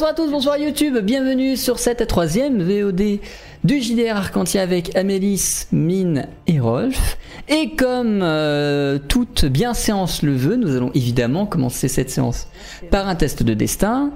[0.00, 3.18] Bonsoir à tous, bonsoir YouTube, bienvenue sur cette troisième VOD
[3.64, 7.18] du JDR Arcantia avec Amélis, Mine et Rolf.
[7.50, 12.48] Et comme euh, toute bien séance le veut, nous allons évidemment commencer cette séance
[12.90, 14.12] par un test de destin.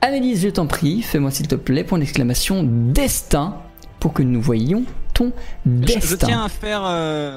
[0.00, 3.58] Amélis, je t'en prie, fais-moi s'il te plaît, point d'exclamation, destin,
[4.00, 5.32] pour que nous voyions ton
[5.66, 6.00] destin.
[6.00, 7.36] Je, je tiens à faire, euh,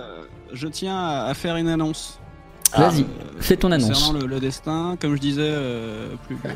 [0.53, 2.20] je tiens à faire une annonce.
[2.77, 3.05] Vas-y, Euh,
[3.41, 3.89] fais ton annonce.
[3.89, 6.49] Concernant le, le destin, comme je disais euh, plus plus-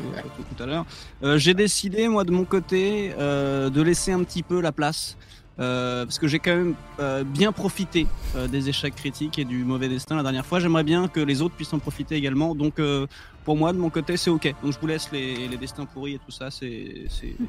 [0.56, 0.86] tout à l'heure,
[1.22, 5.16] euh, j'ai décidé moi de mon côté euh, de laisser un petit peu la place.
[5.58, 9.64] euh, parce que j'ai quand même euh, bien profité euh, des échecs critiques et du
[9.64, 10.60] mauvais destin la dernière fois.
[10.60, 12.54] J'aimerais bien que les autres puissent en profiter également.
[12.54, 13.06] Donc, euh,
[13.46, 14.54] pour moi, de mon côté, c'est ok.
[14.62, 16.50] Donc, je vous laisse les, les destins pourris et tout ça.
[16.50, 17.06] C'est,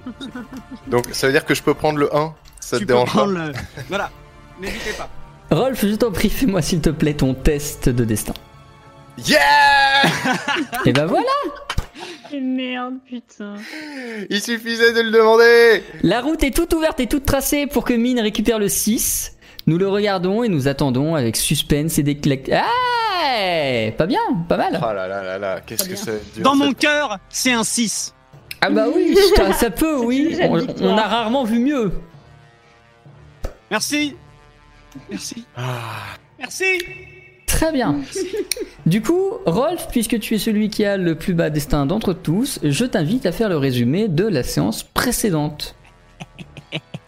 [0.88, 3.26] Donc ça veut dire que je peux prendre le 1 Ça tu te dérange pas?
[3.26, 3.52] le-
[3.90, 4.10] Voilà.
[4.62, 5.10] N'hésitez pas.
[5.52, 8.34] Rolf, je t'en prie, fais-moi s'il te plaît ton test de destin.
[9.26, 10.04] Yeah
[10.86, 11.26] Et ben voilà
[12.32, 13.56] Et merde, putain.
[14.30, 17.94] Il suffisait de le demander La route est toute ouverte et toute tracée pour que
[17.94, 19.34] Mine récupère le 6.
[19.66, 22.50] Nous le regardons et nous attendons avec suspense et déclec...
[22.54, 24.80] Ah Pas bien, pas mal.
[24.82, 28.14] Ah là là là là, qu'est-ce que c'est Dans mon cœur, c'est un 6.
[28.62, 30.38] Ah bah oui, ça, ça peut, oui.
[30.42, 31.92] On, on a rarement vu mieux.
[33.70, 34.16] Merci.
[35.10, 35.46] Merci.
[35.56, 36.80] Ah, Merci.
[37.58, 38.02] Très bien.
[38.86, 42.60] Du coup, Rolf, puisque tu es celui qui a le plus bas destin d'entre tous,
[42.62, 45.74] je t'invite à faire le résumé de la séance précédente.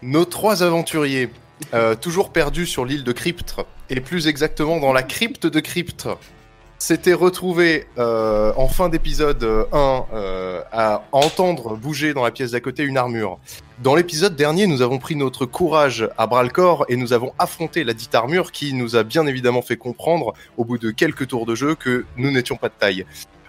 [0.02, 1.28] Nos trois aventuriers,
[1.72, 6.18] euh, toujours perdus sur l'île de Cryptre, et plus exactement dans la crypte de Cryptre,
[6.80, 12.60] s'étaient retrouvés euh, en fin d'épisode 1 euh, à entendre bouger dans la pièce d'à
[12.60, 13.38] côté une armure.
[13.82, 17.32] Dans l'épisode dernier, nous avons pris notre courage à bras le corps et nous avons
[17.38, 21.28] affronté la dite armure qui nous a bien évidemment fait comprendre, au bout de quelques
[21.28, 23.06] tours de jeu, que nous n'étions pas de taille.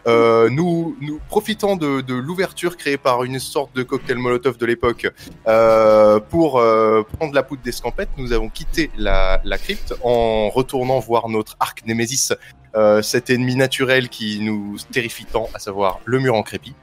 [0.07, 4.65] Euh, nous, nous profitant de, de l'ouverture créée par une sorte de cocktail Molotov de
[4.65, 5.07] l'époque
[5.47, 10.99] euh, pour euh, prendre la poudre d'escampette, nous avons quitté la, la crypte en retournant
[10.99, 12.33] voir notre arc Némésis,
[12.75, 16.73] euh, cet ennemi naturel qui nous terrifie tant, à savoir le mur en crépi.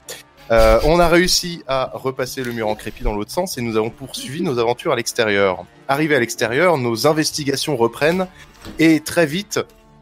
[0.51, 3.77] Euh, on a réussi à repasser le mur en crépi dans l'autre sens et nous
[3.77, 5.63] avons poursuivi nos aventures à l'extérieur.
[5.87, 8.27] Arrivé à l'extérieur, nos investigations reprennent
[8.79, 9.59] et très vite,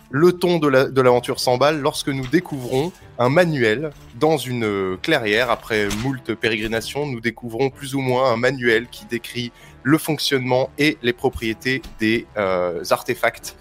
[0.09, 5.52] le ton de la- de l'aventure s'emballe lorsque nous découvrons un manuel dans une clairière.
[5.52, 9.52] Après moult pérégrinations, nous découvrons plus ou moins un manuel qui décrit
[9.84, 13.58] le fonctionnement et les propriétés des euh, artefacts,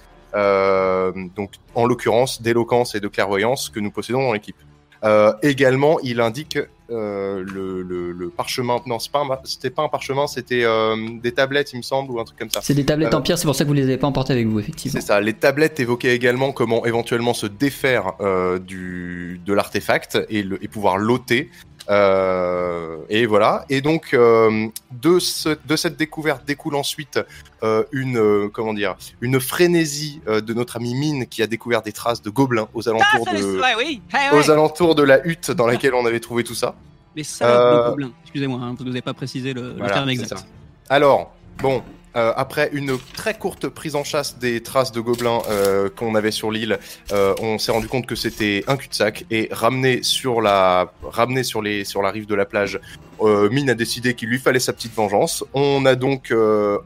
[1.37, 4.57] donc en l'occurrence d'éloquence et de clairvoyance que nous possédons dans l'équipe.
[5.05, 6.59] Euh, également, il indique
[6.91, 8.81] euh, le, le- le parchemin.
[8.87, 12.11] Non, c'est pas un- c'était pas un parchemin, c'était euh, des tablettes, il me semble,
[12.13, 12.61] ou un truc comme ça.
[12.63, 14.33] C'est des tablettes Euh, en pierre, c'est pour ça que vous les avez pas emportées
[14.33, 14.99] avec vous, effectivement.
[14.99, 15.21] C'est ça.
[15.21, 20.69] Les tablettes évoquaient également comment éventuellement se défaire euh, du de l'artefact et, le, et
[20.69, 21.51] pouvoir l'ôter.
[21.89, 23.65] Euh, et voilà.
[23.69, 27.21] Et donc euh, de ce, de cette découverte découle ensuite
[27.63, 31.83] euh, une euh, comment dire une frénésie euh, de notre ami Mine qui a découvert
[31.83, 34.01] des traces de gobelins aux alentours de Ouais, oui.
[34.13, 34.39] Ouais, ouais.
[34.39, 36.75] aux alentours de la hutte dans laquelle on avait trouvé tout ça.
[37.15, 38.13] Les salopes Euh, de gobelins.
[38.25, 40.39] Excusez-moi, hein, vous n'avez pas précisé le, terme exact.
[40.39, 40.45] ça.
[40.89, 41.83] Alors, bon,
[42.17, 46.31] euh, après une très courte prise en chasse des traces de gobelins euh, qu'on avait
[46.31, 46.79] sur l'île,
[47.13, 51.61] euh, on s'est rendu compte que c'était un cul-de-sac et ramené sur la, ramené sur
[51.61, 52.81] les, sur la rive de la plage.
[53.21, 55.43] Mine a décidé qu'il lui fallait sa petite vengeance.
[55.55, 56.35] On a donc,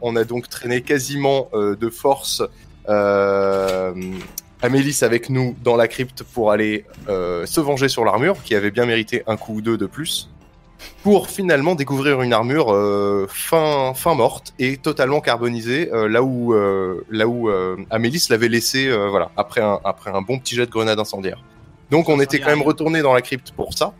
[0.01, 2.45] on a donc traîné quasiment de force.
[4.63, 8.87] Amélis avec nous dans la crypte pour aller se venger sur l'armure, qui avait bien
[8.87, 10.31] mérité un coup ou deux de plus,
[11.03, 16.53] pour finalement découvrir une armure euh, fin, fin morte et totalement carbonisée, euh, là où,
[16.53, 20.67] euh, là où euh, Amélis l'avait laissé voilà, après, un, après un bon petit jet
[20.67, 21.43] de grenade incendiaire.
[21.91, 23.95] Donc on était quand même retourné dans la crypte pour ça.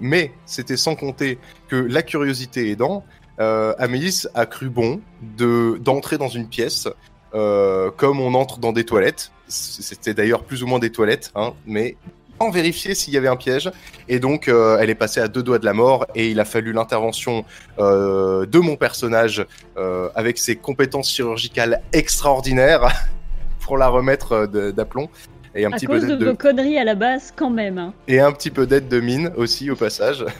[0.00, 1.38] Mais c'était sans compter
[1.68, 3.04] que la curiosité aidant,
[3.38, 5.00] Amélis a cru bon
[5.36, 6.88] de d'entrer dans une pièce
[7.32, 9.32] comme on entre dans des toilettes.
[9.48, 11.96] C'était d'ailleurs plus ou moins des toilettes, hein, mais
[12.42, 13.70] sans vérifier s'il y avait un piège.
[14.08, 16.44] Et donc, euh, elle est passée à deux doigts de la mort et il a
[16.44, 17.44] fallu l'intervention
[17.78, 19.46] euh, de mon personnage
[19.76, 22.88] euh, avec ses compétences chirurgicales extraordinaires
[23.60, 25.08] pour la remettre de- d'aplomb.
[25.54, 27.50] Et un À petit peu cause de d'aide de, vos conneries à la base, quand
[27.50, 27.78] même.
[27.78, 27.92] hein.
[28.08, 30.24] et un petit peu d'aide de mine aussi au passage.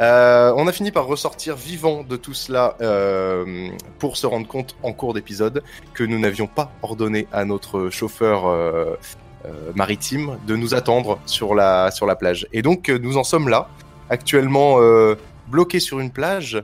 [0.00, 3.68] Euh, on a fini par ressortir vivant de tout cela euh,
[3.98, 8.46] pour se rendre compte en cours d'épisode que nous n'avions pas ordonné à notre chauffeur
[8.46, 8.94] euh,
[9.74, 12.46] maritime de nous attendre sur la, sur la plage.
[12.52, 13.68] Et donc euh, nous en sommes là,
[14.10, 15.14] actuellement euh,
[15.48, 16.62] bloqués sur une plage,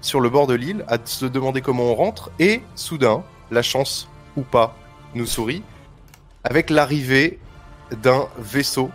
[0.00, 2.30] sur le bord de l'île, à se demander comment on rentre.
[2.38, 4.76] Et soudain, la chance ou pas
[5.14, 5.62] nous sourit,
[6.44, 7.38] avec l'arrivée
[8.02, 8.90] d'un vaisseau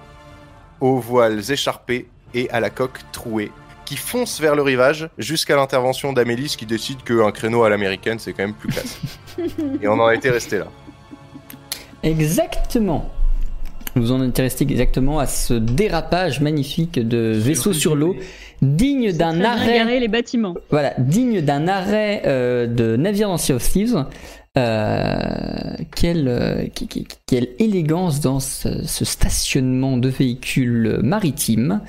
[0.80, 3.51] aux voiles écharpées et à la coque trouée,
[3.86, 8.33] qui fonce vers le rivage jusqu'à l'intervention d'Amélis qui décide qu'un créneau à l'américaine c'est
[8.33, 9.00] quand même plus classe.
[9.81, 10.68] et on en a été resté là.
[12.04, 13.12] Exactement.
[13.95, 18.16] Vous en êtes resté exactement à ce dérapage magnifique de vaisseau sur l'eau,
[18.62, 20.00] digne d'un arrêt.
[20.00, 20.56] les bâtiments.
[20.69, 24.06] Voilà, digne d'un arrêt euh, de navire dans Sea of Thieves.
[24.57, 26.66] Euh, quelle, euh,
[27.25, 31.81] quelle élégance dans ce, ce stationnement de véhicules maritimes.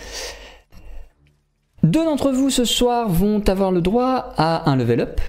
[1.82, 5.20] Deux d'entre vous ce soir vont avoir le droit à un level up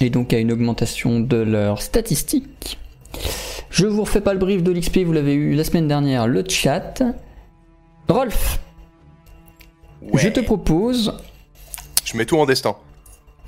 [0.00, 2.78] et donc à une augmentation de leurs statistiques.
[3.74, 6.44] Je vous refais pas le brief de l'XP, vous l'avez eu la semaine dernière, le
[6.48, 7.02] chat.
[8.06, 8.60] Rolf,
[10.14, 11.12] je te propose
[12.04, 12.76] Je mets tout en destin.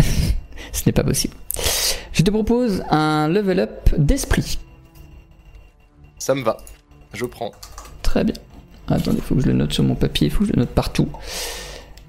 [0.72, 1.36] ce n'est pas possible.
[2.10, 4.58] Je te propose un level up d'esprit.
[6.18, 6.56] Ça me va.
[7.12, 7.52] Je prends.
[8.02, 8.34] Très bien.
[8.88, 10.58] Attendez, il faut que je le note sur mon papier, il faut que je le
[10.58, 11.08] note partout.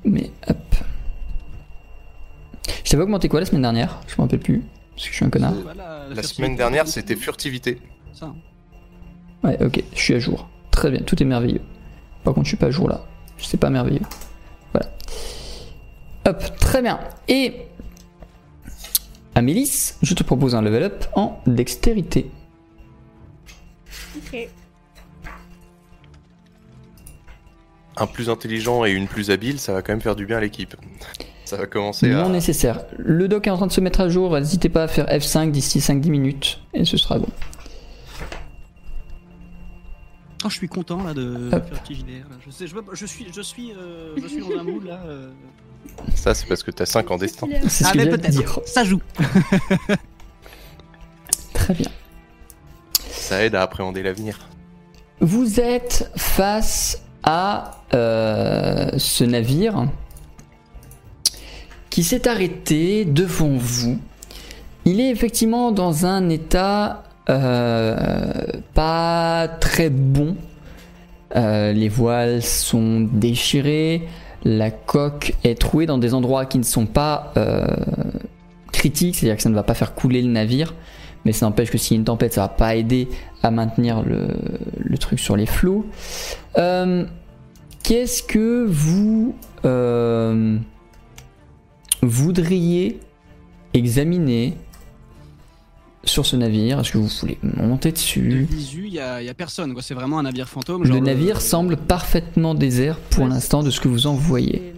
[0.06, 0.58] Mais hop.
[2.84, 4.02] Je t'avais augmenté quoi la semaine dernière?
[4.08, 4.64] Je me rappelle plus,
[4.96, 5.54] parce que je suis un connard.
[6.16, 7.80] La semaine dernière c'était furtivité.
[8.18, 8.34] Ça.
[9.44, 10.50] Ouais, ok, je suis à jour.
[10.72, 11.62] Très bien, tout est merveilleux.
[12.24, 13.06] Par contre, je suis pas à jour là.
[13.38, 14.02] C'est pas merveilleux.
[14.74, 14.90] Voilà.
[16.26, 17.00] Hop, très bien.
[17.28, 17.68] Et.
[19.36, 22.32] Amélis, je te propose un level up en dextérité.
[24.18, 24.50] Ok.
[28.00, 30.42] Un plus intelligent et une plus habile, ça va quand même faire du bien à
[30.42, 30.76] l'équipe.
[31.46, 32.24] Ça va commencer à.
[32.24, 32.84] Non nécessaire.
[32.98, 34.34] Le doc est en train de se mettre à jour.
[34.34, 37.28] N'hésitez pas à faire F5 d'ici 5-10 minutes et ce sera bon.
[40.46, 41.68] Oh, je suis content là de Hop.
[41.70, 42.30] faire petit JDR.
[42.30, 42.36] Là.
[42.46, 44.84] Je, sais, je, veux pas- je suis, je suis, euh, je suis dans un mood
[44.86, 45.00] là.
[45.06, 45.32] euh.
[46.16, 47.48] Ça, c'est parce que t'as 5 en destin.
[47.68, 48.62] Ce Ah, que mais peut-être.
[48.68, 49.02] Ça joue.
[51.54, 51.88] Très bien.
[53.10, 54.40] Ça aide à appréhender l'avenir.
[55.20, 59.88] Vous êtes face à euh, ce navire
[61.90, 64.00] qui s'est arrêté devant vous.
[64.86, 70.36] Il est effectivement dans un état pas très bon.
[71.36, 74.08] Euh, les voiles sont déchirées,
[74.46, 77.68] la coque est trouée dans des endroits qui ne sont pas euh,
[78.72, 80.74] critiques, c'est-à-dire que ça ne va pas faire couler le navire,
[81.26, 83.10] mais ça n'empêche que s'il y a une tempête, ça va pas aider
[83.44, 85.86] à maintenir le, truc sur les flots.
[86.58, 87.06] Euh,
[87.84, 90.58] Qu'est-ce que vous euh,
[92.02, 93.00] voudriez
[93.74, 94.58] examiner
[96.08, 99.74] sur ce navire Est-ce que vous voulez monter De dessus visu, il y a, personne.
[99.74, 99.82] quoi.
[99.82, 100.84] C'est vraiment un navire fantôme.
[100.84, 104.74] Le genre navire semble parfaitement désert pour Ouais, l'instant de ce que vous en voyez.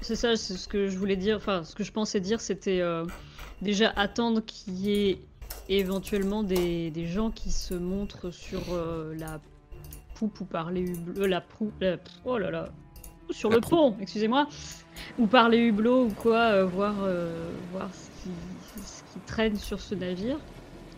[0.00, 1.36] C'est ça, c'est ce que je voulais dire.
[1.36, 3.04] Enfin, ce que je pensais dire, c'était euh,
[3.62, 5.18] déjà attendre qu'il y ait
[5.68, 9.40] éventuellement des, des gens qui se montrent sur euh, la
[10.14, 11.22] poupe ou par les hublots.
[11.22, 11.72] euh, la proue.
[11.80, 12.68] la- oh là là.
[13.30, 13.70] Sur La le proue.
[13.76, 14.46] pont, excusez-moi.
[15.18, 18.30] Ou par les hublots ou quoi, euh, voir, euh, voir ce qui,
[18.86, 20.38] ce qui traîne sur ce navire.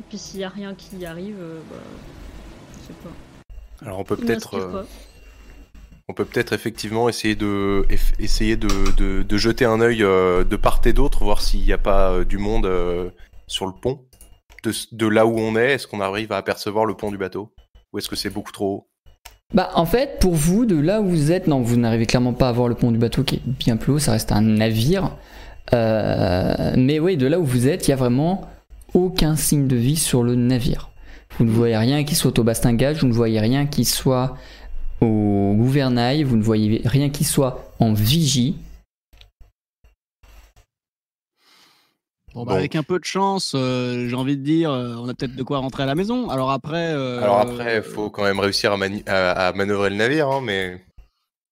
[0.00, 1.76] Et puis s'il n'y a rien qui arrive, euh, bah,
[2.82, 3.84] je sais pas.
[3.86, 4.54] Alors on peut peut-être.
[4.54, 4.84] euh, pas.
[6.10, 10.42] On peut peut-être effectivement essayer de eff- essayer de, de, de jeter un œil euh,
[10.42, 13.10] de part et d'autre, voir s'il n'y a pas euh, du monde euh,
[13.46, 14.00] sur le pont,
[14.64, 15.72] de, là où on est.
[15.74, 17.52] Est-ce qu'on arrive à apercevoir le pont du bateau,
[17.92, 18.86] ou est-ce que c'est beaucoup trop haut?
[19.52, 22.48] Bah en fait pour vous de là où vous êtes, non vous n'arrivez clairement pas
[22.48, 25.16] à voir le pont du bateau qui est bien plus haut, ça reste un navire.
[25.74, 28.48] Euh, mais oui de là où vous êtes il y a vraiment
[28.95, 30.90] aucun signe de vie sur le navire.
[31.38, 34.37] Vous ne voyez rien qui soit au bastingage, vous ne voyez rien qui soit
[35.00, 38.57] au gouvernail, vous ne voyez rien qui soit en vigie.
[42.35, 42.59] Bon, bah, Bon.
[42.59, 45.42] avec un peu de chance, euh, j'ai envie de dire, euh, on a peut-être de
[45.42, 46.28] quoi rentrer à la maison.
[46.30, 46.92] Alors après.
[46.92, 48.73] euh, Alors après, il faut quand même réussir
[49.07, 50.80] à- à manœuvrer le navire, hein, mais.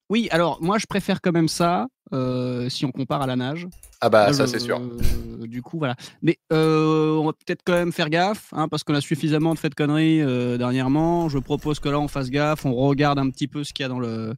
[0.09, 3.67] Oui, alors moi je préfère quand même ça euh, si on compare à la nage.
[4.01, 4.79] Ah bah ça c'est sûr.
[4.79, 5.97] euh, du coup, voilà.
[6.23, 9.59] Mais euh, on va peut-être quand même faire gaffe, hein, parce qu'on a suffisamment de
[9.59, 11.29] fait de conneries euh, dernièrement.
[11.29, 13.87] Je propose que là on fasse gaffe, on regarde un petit peu ce qu'il y
[13.87, 14.35] a dans le,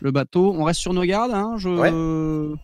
[0.00, 0.54] le bateau.
[0.58, 1.32] On reste sur nos gardes.
[1.32, 1.68] Hein, je...
[1.68, 2.56] Ouais.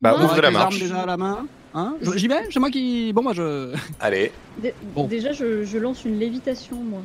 [0.00, 0.78] Bah On ouvrez a la marche.
[0.78, 1.46] déjà à la main.
[1.72, 3.12] Hein J'y vais C'est moi qui.
[3.12, 3.74] Bon, moi je.
[4.00, 4.30] Allez.
[4.62, 5.06] Dé- Bon.
[5.08, 7.00] Déjà, je, je lance une lévitation, moi,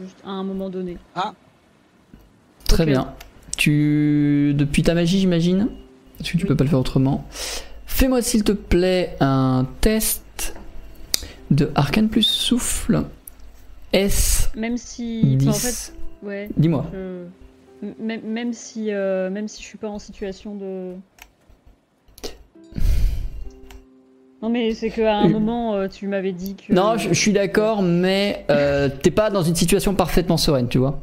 [0.00, 0.96] juste à un moment donné.
[2.66, 2.88] Très Ok.
[2.88, 3.12] bien.
[3.56, 5.68] Tu depuis ta magie, j'imagine,
[6.18, 7.26] parce que tu peux pas le faire autrement.
[7.86, 10.54] Fais-moi s'il te plaît un test
[11.50, 13.04] de arcane plus souffle.
[13.92, 15.38] S Même si.
[15.40, 15.92] enfin, en fait, 10.
[16.24, 16.48] ouais.
[16.56, 16.86] Dis-moi.
[16.92, 20.94] je- Même, même si, euh, même si je suis pas en situation de.
[24.42, 26.72] Non mais c'est qu'à un Euh, moment euh, tu m'avais dit que.
[26.72, 30.78] Non, je, je suis d'accord, mais euh, t'es pas dans une situation parfaitement sereine, tu
[30.78, 31.02] vois.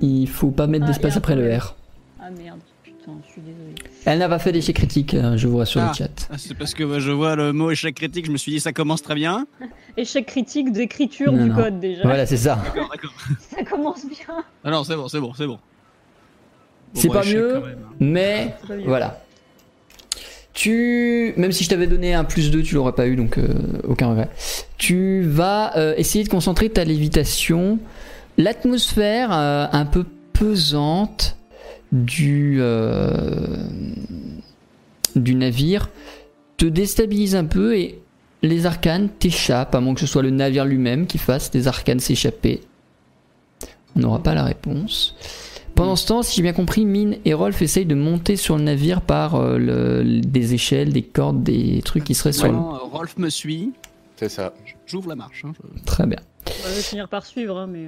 [0.00, 1.54] Il faut pas mettre Ah, d'espace après le.
[1.56, 1.74] R.
[2.20, 3.74] Ah merde, putain, je suis désolée.
[4.06, 5.88] Elle n'a pas fait d'échec critique, euh, je vous rassure Ah.
[5.92, 6.28] le chat.
[6.30, 8.60] Ah, C'est parce que ouais, je vois le mot échec critique, je me suis dit
[8.60, 9.46] ça commence très bien.
[9.96, 11.54] Échec critique d'écriture du non.
[11.56, 12.02] code déjà.
[12.04, 12.58] Voilà, c'est ça.
[12.64, 13.12] D'accord, d'accord.
[13.40, 14.44] Ça commence bien.
[14.64, 15.54] Ah non, c'est bon, c'est bon, c'est bon.
[16.94, 17.52] Bon, C'est bah, pas mieux.
[17.60, 17.94] quand même, hein.
[18.00, 18.86] Mais C'est pas bien.
[18.86, 19.20] voilà.
[20.52, 23.46] Tu, même si je t'avais donné un plus 2, tu l'aurais pas eu, donc euh,
[23.84, 24.28] aucun regret.
[24.78, 27.78] Tu vas euh, essayer de concentrer ta lévitation.
[28.38, 31.36] L'atmosphère euh, un peu pesante
[31.92, 33.56] du euh,
[35.16, 35.90] du navire
[36.56, 37.98] te déstabilise un peu et
[38.42, 42.00] les arcanes t'échappent, à moins que ce soit le navire lui-même qui fasse des arcanes
[42.00, 42.60] s'échapper.
[43.96, 45.14] On n'aura pas la réponse.
[45.74, 48.62] Pendant ce temps, si j'ai bien compris, Mine et Rolf essayent de monter sur le
[48.64, 52.52] navire par euh, le- des échelles, des cordes, des trucs qui seraient sur le...
[52.52, 53.72] Vraiment, euh, Rolf me suit,
[54.16, 54.52] C'est ça.
[54.86, 55.44] j'ouvre la marche.
[55.44, 56.18] hein, je- Très bien.
[56.46, 57.86] On va finir par suivre, hein, mais.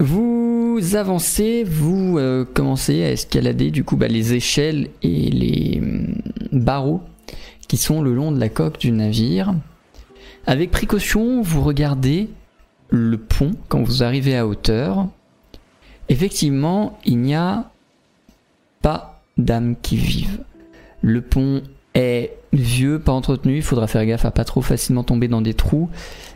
[0.00, 6.14] Vous avancez, vous euh, commencez à escalader du coup bah, les échelles et les hum,
[6.52, 7.02] barreaux
[7.68, 9.54] qui sont le long de la coque du navire.
[10.46, 12.30] Avec précaution, vous regardez
[12.88, 15.06] le pont quand vous arrivez à hauteur.
[16.08, 17.70] Effectivement, il n'y a
[18.80, 20.40] pas d'âmes qui vivent.
[21.02, 25.28] Le pont est vieux, pas entretenu, il faudra faire gaffe à pas trop facilement tomber
[25.28, 25.90] dans des trous.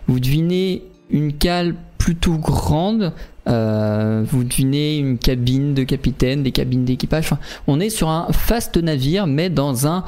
[0.06, 3.14] Vous devinez une cale plutôt grande,
[3.48, 7.24] euh, vous devinez une cabine de capitaine, des cabines d'équipage.
[7.24, 10.04] Enfin, on est sur un fast navire, mais dans un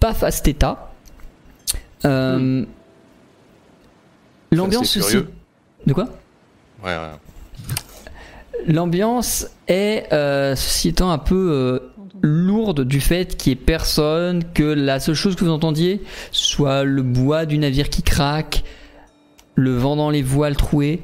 [0.00, 0.92] pas fast état.
[2.04, 2.64] Euh,
[4.50, 5.16] L'ambiance aussi.
[5.86, 6.08] De quoi?
[6.84, 7.10] Ouais, ouais.
[8.66, 11.90] L'ambiance est, euh, ceci étant, un peu
[12.22, 16.84] lourde du fait qu'il n'y ait personne, que la seule chose que vous entendiez soit
[16.84, 18.64] le bois du navire qui craque,
[19.54, 21.02] le vent dans les voiles trouées.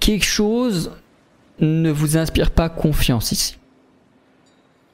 [0.00, 0.90] Quelque chose
[1.60, 3.56] ne vous inspire pas confiance ici.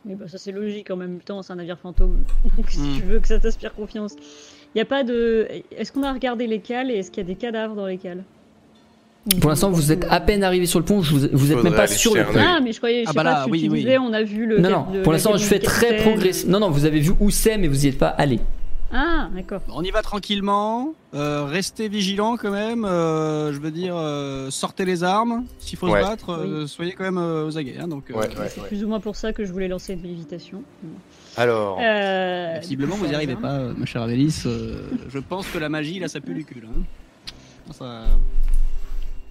[0.04, 2.18] Mais bah, ça c'est logique en même temps, c'est un navire fantôme.
[2.56, 2.96] Donc si Hmm.
[2.96, 4.14] tu veux que ça t'inspire confiance.
[4.74, 5.48] Il y a pas de.
[5.76, 7.96] Est-ce qu'on a regardé les cales et est-ce qu'il y a des cadavres dans les
[7.98, 8.22] cales?
[9.40, 11.88] Pour l'instant, vous êtes à peine arrivé sur le pont, vous, vous êtes même pas
[11.88, 12.38] sur le pont.
[12.38, 13.78] Ah, mais je croyais, je Ah sais bah pas, tu, oui, tu oui.
[13.80, 14.58] disais, on a vu le.
[14.58, 16.46] Non, non, le- pour l'instant, je fais très progressif.
[16.46, 18.38] Non, non, vous avez vu où c'est, mais vous n'y êtes pas allé.
[18.92, 19.62] Ah, d'accord.
[19.68, 24.84] On y va tranquillement, euh, restez vigilants quand même, euh, je veux dire, euh, sortez
[24.84, 26.00] les armes, s'il faut Ouais.
[26.02, 27.78] se battre, euh, soyez quand même euh, aux aguets.
[27.80, 28.68] hein, donc, euh, Ouais, ouais, C'est ouais.
[28.68, 30.62] plus ou moins pour ça que je voulais lancer une lévitation.
[31.36, 34.42] Alors, Euh, Visiblement, vous n'y arrivez pas, ma chère Amélis.
[34.46, 36.62] euh, je pense que la magie, là, ça pue du cul.
[36.64, 36.82] hein.
[37.72, 38.04] Ça-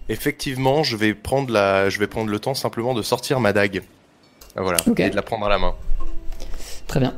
[0.10, 3.84] effectivement, je vais prendre la, je vais prendre le temps simplement de sortir ma dague.
[4.58, 5.00] Voilà, Ok.
[5.00, 5.74] et de la prendre à la main.
[6.88, 7.14] Très bien.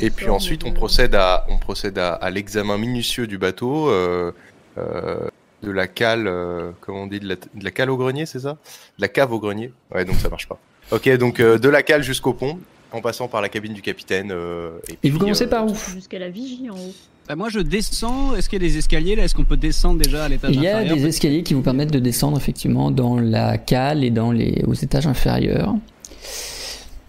[0.00, 4.32] Et puis ensuite, on procède à, on procède à, à l'examen minutieux du bateau, euh,
[4.78, 5.16] euh,
[5.62, 8.40] de la cale, euh, comment on dit, de la, de la cale au grenier, c'est
[8.40, 8.52] ça?
[8.98, 9.72] De la cave au grenier.
[9.94, 10.58] Ouais, donc ça marche pas.
[10.90, 12.58] Ok, donc euh, de la cale jusqu'au pont,
[12.92, 14.30] en passant par la cabine du capitaine.
[14.30, 15.74] euh, et, Et puis, vous commencez euh, par où?
[15.94, 16.94] Jusqu'à la vigie en haut.
[17.26, 18.34] Bah, moi, je descends.
[18.36, 19.24] Est-ce qu'il y a des escaliers là?
[19.24, 20.96] Est-ce qu'on peut descendre déjà à l'étage Il y a inférieur?
[20.98, 24.74] des escaliers qui vous permettent de descendre effectivement dans la cale et dans les aux
[24.74, 25.74] étages inférieurs.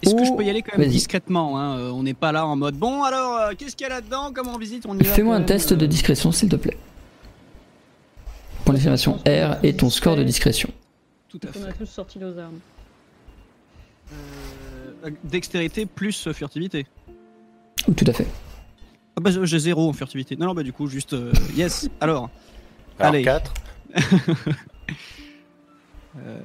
[0.01, 2.45] Est-ce que je peux y aller quand même discrètement hein euh, On n'est pas là
[2.45, 5.03] en mode bon, alors euh, qu'est-ce qu'il y a là-dedans Comment on visite On y
[5.03, 6.77] va Fais-moi un test euh, de discrétion s'il te plaît.
[8.65, 10.69] Point d'exclamation R et ton score de discrétion.
[11.29, 11.77] Tout à On a fait.
[11.79, 12.59] tous sorti nos armes.
[15.05, 16.85] Euh, dextérité plus furtivité.
[17.95, 18.27] Tout à fait.
[19.17, 20.35] Ah bah, j'ai zéro en furtivité.
[20.35, 21.89] Non, non, bah du coup, juste euh, yes.
[22.01, 22.29] Alors,
[22.99, 23.23] Alors Allez.
[23.23, 23.53] 4.
[26.17, 26.39] euh,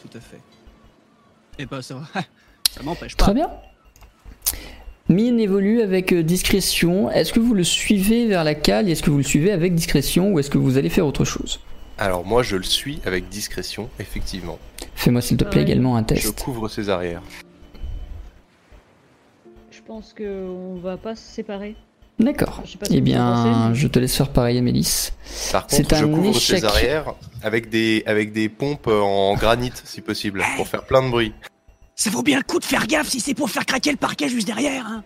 [0.00, 0.40] tout à fait.
[1.58, 2.06] Et bah ça va.
[2.70, 3.24] Ça m'empêche pas.
[3.24, 3.50] Très bien.
[5.08, 7.10] Mine évolue avec euh, discrétion.
[7.10, 10.32] Est-ce que vous le suivez vers la cale Est-ce que vous le suivez avec discrétion
[10.32, 11.60] ou est-ce que vous allez faire autre chose?
[11.98, 14.58] Alors moi je le suis avec discrétion, effectivement.
[14.96, 15.62] Fais-moi s'il te plaît Ouais.
[15.66, 16.42] également un Je test.
[16.42, 17.22] couvre ses arrières.
[19.70, 21.76] Je pense qu'on va pas se séparer.
[22.18, 22.62] D'accord.
[22.90, 25.10] Eh bien, je te laisse faire pareil, Amélis.
[25.50, 26.58] Par C'est contre, je un couvre échec.
[26.60, 31.10] ses arrières avec des, avec des pompes en granit, si possible, pour faire plein de
[31.10, 31.32] bruit.
[31.96, 34.28] Ça vaut bien le coup de faire gaffe si c'est pour faire craquer le parquet
[34.28, 34.86] juste derrière.
[34.86, 35.02] Hein.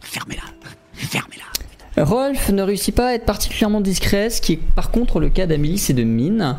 [0.00, 0.42] Fermez-la.
[0.94, 2.04] Fermez-la.
[2.04, 5.46] Rolf ne réussit pas à être particulièrement discret, ce qui est par contre le cas
[5.46, 6.58] d'Amélis et de Mine.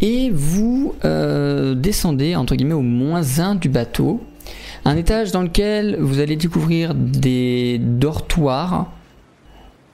[0.00, 4.22] Et vous euh, descendez, entre guillemets, au moins 1 du bateau.
[4.86, 8.92] Un étage dans lequel vous allez découvrir des dortoirs,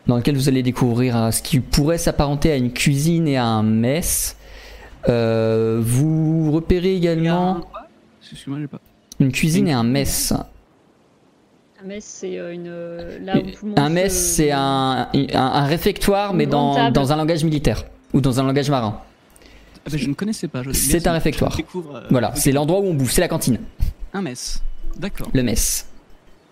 [0.07, 3.45] dans lequel vous allez découvrir euh, ce qui pourrait s'apparenter à une cuisine et à
[3.47, 4.37] un mess.
[5.09, 7.89] Euh, vous repérez également pas.
[9.19, 10.33] une cuisine et un mess.
[11.83, 12.71] Un mess, c'est une.
[13.25, 16.77] Là où tout le monde Un mess, se- c'est un, un, un réfectoire, mais dans,
[16.77, 19.01] un langage militaire ou dans un langage marin.
[19.85, 20.63] Ah bah, je ne connaissais pas.
[20.63, 21.57] je- C'est un réfectoire.
[21.75, 23.59] Euh, Voilà, c'est l'endroit où on bouffe, c'est la cantine,
[24.13, 24.63] un mess.
[24.99, 25.29] D'accord.
[25.33, 25.87] le mess.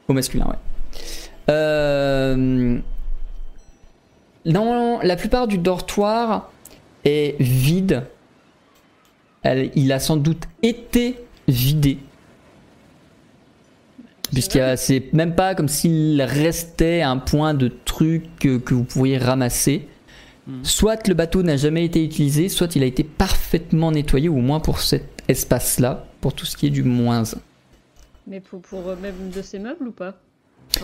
[0.09, 0.56] Au masculin, ouais.
[1.50, 2.78] Euh,
[4.47, 6.50] Dans la plupart du dortoir
[7.04, 8.04] est vide.
[9.42, 11.16] Elle- il a sans doute été
[11.49, 11.99] vidé.
[14.32, 19.18] Puisqu'il c'est même pas comme s'il restait un point de truc que, que vous pourriez
[19.18, 19.88] ramasser.
[20.47, 20.64] Mhm.
[20.64, 24.42] Soit le bateau n'a jamais été utilisé, soit il a été parfaitement nettoyé, ou au
[24.42, 27.38] moins pour cet espace-là, pour tout ce qui est du moins 1.
[28.31, 30.14] Mais pour, pour euh, même de ces meubles ou pas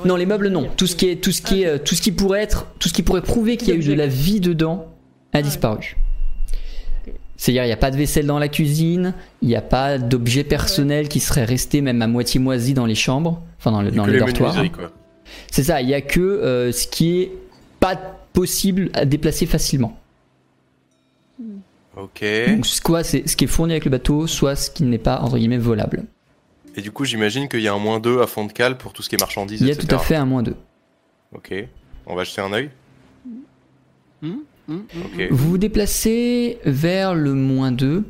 [0.05, 0.69] Non, les meubles non.
[0.77, 2.89] Tout ce qui est, tout ce qui est, euh, tout ce qui pourrait être, tout
[2.89, 4.89] ce qui pourrait prouver qu'il y a eu de la vie dedans
[5.33, 5.97] a Ah, disparu.
[7.37, 10.43] C'est-à-dire, il n'y a pas de vaisselle dans la cuisine, il n'y a pas d'objets
[10.43, 14.07] personnels qui seraient restés même à moitié moisis dans les chambres, enfin dans, le, dans
[14.07, 14.57] que les dortoirs.
[15.51, 17.33] C'est ça, il n'y a que euh, ce qui est
[17.79, 17.95] pas
[18.33, 19.97] possible à déplacer facilement.
[21.97, 22.25] Ok.
[22.49, 25.21] Donc, soit c'est ce qui est fourni avec le bateau, soit ce qui n'est pas,
[25.21, 26.05] entre guillemets, volable.
[26.77, 28.93] Et du coup, j'imagine qu'il y a un moins 2 à fond de cale pour
[28.93, 29.89] tout ce qui est marchandises, Il y a etc.
[29.89, 30.55] tout à fait un moins 2.
[31.35, 31.55] Ok.
[32.07, 32.71] On va jeter un œil.
[34.23, 35.29] Hum, hum, Ok.
[35.31, 38.05] Vous vous déplacez vers le moins 2.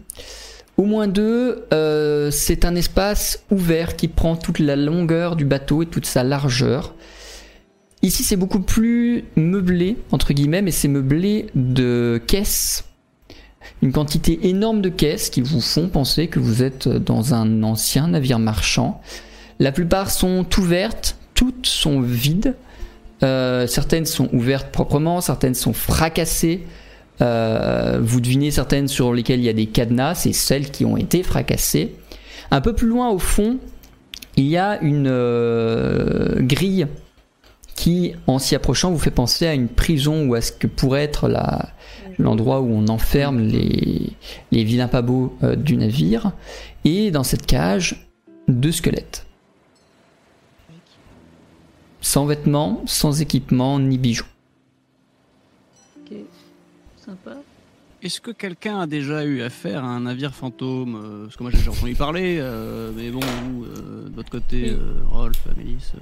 [0.77, 5.83] Au moins 2, euh, c'est un espace ouvert qui prend toute la longueur du bateau
[5.83, 6.95] et toute sa largeur.
[8.03, 12.85] Ici, c'est beaucoup plus meublé, entre guillemets, mais c'est meublé de caisses.
[13.83, 18.09] Une quantité énorme de caisses qui vous font penser que vous êtes dans un ancien
[18.09, 19.01] navire marchand.
[19.59, 22.55] La plupart sont ouvertes, toutes sont vides.
[23.23, 26.63] Euh, certaines sont ouvertes proprement, certaines sont fracassées.
[27.23, 30.97] Euh, vous devinez certaines sur lesquelles il y a des cadenas, c'est celles qui ont
[30.97, 31.95] été fracassées.
[32.51, 33.59] Un peu plus loin au fond,
[34.37, 36.87] il y a une euh, grille
[37.75, 41.03] qui, en s'y approchant, vous fait penser à une prison ou à ce que pourrait
[41.03, 41.71] être la,
[42.19, 44.11] l'endroit où on enferme les,
[44.53, 46.33] les vilains pas beaux euh, du navire.
[46.85, 48.09] Et dans cette cage,
[48.49, 49.27] deux squelettes.
[52.01, 54.27] Sans vêtements, sans équipement, ni bijoux.
[56.01, 56.17] Ok,
[57.05, 57.33] sympa.
[58.03, 61.51] Est-ce que quelqu'un a déjà eu affaire à un navire fantôme euh, Parce que moi
[61.51, 64.77] j'ai déjà entendu parler, euh, mais bon, vous, euh, de votre côté, Oui.
[64.79, 65.93] euh, Rolf, Amélis.
[65.95, 65.99] euh,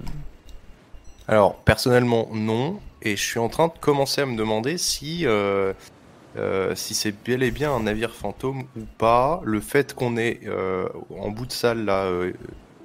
[1.28, 2.80] Alors, personnellement, non.
[3.00, 5.24] Et je suis en train de commencer à me demander si,
[6.36, 9.40] euh, si c'est bel et bien un navire fantôme ou pas.
[9.44, 12.32] Le fait qu'on ait euh, en bout de salle là, euh,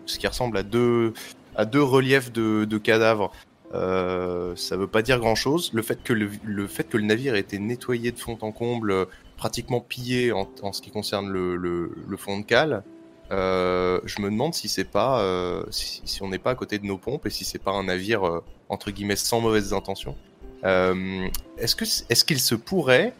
[0.05, 1.13] ce qui ressemble à deux,
[1.55, 3.31] à deux reliefs de, cadavres,
[3.73, 5.71] ça veut pas dire grand chose.
[5.73, 9.07] Le fait que le, fait que le navire ait été nettoyé de fond en comble,
[9.37, 12.83] pratiquement pillé en, ce qui concerne le, le, fond de cale.
[13.31, 15.23] Je me demande si c'est pas
[15.71, 18.41] si, on n'est pas à côté de nos pompes et si c'est pas un navire
[18.69, 20.15] entre guillemets sans mauvaises intentions.
[20.63, 23.13] Est-ce que est-ce qu'il se pourrait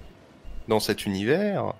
[0.69, 1.73] dans cet univers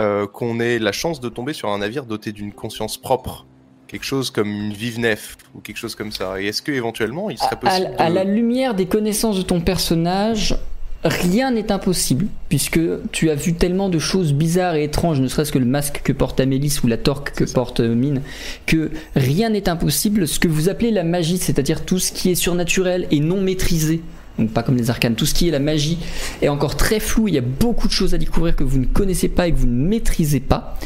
[0.00, 3.44] euh, qu'on ait la chance de tomber sur un navire doté d'une conscience propre,
[3.88, 7.28] quelque chose comme une vive nef ou quelque chose comme ça Et est-ce que éventuellement
[7.28, 10.56] il serait À, possible à de- la lumière des connaissances de ton personnage,
[11.04, 12.80] rien n'est impossible, puisque
[13.10, 16.12] tu as vu tellement de choses bizarres et étranges, ne serait-ce que le masque que
[16.12, 18.22] porte Amélis ou la torque que porte euh, Mine,
[18.66, 20.26] que rien n'est impossible.
[20.28, 24.00] Ce que vous appelez la magie, c'est-à-dire tout ce qui est surnaturel et non maîtrisé,
[24.38, 25.98] donc pas comme les arcanes, tout ce qui est la magie
[26.40, 28.86] est encore très flou, il y a beaucoup de choses à découvrir que vous ne
[28.86, 30.78] connaissez pas et que vous ne maîtrisez pas.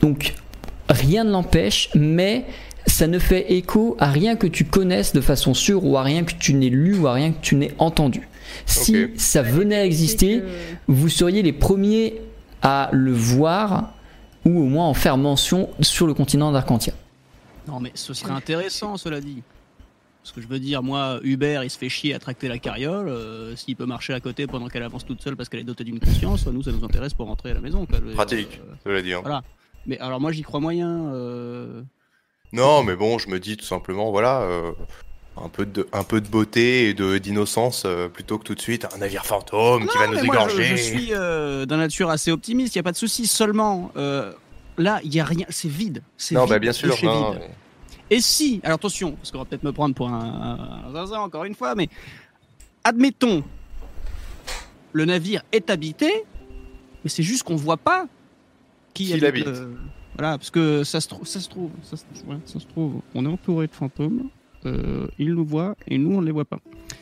[0.00, 0.34] Donc
[0.88, 2.46] rien ne l'empêche, mais
[2.86, 6.24] ça ne fait écho à rien que tu connaisses de façon sûre ou à rien
[6.24, 8.28] que tu n'aies lu ou à rien que tu n'aies entendu.
[8.66, 10.42] Si ça venait à exister,
[10.86, 12.20] vous seriez les premiers
[12.62, 13.94] à le voir
[14.44, 16.92] ou au moins en faire mention sur le continent d'Arcantia.
[17.66, 19.42] Non, mais ce serait intéressant, cela dit.
[20.24, 23.08] Parce que je veux dire, moi, Hubert, il se fait chier à tracter la carriole.
[23.08, 25.84] euh, S'il peut marcher à côté pendant qu'elle avance toute seule parce qu'elle est dotée
[25.84, 27.84] d'une conscience, nous, ça nous intéresse pour rentrer à la maison.
[27.84, 27.98] quoi.
[28.14, 29.20] Pratique, euh, je veux dire.
[29.20, 29.42] voilà.
[29.86, 31.12] Mais alors, moi, j'y crois moyen.
[31.12, 31.82] euh,
[32.54, 34.72] Non, mais bon, je me dis tout simplement, voilà, euh,
[35.36, 38.60] un, peu de, un peu de beauté et de- d'innocence euh, plutôt que tout de
[38.62, 40.64] suite un navire fantôme qui va nous mais moi, je, égorger.
[40.68, 43.26] je suis euh, d'un nature assez optimiste, il n'y a pas de souci.
[43.26, 44.32] Seulement, euh,
[44.78, 46.02] là, il n'y a rien, c'est vide.
[46.16, 47.40] c'est Non, vide bah bien sûr, chez non, vide.
[47.42, 47.54] mais-
[48.14, 51.44] Et si, alors attention, parce qu'on va peut-être me prendre pour un, un zinzin encore
[51.44, 51.88] une fois, mais
[52.84, 53.42] admettons,
[54.92, 56.10] le navire est habité,
[57.02, 58.06] mais c'est juste qu'on voit pas
[58.92, 59.46] qui, Qui habite l'habite.
[59.46, 59.76] le-
[60.16, 63.00] Voilà, parce que ça se trouve, ça se trouve, ça se, ouais, ça se trouve,
[63.16, 64.28] on est entouré de fantômes,
[64.64, 66.60] euh, ils nous voient et nous on ne les voit pas.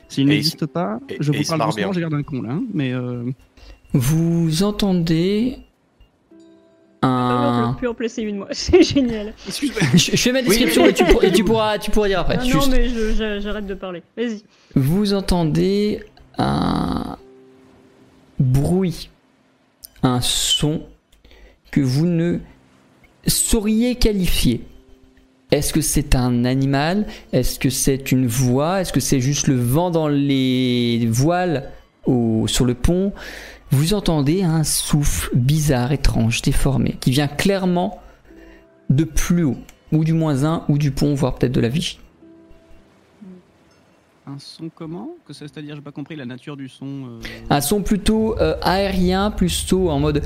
[0.09, 2.93] S'ils n'existent pas, et- je vous parle doucement, j'ai l'air d'un con là, hein, mais
[2.95, 3.31] euh,
[3.93, 5.59] Vous entendez
[7.03, 7.71] un...
[7.73, 8.49] peut plus en placer une, moi.
[8.53, 9.35] C'est génial.
[9.47, 9.81] excuse-moi.
[9.95, 12.37] Je, je fais ma description et, tu, pour- et tu pourras, tu pourras dire après.
[12.39, 12.69] non, Juste.
[12.69, 14.03] non, mais j'arrête de parler.
[14.17, 14.43] Vas-y.
[14.75, 16.03] Vous entendez
[16.39, 17.17] un
[18.39, 19.11] bruit,
[20.03, 20.83] un son
[21.71, 22.39] que vous ne
[23.27, 24.65] sauriez qualifier.
[25.51, 27.07] Est-ce que c'est un animal?
[27.33, 28.81] Est-ce que c'est une voix?
[28.81, 31.71] Est-ce que c'est juste le vent dans les voiles
[32.07, 33.13] au- sur le pont?
[33.73, 38.03] Vous entendez un souffle bizarre, étrange, déformé, qui vient clairement
[38.91, 39.57] de plus haut,
[39.93, 41.99] ou du moins un, ou du pont, voire peut-être de la vigie.
[44.25, 46.87] Un son comment Que ça, c'est-à-dire, j'ai pas compris la nature du son.
[46.87, 50.23] euh, Un son plutôt euh, aérien, plutôt en mode.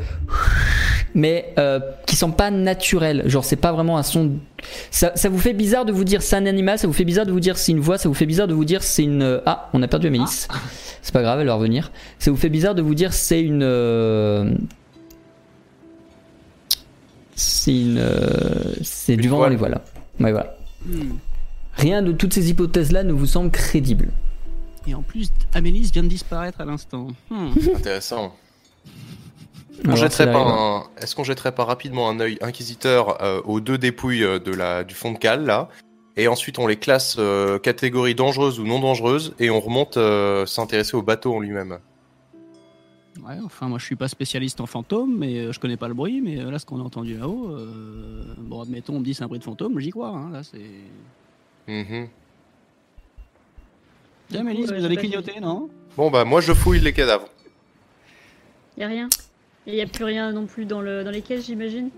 [1.15, 3.23] Mais euh, qui sent pas naturel.
[3.27, 4.33] Genre, c'est pas vraiment un son.
[4.91, 7.25] Ça, ça vous fait bizarre de vous dire c'est un animal, ça vous fait bizarre
[7.25, 9.23] de vous dire c'est une voix, ça vous fait bizarre de vous dire c'est une.
[9.23, 10.47] euh, Ah, on a perdu Amélis.
[11.03, 11.91] C'est pas grave, elle va revenir.
[12.19, 13.63] Ça vous fait bizarre de vous dire c'est une.
[17.35, 18.05] C'est une.
[18.83, 19.81] C'est du vent dans les voiles.
[20.21, 20.57] Ouais, voilà.
[20.85, 21.13] hmm.
[21.77, 24.09] Rien de toutes ces hypothèses-là ne vous semble crédible.
[24.87, 27.09] Et en plus, Amélis vient de disparaître à l'instant.
[27.31, 27.49] Hmm.
[27.77, 28.35] Intéressant.
[29.81, 33.23] On Alors, jetterait c'est pas la- un- Est-ce qu'on jetterait pas rapidement un œil inquisiteur
[33.23, 34.85] euh, aux deux dépouilles euh, de la...
[34.85, 35.69] du fond de cale là
[36.19, 40.47] et ensuite on les classe euh, catégorie dangereuse ou non dangereuse et on remonte euh,
[40.47, 41.79] s'intéresser au bateau en lui-même.
[43.23, 45.95] Ouais, enfin, moi je suis pas spécialiste en fantômes, mais euh, je connais pas le
[45.95, 46.23] bruit.
[46.23, 49.25] Mais euh, là, ce qu'on a entendu là-haut, euh, bon, admettons, on me dit c'est
[49.25, 50.09] un bruit de fantôme, j'y crois.
[50.09, 50.61] Hein, là, c'est.
[51.69, 52.09] Mhm.
[54.29, 55.69] Tiens, Amélis, Ouais, vous allez clignoter, non?
[55.97, 57.29] Bon bah moi je fouille les cadavres.
[58.77, 59.09] Y a rien.
[59.67, 61.91] Et y a plus rien non plus dans, le, dans les caisses, j'imagine?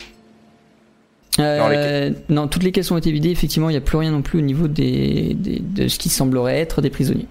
[1.38, 3.30] Euh, non, toutes les caisses ont été vidées.
[3.30, 6.08] Effectivement, il n'y a plus rien non plus au niveau des, des- de ce qui
[6.08, 7.26] semblerait être des prisonniers.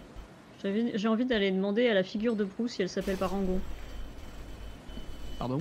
[0.64, 3.60] J'avais- J'ai envie d'aller demander à la figure de proue si elle s'appelle Parangon.
[5.40, 5.60] Pardon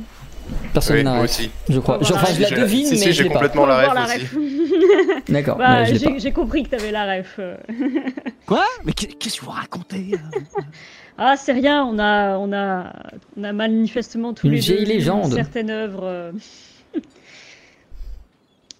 [0.73, 1.51] Personne Oui, n'a aussi.
[1.69, 1.99] Je crois.
[2.01, 3.35] Enfin, je la devine, Si, si, mais j'ai pas.
[3.35, 4.19] complètement- la ref la aussi.
[4.25, 5.23] ref.
[5.29, 5.57] D'accord.
[5.59, 6.19] bah, j'ai pas.
[6.19, 7.37] j'ai compris que t'avais la ref.
[7.39, 7.57] euh.
[8.47, 8.65] Quoi?
[8.85, 10.19] Mais qu'est- qu'est-ce que vous racontez là
[11.19, 12.93] Ah, c'est rien, on a, on a,
[13.37, 15.27] on a manifestement tous Une les vieille deux légende.
[15.31, 16.01] Une certaine œuvre.
[16.05, 16.33] euh.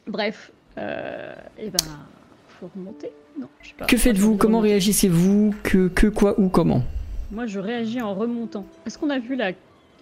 [0.07, 1.79] Bref, euh, et ben,
[2.61, 3.11] faut remonter.
[3.41, 3.87] Non, je sais pas.
[3.87, 4.37] Que faites-vous?
[4.37, 4.73] Comment remonter.
[4.73, 6.83] réagissez-vous que, que, quoi, où, comment?
[7.33, 8.65] Moi, je réagis en remontant.
[8.87, 9.53] Est-ce qu'on a vu la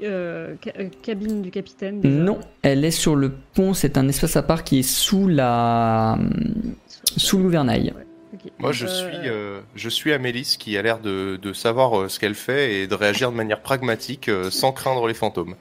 [0.05, 3.75] euh, ca- euh, cabine du capitaine déjà Non, elle est sur le pont.
[3.75, 6.19] C'est un espace à part qui est sous la
[7.17, 7.93] sous le gouvernail.
[7.97, 8.53] Ouais, ok.
[8.59, 12.09] Moi je Euh, suis euh, je suis Amélis qui a l'air de, de savoir euh,
[12.09, 15.55] ce qu'elle fait et de réagir de manière pragmatique euh, sans craindre les fantômes.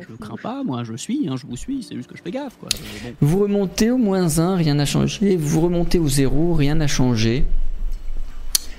[0.00, 0.16] Je fous.
[0.20, 2.56] crains pas, moi je suis, hein, je vous suis, c'est juste que je fais gaffe
[2.60, 2.68] quoi.
[3.02, 3.12] Bon.
[3.22, 5.36] Vous remontez au moins 1, rien n'a changé.
[5.36, 7.44] Vous remontez au 0, rien n'a changé.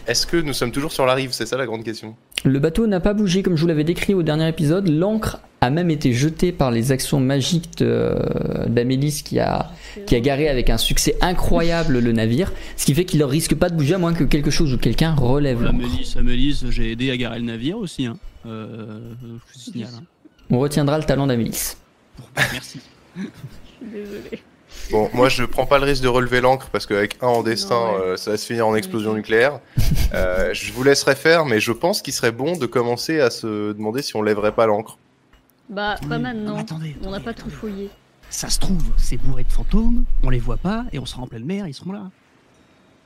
[0.07, 1.31] Est-ce que nous sommes toujours sur la rive?
[1.31, 2.15] C'est ça la grande question.
[2.43, 4.87] Le bateau n'a pas bougé comme je vous l'avais décrit au dernier épisode.
[4.87, 8.15] L'encre a même été jetée par les actions magiques de-
[8.67, 9.69] d'Amélis qui a,
[10.07, 12.51] qui a garé avec un succès incroyable le navire.
[12.77, 14.77] Ce qui fait qu'il ne risque pas de bouger à moins que quelque chose ou
[14.79, 15.75] quelqu'un relève l'encre.
[15.75, 18.07] Amélis, Amélis, j'ai aidé à garer le navire aussi.
[18.07, 18.17] Hein.
[18.47, 19.89] Euh, je vous signale.
[19.99, 20.03] hein.
[20.49, 21.75] On retiendra le talent d'Amélis.
[22.17, 22.79] Bon, bah, merci.
[23.15, 24.41] Je suis désolée.
[24.91, 27.75] Bon, moi je prends pas le risque de relever l'encre parce qu'avec un en destin,
[27.75, 28.01] Non, ouais.
[28.01, 29.59] euh, ça va se finir en explosion nucléaire.
[30.13, 33.71] Euh, je vous laisserai faire, mais je pense qu'il serait bon de commencer à se
[33.73, 34.97] demander si on lèverait pas l'encre.
[35.69, 36.57] Bah, pas maintenant.
[36.57, 37.89] Attendez, On n'a attendez, pas tout fouillé.
[38.29, 41.27] Ça se trouve, c'est bourré de fantômes, on les voit pas et on sera en
[41.27, 42.09] pleine mer, ils seront là.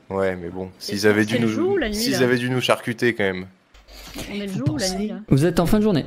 [0.08, 3.46] Ouais, mais bon, s'ils avaient dû nous, s'ils avaient dû nous charcuter quand même.
[4.30, 6.06] On est le jour ou la nuit là Vous êtes en fin de journée.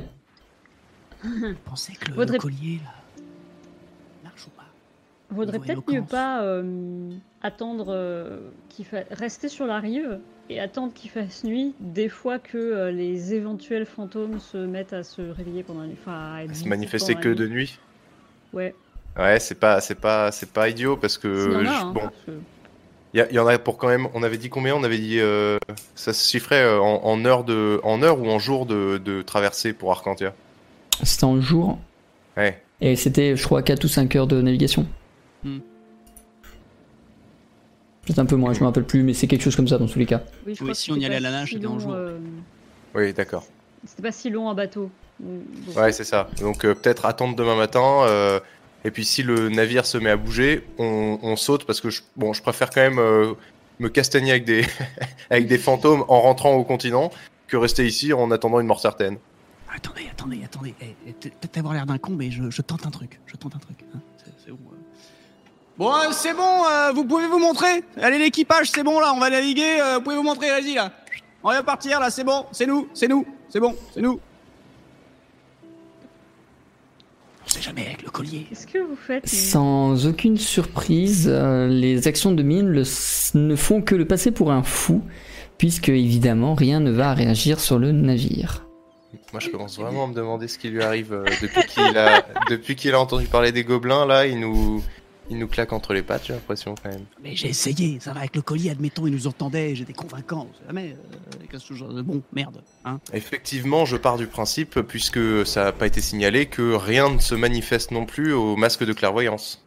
[1.66, 2.90] Pensez que le, Votre le collier là.
[5.30, 7.10] Vaudrait peut-être mieux pas euh,
[7.42, 8.38] attendre euh,
[8.68, 8.98] qu'il fa...
[9.12, 13.86] rester sur la rive et attendre qu'il fasse nuit des fois que euh, les éventuels
[13.86, 15.96] fantômes se mettent à se réveiller pendant la nuit.
[16.00, 17.78] Enfin, à être Se visibles manifester que de nuit.
[18.52, 18.74] Ouais.
[19.16, 22.32] Ouais, c'est pas, c'est pas, c'est pas idiot parce que je- hein, bon, que-
[23.12, 24.08] il y, a- il y en a pour quand même.
[24.14, 24.74] On avait dit combien?
[24.74, 25.58] On avait dit euh,
[25.94, 29.72] ça se chiffrait en, en heure de, en heure ou en jour de, de traversée
[29.72, 30.32] pour Arcantia?
[31.02, 31.78] C'était en jour.
[32.36, 32.60] Ouais.
[32.80, 34.86] Et c'était, je crois, 4 ou 5 heures de navigation.
[35.44, 35.58] Hmm.
[38.04, 39.86] Peut-être un peu moins, je me rappelle plus, mais c'est quelque chose comme ça dans
[39.86, 40.22] tous les cas.
[40.46, 41.78] Oui, je Oui, crois si que on y allait à la nage, si c'était en
[41.92, 42.18] euh,
[42.94, 43.44] Oui, d'accord.
[43.86, 44.90] C'était pas si long en bateau.
[45.20, 45.76] Donc.
[45.76, 46.28] Ouais, c'est ça.
[46.40, 48.04] Donc euh, peut-être attendre demain matin.
[48.06, 48.40] euh,
[48.84, 52.00] et puis si le navire se met à bouger, on, on saute parce que je,
[52.16, 53.34] bon, je préfère quand même euh,
[53.78, 54.64] me castagner avec des,
[55.30, 57.10] avec des fantômes en rentrant au continent
[57.46, 59.18] que rester ici en attendant une mort certaine.
[59.74, 60.74] Attendez, attendez, attendez.
[60.80, 63.20] Eh, eh, Peut-être avoir l'air d'un con, mais je, je tente un truc.
[63.26, 63.84] Je tente un truc.
[63.94, 64.00] hein.
[65.78, 69.20] Bon, euh, c'est bon, euh, vous pouvez vous montrer Allez, l'équipage, c'est bon là, on
[69.20, 69.80] va naviguer.
[69.80, 70.92] euh, vous pouvez vous montrer, allez-y là.
[71.42, 74.20] On va partir là, c'est bon, c'est nous, c'est nous, c'est bon, c'est nous.
[77.46, 78.46] On sait jamais avec le collier.
[78.48, 82.84] Qu'est-ce que vous faites mais- Sans aucune surprise, euh, les actions de mine le-
[83.38, 85.02] ne font que le passer pour un fou,
[85.56, 88.66] puisque évidemment rien ne va réagir sur le navire.
[89.32, 92.22] Moi, je commence vraiment à me demander ce qui lui arrive euh, depuis qu'il a,
[92.50, 94.04] depuis qu'il a entendu parler des gobelins.
[94.04, 94.82] Là, il nous,
[95.30, 96.24] il nous claque entre les pattes.
[96.26, 97.04] J'ai l'impression quand même.
[97.22, 100.48] Mais j'ai essayé, ça va avec le collier, admettons, ils nous entendaient, j'étais convaincant.
[100.50, 100.96] On sait jamais.
[100.96, 102.60] euh, qu'est-ce que je- Bon, merde.
[102.84, 102.98] Hein.
[103.12, 107.34] Effectivement, je pars du principe, puisque ça n'a pas été signalé, que rien ne se
[107.34, 109.64] manifeste non plus au masque de clairvoyance.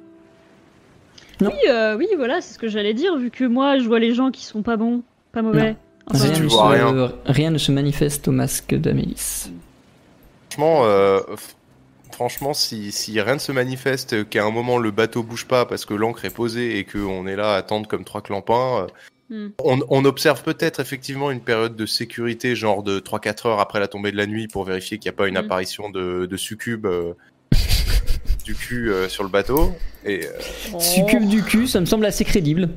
[1.42, 4.14] Oui, euh, oui, voilà, c'est ce que j'allais dire, vu que moi, je vois les
[4.14, 5.76] gens qui sont pas bons, pas mauvais.
[6.08, 7.12] Enfin, tu ne vois se, rien.
[7.26, 9.50] rien ne se manifeste au masque d'Amélis.
[10.50, 11.22] Franchement, euh,
[12.14, 15.86] franchement, si, si rien ne se manifeste, qu'à un moment le bateau bouge pas parce
[15.86, 18.88] que l'ancre est posée et qu'on est là à attendre comme trois clampins, euh,
[19.30, 19.48] Hmm.
[19.64, 23.88] on, on observe peut-être effectivement une période de sécurité, genre de 3-4 heures après la
[23.88, 25.46] tombée de la nuit, pour vérifier qu'il n'y a pas une Hmm.
[25.46, 27.14] apparition de, de succube euh,
[28.44, 29.74] du cul euh, sur le bateau.
[30.06, 30.30] Et euh,
[30.74, 32.70] oh, Succube du cul, ça me semble assez crédible.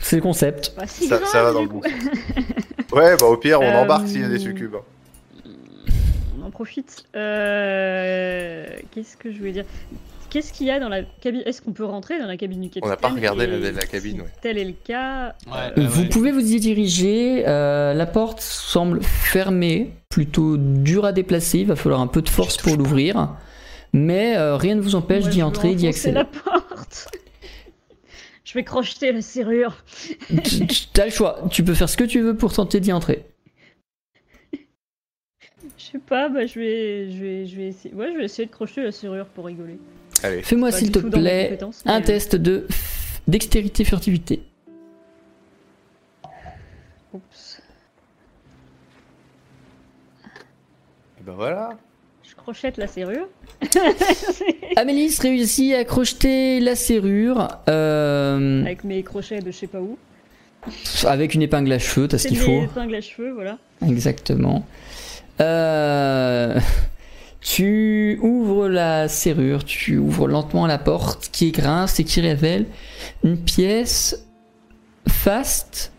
[0.00, 0.72] C'est le concept.
[0.86, 1.92] si ça, grave, ça va dans le bon sens.
[2.92, 4.76] Ouais, bah au pire, on Euh, embarque s'il y a des succubes.
[6.50, 7.04] On en profite.
[7.14, 9.64] Euh, Qu'est-ce que je voulais dire?
[10.30, 11.42] Qu'est-ce qu'il y a dans la cabine?
[11.46, 13.86] Est-ce qu'on peut rentrer dans la cabine du capitaine n'a pas regardé la- Et la
[13.86, 14.28] cabine, si ouais.
[14.42, 15.34] Tel est le cas.
[15.46, 15.78] Ouais.
[15.78, 17.44] euh, Vous pouvez vous y diriger.
[17.46, 21.60] euh, la porte semble fermée, plutôt dure à déplacer.
[21.60, 23.36] Il va falloir un peu de force pour l'ouvrir.
[23.92, 26.14] Mais euh, rien ne vous empêche d'y entrer et d'y accéder.
[26.14, 27.08] la porte.
[28.44, 29.84] je vais crocheter la serrure.
[30.94, 31.40] T'as le choix.
[31.50, 33.24] Tu peux faire ce que tu veux pour tenter d'y entrer.
[35.92, 37.92] Je sais pas, bah je vais, je vais, je vais essayer.
[37.94, 39.76] Ouais, je vais essayer de crocheter la serrure pour rigoler.
[40.22, 42.68] Allez, Fais-moi s'il te plaît un mais- test de
[43.26, 44.42] dextérité furtivité.
[47.12, 47.60] Oups.
[51.18, 51.70] et ben voilà.
[52.22, 53.26] Je crochette la serrure.
[54.76, 59.98] Amélis réussit à crocheter la serrure euh, Avec mes crochets de je sais pas où.
[61.04, 62.62] avec une épingle à cheveux, t'as ce qu'il faut.
[62.62, 63.58] épingles à cheveux, voilà.
[63.86, 64.64] Exactement.
[65.40, 66.58] Euh,
[67.40, 72.66] tu ouvres la serrure, tu ouvres lentement la porte qui grince et qui révèle
[73.24, 74.26] une pièce
[75.08, 75.92] faste,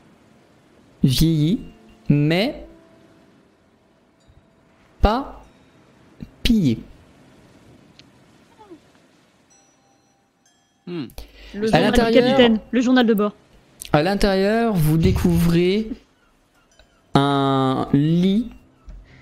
[1.04, 1.62] vieillie,
[2.10, 2.65] mais
[5.01, 5.43] pas
[6.43, 6.80] pillée.
[10.88, 11.06] Hmm.
[11.54, 13.34] Le À journal du l'intérieur- capitaine, le journal de bord.
[13.93, 15.89] À l'intérieur, vous découvrez
[17.13, 18.49] un lit,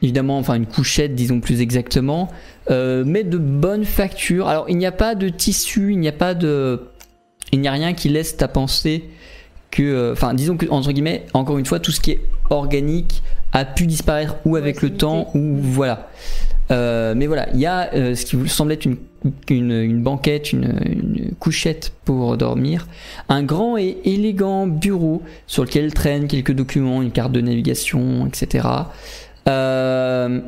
[0.01, 2.29] évidemment, enfin une couchette, disons plus exactement,
[2.71, 4.47] euh, mais de bonne facture.
[4.47, 6.81] Alors, il n'y a pas de tissu, il n'y a pas de,
[7.51, 9.05] il n'y a rien qui laisse à penser
[9.71, 13.21] que, euh, enfin, disons que entre guillemets, encore une fois, tout ce qui est organique
[13.51, 16.09] a pu disparaître ou avec le temps ou voilà.
[16.71, 18.97] Euh, mais voilà, il y a euh, ce qui vous semble être une,
[19.49, 22.87] une, une banquette, une, une couchette pour dormir,
[23.27, 28.67] un grand et élégant bureau sur lequel traînent quelques documents, une carte de navigation, etc.
[29.47, 30.39] Euh,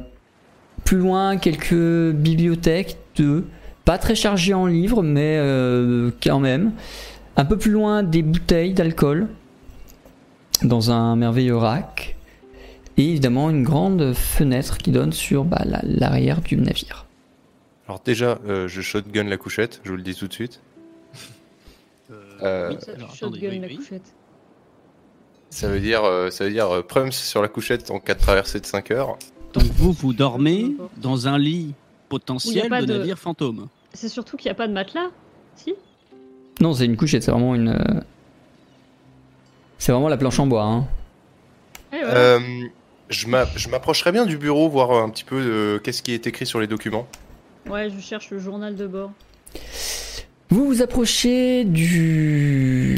[0.83, 3.45] plus loin, quelques bibliothèques de
[3.85, 6.71] pas très chargées en livres, mais euh, quand même.
[7.37, 9.27] Un peu plus loin, des bouteilles d'alcool
[10.63, 12.15] dans un merveilleux rack.
[12.97, 17.05] Et évidemment, une grande fenêtre qui donne sur bah, la- l'arrière du navire.
[17.87, 20.61] Alors déjà, euh, je shotgun la couchette, je vous le dis tout de suite.
[22.43, 23.75] Euh, oui, Ça, alors, tu attendez, shotgun oui, la oui.
[23.77, 24.13] couchette.
[25.51, 28.19] Ça veut dire, euh, ça veut dire euh, prums sur la couchette en cas de
[28.19, 29.17] traversée de 5 heures.
[29.53, 31.73] Donc vous, vous dormez dans un lit
[32.09, 33.67] potentiel de, de- navire fantôme.
[33.93, 35.09] C'est surtout qu'il n'y a pas de matelas.
[35.57, 35.75] Si?
[36.61, 37.67] Non, c'est une couchette, c'est vraiment une.
[37.69, 37.99] euh,
[39.77, 40.63] C'est vraiment la planche en bois.
[40.63, 40.87] Hein.
[41.91, 41.99] Ouais.
[42.03, 42.39] Euh,
[43.09, 46.25] je m'a- je m'approcherais bien du bureau, voir un petit peu euh, qu'est-ce qui est
[46.27, 47.07] écrit sur les documents.
[47.69, 49.11] Ouais, je cherche le journal de bord.
[50.51, 52.97] Vous vous approchez du...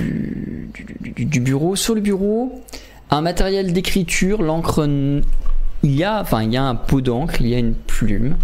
[1.39, 1.76] bureau.
[1.76, 2.63] Sur le bureau,
[3.12, 4.89] un matériel d'écriture, l'encre.
[5.84, 8.38] Il y a, enfin, il y a un pot d'encre, il y a une plume,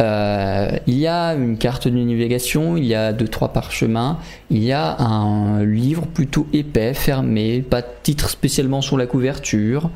[0.00, 4.18] euh, il y a une carte de navigation, il y a deux trois parchemins,
[4.50, 9.90] il y a un livre plutôt épais, fermé, pas de titre spécialement sur la couverture.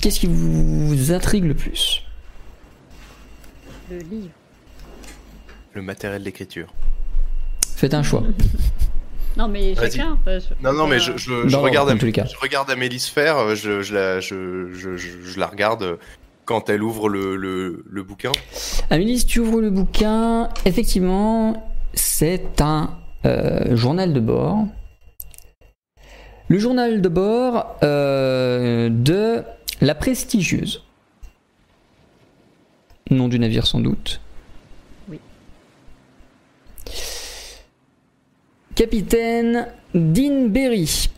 [0.00, 2.04] Qu'est-ce qui vous intrigue le plus?
[3.90, 4.35] Le livre.
[5.76, 6.72] Le matériel d'écriture.
[7.76, 8.22] Faites un choix.
[9.36, 10.18] Non, mais chacun.
[10.26, 12.24] je- Non, non, mais je, je, je Non, regarde, dans Am- tous les cas.
[12.24, 15.82] je regarde Amélie se faire, euh, je, je, la, je, je, je, je la regarde
[15.82, 15.96] euh,
[16.46, 18.32] quand elle ouvre le, le, le bouquin.
[18.88, 24.64] Amélie, si tu ouvres le bouquin, effectivement, c'est un euh, journal de bord.
[26.48, 29.42] Le journal de bord euh, de
[29.82, 30.82] la prestigieuse.
[33.10, 34.22] Nom du navire sans doute.
[35.10, 35.20] Oui.
[38.76, 41.08] Capitaine Dean Berry.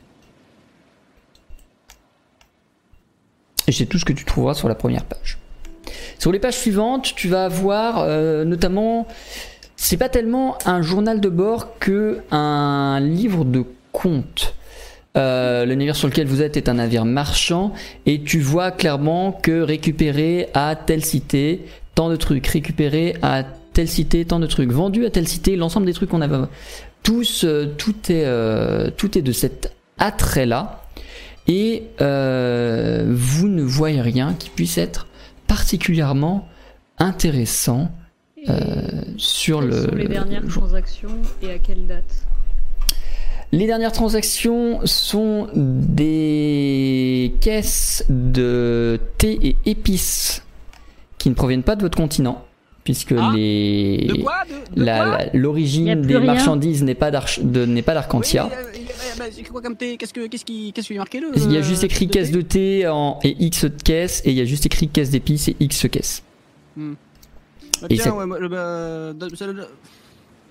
[3.66, 5.38] Et c'est tout ce que tu trouveras sur la première page.
[6.20, 9.08] Sur les pages suivantes, tu vas avoir euh, notamment,
[9.74, 14.54] c'est pas tellement un journal de bord que un livre de comptes.
[15.16, 17.72] Euh, le navire sur lequel vous êtes est un navire marchand
[18.06, 21.64] et tu vois clairement que récupérer à telle cité
[21.96, 23.42] tant de trucs, récupérer à
[23.78, 26.36] telle cité tant de trucs, vendu à telle cité, l'ensemble des trucs qu'on avait,
[27.44, 30.82] euh, tout est, euh, tout est de cet attrait là
[31.46, 35.06] et euh, vous ne voyez rien qui puisse être
[35.46, 36.48] particulièrement
[36.98, 37.90] intéressant
[39.16, 39.82] sur quelles le.
[39.82, 42.24] sont les dernières le transactions et à quelle date?
[43.50, 50.42] Les dernières transactions sont des caisses de thé et épices
[51.18, 52.44] qui ne proviennent pas de votre continent,
[52.84, 54.14] puisque Ah, les De,
[54.82, 56.26] de l'origine des rien.
[56.26, 58.48] marchandises n'est pas d'Arch- de- n'est pas d'Arcantia.
[58.50, 59.96] Oui, il- bah, c'est quoi comme thé?
[59.96, 62.06] Qu'est-ce que qu'est-ce qui qu'est-ce qui est marqué le Il y a juste euh, écrit
[62.06, 64.88] de caisse de thé en, et X de caisse, et il y a juste écrit
[64.88, 66.22] caisse d'épices et X caisse.
[66.76, 66.82] Bah,
[67.90, 69.26] Et tiens, c'est- ouais, moi, le- bah,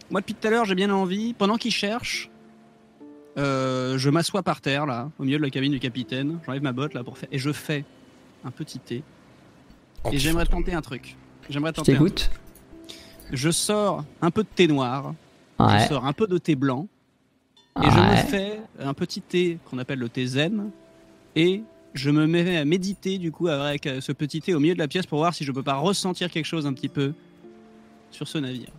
[0.10, 1.34] moi, depuis tout à l'heure, j'ai bien envie.
[1.34, 2.30] Pendant qu'il cherche,
[3.38, 6.40] euh, je m'assois par terre là, au milieu de la cabine du capitaine.
[6.46, 7.84] J'enlève ma botte là pour faire et je fais
[8.46, 9.04] un petit thé.
[10.12, 11.16] Et j'aimerais tenter un truc.
[11.50, 11.94] J'aimerais Je tenter.
[11.94, 12.16] t'écoute.
[12.30, 12.32] truc.
[13.32, 15.14] Je sors un peu de thé noir.
[15.60, 16.88] Je sors un peu de thé blanc.
[17.84, 20.72] Et je me fais un petit thé qu'on appelle le thé zen.
[21.36, 21.62] Et
[21.94, 24.80] je me mets à méditer du coup avec euh, ce petit thé au milieu de
[24.80, 27.14] la pièce pour voir si je peux pas ressentir quelque chose un petit peu
[28.12, 28.70] sur ce navire.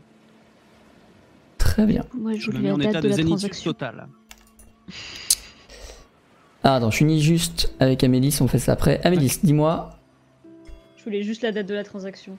[1.59, 2.05] Très bien.
[2.15, 3.73] Moi, je Je me voulais mets en la état date de de la zénitude transaction.
[3.73, 4.09] totale.
[6.65, 9.01] Ah, attends, je finis juste avec Amélis, on fait ça après.
[9.05, 9.91] Amélis, dis-moi,
[10.97, 12.37] Je voulais juste la date de la transaction.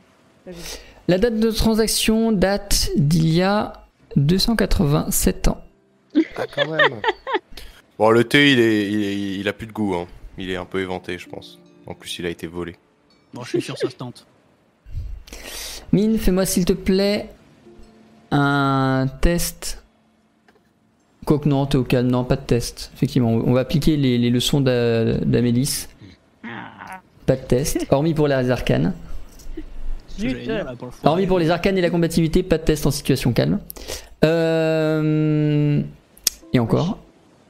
[1.07, 5.61] La date de transaction date d'il y a 287 ans.
[6.37, 7.01] Ah, quand même.
[7.99, 9.95] bon, le thé, il, est, il, est- il a plus de goût.
[9.95, 10.07] Hein.
[10.37, 11.59] Il est un peu éventé, je pense.
[11.85, 12.75] En plus, il a été volé.
[13.33, 14.25] Bon, je suis sûr ça se tente.
[15.91, 17.29] Mine, fais-moi s'il te plaît
[18.31, 19.83] un test.
[21.25, 22.91] Quoique non, t'es au calme, non, pas de test.
[22.95, 25.87] Effectivement, on va appliquer les, les leçons d'A- d'Amélis.
[27.25, 28.93] Pas de test, hormis pour les arcanes.
[31.03, 33.59] Hormis pour les arcanes et la combativité, pas de test en situation calme.
[34.25, 35.81] Euh,
[36.53, 36.97] Et encore.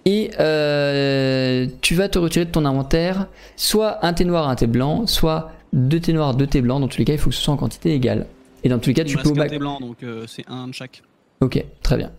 [0.06, 4.66] Et euh, tu vas te retirer de ton inventaire soit un thé noir, un thé
[4.66, 6.82] blanc, soit deux thés noirs, deux thés blancs.
[6.82, 8.26] Dans tous les cas, il faut que ce soit en quantité égale.
[8.64, 10.68] Et dans tous les cas, Il tu peux au thé blanc, donc euh, c'est un
[10.68, 11.04] de chaque.
[11.42, 12.12] Ok, très bien.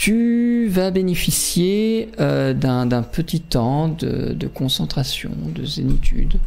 [0.00, 6.40] Tu vas bénéficier euh, d'un petit temps de, de concentration, de zénitude,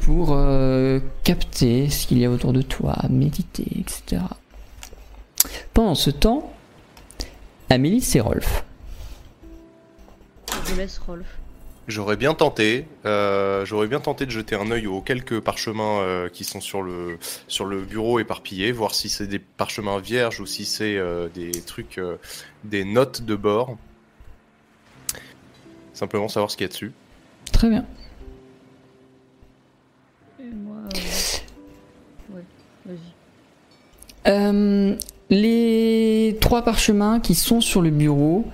[0.00, 4.22] pour euh, capter ce qu'il y a autour de toi, méditer, etc.
[5.74, 6.50] Pendant ce temps,
[7.68, 8.64] Amélie et Rolf.
[10.66, 11.26] Je laisse Rolf.
[11.88, 12.86] J'aurais bien tenté.
[13.04, 16.82] euh, J'aurais bien tenté de jeter un œil aux quelques parchemins euh, qui sont sur
[16.82, 17.16] le
[17.46, 21.52] sur le bureau éparpillés, voir si c'est des parchemins vierges ou si c'est euh, des
[21.52, 22.16] trucs, euh,
[22.64, 23.76] des notes de bord.
[25.94, 26.92] Simplement savoir ce qu'il y a dessus.
[27.52, 27.84] Très bien.
[30.40, 30.76] Et moi.
[30.94, 32.42] euh, Ouais,
[32.84, 32.98] vas-y.
[34.28, 34.96] Euh,
[35.30, 38.44] les trois parchemins qui sont sur le bureau,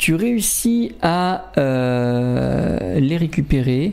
[0.00, 3.92] tu réussis à euh, les récupérer,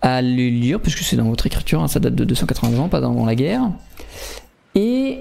[0.00, 3.00] à les lire, puisque c'est dans votre écriture, hein, ça date de 280 ans, pas
[3.00, 3.72] dans la guerre.
[4.76, 5.18] Et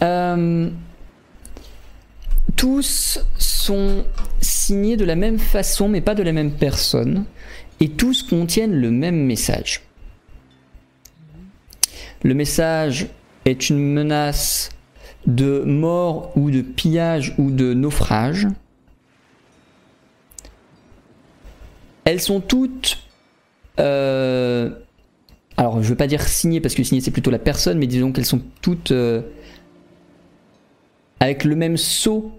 [0.00, 0.70] euh,
[2.56, 4.02] tous sont
[4.40, 7.26] signés de la même façon, mais pas de la même personne,
[7.80, 9.82] et tous contiennent le même message.
[12.22, 13.08] Le message
[13.44, 14.70] est une menace
[15.26, 18.48] de mort ou de pillage ou de naufrage.
[22.10, 22.98] Elles sont toutes...
[23.78, 24.68] euh,
[25.56, 27.86] alors je ne veux pas dire signées parce que signées c'est plutôt la personne, mais
[27.86, 29.22] disons qu'elles sont toutes euh,
[31.20, 32.32] avec le même sceau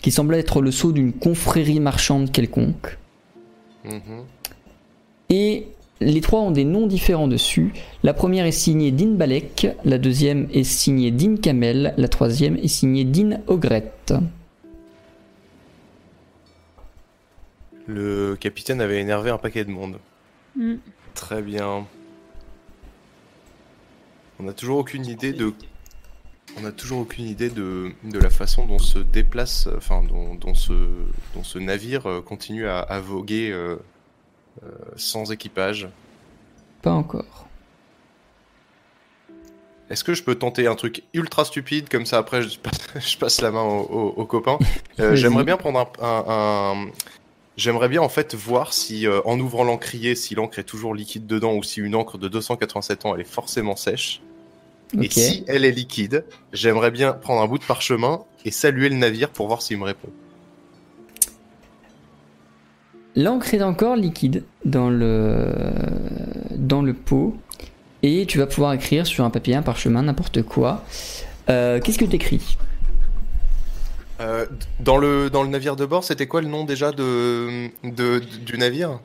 [0.00, 2.98] qui semble être le sceau d'une confrérie marchande quelconque.
[3.84, 4.24] Mhm.
[5.30, 5.68] Et
[6.00, 7.72] les trois ont des noms différents dessus.
[8.02, 12.66] La première est signée Din Balek, la deuxième est signée Din Kamel, la troisième est
[12.66, 13.92] signée Din Ogret.
[17.86, 19.98] Le capitaine avait énervé un paquet de monde.
[20.56, 20.74] Mm.
[21.14, 21.86] Très bien.
[24.38, 25.52] On n'a toujours aucune idée de.
[26.56, 30.54] On n'a toujours aucune idée de, de la façon dont se déplace, enfin dont, dont
[30.54, 30.72] ce,
[31.34, 33.76] dont ce navire euh, continue à, à voguer euh,
[34.64, 35.88] euh, sans équipage.
[36.82, 37.46] Pas encore.
[39.88, 43.16] Est-ce que je peux tenter un truc ultra stupide comme ça après je passe, je
[43.16, 44.58] passe la main aux au, aux copains
[45.00, 45.14] Euh.
[45.14, 46.24] J'aimerais bien prendre un, un-
[46.86, 46.90] un-
[47.56, 51.26] J'aimerais bien en fait voir si euh, en ouvrant l'encrier, si l'encre est toujours liquide
[51.26, 54.22] dedans ou si une encre de 287 ans elle est forcément sèche.
[55.00, 58.96] Et si elle est liquide, j'aimerais bien prendre un bout de parchemin et saluer le
[58.96, 60.10] navire pour voir s'il me répond.
[63.16, 65.50] L'encre est encore liquide dans le,
[66.50, 67.36] dans le pot.
[68.02, 70.84] Et tu vas pouvoir écrire sur un papier, un parchemin, n'importe quoi.
[71.48, 72.56] Euh, Qu'est-ce que tu écris
[74.22, 74.46] Euh,
[74.80, 78.56] dans, le, dans le navire de bord, c'était quoi le nom déjà de, de, du
[78.56, 79.00] navire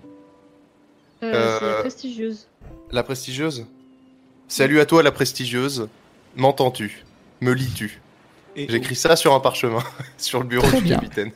[1.23, 2.47] Euh, Euh, C'est la prestigieuse.
[2.91, 3.65] La prestigieuse?
[4.47, 5.87] Salut à toi la prestigieuse.
[6.35, 7.03] M'entends-tu?
[7.41, 7.99] Me lis-tu?
[8.55, 9.83] J'écris ça sur un parchemin,
[10.17, 10.95] sur le bureau Très du bien.
[10.99, 11.31] capitaine.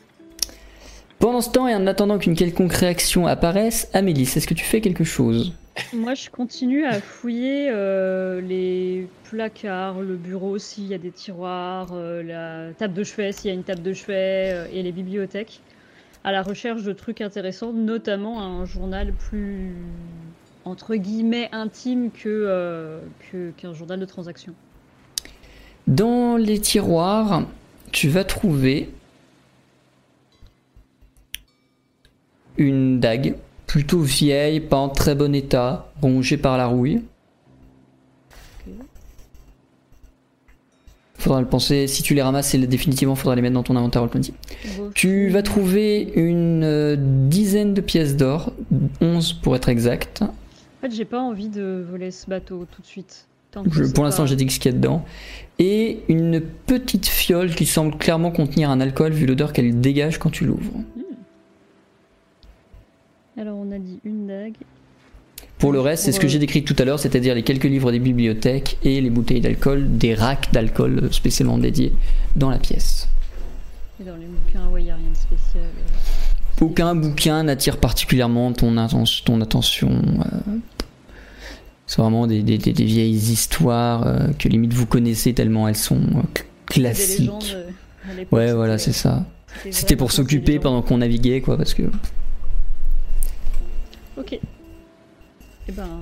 [1.20, 4.82] Pendant ce temps, et en attendant qu'une quelconque réaction apparaisse, Amélie, est-ce que tu fais
[4.82, 5.54] quelque chose?
[5.94, 11.90] Moi, je continue à fouiller euh, les placards, le bureau s'il y a des tiroirs,
[11.94, 14.92] euh, la table de chevet s'il y a une table de chevet euh, et les
[14.92, 15.62] bibliothèques,
[16.24, 19.74] à la recherche de trucs intéressants, notamment un journal plus
[20.66, 24.54] entre guillemets intime qu'un journal de transaction.
[25.88, 27.48] Dans les tiroirs,
[27.92, 28.90] tu vas trouver
[32.58, 33.36] une dague
[33.72, 37.02] plutôt vieille, pas en très bon état, rongée par la rouille.
[41.18, 44.04] Faudra le penser, si tu les ramasses, c'est définitivement faudra les mettre dans ton inventaire
[44.06, 44.32] Roll20.
[44.94, 48.52] Tu vas trouver une euh, dizaine de pièces d'or,
[49.00, 50.22] 11 pour être exact.
[50.24, 50.28] En
[50.82, 53.28] fait, j'ai pas envie de voler ce bateau tout de suite.
[53.52, 55.06] Tant que Je- c'est pour l'instant, j'ai dit ce qu'il y a dedans.
[55.60, 60.30] Et une petite fiole qui semble clairement contenir un alcool vu l'odeur qu'elle dégage quand
[60.32, 60.74] tu l'ouvres.
[63.38, 64.56] Alors, on a dit une dague.
[65.58, 67.92] Pour le reste, c'est ce que j'ai décrit tout à l'heure, c'est-à-dire les quelques livres
[67.92, 71.94] des bibliothèques et les bouteilles d'alcool, des racks d'alcool euh, spécialement dédiés
[72.36, 73.08] dans la pièce.
[74.02, 75.64] Et dans les bouquins, ouais, y a rien de spécial.
[75.64, 76.66] euh.
[76.66, 79.90] Aucun bouquin n'attire particulièrement ton, atten- ton attention.
[79.92, 80.58] euh,
[81.88, 85.76] C'est vraiment des, des- des- des vieilles histoires euh, que limite vous connaissez tellement elles
[85.76, 86.34] sont euh, légendes,
[86.68, 87.30] classiques.
[87.56, 87.70] euh,
[88.18, 89.26] l'époque, Ouais, voilà, c'est ça.
[89.70, 90.64] c'était pour s'occuper légendes.
[90.64, 91.84] pendant qu'on naviguait, quoi, parce que.
[94.18, 94.40] Ok.
[95.68, 96.02] Eh ben,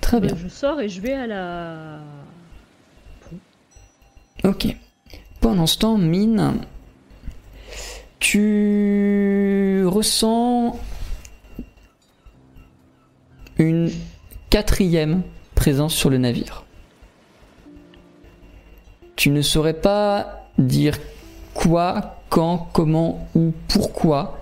[0.00, 0.36] Très ben, bien.
[0.36, 1.98] je sors et je vais à la.
[4.44, 4.66] Ok.
[5.40, 6.54] Pendant ce temps, Mine,
[8.18, 10.78] tu ressens
[13.58, 13.90] une
[14.50, 15.22] quatrième
[15.54, 16.64] présence sur le navire.
[19.16, 20.98] Tu ne saurais pas dire
[21.54, 24.38] quoi, quand, comment ou pourquoi,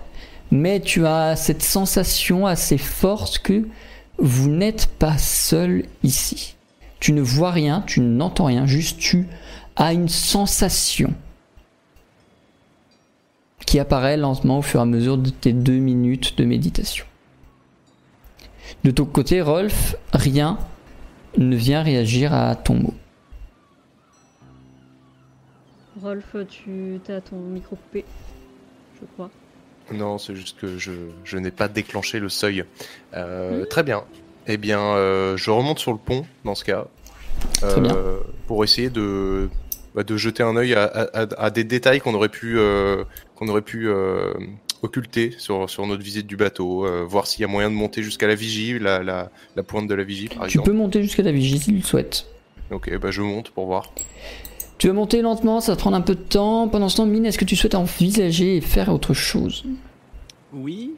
[0.53, 3.67] mais tu as cette sensation assez forte que
[4.19, 6.55] vous n'êtes pas seul ici.
[6.99, 9.25] Tu ne vois rien, tu n'entends rien, juste tu
[9.75, 11.11] as une sensation
[13.65, 17.07] qui apparaît lentement au fur et à mesure de tes deux minutes de méditation.
[18.83, 20.59] De ton côté, Rolf, rien
[21.35, 22.93] ne vient réagir à ton mot.
[25.99, 28.05] Rolf, tu as ton micro coupé,
[29.01, 29.31] je crois.
[29.91, 30.91] Non, c'est juste que je,
[31.23, 32.63] je n'ai pas déclenché le seuil.
[33.13, 33.65] Euh, Hmm.
[33.67, 34.03] Très bien.
[34.47, 36.85] Eh bien, euh, je remonte sur le pont dans ce cas.
[37.63, 38.17] Euh,
[38.47, 39.49] Pour essayer de,
[39.95, 40.83] bah, de jeter un œil à,
[41.37, 42.57] à- des détails qu'on aurait pu,
[43.35, 43.89] qu'on aurait pu
[44.81, 46.85] occulter sur, sur notre visite du bateau.
[47.07, 49.95] voir s'il y a moyen de monter jusqu'à la vigie, la, la, la pointe de
[49.95, 50.69] la vigie par Tu exemple.
[50.71, 52.25] peux monter jusqu'à la vigie si tu le souhaites.
[52.71, 53.93] Ok, bah, je monte pour voir.
[54.83, 56.67] Tu vas monter lentement, ça va prendre un peu de temps.
[56.67, 59.63] Pendant ce temps, Mine, est-ce que tu souhaites envisager et faire autre chose?
[60.51, 60.91] Oui.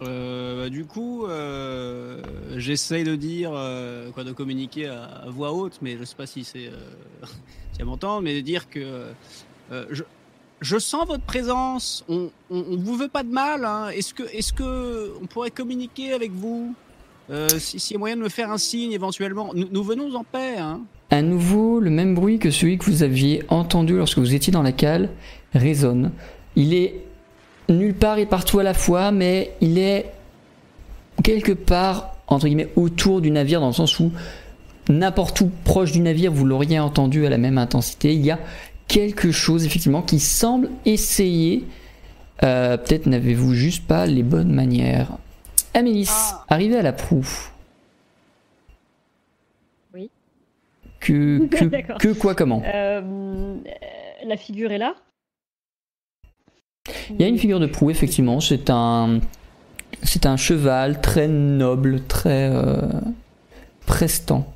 [0.00, 2.22] Euh, bah, du coup, euh,
[2.56, 6.68] j'essaye de dire, euh, de communiquer à, voix haute, mais je sais pas si c'est,
[6.68, 6.70] euh,
[7.74, 9.12] si elle m'entend, mais de dire que
[10.62, 12.02] je, sens votre présence.
[12.08, 13.66] On, on, on vous veut pas de mal.
[13.66, 13.88] Hein.
[13.90, 16.74] Est-ce que, pourrait communiquer avec vous?
[17.28, 19.52] Euh, si- S'il y a moyen de me faire un signe éventuellement.
[19.54, 20.56] Nous, nous venons en paix.
[20.56, 20.80] Hein.
[21.16, 24.62] À nouveau, le même bruit que celui que vous aviez entendu lorsque vous étiez dans
[24.62, 25.08] la cale
[25.54, 26.10] résonne.
[26.56, 26.96] Il est
[27.70, 30.12] nulle part et partout à la fois, mais il est
[31.22, 34.12] quelque part, entre guillemets, autour du navire, dans le sens où
[34.90, 38.12] n'importe où proche du navire, vous l'auriez entendu à la même intensité.
[38.12, 38.38] Il y a
[38.86, 41.64] quelque chose, effectivement, qui semble essayer.
[42.42, 45.12] euh, Peut-être n'avez-vous juste pas les bonnes manières.
[45.72, 46.44] Amélis, Ah.
[46.50, 47.26] arrivée à la proue.
[51.06, 51.98] Que, que, D'accord.
[51.98, 53.54] que quoi, comment Euh, euh,
[54.24, 54.94] la figure est là
[57.10, 58.40] Il y a une figure de proue, effectivement.
[58.40, 59.20] C'est un,
[60.02, 62.80] c'est un cheval très noble, très euh,
[63.86, 64.52] prestant.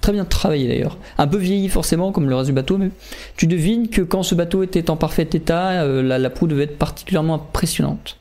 [0.00, 0.98] Très bien travaillé d'ailleurs.
[1.18, 2.90] Un peu vieilli forcément, comme le reste du bateau, mais
[3.36, 6.64] tu devines que quand ce bateau était en parfait état, euh, la, la proue devait
[6.64, 8.18] être particulièrement impressionnante.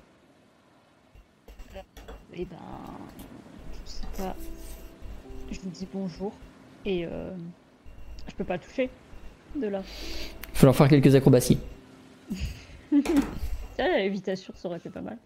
[2.33, 2.57] Eh ben,
[3.85, 4.35] je sais pas.
[5.51, 6.33] Je lui dis bonjour
[6.85, 7.31] et euh,
[8.27, 8.89] je peux pas toucher
[9.55, 9.81] de là.
[9.81, 11.59] Il va falloir faire quelques acrobaties.
[13.79, 15.17] Ah, la lévitation, ça aurait été pas mal.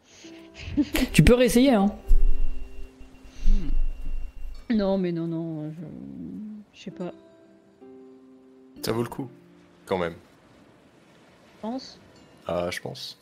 [1.11, 1.87] Tu peux réessayer, hein
[4.69, 5.81] Non, mais non, non, je,
[6.73, 7.11] je sais pas.
[8.81, 9.27] Ça vaut le coup,
[9.85, 10.13] quand même.
[10.13, 11.99] Je pense.
[12.47, 13.17] Ah, je pense.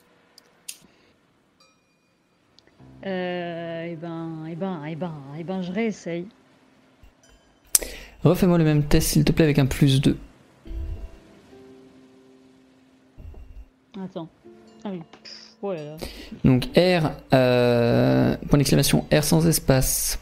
[3.05, 6.27] Euh, eh ben, eh ben, eh ben, eh ben, je réessaye.
[8.23, 10.17] Refais-moi le même test, s'il te plaît, avec un plus 2.
[14.03, 14.29] Attends.
[14.83, 15.01] Ah oui.
[15.61, 15.97] Oh là là.
[16.43, 20.19] Donc R, euh, point d'exclamation, R sans espace.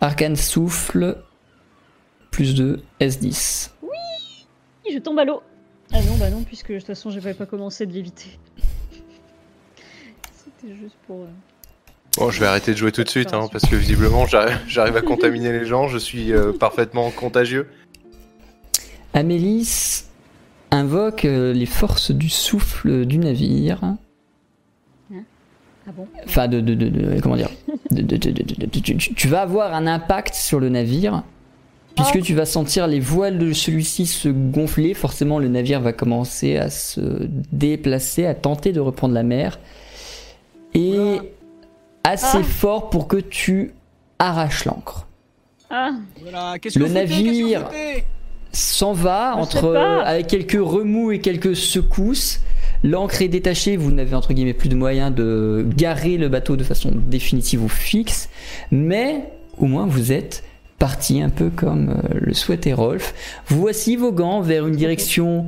[0.00, 1.16] Arcane souffle,
[2.30, 3.70] plus 2, S10.
[4.92, 5.42] Je tombe à l'eau.
[5.92, 8.38] Ah non, bah non, puisque de toute façon, j'avais pas commencé de l'éviter.
[10.32, 11.22] C'était juste pour.
[11.22, 11.26] euh,
[12.18, 15.02] Bon, je vais arrêter de jouer tout de suite, hein, parce que visiblement, j'arrive à
[15.02, 17.68] contaminer les gens, je suis euh, parfaitement contagieux.
[19.14, 20.04] Amélis
[20.70, 23.80] invoque euh, les forces du souffle du navire.
[25.86, 26.06] Ah bon?
[26.24, 27.50] Enfin, de, de, de, de- comment dire?
[27.90, 30.70] De- de- de- de- de- de- tu, tu- tu vas avoir un impact sur le
[30.70, 31.24] navire,
[31.94, 34.94] puisque tu vas sentir les voiles de celui-ci se gonfler.
[34.94, 37.00] Forcément, le navire va commencer à se
[37.52, 39.58] déplacer, à tenter de reprendre la mer.
[40.72, 41.20] Et
[42.04, 42.42] assez Ah.
[42.42, 43.72] fort pour que tu
[44.18, 45.06] arraches l'ancre.
[45.70, 45.90] Ah
[46.22, 46.58] Voilà.
[46.60, 47.68] Qu'est-ce Le navire-
[48.52, 50.02] s'en va Je entre pas.
[50.02, 52.40] avec quelques remous et quelques secousses.
[52.84, 56.62] L'ancre est détachée, vous n'avez entre guillemets plus de moyens de garer le bateau de
[56.62, 58.28] façon définitive ou fixe,
[58.70, 59.24] mais
[59.56, 60.44] au moins vous êtes
[60.78, 63.14] parti un peu comme euh, le souhaitait Rolf.
[63.48, 65.46] Voici vos gants vers une direction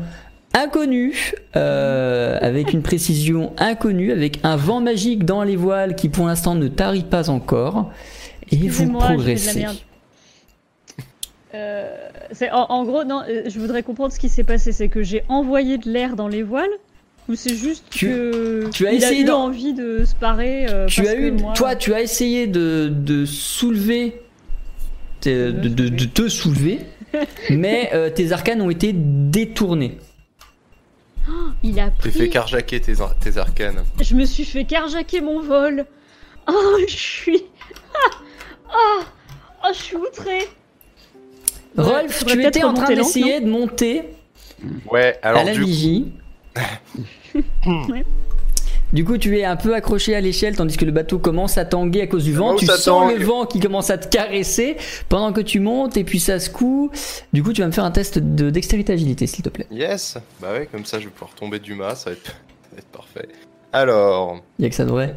[0.56, 6.26] inconnue, euh, avec une précision inconnue, avec un vent magique dans les voiles qui pour
[6.26, 7.92] l'instant ne tarit pas encore,
[8.50, 9.66] et vous progressez.
[11.54, 11.88] Euh,
[12.52, 14.72] en, en gros, non, euh, je voudrais comprendre ce qui s'est passé.
[14.72, 16.68] C'est que j'ai envoyé de l'air dans les voiles
[17.28, 20.66] ou c'est juste Tu- que tu as il essayé a eu envie de se parer
[20.68, 24.20] euh, tu parce as que eu, moi- toi, tu as essayé de, de soulever,
[25.24, 26.80] de- de te soulever,
[27.50, 29.98] mais euh, tes arcanes ont été détournés.
[31.62, 32.10] Il a pris.
[32.10, 33.84] fait carjacker tes, ar- tes arcanes.
[34.00, 35.84] Je me suis fait carjacker mon vol.
[36.48, 37.42] Oh, je suis.
[37.94, 38.10] Ah,
[38.70, 39.00] ah,
[39.64, 40.48] oh, je suis outré.
[41.76, 44.02] Rolf, tu étais en train d'essayer de monter
[44.90, 46.12] Ouais, à alors la du coup, vigie.
[47.66, 48.04] Ouais.
[48.92, 51.64] Du coup, tu es un peu accroché à l'échelle tandis que le bateau commence à
[51.64, 52.54] tanguer à cause du vent.
[52.54, 53.18] Tu sens tangue.
[53.18, 54.76] le vent qui commence à te caresser
[55.08, 56.90] pendant que tu montes et puis ça secoue.
[57.32, 59.66] Du coup, tu vas me faire un test de dextérité agilité, s'il te plaît.
[59.72, 62.32] yes, bah ouais, comme ça je vais pouvoir tomber du mât, ça va être, ça
[62.72, 63.28] va être parfait.
[63.72, 65.16] Alors, Il y a que ça devrait.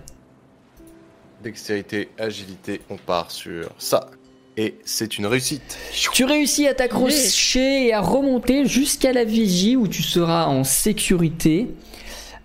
[1.43, 4.09] dextérité, agilité, on part sur ça.
[4.57, 5.77] Et c'est une réussite.
[6.11, 11.69] Tu réussis à t'accrocher et à remonter jusqu'à la vigie où tu seras en sécurité.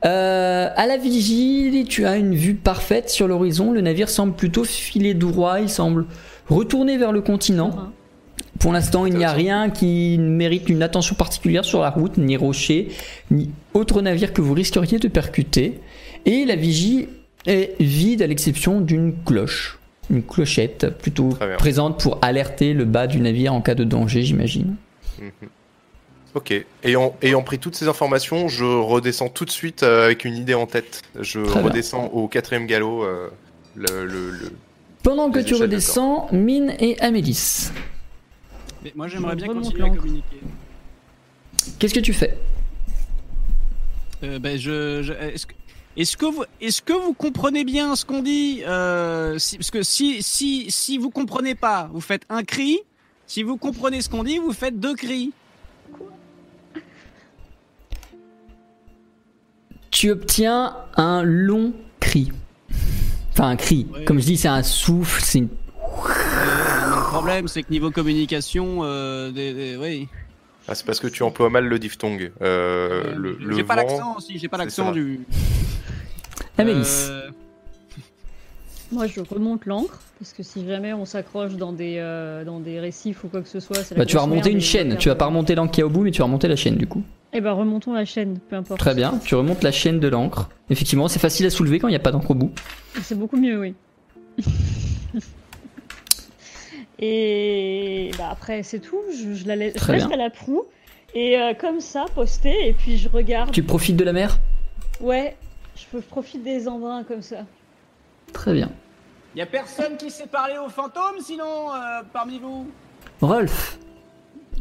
[0.05, 3.73] Euh, à la vigie, tu as une vue parfaite sur l'horizon.
[3.73, 5.61] Le navire semble plutôt filer droit.
[5.61, 6.07] Il semble
[6.49, 7.93] retourner vers le continent.
[8.59, 12.37] Pour l'instant, il n'y a rien qui mérite une attention particulière sur la route, ni
[12.37, 12.89] rocher,
[13.31, 15.81] ni autre navire que vous risqueriez de percuter.
[16.27, 17.09] Et la vigie
[17.47, 19.79] est vide à l'exception d'une cloche.
[20.11, 24.77] Une clochette plutôt présente pour alerter le bas du navire en cas de danger, j'imagine.
[25.19, 25.49] Mhm.
[26.35, 26.53] Ok.
[26.83, 30.55] Ayant, ayant pris toutes ces informations, je redescends tout de suite euh, avec une idée
[30.55, 31.03] en tête.
[31.21, 31.69] Je Très bien.
[31.71, 33.05] redescends au quatrième galop.
[33.05, 33.29] euh,
[33.77, 34.53] le, le- le-
[35.03, 37.71] Pendant que Les tu échelles redescends, Mine et Amélis,
[38.83, 40.01] Mais moi j'aimerais bien Remonte continuer à l'encre.
[40.01, 40.41] communiquer.
[41.79, 42.37] qu'est-ce que tu fais?
[44.23, 45.55] Euh, ben, je, je- est-ce que,
[45.97, 49.83] est-ce que vous, est-ce que vous comprenez bien ce qu'on dit euh, si, Parce que
[49.83, 52.81] si, si, si vous comprenez pas, vous faites un cri.
[53.27, 55.33] Si vous comprenez ce qu'on dit, vous faites deux cris.
[59.95, 62.33] Tu obtiens un long cri.
[63.31, 63.87] Enfin, un cri.
[63.95, 64.05] Ouais.
[64.05, 65.45] Comme je dis, c'est un souffle, c'est une...
[65.79, 70.09] Euh, le problème, c'est que niveau communication, euh, des, des- oui.
[70.67, 72.33] Ah, c'est parce que tu emploies mal le diphtongue.
[72.43, 75.21] Euh, le, le j'ai pas l'accent aussi, j'ai pas l'accent du.
[76.59, 77.07] Amélis.
[77.11, 77.31] Euh,
[78.91, 82.81] Moi, je remonte l'encre parce que si jamais on s'accroche dans des euh, dans des
[82.81, 84.97] récifs ou quoi que ce soit, c'est la Bah, tu vas remonter une chaîne.
[84.97, 86.57] Tu vas pas euh, remonter l'encre qui est au bout, mais tu vas remonter la
[86.57, 87.05] chaîne du coup.
[87.37, 88.79] Eh ben, remontons la chaîne, peu importe.
[88.79, 89.19] Très bien.
[89.25, 90.49] Tu remontes la chaîne de l'encre.
[90.71, 92.53] Effectivement, c'est facile à soulever quand il n'y a pas d'encre au bout.
[93.03, 93.75] C'est beaucoup mieux, oui.
[97.01, 99.01] et bah après, c'est tout.
[99.11, 100.65] Je, je la laisse, je à la proue.
[101.15, 103.51] Et euh, comme ça, posté, et puis je regarde.
[103.51, 104.39] Tu profites de la mer?
[105.01, 105.37] Ouais,
[105.77, 107.39] je profite des embruns comme ça.
[108.33, 108.71] Très bien.
[109.35, 112.69] y a personne qui sait parler aux fantômes, sinon euh, parmi vous?
[113.21, 113.79] Rolf,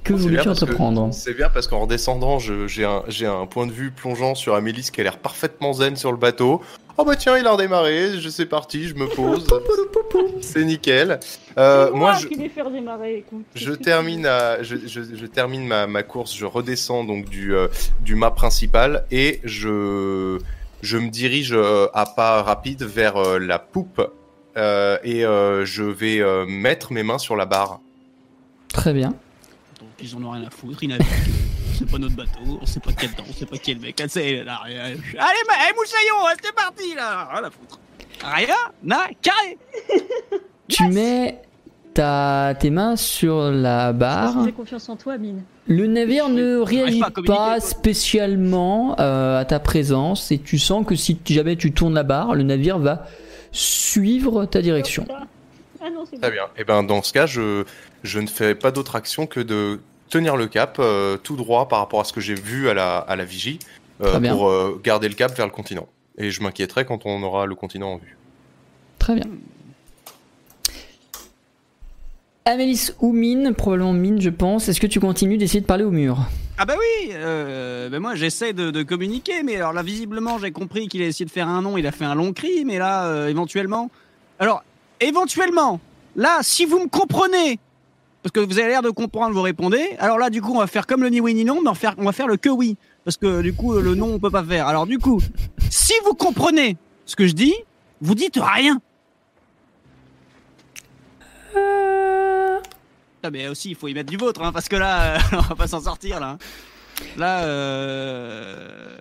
[0.04, 3.92] que C'est bien voulais-tu entreprendre C'est bien parce qu'en redescendant, j'ai un, point de vue
[3.92, 6.62] plongeant sur Amélis qui a l'air parfaitement zen sur le bateau.
[6.98, 9.48] Oh bah tiens, il a redémarré, je c'est parti, je me pose.
[10.42, 11.20] c'est nickel.
[11.58, 13.46] Euh, moi, je, qui vais faire démarrer, écoute.
[13.56, 17.56] je termine, tu à, je, je, je termine ma, ma course, je redescends donc du,
[17.56, 17.68] euh,
[18.02, 20.40] du mât principal et je,
[20.84, 24.00] je me dirige euh, à pas rapide vers euh, la poupe
[24.56, 27.80] euh, et euh, je vais euh, mettre mes mains sur la barre.
[28.70, 29.14] Très bien.
[30.04, 31.06] Ils en ont rien à foutre, ils naviguent.
[31.78, 33.76] c'est pas notre bateau, on sait pas qui est dedans, on sait pas qui est
[33.76, 33.98] le mec.
[34.00, 34.82] Là, c'est- là, rien.
[34.84, 37.80] Allez, ma- allez, moussaillon, c'est parti là, rien à foutre.
[38.22, 39.58] Rien, na, carré.
[40.68, 41.42] Tu mets
[41.94, 44.44] ta, tes mains sur la barre.
[44.46, 45.44] J'ai confiance en toi, Mine.
[45.68, 51.18] Le navire ne réagit pas spécialement euh, à ta présence et tu sens que si
[51.26, 53.06] jamais tu tournes la barre, le navire va
[53.52, 55.06] suivre ta direction.
[55.82, 56.44] Ah non, Très bien.
[56.58, 57.64] Et ben dans ce cas, je,
[58.04, 59.80] je ne fais pas d'autre action que de
[60.14, 62.98] tenir le cap euh, tout droit par rapport à ce que j'ai vu à la,
[62.98, 63.58] à la vigie
[64.02, 65.88] euh, pour euh, garder le cap vers le continent.
[66.20, 68.16] Et je m'inquiéterai quand on aura le continent en vue.
[69.00, 69.26] Très bien.
[72.46, 75.92] Amélis ou Mine, probablement Mine je pense, est-ce que tu continues d'essayer de parler au
[75.92, 76.20] mur?
[76.60, 80.52] Ah bah oui, euh, ben moi j'essaie de, de communiquer, mais alors là visiblement j'ai
[80.52, 82.78] compris qu'il a essayé de faire un nom, il a fait un long cri, mais
[82.78, 83.90] là euh, éventuellement,
[84.38, 84.64] alors
[85.00, 85.80] éventuellement,
[86.16, 87.58] là si vous me comprenez,
[88.24, 90.68] parce que vous avez l'air de comprendre, vous répondez, alors là du coup on va
[90.68, 92.38] faire comme le ni oui ni non, mais on va faire, on va faire le
[92.38, 94.66] que oui, parce que du coup euh, le non on peut pas faire.
[94.66, 95.22] Alors du coup,
[95.70, 97.54] si vous comprenez ce que je dis,
[98.00, 98.80] vous dites rien.
[103.26, 105.42] Ah, mais aussi il faut y mettre du vôtre, hein, parce que là euh, on
[105.42, 106.38] va pas s'en sortir là.
[107.18, 108.98] Là, euh...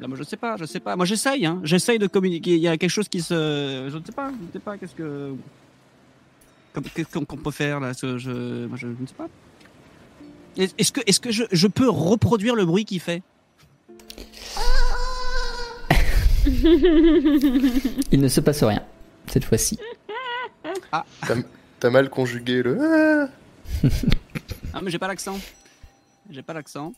[0.00, 0.96] là, moi je sais pas, je sais pas.
[0.96, 1.60] Moi j'essaye, hein.
[1.64, 2.54] J'essaye de communiquer.
[2.54, 4.78] Il y a quelque chose qui se, je ne sais pas, je ne sais pas
[4.78, 5.34] qu'est-ce que,
[6.94, 7.94] qu'est-ce qu'on peut faire là.
[7.94, 9.28] ce- Je, moi je, je ne sais pas.
[10.56, 13.22] Est- Est-ce que, est-ce que je, je peux reproduire le bruit qu'il fait?
[18.12, 18.82] Il ne se passe rien,
[19.26, 19.78] cette fois-ci.
[21.80, 22.78] T'as mal conjugué le.
[22.80, 23.28] Ah
[24.74, 25.38] Ah mais j'ai pas l'accent.
[26.30, 26.92] J'ai pas l'accent.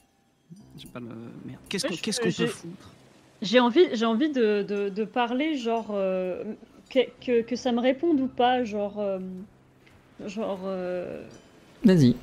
[0.77, 1.07] J'ai pas le.
[1.45, 1.61] Merde.
[1.69, 2.91] Qu'est-ce qu'on, peut j'ai- foutre?
[3.43, 6.45] J'ai envie, j'ai envie de, de, de parler, genre, euh,
[6.91, 9.19] que, que, que ça me réponde ou pas, genre, euh,
[10.27, 11.23] genre, euh,
[11.85, 12.17] Vas-y.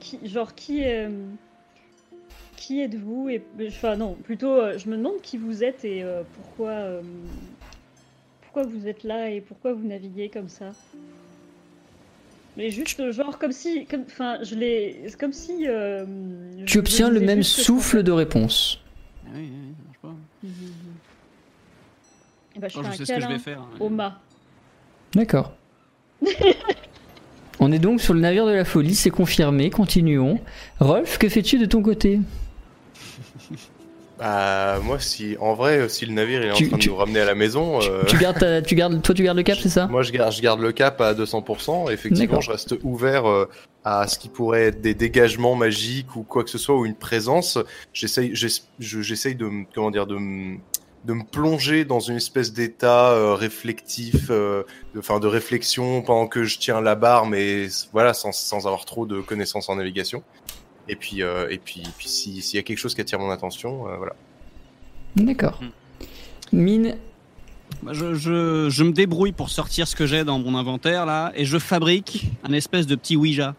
[0.00, 1.08] qui, genre qui, euh,
[2.56, 6.22] qui êtes-vous et, enfin non, plutôt, euh, je me demande qui vous êtes et euh,
[6.34, 7.02] pourquoi, euh,
[8.42, 10.72] pourquoi vous êtes là et pourquoi vous naviguez comme ça.
[12.56, 15.68] Mais juste, genre, comme si, comme, enfin, je l'ai, c'est comme si.
[15.68, 16.04] euh,
[16.58, 18.80] je- Tu je obtiens le même souffle de réponse.
[19.26, 20.14] Ah oui, oui, oui, ça marche pas.
[22.60, 23.60] Ben, je Oh, fais je un sais ce que je vais faire.
[23.60, 23.68] hein.
[23.78, 24.20] au mât.
[25.14, 25.52] D'accord.
[27.60, 30.38] On est donc sur le navire de la folie, c'est confirmé, continuons.
[30.80, 32.20] Rolf, que fais-tu de ton côté
[34.18, 36.92] Bah, moi, si, en vrai, si le navire il est Tu- en train tu- de
[36.92, 39.36] nous ramener à la maison, tu, euh, tu gardes ta- tu gardes, Toi tu gardes
[39.36, 41.88] le cap, c'est ça moi je garde, je garde le cap à 200%.
[41.90, 43.48] Effectivement, je reste ouvert euh,
[43.84, 46.96] à ce qui pourrait être des dégagements magiques ou quoi que ce soit ou une
[46.96, 47.58] présence.
[47.92, 50.16] J'essaye, j'ess- je- j'essaye de, comment dire, de,
[51.08, 54.62] de me plonger dans une espèce d'état euh, réflectif, euh,
[54.94, 58.84] de, enfin de réflexion pendant que je tiens la barre, mais voilà, sans, sans avoir
[58.84, 60.22] trop de connaissances en navigation.
[60.86, 63.30] Et puis, euh, et puis, puis si- s'il y a quelque chose qui attire mon
[63.30, 64.12] attention, euh, voilà.
[65.16, 65.60] D'accord.
[66.52, 66.96] Mine,
[67.82, 71.32] Bah, je, je, je me débrouille pour sortir ce que j'ai dans mon inventaire là
[71.34, 73.54] et je fabrique un espèce de petit Ouija.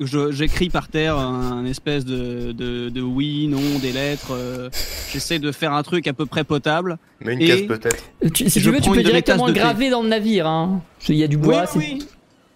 [0.00, 4.32] J'écris par terre un espèce de, de, de oui, non, des lettres.
[4.32, 4.68] euh,
[5.12, 6.98] J'essaie de faire un truc à peu près potable.
[7.20, 8.04] Mais une Et- case peut-être.
[8.34, 10.46] si Je tu veux, tu peux directement graver dans le navire.
[10.48, 10.82] Hein.
[11.08, 11.64] Il y a du bois.
[11.76, 12.08] oui, oui.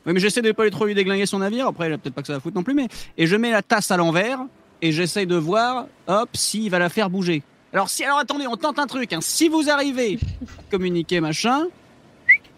[0.07, 1.67] Oui, mais j'essaie de pas lui trop lui déglinguer son navire.
[1.69, 2.75] Après, il a peut-être pas que ça va foutre non plus.
[2.75, 4.41] Mais et je mets la tasse à l'envers
[4.83, 7.43] et j'essaye de voir, hop, s'il va la faire bouger.
[7.73, 9.13] Alors si, alors attendez, on tente un truc.
[9.13, 9.19] hein.
[9.21, 10.19] Si vous arrivez
[10.59, 11.67] à communiquer machin,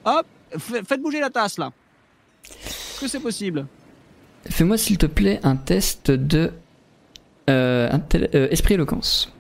[0.05, 0.25] hop,
[0.59, 1.73] fa- faites bouger la tasse là.
[2.49, 3.67] Est-ce que c'est possible?
[4.49, 6.53] Fais-moi s'il te plaît un test de
[7.49, 9.33] euh, euh, esprit éloquence.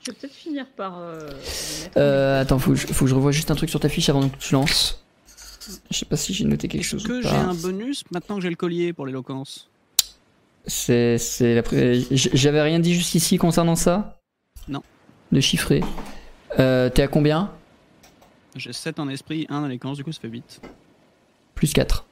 [0.00, 0.98] Je vais peut-être finir par.
[0.98, 1.30] euh.
[1.96, 4.08] Euh, attends, faut que, je, faut que je revoie juste un truc sur ta fiche
[4.08, 5.04] avant que tu lances.
[5.90, 7.02] Je sais pas si j'ai noté quelque chose.
[7.02, 9.68] Est-ce que j'ai un bonus maintenant que j'ai le collier pour l'éloquence?
[10.66, 11.62] C'est, c'est la
[12.10, 14.18] J'avais rien dit jusqu'ici concernant ça?
[14.66, 14.82] Non.
[15.32, 15.82] De chiffrer.
[16.58, 17.52] Euh, T'es à combien?
[18.56, 20.60] J'ai 7 en esprit, 1 en éloquence, du coup ça fait 8.
[21.54, 22.06] Plus 4.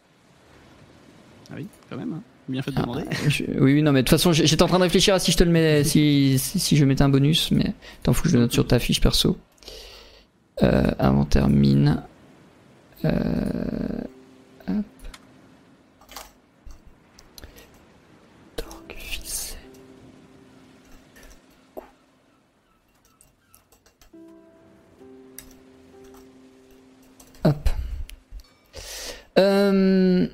[1.50, 2.12] Ah oui, quand même.
[2.14, 2.22] hein.
[2.48, 3.04] Bien fait de Ah, demander.
[3.28, 5.32] Je- oui, oui, non, mais de toute façon, j'étais en train de réfléchir à si
[5.32, 7.72] je te le mets, si, si, je mettais un bonus, mais
[8.04, 9.36] faut que je le note sur ta fiche perso.
[10.62, 12.02] Euh, inventaire mine.
[13.04, 13.10] Euh,
[14.68, 14.84] hop.
[18.56, 19.58] Torque, ficelle.
[27.44, 27.68] Hop.
[29.38, 30.26] Euh,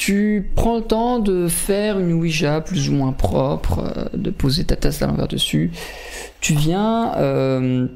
[0.00, 4.64] tu prends le temps de faire une Ouija plus ou moins propre, euh, de poser
[4.64, 5.72] ta tasse à l'envers dessus.
[6.40, 7.86] Tu viens euh,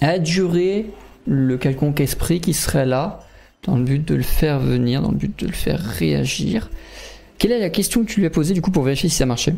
[0.00, 0.86] adjurer
[1.26, 3.18] le quelconque esprit qui serait là,
[3.64, 6.70] dans le but de le faire venir, dans le but de le faire réagir.
[7.36, 9.26] Quelle est la question que tu lui as posée du coup pour vérifier si ça
[9.26, 9.56] marchait?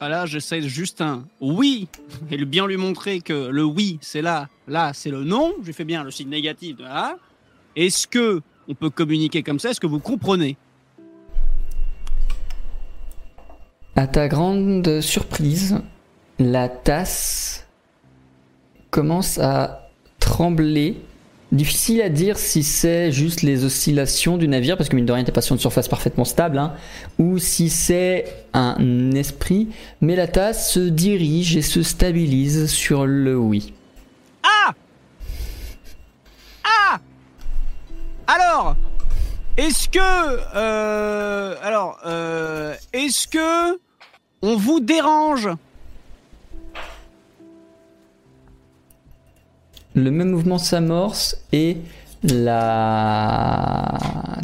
[0.00, 1.86] Ah là, j'essaie juste un oui
[2.32, 5.54] et bien lui montrer que le oui c'est là, là c'est le non.
[5.62, 7.18] Je fais bien le signe négatif de là.
[7.76, 10.56] Est-ce que on peut communiquer comme ça Est-ce que vous comprenez?
[13.96, 15.80] À ta grande surprise,
[16.38, 17.66] la tasse
[18.90, 19.88] commence à
[20.18, 20.96] trembler.
[21.52, 25.22] Difficile à dire si c'est juste les oscillations du navire, parce que mine de rien,
[25.22, 26.72] t'es pas sur une surface parfaitement stable, hein,
[27.18, 29.68] ou si c'est un esprit,
[30.00, 33.72] mais la tasse se dirige et se stabilise sur le oui.
[34.42, 34.74] Ah Ah
[38.26, 38.76] Alors
[39.56, 39.98] Est-ce que
[40.56, 43.78] euh, alors euh, est-ce que
[44.42, 45.48] on vous dérange?
[49.94, 51.78] Le même mouvement s'amorce et
[52.22, 53.86] la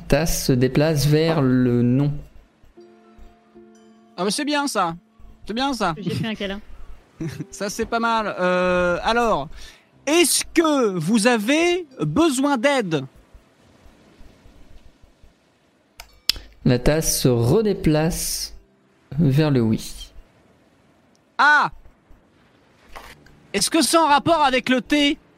[0.09, 2.13] tasse se déplace vers le non.
[4.17, 4.95] Ah mais c'est bien ça.
[5.47, 5.95] C'est bien ça.
[5.99, 6.61] J'ai fait un câlin.
[7.51, 8.35] Ça, c'est pas mal.
[8.39, 9.49] Euh, alors,
[10.07, 13.05] est-ce que vous avez besoin d'aide?
[16.65, 18.55] La tasse se redéplace
[19.19, 20.13] vers le oui.
[21.39, 21.71] Ah
[23.55, 25.19] Est-ce que c'est en rapport avec le thé?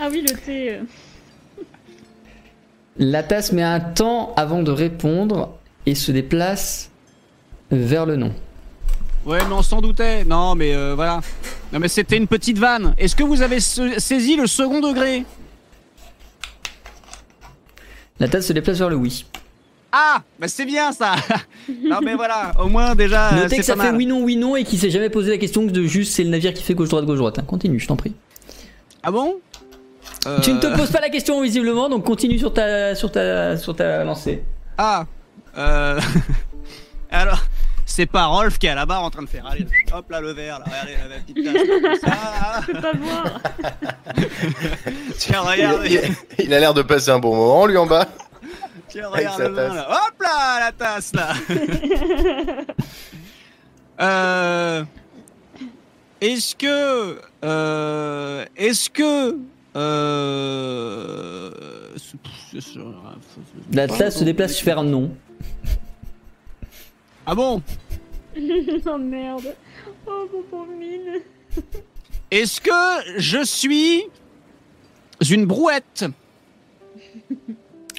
[0.00, 0.72] Ah oui, le thé.
[0.74, 0.82] euh,
[2.98, 6.90] La tasse met un temps avant de répondre et se déplace
[7.70, 8.34] vers le non.
[9.24, 10.24] Ouais, mais on s'en doutait.
[10.24, 11.20] Non, mais euh, voilà.
[11.72, 12.92] Non, mais c'était une petite vanne.
[12.98, 15.24] Est-ce que vous avez saisi le second degré?
[18.20, 19.24] La tasse se déplace vers le oui.
[19.92, 21.14] Ah Bah c'est bien ça
[21.68, 24.56] Non, mais voilà, au moins déjà, euh, Notez que ça fait oui non oui non
[24.56, 26.88] et qu'il s'est jamais posé la question de juste c'est le navire qui fait gauche
[26.88, 27.38] droite gauche droite.
[27.38, 27.44] hein.
[27.46, 28.12] Continue, je t'en prie.
[29.04, 29.36] Ah bon?
[30.26, 33.56] Euh, Tu ne te poses pas la question visiblement donc continue sur ta sur ta
[33.56, 34.42] sur ta lancée.
[34.78, 35.04] Ah
[35.56, 36.00] euh...
[37.10, 37.44] Alors,
[37.94, 39.46] c'est pas Rolf qui est à la barre en train de faire.
[39.46, 41.62] Allez, hop là le verre, là, regardez la petite tasse.
[41.68, 42.60] comme ça.
[42.66, 43.40] Je peux pas voir.
[45.18, 46.00] Tiens, regardez.
[46.38, 48.08] Il, il a l'air de passer un bon moment, lui en bas.
[48.88, 49.88] Tiens, regarde le vin là.
[49.90, 51.34] Hop là, la tasse là.
[54.00, 54.84] euh,
[56.20, 59.36] est-ce que, euh, est-ce que,
[59.76, 61.50] euh,
[63.72, 65.12] La tasse se déplace vers non.
[67.24, 67.62] Ah bon?
[68.86, 69.54] oh merde.
[70.06, 71.20] Oh mon pauvre mine.
[72.30, 74.04] Est-ce que je suis
[75.30, 76.04] une brouette?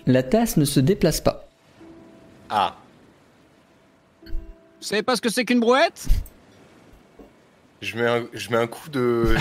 [0.05, 1.47] La tasse ne se déplace pas.
[2.49, 2.75] Ah.
[4.79, 6.07] savez pas ce que c'est qu'une brouette?
[7.81, 9.35] Je mets un, je mets un coup de,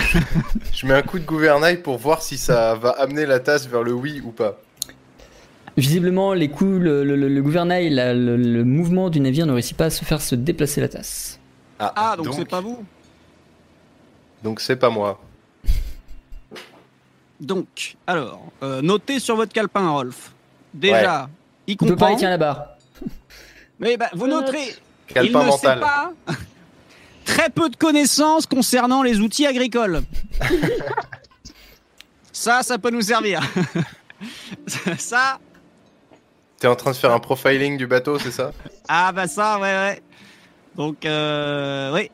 [0.73, 3.83] je mets un coup de gouvernail pour voir si ça va amener la tasse vers
[3.83, 4.59] le oui ou pas.
[5.77, 9.51] Visiblement, les coups, le, le- le- le gouvernail, la- le, le mouvement du navire ne
[9.51, 11.39] réussit pas à se faire se déplacer la tasse.
[11.79, 12.83] Ah, donc c'est pas vous
[14.43, 15.19] Donc c'est pas moi.
[17.41, 20.31] Donc, alors, euh, notez sur votre calepin, Rolf.
[20.73, 21.29] Déjà,
[21.67, 22.15] il On peut pas comprend.
[22.15, 22.65] y tient la barre.
[23.79, 24.73] Mais bah, vous noterez,
[25.17, 25.79] il ne mental.
[25.79, 26.13] sait pas
[27.25, 30.01] très peu de connaissances concernant les outils agricoles.
[32.31, 33.41] ça, ça peut nous servir.
[34.97, 35.39] ça,
[36.59, 38.51] T'es en train de faire un profiling du bateau, c'est ça?
[38.87, 40.01] Ah bah ça, ouais, ouais.
[40.75, 42.09] Donc, euh, oui.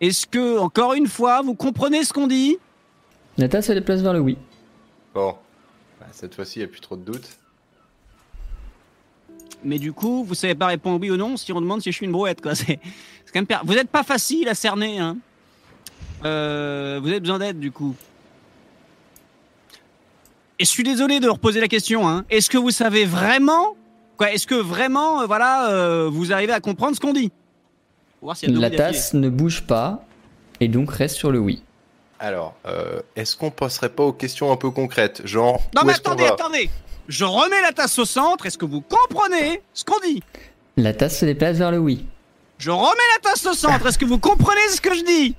[0.00, 2.58] Est-ce que, encore une fois, vous comprenez ce qu'on dit?
[3.50, 4.36] Tasse se déplace vers le oui.
[5.14, 5.34] Bon.
[5.98, 7.28] Bah, Cette fois-ci, il n'y a plus trop de doutes.
[9.64, 11.96] Mais du coup, vous savez pas répondre oui ou non si on demande si je
[11.96, 12.54] suis une brouette, quoi.
[12.54, 12.78] C'est
[13.24, 15.16] c'est quand même per- Vous êtes pas facile à cerner, hein.
[16.24, 17.94] Euh, vous avez besoin d'aide, du coup.
[20.60, 22.24] Et je suis désolé de reposer la question, hein.
[22.28, 23.76] Est-ce que vous savez vraiment,
[24.18, 27.32] quoi Est-ce que vraiment, euh, voilà, euh, vous arrivez à comprendre ce qu'on dit?
[28.20, 28.92] Faut voir s'il y a deux La d'affilée.
[28.92, 30.04] tasse ne bouge pas
[30.60, 31.62] et donc reste sur le oui.
[32.18, 35.92] Alors, euh, est-ce qu'on passerait pas aux questions un peu concrètes Genre, Non où mais
[35.94, 36.34] est-ce qu'on attendez, va?
[36.34, 36.70] attendez.
[37.08, 38.44] Je remets la tasse au centre.
[38.44, 40.22] Est-ce que vous comprenez ce qu'on dit?
[40.76, 42.04] La tasse se déplace vers le oui.
[42.58, 43.86] Je remets la tasse au centre.
[43.86, 45.34] Est-ce que vous comprenez ce que je dis?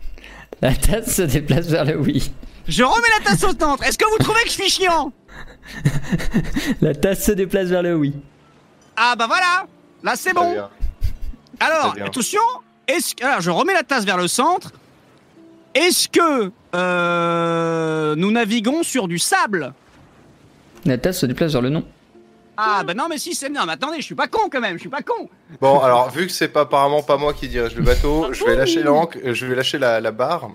[0.63, 2.31] La tasse se déplace vers le oui.
[2.67, 3.83] Je remets la tasse au centre.
[3.83, 5.11] Est-ce que vous trouvez que je suis chiant
[6.81, 8.13] La tasse se déplace vers le oui.
[8.95, 9.65] Ah bah voilà.
[10.03, 10.51] Là c'est bon.
[10.53, 10.69] bien.
[11.59, 12.41] Alors attention.
[12.87, 14.71] Est-ce que alors je remets la tasse vers le centre.
[15.73, 19.73] Est-ce que euh, nous naviguons sur du sable?
[20.85, 21.85] La tasse se déplace vers le non.
[22.57, 24.75] Ah bah non mais si c'est non mais attendez je suis pas con quand même
[24.75, 25.29] je suis pas con.
[25.61, 28.55] Bon, alors, vu que c'est pas apparemment pas moi qui dirige le bateau, je vais
[28.55, 30.49] lâcher l'ancre, euh, je vais lâcher la, la barre.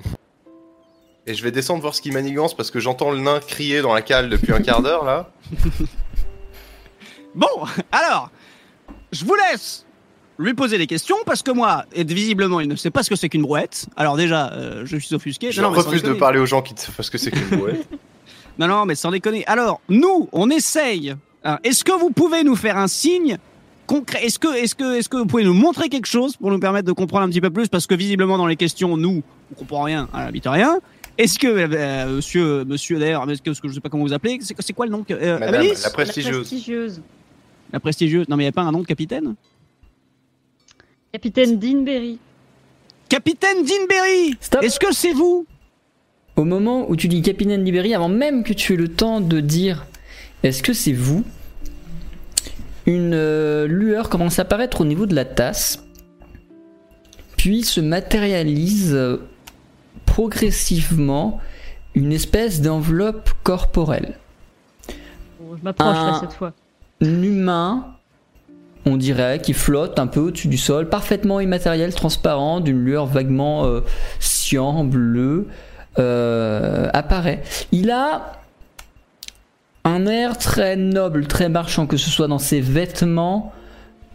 [1.27, 3.93] Et je vais descendre voir ce qui manigance parce que j'entends le nain crier dans
[3.93, 5.31] la cale depuis un quart d'heure là.
[7.35, 7.49] Bon
[7.93, 8.31] alors
[9.13, 9.85] je vous laisse
[10.39, 13.17] lui poser des questions parce que moi et visiblement il ne sait pas ce que
[13.17, 13.87] c'est qu'une brouette.
[13.97, 15.53] Alors déjà euh, je suis offusqué.
[15.53, 17.59] Je Non, refuse de parler aux gens qui ne savent pas ce que c'est qu'une
[17.59, 17.89] brouette.
[18.59, 19.45] Non, non, mais sans déconner.
[19.47, 21.15] Alors, nous, on essaye.
[21.45, 21.59] hein.
[21.63, 23.37] Est-ce que vous pouvez nous faire un signe
[23.87, 24.25] concret?
[24.25, 26.87] Est-ce que, est-ce que, est-ce que vous pouvez nous montrer quelque chose pour nous permettre
[26.87, 27.69] de comprendre un petit peu plus?
[27.69, 29.23] Parce que visiblement, dans les questions, nous,
[29.53, 30.79] on comprend rien, on n'habite rien.
[31.19, 34.55] Est-ce que, euh, monsieur, monsieur d'ailleurs, est-ce que, je sais pas comment vous appelez, c'est,
[34.61, 37.01] c'est quoi le nom que- euh, Madame, la La prestigieuse.
[37.73, 38.29] La prestigieuse.
[38.29, 39.35] Non, mais il n'y a pas un nom de capitaine?
[41.13, 42.19] Capitaine Deanberry.
[43.09, 44.63] Capitaine Dinberry Stop.
[44.63, 45.47] Est-ce que c'est vous?
[46.35, 49.41] Au moment où tu dis Capitaine Libéry, avant même que tu aies le temps de
[49.41, 49.87] dire
[50.43, 51.25] est-ce que c'est vous,
[52.85, 55.83] une euh, lueur commence à apparaître au niveau de la tasse,
[57.39, 59.19] puis se matérialise euh,
[60.17, 61.41] progressivement
[61.95, 64.15] une espèce d'enveloppe corporelle.
[65.39, 66.55] Bon, je m'approche là cette fois.
[67.03, 67.89] Un humain,
[68.87, 73.67] on dirait, qui flotte un peu au-dessus du sol, parfaitement immatériel, transparent, d'une lueur vaguement
[73.67, 73.83] euh,
[74.19, 75.49] cyan, bleu,
[75.99, 77.43] euh, apparaît.
[77.71, 78.33] Il a
[79.85, 83.53] un air très noble, très marchand, que ce soit dans ses vêtements,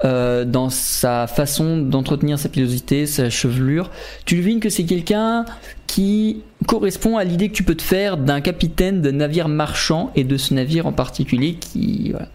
[0.04, 3.92] euh, dans sa façon d'entretenir sa pilosité, sa chevelure.
[4.26, 5.46] Tu devines que c'est quelqu'un
[5.92, 10.24] qui correspond à l'idée que tu peux te faire d'un capitaine de navire marchand et
[10.24, 12.30] de ce navire en particulier qui voilà.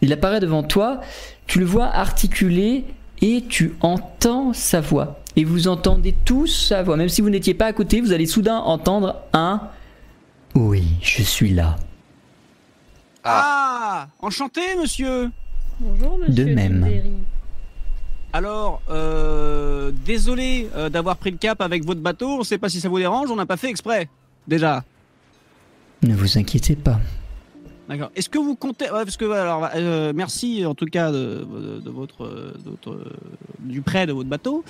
[0.00, 1.02] Il apparaît devant toi,
[1.46, 2.84] tu le vois articuler
[3.20, 5.20] et tu entends sa voix.
[5.36, 6.96] Et vous entendez tous sa voix.
[6.96, 9.60] Même si vous n'étiez pas à côté, vous allez soudain entendre un
[10.54, 11.76] Oui, je suis là.
[13.24, 14.06] ah.
[14.22, 15.30] Enchanté, monsieur
[15.80, 16.88] Bonjour monsieur De même.
[18.36, 22.28] Alors, euh, désolé euh, d'avoir pris le cap avec votre bateau.
[22.38, 23.30] On sait pas si ça vous dérange.
[23.30, 24.10] On n'a pas fait exprès.
[24.46, 24.84] Déjà.
[26.02, 27.00] Ne vous inquiétez pas.
[27.88, 28.10] D'accord.
[28.14, 31.80] Est-ce que vous comptez ouais, parce que alors euh, merci en tout cas de, de-
[31.80, 32.98] de votre, de votre,
[33.60, 34.64] du prêt de votre bateau.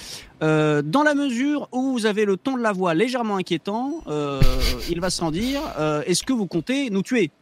[0.45, 4.41] Euh, dans la mesure où vous avez le ton de la voix légèrement inquiétant, euh,
[4.89, 5.61] il va sans dire.
[6.07, 7.33] Est-ce que vous comptez nous tuer?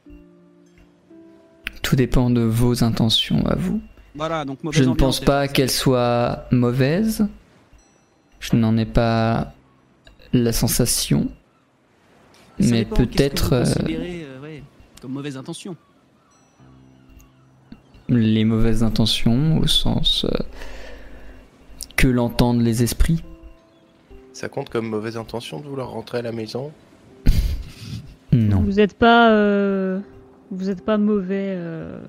[1.82, 3.82] Tout dépend de vos intentions à vous.
[4.14, 4.44] Voilà.
[4.44, 7.26] Donc mauvaise Je ne pense pas qu'elles soient mauvaises.
[8.40, 9.52] Je n'en ai pas
[10.32, 11.28] la sensation.
[12.60, 14.62] Ça Mais peut-être euh, euh, ouais,
[15.00, 15.76] comme mauvaise intention.
[18.08, 20.38] les mauvaises intentions au sens euh,
[21.96, 23.24] que l'entendent les esprits.
[24.32, 26.72] Ça compte comme mauvaise intention de vouloir rentrer à la maison?
[28.32, 28.60] Non.
[28.62, 30.00] Vous êtes pas euh,
[30.50, 32.00] Vous êtes pas mauvais euh,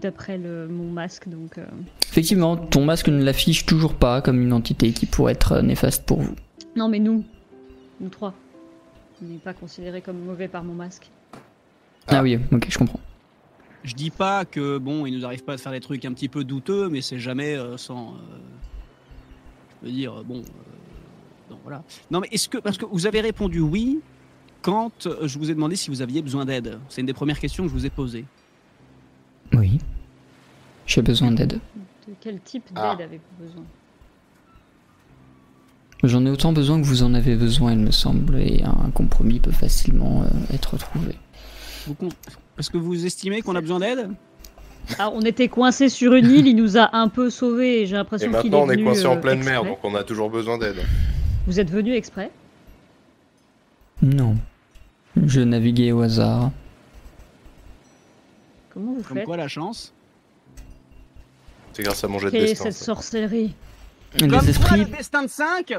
[0.00, 1.58] d'après le- mon masque, donc.
[1.58, 1.64] euh,
[2.10, 6.04] Effectivement, ton masque ne l'affiche toujours pas comme une entité qui pourrait être euh, néfaste
[6.04, 6.34] pour vous.
[6.76, 7.24] Non, mais nous,
[8.00, 8.34] nous trois,
[9.22, 11.08] on n'est pas considérés comme mauvais par mon masque.
[12.08, 12.22] Ah, Ah.
[12.22, 13.00] oui, ok, je comprends.
[13.84, 16.28] Je dis pas que bon, il nous arrive pas de faire des trucs un petit
[16.28, 18.14] peu douteux, mais c'est jamais euh, sans.
[18.14, 18.16] euh,
[19.82, 20.38] je veux dire, bon.
[20.38, 21.82] euh, non, voilà.
[22.10, 22.58] Non, mais est-ce que.
[22.58, 24.00] Parce que vous avez répondu oui
[24.64, 26.78] quand euh, je vous ai demandé si vous aviez besoin d'aide.
[26.88, 28.24] C'est une des premières questions que je vous ai posées.
[29.52, 29.78] Oui.
[30.86, 31.60] J'ai besoin d'aide.
[32.08, 32.96] De quel type d'aide Ah.
[32.98, 33.62] avez-vous besoin?
[36.02, 39.38] J'en ai autant besoin que vous en avez besoin, il me semble, et un compromis
[39.40, 41.14] peut facilement euh, être trouvé.
[41.86, 42.08] Vous con-
[42.58, 44.10] Est-ce que vous estimez qu'on a besoin d'aide?
[44.98, 47.82] Ah, on était coincé sur une île, il nous a un peu sauvés.
[47.82, 49.52] et J'ai l'impression qu'il est maintenant, on est coincé en euh, pleine exprès.
[49.52, 50.76] mer, donc on a toujours besoin d'aide.
[51.46, 52.30] Vous êtes venu exprès?
[54.02, 54.36] Non.
[55.22, 56.50] Je naviguais au hasard.
[58.70, 59.92] Comment vous Comme faites quoi la chance
[61.72, 62.64] C'est grâce à mon jet de Quelle est destin.
[62.64, 62.84] cette ça.
[62.86, 63.54] sorcellerie
[64.18, 65.74] Comme Les quoi, esprits, le destin de 5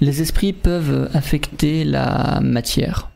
[0.00, 3.10] les esprits peuvent affecter la matière.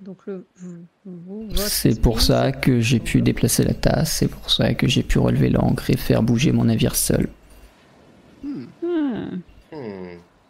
[0.00, 4.12] Donc le vous, vous, votre C'est pour esprit, ça que j'ai pu déplacer la tasse,
[4.12, 7.28] c'est pour ça que j'ai pu relever l'ancre et faire bouger mon navire seul.
[8.42, 8.64] Hmm.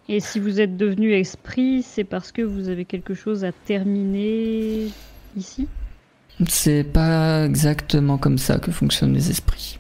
[0.09, 4.89] Et si vous êtes devenu esprit, c'est parce que vous avez quelque chose à terminer
[5.37, 5.67] ici?
[6.49, 9.79] C'est pas exactement comme ça que fonctionnent les esprits.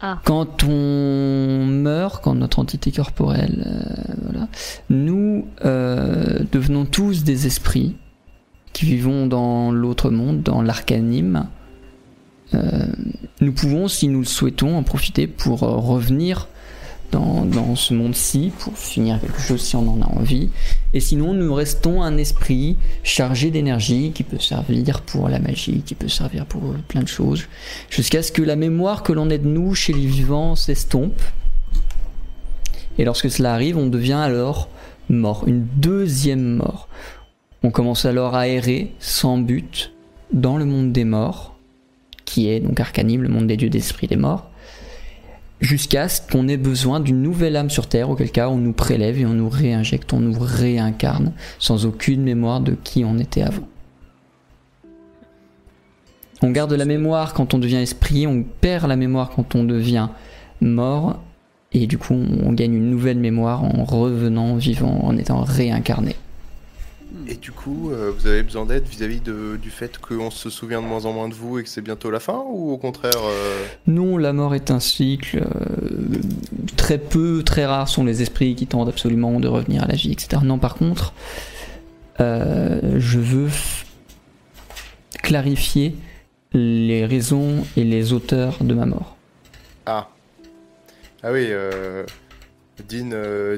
[0.00, 0.18] Ah.
[0.24, 4.48] Quand on meurt, quand notre entité corporelle, euh, voilà,
[4.88, 7.96] nous euh, devenons tous des esprits
[8.72, 11.48] qui vivons dans l'autre monde, dans l'arcanime.
[12.54, 12.86] Euh,
[13.40, 16.48] nous pouvons, si nous le souhaitons, en profiter pour revenir
[17.10, 20.50] dans, ce monde-ci, pour finir quelque chose si on en a envie.
[20.94, 25.94] Et sinon, nous restons un esprit chargé d'énergie qui peut servir pour la magie, qui
[25.94, 27.44] peut servir pour plein de choses,
[27.88, 31.20] jusqu'à ce que la mémoire que l'on ait de nous chez les vivants s'estompe.
[32.98, 34.68] Et lorsque cela arrive, on devient alors
[35.08, 36.88] mort, une deuxième mort.
[37.62, 39.92] On commence alors à errer sans but
[40.32, 41.56] dans le monde des morts,
[42.24, 44.49] qui est donc Arcanime, le monde des dieux d'esprit des morts,
[45.60, 49.18] jusqu'à ce qu'on ait besoin d'une nouvelle âme sur Terre, auquel cas on nous prélève
[49.18, 53.68] et on nous réinjecte, on nous réincarne, sans aucune mémoire de qui on était avant.
[56.42, 60.08] On garde la mémoire quand on devient esprit, on perd la mémoire quand on devient
[60.62, 61.20] mort,
[61.72, 66.16] et du coup on gagne une nouvelle mémoire en revenant vivant, en étant réincarné.
[67.26, 70.80] Et du coup, euh, vous avez besoin d'aide vis-à-vis de- du fait qu'on se souvient
[70.80, 73.12] de moins en moins de vous et que c'est bientôt la fin Ou au contraire
[73.22, 75.38] euh, Non, la mort est un cycle.
[75.38, 76.20] euh,
[76.76, 80.12] très peu, très rares sont les esprits qui tentent absolument de revenir à la vie,
[80.12, 80.42] etc.
[80.44, 81.12] Non, par contre,
[82.18, 83.48] je veux
[85.22, 85.94] clarifier
[86.52, 89.16] les raisons et les auteurs de ma mort.
[89.86, 90.08] Ah.
[91.22, 91.48] Ah oui.
[92.88, 93.10] Dean,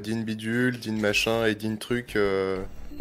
[0.02, 2.16] Dean Bidule, Dean Machin et Dean Truc.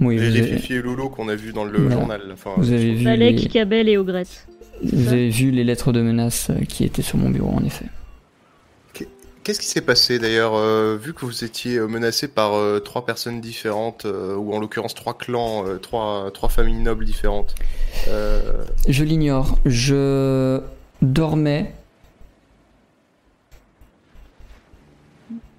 [0.01, 1.95] Oui, les avez, Loulou qu'on a vu dans le Voilà.
[1.95, 2.21] journal.
[2.33, 4.47] Enfin, vous avez vu les, Cabel et Ogrette.
[4.83, 7.85] vous avez vu les lettres de menace euh, qui étaient sur mon bureau, en effet.
[9.43, 13.07] Qu'est-ce qui s'est passé d'ailleurs euh, Vu que vous étiez euh, menacé par euh, trois
[13.07, 17.55] personnes différentes, euh, ou en l'occurrence trois clans, euh, trois, trois familles nobles différentes.
[18.07, 19.57] euh, Je l'ignore.
[19.65, 20.61] Je
[21.01, 21.73] dormais.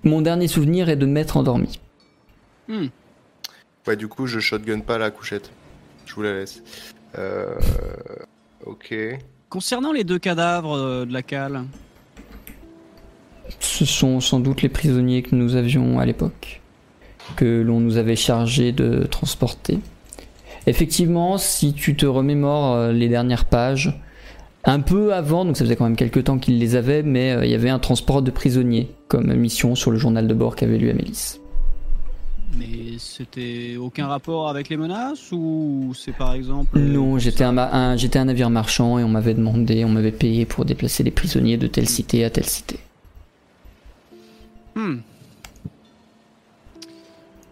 [0.05, 1.80] Mon dernier souvenir est de m'être endormi.
[2.68, 2.86] Hmm.
[3.87, 5.51] Ouais, du coup, je shotgun pas la couchette.
[6.07, 6.62] Je vous la laisse.
[7.18, 7.55] Euh...
[8.64, 8.95] Ok.
[9.49, 11.64] Concernant les deux cadavres euh, de la cale,
[13.59, 16.61] Ce sont sans doute les prisonniers que nous avions à l'époque,
[17.37, 19.78] que l'on nous avait chargé de transporter.
[20.66, 24.01] Effectivement, si tu te remémores euh, les dernières pages,
[24.64, 27.45] un peu avant, donc ça faisait quand même quelques temps qu'ils les avaient, mais euh,
[27.45, 30.78] il y avait un transport de prisonniers comme mission sur le journal de bord qu'avait
[30.78, 31.41] lu Amélis.
[32.59, 36.77] Mais c'était aucun rapport avec les menaces ou c'est par exemple.
[36.79, 39.89] euh, Non, j'étais un, ma- un- j'étais un navire marchand et on m'avait demandé, on
[39.89, 42.79] m'avait payé pour déplacer les prisonniers de telle cité à telle cité.
[44.75, 44.97] Hmm.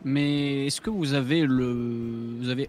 [0.05, 2.69] Mais est-ce que vous avez le, vous avez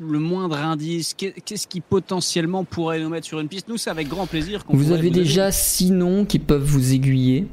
[0.00, 1.14] le moindre indice?
[1.14, 3.68] Qu'est- Qu'est-ce qui potentiellement pourrait nous mettre sur une piste?
[3.68, 4.76] Nous, c'est avec grand plaisir qu'on.
[4.76, 7.46] Vous avez déjà six noms qui peuvent vous aiguiller.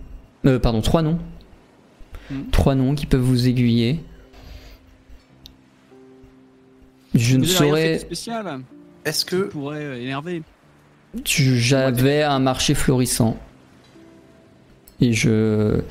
[0.46, 1.20] Euh, pardon, trois noms.
[2.32, 2.50] Hmm.
[2.52, 4.00] Trois noms qui peuvent vous aiguiller.
[7.16, 8.00] Je ne saurais.
[8.00, 8.62] spécial
[9.06, 10.44] Est-ce que pourrait euh, énerver.
[11.24, 13.38] tu- J'avais un marché florissant.
[15.02, 15.82] Et je.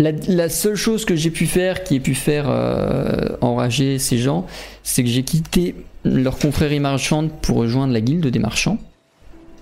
[0.00, 4.18] La, la seule chose que j'ai pu faire, qui ait pu faire euh, enrager ces
[4.18, 4.46] gens,
[4.82, 5.74] c'est que j'ai quitté
[6.04, 8.78] leur confrérie marchande pour rejoindre la guilde des marchands.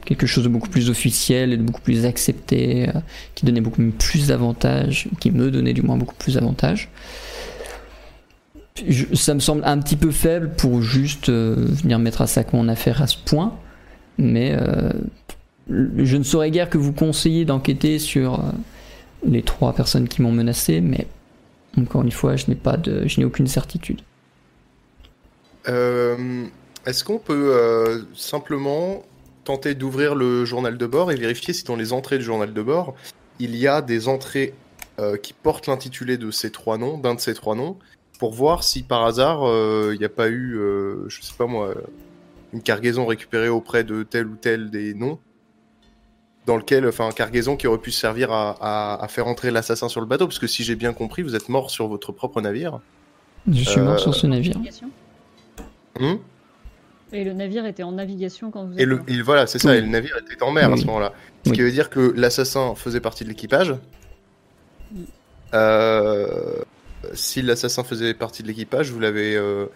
[0.06, 2.92] Quelque chose de beaucoup plus officiel et de beaucoup plus accepté, euh,
[3.34, 6.88] qui donnait beaucoup plus d'avantages, qui me donnait du moins beaucoup plus d'avantages.
[9.14, 12.68] Ça me semble un petit peu faible pour juste euh, venir mettre à sac mon
[12.68, 13.58] affaire à ce point,
[14.16, 14.92] mais euh,
[15.68, 18.44] je ne saurais guère que vous conseiller d'enquêter sur
[19.26, 21.08] les trois personnes qui m'ont menacé, mais
[21.76, 24.02] encore une fois, je n'ai pas je n'ai aucune certitude.
[25.66, 29.02] Est-ce qu'on peut simplement
[29.46, 32.62] tenter d'ouvrir le journal de bord et vérifier si dans les entrées du journal de
[32.62, 32.94] bord,
[33.38, 34.52] il y a des entrées
[34.98, 37.76] euh, qui portent l'intitulé de ces trois noms, d'un de ces trois noms,
[38.18, 41.46] pour voir si par hasard euh, il n'y a pas eu, euh, je sais pas
[41.46, 41.74] moi,
[42.52, 45.18] une cargaison récupérée auprès de tel ou tel des noms,
[46.46, 50.00] dans lequel, enfin, cargaison qui aurait pu servir à, à- à faire entrer l'assassin sur
[50.00, 52.80] le bateau, parce que si j'ai bien compris, vous êtes mort sur votre propre navire.
[53.48, 54.56] Je suis mort Euh, sur ce navire.
[57.12, 59.70] Et le navire était en navigation quand vous êtes Et, le, et voilà, c'est ça,
[59.70, 59.76] Oui.
[59.76, 61.12] et le navire était en mer à ce moment-là.
[61.44, 61.56] Ce Oui.
[61.56, 63.74] qui veut dire que l'assassin faisait partie de l'équipage.
[65.54, 66.62] Euh,
[67.14, 69.66] si l'assassin faisait partie de l'équipage, vous l'avez euh,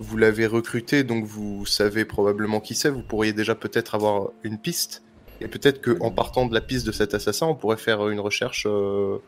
[0.00, 2.88] vous l'avez recruté, donc vous savez probablement qui c'est.
[2.90, 5.02] Vous pourriez déjà peut-être avoir une piste.
[5.40, 8.20] Et peut-être que en partant de la piste de cet assassin, on pourrait faire une
[8.20, 9.18] recherche euh,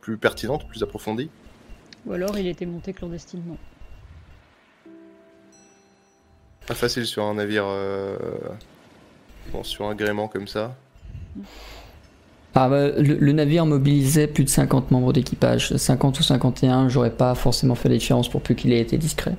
[0.00, 1.28] plus pertinente, plus approfondie.
[2.06, 3.58] Ou alors il était monté clandestinement.
[6.72, 8.16] Pas facile sur un navire, euh,
[9.52, 10.74] bon, sur un gréement comme ça.
[12.54, 15.76] Ah bah, le, le navire mobilisait plus de 50 membres d'équipage.
[15.76, 19.34] 50 ou 51, j'aurais pas forcément fait la différence pour peu qu'il ait été discret.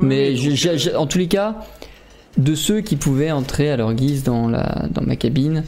[0.00, 1.64] Mais Oui, je- en tous les cas,
[2.38, 5.62] de ceux qui pouvaient entrer à leur guise dans, la, dans ma cabine,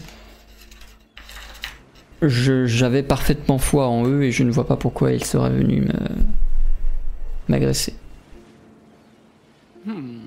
[2.20, 5.84] je- j'avais parfaitement foi en eux et je ne vois pas pourquoi ils seraient venus
[5.86, 5.92] me-
[7.52, 7.94] m'agresser.
[9.86, 10.18] Hmm.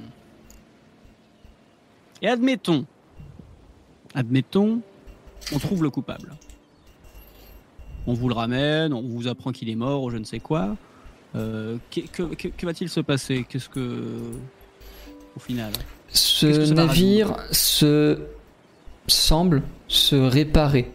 [2.22, 2.86] Et admettons,
[4.14, 4.82] admettons,
[5.54, 6.34] on trouve le coupable.
[8.08, 10.76] On vous le ramène, on vous apprend qu'il est mort ou je ne sais quoi.
[11.36, 13.46] Euh, que que- que- que va-t-il se passer?
[13.48, 14.22] Qu'est-ce que.
[15.36, 15.74] Au final?
[16.10, 18.20] Ce que navire se
[19.08, 20.92] semble se réparer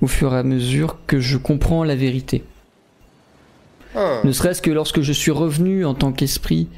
[0.00, 2.44] au fur et à mesure que je comprends la vérité.
[3.94, 4.20] Ah.
[4.24, 6.68] Ne serait-ce que lorsque je suis revenu en tant qu'esprit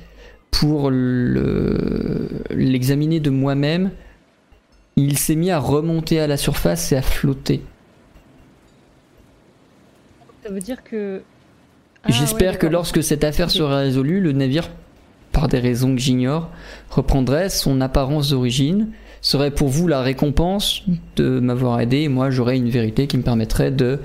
[0.51, 3.91] pour le- l'examiner de moi-même,
[4.97, 7.63] il s'est mis à remonter à la surface et à flotter.
[10.45, 11.23] Ça veut dire que.
[12.05, 14.71] Ah, J'espère ouais, que lorsque cette affaire sera résolue, le navire,
[15.33, 16.51] par des raisons que j'ignore,
[16.91, 18.89] reprendrait son apparence d'origine,
[19.21, 20.83] serait pour vous la récompense
[21.17, 23.99] de m'avoir aidé, et moi j'aurais une vérité qui me permettrait de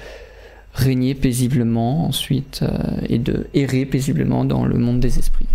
[0.74, 5.48] régner paisiblement ensuite euh, et de errer paisiblement dans le monde des esprits.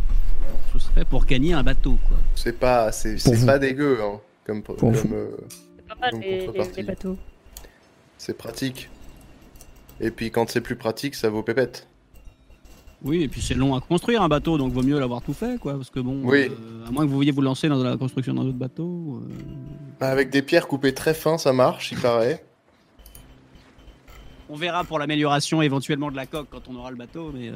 [0.72, 2.18] Ce serait pour gagner un bateau, quoi.
[2.34, 5.14] C'est pas, c'est, pas dégueu, hein, comme, Pour comme, vous.
[5.14, 5.36] euh,
[5.78, 6.76] C'est pas mal les, les- contrepartie.
[6.76, 7.16] les bateaux.
[8.18, 8.90] c'est pratique.
[10.00, 11.86] Et puis quand c'est plus pratique, ça vaut pépette.
[13.02, 15.58] Oui, et puis c'est long à construire un bateau, donc vaut mieux l'avoir tout fait,
[15.58, 15.74] quoi.
[15.74, 16.48] Parce que bon, Oui.
[16.50, 19.22] euh, à moins que vous vouliez vous lancer dans la construction d'un autre bateau.
[19.22, 22.44] euh, Avec des pierres coupées très fin, ça marche, il paraît.
[24.48, 27.50] On verra pour l'amélioration éventuellement de la coque quand on aura le bateau, mais.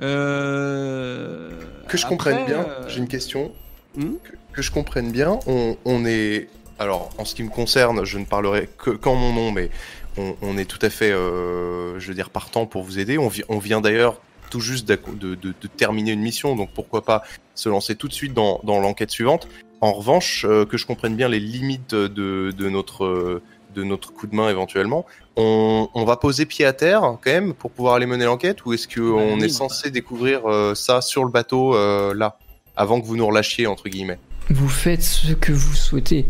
[0.00, 1.50] euh,
[1.88, 3.52] Que je après, comprenne bien, euh, j'ai une question.
[3.96, 6.48] Que, que je comprenne bien, on, on est.
[6.80, 9.70] Alors, en ce qui me concerne, je ne parlerai que qu'en mon nom, mais
[10.16, 13.18] on, on est tout à fait, euh, je veux dire, partant pour vous aider.
[13.18, 14.20] On, vi- on vient d'ailleurs
[14.50, 17.22] tout juste de, de- de terminer une mission, donc pourquoi pas
[17.54, 19.46] se lancer tout de suite dans, dans l'enquête suivante.
[19.80, 23.40] En revanche, euh, que je comprenne bien les limites de, notre,
[23.74, 25.06] de notre coup de main éventuellement,
[25.36, 28.72] on, on va poser pied à terre quand même pour pouvoir aller mener l'enquête, ou
[28.72, 32.38] est-ce qu'on oui, est censé découvrir euh, ça sur le bateau euh, là,
[32.76, 34.18] avant que vous nous relâchiez entre guillemets?
[34.50, 36.26] Vous faites ce que vous souhaitez.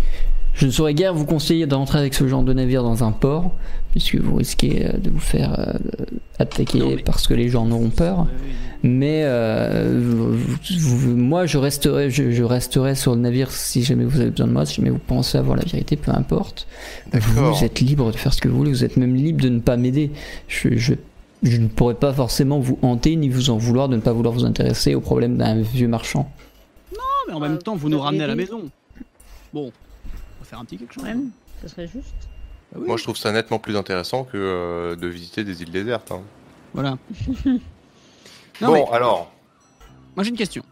[0.54, 3.50] Je ne saurais guère vous conseiller d'entrer avec ce genre de navire dans un port,
[3.90, 5.72] puisque vous risquez euh, de vous faire euh,
[6.38, 8.26] attaquer Non, mais- parce que les gens en auront peur.
[8.84, 13.82] Mais euh, vous- vous- vous- moi, je resterai, je, je resterai sur le navire si
[13.82, 16.66] jamais vous avez besoin de moi, si jamais vous pensez avoir la vérité, peu importe.
[17.12, 19.58] Vous êtes libre de faire ce que vous voulez, vous êtes même libre de ne
[19.60, 20.10] pas m'aider.
[20.48, 20.94] Je, je,
[21.42, 24.34] je ne pourrais pas forcément vous hanter ni vous en vouloir de ne pas vouloir
[24.34, 26.30] vous intéresser au problème d'un vieux marchand.
[26.92, 28.60] Non, mais en même temps, vous nous ramenez à la maison.
[29.54, 29.72] Bon,
[30.54, 31.02] faire un petit quelque chose.
[31.02, 31.30] Quand même,
[31.62, 32.14] ça serait juste.
[32.74, 32.86] Ah oui.
[32.86, 36.12] Moi, je trouve ça nettement plus intéressant que euh, de visiter des îles désertes.
[36.12, 36.22] hein.
[36.72, 36.98] Voilà.
[38.60, 39.32] Non, bon, mais alors,
[40.14, 40.62] moi j'ai une question.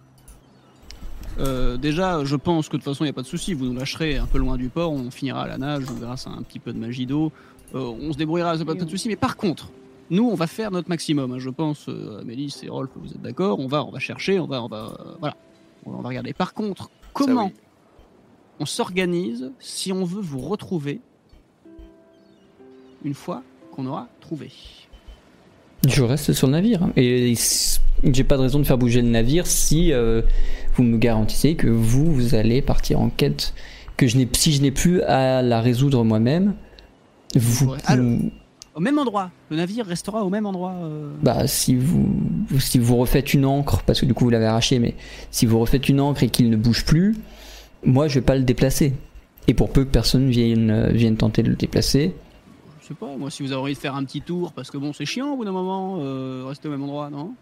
[1.40, 3.54] Euh, déjà, je pense que de toute façon, il n'y a pas de souci.
[3.54, 6.30] Vous nous lâcherez un peu loin du port, on finira à la nage grâce à
[6.30, 7.32] un petit peu de magie d'eau.
[7.74, 9.08] Euh, on se débrouillera, c'est pas de souci.
[9.08, 9.70] Mais par contre,
[10.10, 11.32] nous, on va faire notre maximum.
[11.32, 11.38] hein.
[11.40, 14.46] Je pense, euh, Amélie et Rolf, vous êtes d'accord On va, on va chercher, on
[14.46, 15.34] va, on va, euh, voilà,
[15.84, 16.32] on va regarder.
[16.34, 17.52] Par contre, comment oui.
[18.60, 21.00] On s'organise si on veut vous retrouver
[23.04, 23.42] une fois
[23.74, 24.50] qu'on aura trouvé
[25.88, 26.82] Je reste sur le navire.
[26.84, 26.92] hein.
[26.96, 27.34] Et
[28.04, 30.22] j'ai pas de raison de faire bouger le navire si euh,
[30.74, 33.54] vous me garantissez que vous, vous allez partir en quête.
[33.96, 36.54] Que je n'ai, si je n'ai plus à la résoudre moi-même,
[37.34, 37.74] vous.
[37.86, 38.06] Alors-
[38.74, 39.30] Au même endroit.
[39.50, 40.72] Le navire restera au même endroit.
[40.82, 42.08] euh, bah, si vous,
[42.58, 44.94] si vous refaites une encre, parce que du coup vous l'avez arraché, mais
[45.30, 47.16] si vous refaites une encre et qu'il ne bouge plus,
[47.84, 48.94] moi je vais pas le déplacer.
[49.48, 52.14] Et pour peu que personne vienne, euh, vienne tenter de le déplacer,
[52.80, 54.76] Je sais pas, moi, si vous avez envie de faire un petit tour, parce que
[54.78, 57.34] bon, c'est chiant au bout d'un moment, euh, rester au même endroit, non?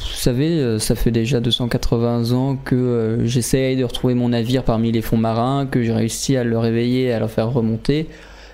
[0.00, 4.64] Vous savez, euh, ça fait déjà 280 ans que euh, j'essaye de retrouver mon navire
[4.64, 8.08] parmi les fonds marins, que j'ai réussi à le réveiller, à le faire remonter.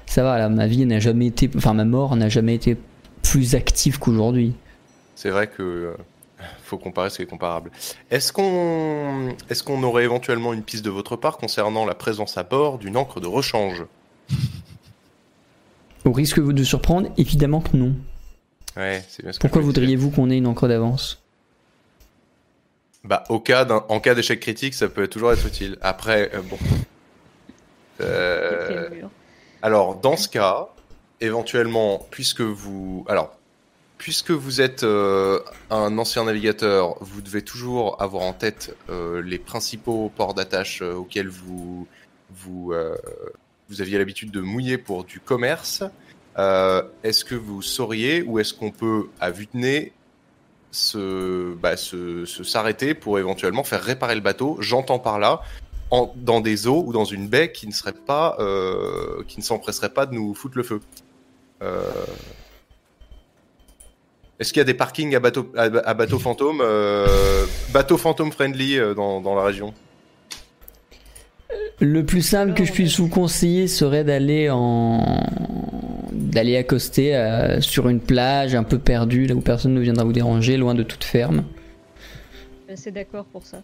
[0.06, 2.76] Ça va, là, ma vie n'a jamais été, enfin ma mort n'a jamais été
[3.22, 4.54] plus active qu'aujourd'hui.
[5.14, 5.94] C'est vrai que euh,
[6.62, 7.70] faut comparer ce qui est comparable.
[8.10, 12.42] Est-ce qu'on est-ce qu'on aurait éventuellement une piste de votre part concernant la présence à
[12.42, 13.84] bord d'une encre de rechange?
[16.04, 17.94] Au risque de surprendre, évidemment que non.
[18.76, 21.20] Ouais, c'est bien ce Pourquoi voudriez-vous qu'on ait une encre d'avance?
[23.04, 25.76] Bah, au cas en cas d'échec critique, ça peut toujours être utile.
[25.80, 26.58] Après, euh, bon.
[28.00, 28.88] Euh,
[29.60, 30.68] alors, dans ce cas,
[31.20, 33.36] éventuellement, puisque vous, alors,
[33.98, 39.38] puisque vous êtes euh, un ancien navigateur, vous devez toujours avoir en tête euh, les
[39.38, 41.86] principaux ports d'attache euh, auxquels vous
[42.30, 42.72] vous
[43.70, 45.82] vous aviez l'habitude de mouiller pour du commerce.
[46.36, 49.92] Est-ce que vous sauriez ou est-ce qu'on peut, à vue de nez,
[50.70, 54.58] se, bah, se, s'arrêter pour éventuellement faire réparer le bateau?
[54.60, 55.40] J'entends par là
[56.16, 58.36] dans des eaux ou dans une baie qui ne serait pas,
[59.26, 60.80] qui ne s'empresserait pas de nous foutre le feu.
[64.40, 68.30] Est-ce qu'il y a des parkings à bateau, à, à bateau fantôme, euh, bateau fantôme
[68.30, 69.74] friendly euh, dans, dans la région?
[71.80, 75.22] Le plus simple que je puisse vous conseiller serait d'aller en
[76.12, 80.12] d'aller accoster euh, sur une plage un peu perdue, là où personne ne viendra vous
[80.12, 81.44] déranger, loin de toute ferme.
[82.68, 83.62] Assez d'accord pour ça.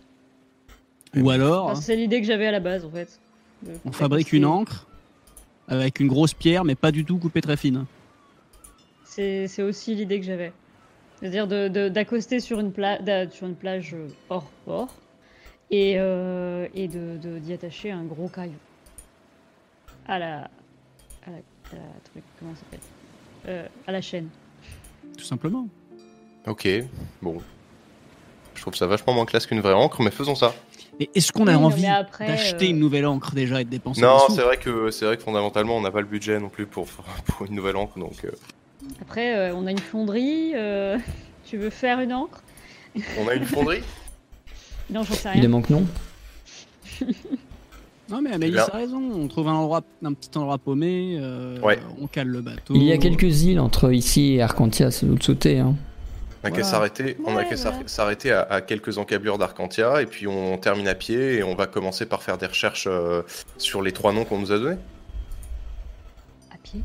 [1.16, 3.20] Ou alors, Enfin, c'est l'idée que j'avais à la base en fait.
[3.62, 4.86] De- on fabrique une encre
[5.68, 7.84] avec une grosse pierre, mais pas du tout coupée très fine.
[9.04, 10.52] C'est c'est aussi l'idée que j'avais.
[11.24, 12.98] C'est-à-dire de- de- d'accoster sur, une pla-
[13.30, 14.88] sur une plage euh, hors port
[15.70, 18.52] et, euh, et de de- d'y attacher un gros caillou.
[20.06, 20.34] À la.
[21.26, 22.80] À la, à la truc, comment ça s'appelle?
[23.48, 24.28] Euh, À la chaîne.
[25.16, 25.66] Tout simplement.
[26.46, 26.68] Ok,
[27.22, 27.38] bon.
[28.54, 30.54] Je trouve ça vachement moins classe qu'une vraie encre, mais faisons ça.
[31.00, 31.86] Et est-ce qu'on a Oui, envie
[32.20, 35.06] mais d'acheter euh, une nouvelle encre déjà et de dépenser Non, c'est vrai que c'est
[35.06, 36.86] vrai que fondamentalement on n'a pas le budget non plus pour
[37.24, 38.30] pour une nouvelle encre, donc euh,
[39.00, 40.52] Après, euh, on a une fonderie.
[40.54, 40.98] euh,
[41.44, 42.42] Tu veux faire une encre
[43.18, 43.82] on a une fonderie.
[44.90, 45.38] Non, j'en sais rien.
[45.38, 45.86] Évidemment que non.
[48.10, 48.64] Non mais Amélie Bien.
[48.70, 51.78] a raison, on trouve un endroit, un petit endroit paumé, euh, Ouais.
[51.98, 52.74] on cale le bateau.
[52.74, 55.58] Il y a quelques îles entre ici et Arcantia, c'est l'autre sauté.
[55.58, 55.74] Hein.
[56.42, 56.68] On a qu'à Voilà.
[56.70, 57.78] s'arrêter, on a Ouais, qu'à voilà.
[57.78, 61.54] s'ar- s'arrêter à, à quelques encablures d'Arcantia et puis on termine à pied et on
[61.54, 63.22] va commencer par faire des recherches euh,
[63.56, 64.76] sur les trois noms qu'on nous a donnés.
[66.52, 66.82] À pied?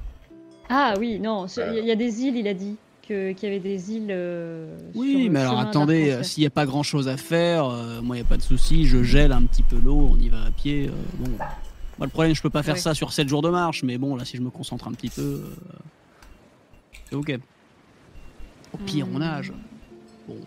[0.70, 1.80] Ah oui, non, il y, a- Euh.
[1.80, 2.78] il y a des îles, il a dit
[3.08, 4.12] que- qu'il y avait des îles.
[4.12, 7.18] euh, sur Oui, le mais alors attendez, euh, s'il n'y a pas grand chose à
[7.18, 10.10] faire, euh, moi il n'y a pas de souci, je gèle un petit peu l'eau,
[10.14, 10.88] on y va à pied.
[10.88, 11.30] euh, bon.
[11.98, 12.80] Moi le problème, je peux pas faire Ouais.
[12.82, 15.10] ça sur 7 jours de marche, mais bon, là si je me concentre un petit
[15.10, 15.56] peu, euh,
[17.10, 17.40] c'est ok.
[18.74, 19.20] Au pire, on Hmm.
[19.22, 19.52] nage.
[20.28, 20.38] Bon,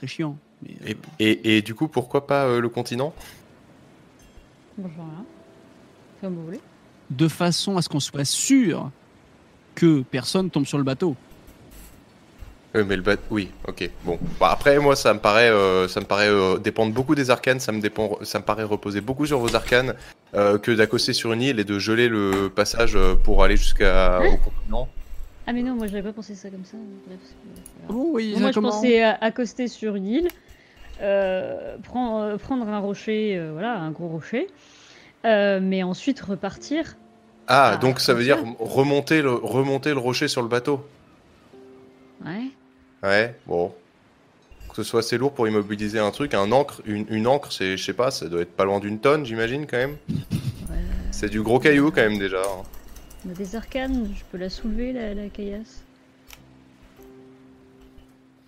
[0.00, 0.36] c'est chiant.
[0.62, 3.14] Mais, euh, Et, et, et du coup, pourquoi pas euh, le continent?
[4.76, 5.24] Bon, j'en ai rien.
[6.20, 6.60] Comme vous voulez.
[7.10, 8.90] de façon à ce qu'on soit sûr
[9.78, 11.14] que personne tombe sur le bateau.
[12.76, 13.16] Euh, mais le bat...
[13.30, 13.88] Oui, ok.
[14.04, 14.18] Bon.
[14.40, 17.60] Bah, après, moi, ça me paraît, euh, ça me paraît euh, dépendre beaucoup des arcanes.
[17.60, 19.94] Ça me dépend, ça me paraît reposer beaucoup sur vos arcanes
[20.34, 24.20] euh, que d'accoster sur une île et de geler le passage euh, pour aller jusqu'à
[24.20, 24.88] au continent.
[25.46, 26.76] Ah, mais non, moi j'avais pas pensé ça comme ça.
[27.06, 27.18] Bref,
[27.86, 27.96] grave.
[27.96, 30.28] Bon, oui, Bon, moi je pensais accoster sur une île,
[31.00, 34.48] euh, prendre, euh, prendre un rocher, euh, voilà, un gros rocher,
[35.24, 36.96] euh, mais ensuite repartir.
[37.50, 40.86] Ah, Ah, donc ça veut dire remonter le, remonter le rocher sur le bateau.
[42.24, 42.50] Ouais.
[43.02, 43.72] Ouais, bon.
[44.68, 47.76] Que ce soit assez lourd pour immobiliser un truc, un encre, une, une encre, c'est,
[47.76, 49.96] je sais pas, ça doit être pas loin d'une tonne, j'imagine quand même.
[50.10, 50.76] ouais.
[51.10, 52.40] C'est du gros caillou quand même déjà.
[52.42, 52.62] hein.
[53.26, 55.82] On a des arcanes, je peux la soulever la, la caillasse.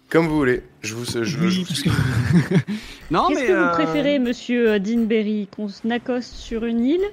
[0.09, 0.63] Comme vous voulez.
[0.83, 1.65] Je vous, je, Oui,
[3.11, 3.47] non, Qu'est-ce mais.
[3.47, 7.05] que vous euh, préférez, monsieur Deanberry Qu'on accoste sur une île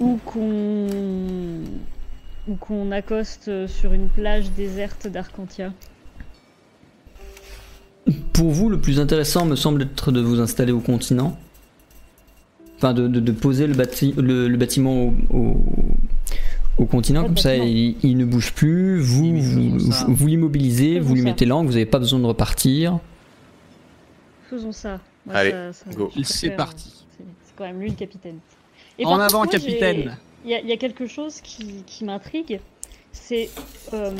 [0.00, 0.86] ou qu'on
[2.46, 5.72] ou qu'on accoste sur une plage déserte d'Arcantia
[8.34, 11.38] Pour vous, le plus intéressant me semble être de vous installer au continent.
[12.76, 15.64] Enfin, de, de- de poser le, bâti- le, le bâtiment au, au-
[16.76, 18.98] au continent, comme ça il, il ne bouge plus.
[19.00, 21.28] Vous, vous, vous l'immobilisez, vous lui ça.
[21.28, 22.98] mettez l'angle, vous n'avez pas besoin de repartir.
[24.50, 25.00] Faisons ça.
[25.24, 26.10] Moi, Allez, ça- ça- go.
[26.14, 26.90] je C'est parti.
[26.90, 28.36] euh, C'est c'est quand même lui le capitaine.
[28.98, 30.16] Et En avant, contre, moi, j'ai- capitaine.
[30.44, 32.60] Il y, a- il y a quelque chose qui, qui m'intrigue,
[33.12, 33.48] c'est
[33.92, 34.14] euh,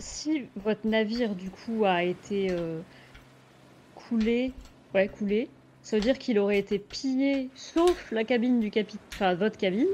[0.00, 2.80] si votre navire du coup a été euh,
[3.94, 4.52] coulé,
[4.94, 5.48] ouais coulé,
[5.82, 9.86] ça veut dire qu'il aurait été pillé, sauf la cabine du capitaine, enfin votre cabine,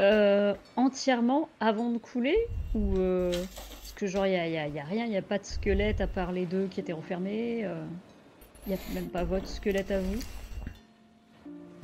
[0.00, 2.36] euh, entièrement avant de couler
[2.74, 5.10] ou euh, parce que genre il y a, y a- il y a rien, il
[5.10, 7.84] n'y a pas de squelette à part les deux qui étaient renfermés, euh,
[8.66, 10.18] il n'y a même pas votre squelette à vous?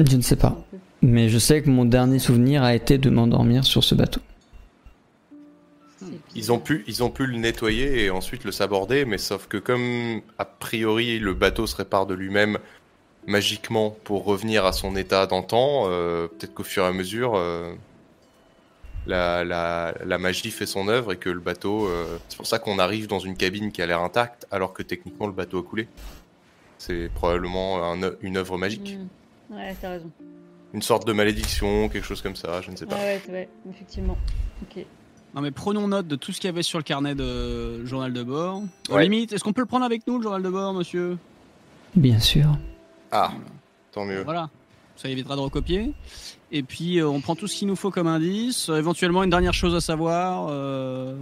[0.01, 0.57] Je ne sais pas.
[1.07, 4.21] Mais je sais que mon dernier souvenir a été de m'endormir sur ce bateau.
[6.35, 9.57] Ils ont pu, ils ont pu le nettoyer et ensuite le saborder, mais sauf que
[9.57, 12.59] comme a priori le bateau se répare de lui-même
[13.27, 17.73] magiquement pour revenir à son état d'antan, euh, peut-être qu'au fur et à mesure euh,
[19.07, 22.59] la, la, la magie fait son œuvre et que le bateau, euh, c'est pour ça
[22.59, 25.63] qu'on arrive dans une cabine qui a l'air intacte alors que techniquement le bateau a
[25.63, 25.87] coulé.
[26.79, 28.99] C'est probablement un une œuvre magique,
[29.49, 29.55] Hmm.
[29.55, 30.11] Ouais, t'as raison.
[30.77, 32.97] Une sorte de malédiction, quelque chose comme ça, je ne sais pas.
[32.97, 34.17] ouais, ouais, effectivement.
[34.63, 34.85] Ok.
[35.35, 38.13] Non, mais prenons note de tout ce qu'il y avait sur le carnet de journal
[38.13, 38.63] de bord.
[38.91, 39.03] Au Ouais.
[39.05, 41.17] limite, est-ce qu'on peut le prendre avec nous, le journal de bord, monsieur?
[41.95, 42.47] Bien sûr.
[43.11, 43.33] Ah,
[43.91, 44.23] tant mieux.
[44.23, 44.51] Voilà.
[44.97, 45.93] Ça évitera de recopier.
[46.53, 48.69] Et puis, euh, on prend tout ce qu'il nous faut comme indice.
[48.69, 50.49] Euh, éventuellement, une dernière chose à savoir.
[50.51, 51.17] euh,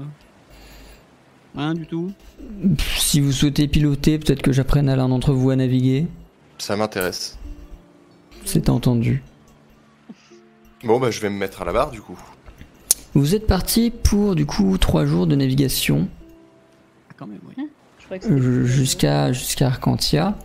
[1.56, 2.10] Rien du tout?
[2.98, 6.08] Si vous souhaitez piloter, peut-être que j'apprenne à l'un d'entre vous à naviguer.
[6.58, 7.38] Ça m'intéresse.
[8.44, 9.22] C'est entendu.
[10.84, 12.18] Bon, bah je vais me mettre à la barre du coup.
[13.14, 16.08] Vous êtes parti pour du coup trois jours de navigation
[17.10, 17.54] Ah, Quand même, oui.
[18.00, 20.36] Je crois que c'était- euh, jusqu'à jusqu'à Arcantia.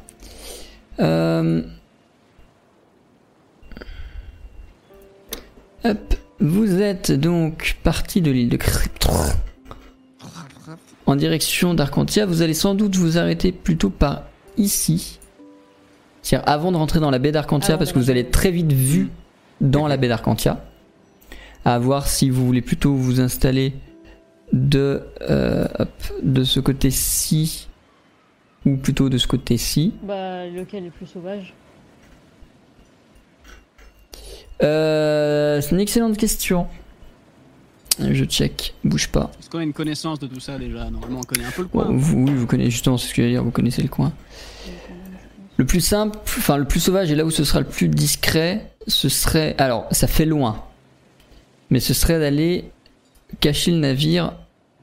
[0.99, 1.61] Euh,
[5.85, 9.11] Hop, vous êtes donc parti de l'île de Cryptre
[11.05, 12.25] en direction d'Arcantia.
[12.25, 14.23] Vous allez sans doute vous arrêter plutôt par
[14.57, 15.19] ici.
[16.21, 18.51] C'est-à-dire avant de rentrer dans la baie d'Arcantia, Avant parce que vous allez être très
[18.51, 19.09] vite vu
[19.61, 20.65] dans la baie d'Arcantia.
[21.65, 23.73] À voir si vous voulez plutôt vous installer
[24.53, 25.89] de, euh, hop,
[26.23, 27.67] de ce côté-ci
[28.65, 29.93] ou plutôt de ce côté-ci.
[30.03, 31.53] Bah, lequel est plus sauvage?
[34.61, 36.67] Euh, c'est une excellente question.
[37.99, 39.29] Je check, bouge pas.
[39.39, 40.89] Est-ce qu'on a une connaissance de tout ça déjà?
[40.89, 41.85] Normalement, on connaît un peu le coin.
[41.85, 44.13] Bon, vous, oui, vous connaissez justement c'est ce que j'allais dire, vous connaissez le coin.
[45.57, 48.68] Le plus simple, enfin le plus sauvage et là où ce sera le plus discret,
[48.87, 49.55] ce serait.
[49.57, 50.63] Alors, ça fait loin.
[51.69, 52.65] Mais ce serait d'aller
[53.39, 54.33] cacher le navire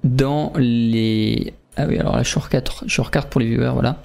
[0.04, 1.52] dans les.
[1.76, 4.02] Ah oui, alors là, shortcut, shortcut pour les viewers, voilà.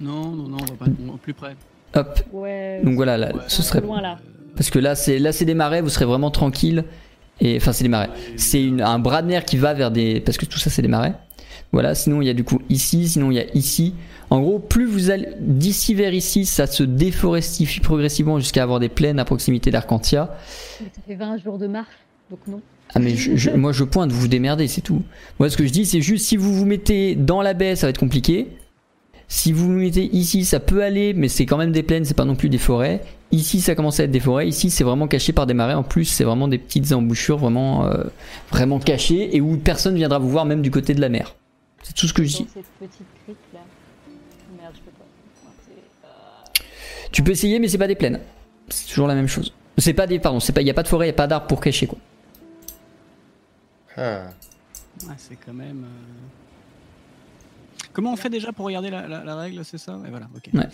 [0.00, 1.56] Non, non, non, on va pas on va plus près.
[1.94, 2.80] Hop, Ouais.
[2.84, 3.42] donc voilà, là, Ouais.
[3.48, 3.80] ce serait.
[3.80, 4.18] loin là.
[4.56, 6.84] Parce que là, c'est là, c'est des marais, vous serez vraiment tranquille.
[7.40, 8.10] Et enfin, c'est des marais.
[8.36, 10.20] C'est une- un bras de mer qui va vers des.
[10.20, 11.14] Parce que tout ça, c'est des marais.
[11.70, 11.94] Voilà.
[11.94, 13.08] Sinon, il y a du coup ici.
[13.08, 13.94] Sinon, il y a ici.
[14.30, 18.88] En gros, plus vous allez d'ici vers ici, ça se déforestifie progressivement jusqu'à avoir des
[18.90, 20.36] plaines à proximité d'Arcantia.
[20.78, 21.88] Ça fait 20 jours de marche,
[22.30, 22.60] donc non.
[22.94, 25.02] Ah mais je- je- moi je pointe, vous vous démerdez, c'est tout.
[25.38, 27.86] Moi ce que je dis c'est juste si vous vous mettez dans la baie, ça
[27.86, 28.48] va être compliqué.
[29.30, 32.14] Si vous vous mettez ici, ça peut aller, mais c'est quand même des plaines, c'est
[32.16, 33.02] pas non plus des forêts.
[33.30, 34.48] Ici, ça commence à être des forêts.
[34.48, 35.74] Ici, c'est vraiment caché par des marais.
[35.74, 38.04] En plus, c'est vraiment des petites embouchures vraiment, euh,
[38.50, 41.34] vraiment cachées et où personne viendra vous voir, même du côté de la mer.
[41.82, 42.46] C'est tout ce que je dis.
[42.54, 43.36] Cette petite crique
[47.12, 48.20] Tu peux essayer, mais c'est pas des plaines.
[48.68, 49.52] C'est toujours la même chose.
[49.78, 51.46] C'est pas des, pardon, c'est pas, y a pas de forêt, y a pas d'arbres
[51.46, 51.98] pour cacher quoi.
[53.96, 54.26] Ah.
[55.06, 55.84] Ouais, c'est quand même.
[55.84, 59.96] euh, Comment on fait déjà pour regarder la, la- la règle, c'est ça?
[59.96, 60.50] Ouais, voilà, ok.
[60.54, 60.68] Ouais.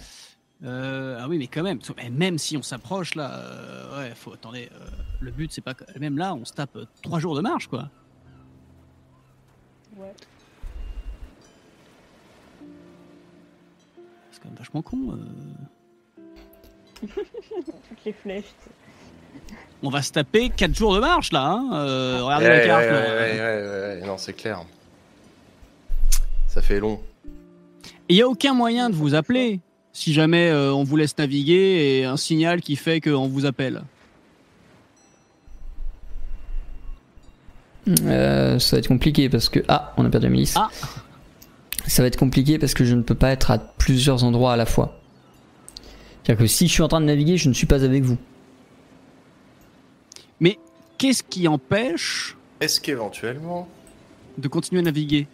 [0.64, 1.78] Euh, ah oui, mais quand même,
[2.12, 4.70] même si on s'approche là, euh, ouais, faut attendez.
[4.74, 4.88] euh,
[5.20, 7.66] le but, c'est pas que même là, on se tape euh, trois jours de marche,
[7.68, 7.90] quoi.
[9.96, 10.12] Ouais.
[14.32, 15.18] C'est quand même vachement con.
[17.88, 18.44] Toutes les flèches.
[19.82, 21.46] On va se taper quatre jours de marche là.
[21.52, 22.84] Hein euh, regardez Ouais, la carte.
[22.84, 23.00] ouais, là.
[23.00, 24.62] ouais, ouais, ouais, ouais, non, c'est clair.
[26.48, 27.00] Ça fait long.
[28.08, 29.60] Et il y a aucun moyen de vous appeler
[29.92, 33.82] si jamais euh, on vous laisse naviguer et un signal qui fait qu'on vous appelle.
[38.06, 40.54] Euh, ça va être compliqué parce que ah, on a perdu Amélis.
[40.56, 40.70] Ah.
[41.86, 44.56] ça va être compliqué parce que je ne peux pas être à plusieurs endroits à
[44.56, 44.98] la fois.
[46.24, 48.16] C'est-à-dire que si je suis en train de naviguer, je ne suis pas avec vous.
[50.40, 50.58] Mais
[50.98, 53.68] qu'est-ce qui empêche Est-ce qu'éventuellement.
[54.38, 55.26] de continuer à naviguer?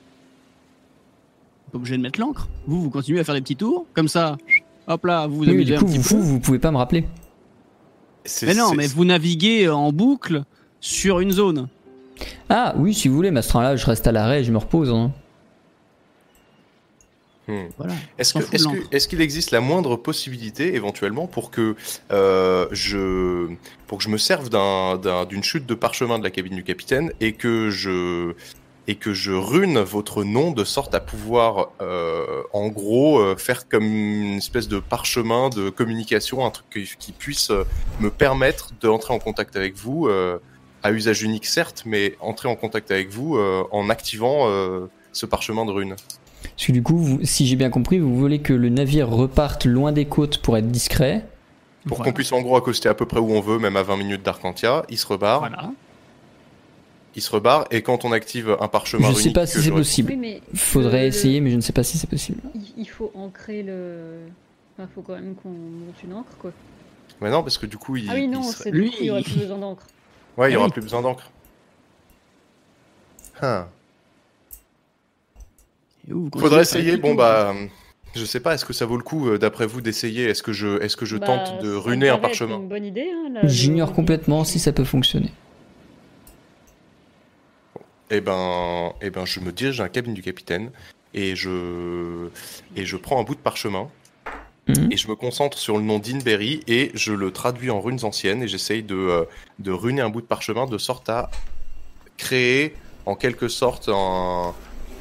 [1.73, 2.49] Pas obligé de mettre l'ancre.
[2.67, 4.37] Vous, vous continuez à faire des petits tours, comme ça.
[4.89, 6.15] Hop là, vous vous Oui, mais amusez du coup, un petit vous, peu.
[6.17, 7.07] vous, vous pouvez pas me rappeler.
[8.43, 10.43] Mais non, mais vous naviguez en boucle
[10.81, 11.69] sur une zone.
[12.49, 14.53] Ah oui, si vous voulez, mais à ce train-là, je reste à l'arrêt et je
[14.53, 14.91] me repose.
[14.91, 15.13] hein.
[17.51, 17.69] Hmm.
[17.79, 17.95] Voilà.
[18.19, 21.75] Est-ce qu'il existe la moindre possibilité éventuellement pour que
[22.13, 23.49] euh, je
[23.87, 26.63] pour que je me serve d'un- d'un- d'une chute de parchemin de la cabine du
[26.65, 28.35] capitaine et que je
[28.89, 33.69] et que je rune votre nom de sorte à pouvoir euh, en gros euh, faire
[33.69, 37.51] comme une espèce de parchemin de communication, un truc qui, qui puisse
[38.01, 40.09] me permettre d'entrer en contact avec vous
[40.83, 43.39] à usage unique certes, mais entrer en contact avec vous
[43.71, 44.49] en activant
[45.13, 45.95] ce parchemin de rune.
[46.43, 49.65] Parce que du coup, vous- si j'ai bien compris, vous voulez que le navire reparte
[49.65, 51.27] loin des côtes pour être discret.
[51.87, 52.11] Pour Voilà.
[52.11, 54.23] qu'on puisse en gros accoster à peu près où on veut, même à 20 minutes
[54.23, 55.71] d'Arcantia, il se rebarre, Voilà.
[57.17, 59.71] il se rebarre, et quand on active un parchemin Je sais runique pas si c'est
[59.71, 60.13] possible.
[60.19, 62.41] Oui, Faudrait le- essayer, mais je ne sais pas si c'est possible.
[62.55, 64.19] Il, il faut ancrer le.
[64.79, 66.53] Enfin, faut quand même qu'on monte une encre, quoi.
[67.23, 68.93] Mais non, parce que du coup, il, ah oui, non, il serait- c'est Lui.
[69.01, 69.87] Il y aurait il- plus besoin d'encre.
[70.37, 71.31] ouais, il y Ah aura plus besoin d'encre.
[73.43, 73.67] Hein.
[76.11, 76.97] Continuez Faudrait essayer.
[76.97, 77.55] Bon bah,
[78.15, 78.55] je sais pas.
[78.55, 80.25] Est-ce que ça vaut le coup, euh, d'après vous, d'essayer?
[80.25, 82.57] Est-ce que je, est-ce que je Bah, tente de runer un parchemin?
[82.57, 85.33] une bonne idée, hein, là, J'ignore complètement si ça peut fonctionner.
[88.11, 90.71] Eh ben, eh ben, je me dirige à la cabine du capitaine
[91.15, 92.29] et je
[92.77, 93.89] et je prends un bout de parchemin
[94.69, 94.93] Mhm.
[94.93, 98.43] et je me concentre sur le nom d'Inberry et je le traduis en runes anciennes
[98.43, 99.25] et j'essaye de euh,
[99.59, 101.31] de runer un bout de parchemin de sorte à
[102.19, 102.75] créer
[103.07, 104.53] en quelque sorte un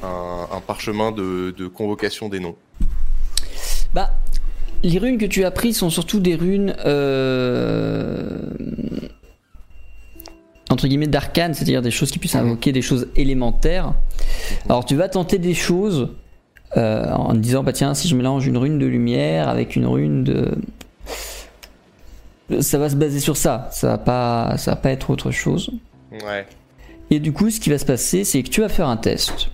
[0.02, 2.56] un, un parchemin de, de convocation des noms.
[3.94, 4.10] Bah,
[4.82, 8.38] les runes que tu as prises sont surtout des runes euh,
[10.70, 13.92] entre guillemets d'arcane, c'est-à-dire des choses qui puissent invoquer des choses élémentaires.
[14.68, 16.10] Alors tu vas tenter des choses
[16.76, 20.24] euh, en disant bah tiens si je mélange une rune de lumière avec une rune
[20.24, 20.54] de
[22.60, 25.70] ça va se baser sur ça, ça va pas ça va pas être autre chose.
[26.12, 26.46] Ouais.
[27.10, 29.50] Et du coup, ce qui va se passer, c'est que tu vas faire un test.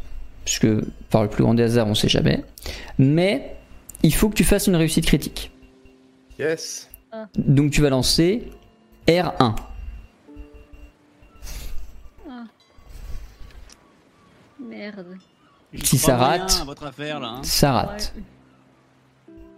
[0.46, 0.68] Puisque,
[1.10, 2.42] par le plus grand des hasards, on sait jamais.
[2.98, 3.56] Mais,
[4.02, 5.50] il faut que tu fasses une réussite critique.
[6.38, 6.88] Yes.
[7.36, 8.48] Donc, tu vas lancer
[9.08, 9.54] R1.
[14.60, 15.18] Merde.
[15.72, 16.58] J'y si ça rate.
[16.62, 17.28] à votre affaire là.
[17.28, 17.42] hein.
[17.42, 18.14] Ça rate.
[18.16, 18.22] Ouais.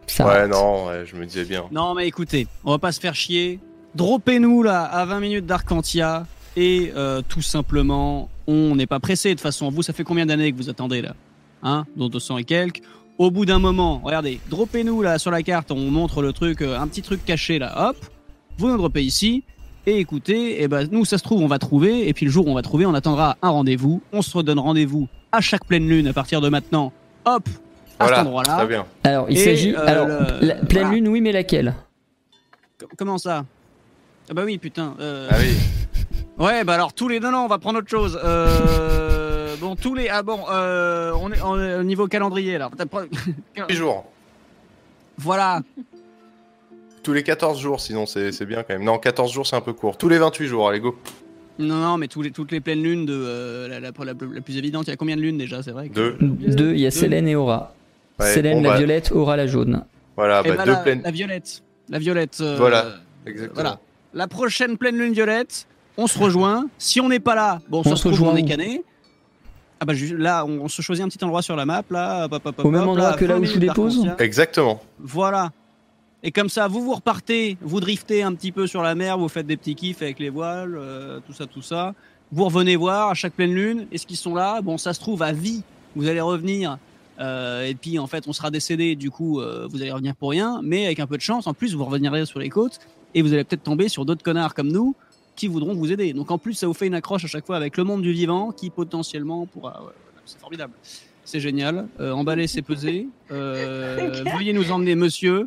[0.06, 0.50] Ça ouais, rate.
[0.50, 1.66] non, ouais, je me disais bien.
[1.70, 3.60] Non mais écoutez, on va pas se faire chier.
[3.94, 9.34] Droppez-nous là à 20 minutes d'Arcantia et euh, tout simplement, on n'est pas pressé de
[9.34, 9.70] toute façon.
[9.70, 11.14] Vous, ça fait combien d'années que vous attendez là
[11.62, 12.80] Hein Dont 200 et quelques.
[13.18, 16.78] Au bout d'un moment, regardez, droppez-nous là sur la carte, on montre le truc, euh,
[16.78, 17.96] un petit truc caché là, hop,
[18.58, 19.42] vous nous droppez ici,
[19.86, 22.46] et écoutez, et ben nous ça se trouve on va trouver, et puis le jour
[22.46, 25.88] où on va trouver, on attendra un rendez-vous, on se redonne rendez-vous à chaque pleine
[25.88, 26.92] lune à partir de maintenant,
[27.24, 27.48] hop,
[27.98, 28.56] à Voilà, cet endroit-là.
[28.56, 28.86] très bien.
[29.02, 29.74] Alors, il s'agit.
[29.74, 30.94] euh, alors, le- la pleine voilà.
[30.94, 31.74] lune, oui, mais laquelle?
[32.78, 33.44] Com- Comment ça?
[34.30, 34.94] Ah bah oui, putain.
[35.00, 35.56] euh, Ah oui.
[36.38, 37.20] Ouais, bah alors tous les.
[37.20, 38.18] Non, non, on va prendre autre chose.
[38.22, 39.56] Euh...
[39.60, 40.08] bon, tous les.
[40.08, 41.12] Ah bon, euh...
[41.20, 42.58] on, est, on est au niveau calendrier
[42.90, 43.04] pas-
[43.68, 44.04] 8 jours.
[45.18, 45.62] voilà.
[47.02, 48.84] Tous les 14 jours, sinon c'est c'est bien quand même.
[48.84, 49.96] Non, 14 jours, c'est un peu court.
[49.98, 50.96] Tous les 28 jours, allez, go.
[51.58, 53.14] Non, non, mais tous les, toutes les pleines lunes de.
[53.16, 54.04] euh, la, la, la-
[54.34, 55.94] la plus évidente, il y a combien de lunes déjà C'est vrai que...
[55.94, 56.16] Deux.
[56.20, 56.90] Deux, il y a.
[56.92, 57.74] Célène et Aura.
[58.20, 59.84] Ouais, Célène, bon, la bah, violette, Aura, la jaune.
[60.16, 61.02] Voilà, Eh bah, ben, deux la, pleines.
[61.02, 61.62] la violette.
[61.88, 62.38] La violette.
[62.40, 62.86] euh, Voilà,
[63.26, 63.54] Exactement.
[63.54, 63.80] Voilà.
[64.14, 65.66] La prochaine pleine lune violette,
[65.98, 66.66] on se rejoint.
[66.78, 68.82] Si on n'est pas là, bon, On se rejoint on est cané.
[69.80, 72.24] Ah bah là, on, on se choisit un petit endroit sur la map, là.
[72.24, 74.08] hop, hop, hop, Au même endroit que là 20 où je dépose.
[74.18, 74.80] Exactement.
[74.98, 75.52] Voilà.
[76.22, 79.28] Et comme ça, vous vous repartez, vous driftez un petit peu sur la mer, vous
[79.28, 81.94] faites des petits kiffs avec les voiles, euh, tout ça, tout ça.
[82.32, 84.60] Vous revenez voir à chaque pleine lune, est-ce qu'ils sont là?
[84.62, 85.62] Bon, ça se trouve à vie,
[85.94, 86.78] vous allez revenir.
[87.20, 90.30] euh, et puis en fait, on sera décédé, du coup, euh, vous allez revenir pour
[90.30, 90.60] rien.
[90.64, 92.80] Mais avec un peu de chance, en plus, vous revenirez sur les côtes
[93.14, 94.96] et vous allez peut-être tomber sur d'autres connards comme nous
[95.38, 96.12] qui voudront vous aider.
[96.12, 98.12] Donc en plus, ça vous fait une accroche à chaque fois avec le monde du
[98.12, 99.82] vivant qui potentiellement pourra.
[99.84, 99.92] ouais,
[100.26, 100.72] c'est formidable.
[101.24, 101.86] C'est génial.
[102.00, 103.06] Euh, emballer, c'est peser.
[103.30, 105.46] Euh, veuillez nous emmener, monsieur,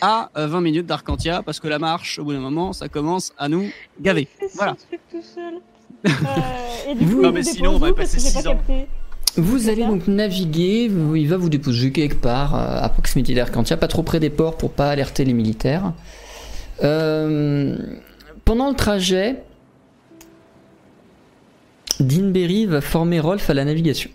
[0.00, 3.32] à euh, 20 minutes d'Arcantia parce que la marche, au bout d'un moment, ça commence
[3.38, 3.68] à nous
[4.00, 4.28] gaver.
[4.54, 4.76] Voilà.
[6.06, 8.42] Euh, et du Vous- coup, Non, mais sinon, on va passer Parce que j'ai six
[8.42, 8.56] pas ans.
[8.56, 8.86] capté.
[9.38, 10.84] Vous allez donc naviguer,
[11.16, 14.58] il va vous déposer quelque part euh, à proximité d'Arcantia, pas trop près des ports
[14.58, 15.94] pour pas alerter les militaires.
[16.82, 17.76] Euh,
[18.44, 19.42] pendant le trajet,
[22.00, 24.10] Deanberry va former Rolf à la navigation.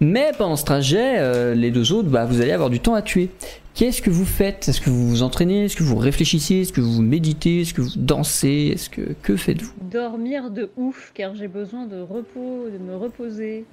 [0.00, 3.02] Mais pendant ce trajet, euh, les deux autres, bah, vous allez avoir du temps à
[3.02, 3.30] tuer.
[3.74, 4.68] Qu'est-ce que vous faites?
[4.68, 5.64] Est-ce que vous vous entraînez?
[5.64, 6.56] Est-ce que vous réfléchissez?
[6.56, 7.62] Est-ce que vous méditez?
[7.62, 8.72] Est-ce que vous dansez?
[8.74, 9.72] Est-ce que que faites-vous?
[9.90, 13.64] Dormir de ouf, car j'ai besoin de repos, de me reposer.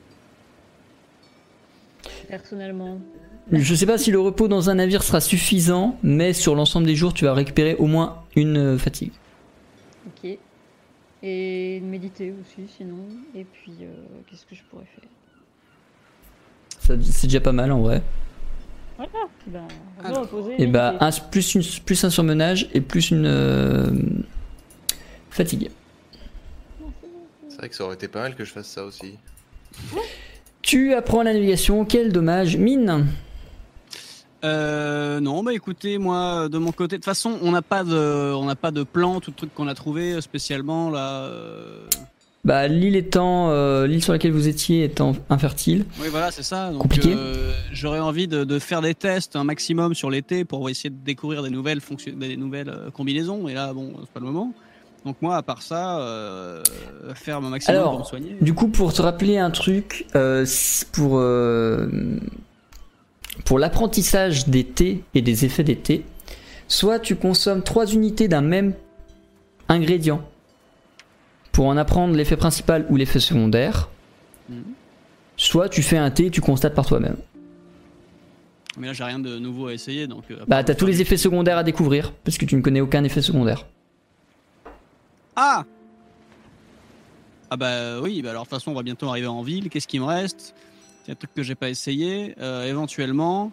[2.27, 2.99] Personnellement.
[3.51, 6.95] Je sais pas si le repos dans un navire sera suffisant, mais sur l'ensemble des
[6.95, 9.11] jours, tu vas récupérer au moins une euh, fatigue.
[10.07, 10.37] Ok.
[11.21, 13.05] Et méditer aussi, sinon.
[13.35, 13.87] Et puis, euh,
[14.29, 15.09] qu'est-ce que je pourrais faire?
[16.79, 18.01] Ça, C'est déjà pas mal en vrai.
[18.97, 19.11] Voilà.
[19.47, 19.67] Ben,
[19.99, 20.21] on va Alors.
[20.23, 20.55] reposer.
[20.61, 21.05] Et bah, méditer.
[21.05, 23.91] un, plus, une, plus un surmenage et plus une euh,
[25.29, 25.69] fatigue.
[27.49, 29.17] C'est vrai que ça aurait été pas mal que je fasse ça aussi.
[30.61, 32.57] Tu apprends la navigation, quel dommage.
[32.57, 33.05] Mine
[34.43, 38.33] Euh, non, bah écoutez, moi, de mon côté, de toute façon, on n'a pas de,
[38.33, 41.21] on n'a pas de plan, tout le truc qu'on a trouvé euh, spécialement là.
[41.23, 41.85] euh.
[42.43, 45.85] Bah, l'île étant, euh, l'île sur laquelle vous étiez étant infertile.
[46.01, 46.71] Oui, voilà, c'est ça.
[46.71, 47.15] Donc, Compliqué.
[47.71, 51.41] J'aurais envie de, de faire des tests un maximum sur l'été pour essayer de découvrir
[51.41, 53.47] des nouvelles fonctions, des nouvelles combinaisons.
[53.47, 54.51] Et là, bon, c'est pas le moment.
[55.05, 56.61] Donc moi, à part ça, euh,
[57.15, 58.35] faire mon maximum Alors, pour me soigner.
[58.41, 60.45] Du coup, pour te rappeler un truc, euh,
[60.91, 61.87] pour euh,
[63.45, 66.05] pour l'apprentissage des thés et des effets des thés,
[66.67, 68.73] soit tu consommes trois unités d'un même
[69.69, 70.21] ingrédient
[71.51, 73.89] pour en apprendre l'effet principal ou l'effet secondaire,
[74.49, 74.63] Mhm.
[75.37, 77.17] soit tu fais un thé et tu constates par toi-même.
[78.77, 80.23] Mais là, j'ai rien de nouveau à essayer, donc.
[80.31, 82.81] euh, à Bah, t'as tous les effets secondaires à découvrir parce que tu ne connais
[82.81, 83.65] aucun effet secondaire.
[85.35, 85.63] Ah
[87.51, 89.69] Ah bah oui, bah alors de toute façon on va bientôt arriver en ville.
[89.69, 90.55] Qu'est-ce qui me reste?
[91.05, 92.33] Il y a un truc que j'ai pas essayé.
[92.39, 93.51] euh, éventuellement,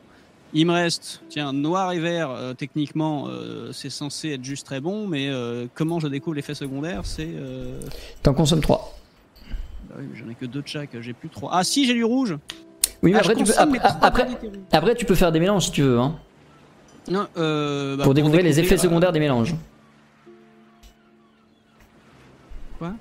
[0.52, 2.30] il me reste, tiens, noir et vert.
[2.30, 6.54] euh, techniquement, euh, c'est censé être juste très bon, mais euh, comment je découvre l'effet
[6.54, 7.80] secondaire C'est euh,
[8.22, 8.96] T'en consommes trois.
[9.88, 10.90] bah oui, mais j'en ai que deux de chaque.
[11.00, 11.50] J'ai plus trois.
[11.52, 12.36] Ah si, j'ai du rouge.
[13.02, 14.26] Oui, mais Ah, après, tu peux, après,
[14.72, 16.16] après, tu peux faire des mélanges si tu veux, hein,
[17.10, 19.54] Non, bah, pour découvrir les effets secondaires des mélanges.
[22.78, 22.92] Quoi?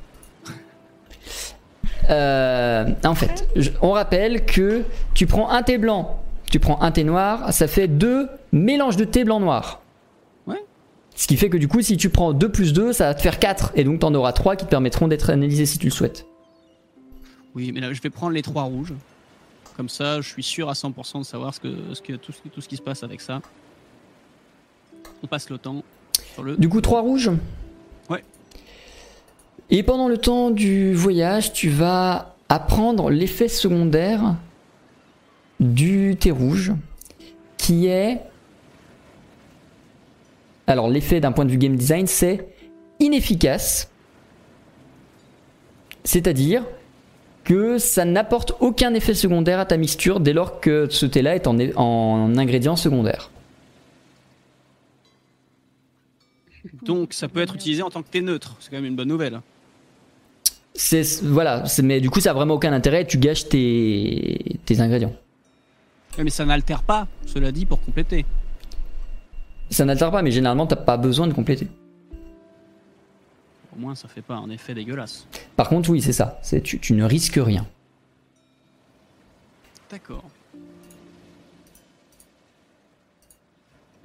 [2.10, 4.84] Euh, en fait, je- on rappelle que
[5.14, 6.20] tu prends un thé blanc,
[6.50, 9.82] tu prends un thé noir, ça fait deux mélanges de thé blanc-noir.
[10.48, 10.64] Ouais.
[11.16, 13.22] Ce qui fait que du coup, si tu prends 2 plus 2, ça va te
[13.22, 13.72] faire 4.
[13.76, 16.26] Et donc, t'en auras 3 qui te permettront d'être analysés si tu le souhaites.
[17.56, 18.94] Oui, mais là je vais prendre les trois rouges.
[19.76, 22.42] Comme ça, je suis sûr à 100% de savoir ce que, ce que, tout, ce,
[22.42, 23.42] qui- tout ce qui se passe avec ça.
[25.24, 25.84] On passe le temps
[26.34, 26.58] sur le.
[26.58, 27.32] Du coup, 3 rouges?
[28.10, 28.24] Ouais.
[29.70, 34.36] Et pendant le temps du voyage, tu vas apprendre l'effet secondaire
[35.60, 36.74] du thé rouge,
[37.58, 38.22] qui est...
[40.66, 42.48] Alors l'effet d'un point de vue game design, c'est
[43.00, 43.92] inefficace.
[46.04, 46.66] C'est-à-dire
[47.44, 51.48] que ça n'apporte aucun effet secondaire à ta mixture dès lors que ce thé-là est
[51.48, 53.30] en, en ingrédient secondaire.
[56.84, 58.56] Donc ça peut être utilisé en tant que thé neutre.
[58.60, 59.42] C'est quand même une bonne nouvelle.
[60.82, 63.06] C'est voilà, mais du coup ça a vraiment aucun intérêt.
[63.06, 65.14] Tu gâches tes, tes ingrédients.
[66.18, 68.26] Mais ça n'altère pas, cela dit, pour compléter.
[69.70, 71.68] Ça n'altère pas, mais généralement t'as pas besoin de compléter.
[73.76, 75.28] Au moins, ça fait pas un effet dégueulasse.
[75.58, 76.40] Par contre, oui, c'est ça.
[76.44, 77.68] C'est tu, tu ne risques rien.
[79.92, 80.24] D'accord.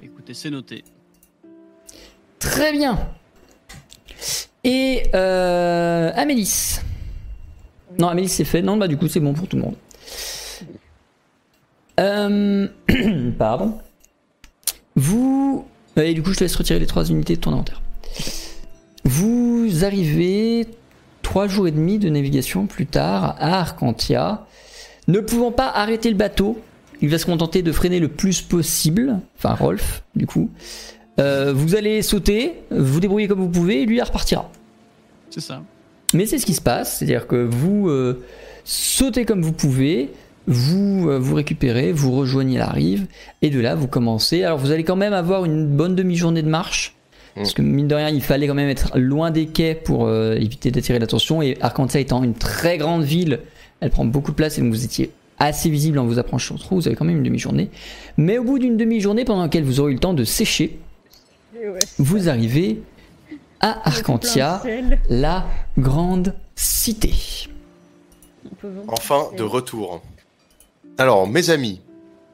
[0.02, 0.82] Écoutez, c'est noté.
[2.40, 2.98] Très bien.
[4.64, 6.80] Et euh, Amélis.
[7.98, 8.62] Non, Amélis c'est fait.
[8.62, 9.76] Non, bah du coup c'est bon pour tout le monde.
[12.00, 12.68] Euh,
[13.38, 13.78] pardon.
[14.96, 15.66] Vous.
[15.96, 17.80] Et du coup je te laisse retirer les trois unités de ton inventaire.
[19.04, 20.66] Vous arrivez
[21.22, 24.46] trois jours et demi de navigation plus tard à Arcantia.
[25.06, 26.58] Ne pouvant pas arrêter le bateau,
[27.00, 29.20] il va se contenter de freiner le plus possible.
[29.36, 30.50] Enfin Rolf, du coup.
[31.20, 34.50] Euh, vous allez sauter, vous débrouillez comme vous pouvez, et lui il repartira.
[35.30, 35.62] C'est ça.
[36.12, 38.24] Mais c'est ce qui se passe, c'est-à-dire que vous euh,
[38.64, 40.10] sautez comme vous pouvez,
[40.46, 43.06] vous euh, vous récupérez, vous rejoignez la rive,
[43.42, 44.44] et de là vous commencez.
[44.44, 46.94] Alors vous allez quand même avoir une bonne demi-journée de marche,
[47.34, 50.36] parce que mine de rien il fallait quand même être loin des quais pour euh,
[50.36, 53.40] éviter d'attirer l'attention, et Arcantia étant une très grande ville,
[53.80, 56.76] elle prend beaucoup de place, et donc vous étiez assez visible en vous approchant trop,
[56.76, 57.70] vous avez quand même une demi-journée.
[58.16, 60.78] Mais au bout d'une demi-journée pendant laquelle vous aurez eu le temps de sécher,
[61.68, 62.82] ouais, vous arrivez
[63.60, 64.62] à Arcantia,
[65.08, 65.46] la
[65.78, 67.12] grande cité.
[68.88, 70.02] Enfin, de retour.
[70.98, 71.80] Alors, mes amis,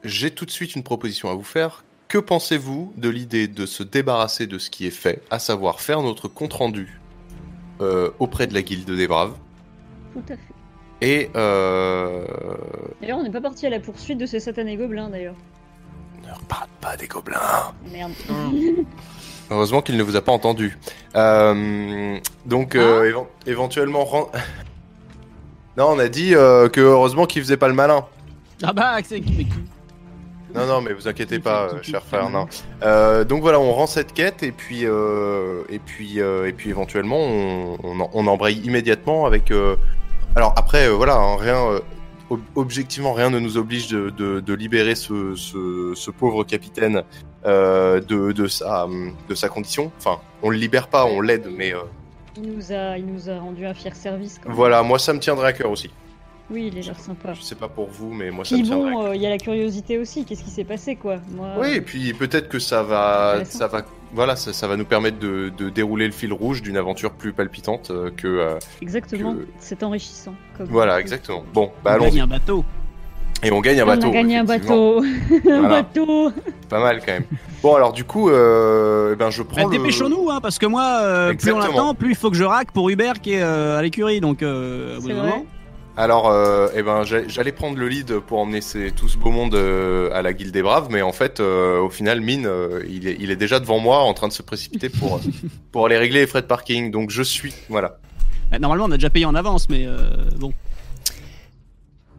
[0.05, 1.85] j'ai tout de suite une proposition à vous faire.
[2.09, 6.02] Que pensez-vous de l'idée de se débarrasser de ce qui est fait, à savoir faire
[6.02, 7.01] notre compte-rendu
[7.81, 9.35] euh, auprès de la Guilde des Braves
[10.12, 10.43] Tout à fait.
[11.01, 12.24] et, euh,
[13.01, 15.36] Et D'ailleurs, on n'est pas parti à la poursuite de ces satanés gobelins d'ailleurs.
[16.27, 17.73] Ne reparle pas des gobelins.
[17.93, 18.12] Merde.
[19.51, 20.78] Heureusement qu'il ne vous a pas entendu.
[21.16, 24.05] Euh, donc, euh, éven- éventuellement.
[24.05, 24.31] ren-
[25.77, 28.05] non, on a dit euh, que heureusement qu'il faisait pas le malin.
[28.62, 29.48] Ah bah, mais qui
[30.55, 32.47] Non, non, mais vous inquiétez Qui pas, fait- euh, cher fait frère.
[32.85, 36.70] Euh, donc voilà, on rend cette quête et puis euh, et puis euh, et puis
[36.70, 39.51] éventuellement on, on, en- on embraye immédiatement avec.
[39.51, 39.77] euh,
[40.36, 41.56] Alors après, euh, voilà, hein, rien.
[41.56, 41.81] euh,
[42.31, 47.02] ob- Objectivement, rien ne nous oblige de, de, de libérer ce, ce, ce pauvre capitaine
[47.46, 48.86] euh, de, de, sa,
[49.28, 49.90] de sa condition.
[49.98, 51.78] Enfin, on le libère pas, on l'aide, mais euh,
[52.36, 54.38] Il nous a, il nous a rendu un fier service.
[54.42, 54.56] Quand même.
[54.56, 55.90] voilà, moi ça me tiendrait à cœur aussi.
[56.52, 57.32] Oui, il est l'air sympa.
[57.32, 59.10] Je sais pas pour vous, mais moi ça Puis me tiendrait à bon, cœur.
[59.12, 60.24] euh, il y a la curiosité aussi.
[60.24, 61.18] Qu'est-ce qui s'est passé, quoi?
[61.30, 64.84] Moi, Oui, et puis peut-être que ça va, ça va, voilà, ça, ça va nous
[64.84, 68.26] permettre de, de dérouler le fil rouge d'une aventure plus palpitante que.
[68.26, 69.34] euh, exactement.
[69.34, 70.34] que- C'est enrichissant.
[70.58, 71.44] Comme voilà, exactement.
[71.54, 72.20] Bon, bah On allons.
[72.20, 72.64] un bateau.
[73.42, 74.08] Et on gagne un On bateau.
[74.08, 75.02] a gagné un bateau.
[75.02, 75.68] un Voilà.
[75.68, 76.30] bateau.
[76.68, 77.24] Pas mal quand même.
[77.62, 79.78] Bon, alors du coup, euh, eh ben je prends Bah, le.
[79.78, 82.70] dépêchons-nous, hein, parce que moi, euh, plus on attend, plus il faut que je rack
[82.72, 84.20] pour Hubert qui est euh, à l'écurie.
[84.20, 84.98] Donc, euh,
[85.96, 89.30] Alors, euh, eh ben j'a- j'allais prendre le lead pour emmener ces- tout ce beau
[89.30, 92.82] monde euh, à la Guilde des Braves, mais en fait, euh, au final, Mine, euh,
[92.88, 95.20] il, est, il est déjà devant moi, en train de se précipiter pour
[95.72, 96.90] pour aller régler les frais de parking.
[96.90, 97.96] Donc je suis, voilà.
[98.50, 99.98] Bah, normalement, on a déjà payé en avance, mais euh,
[100.38, 100.52] bon.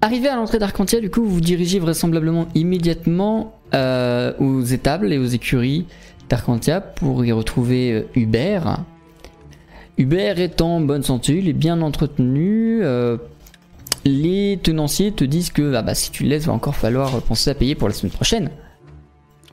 [0.02, 5.18] Arrivé à l'entrée d'Arcantia, du coup, vous vous dirigez vraisemblablement immédiatement euh, aux étables et
[5.20, 5.86] aux écuries
[6.28, 8.80] d'Arcantia pour y retrouver euh, Hubert.
[9.98, 12.80] Hubert est en bonne santé, il est bien entretenu.
[12.84, 13.18] euh,
[14.04, 17.52] les tenanciers te disent que ah bah, si tu le laisses, va encore falloir penser
[17.52, 18.50] à payer pour la semaine prochaine.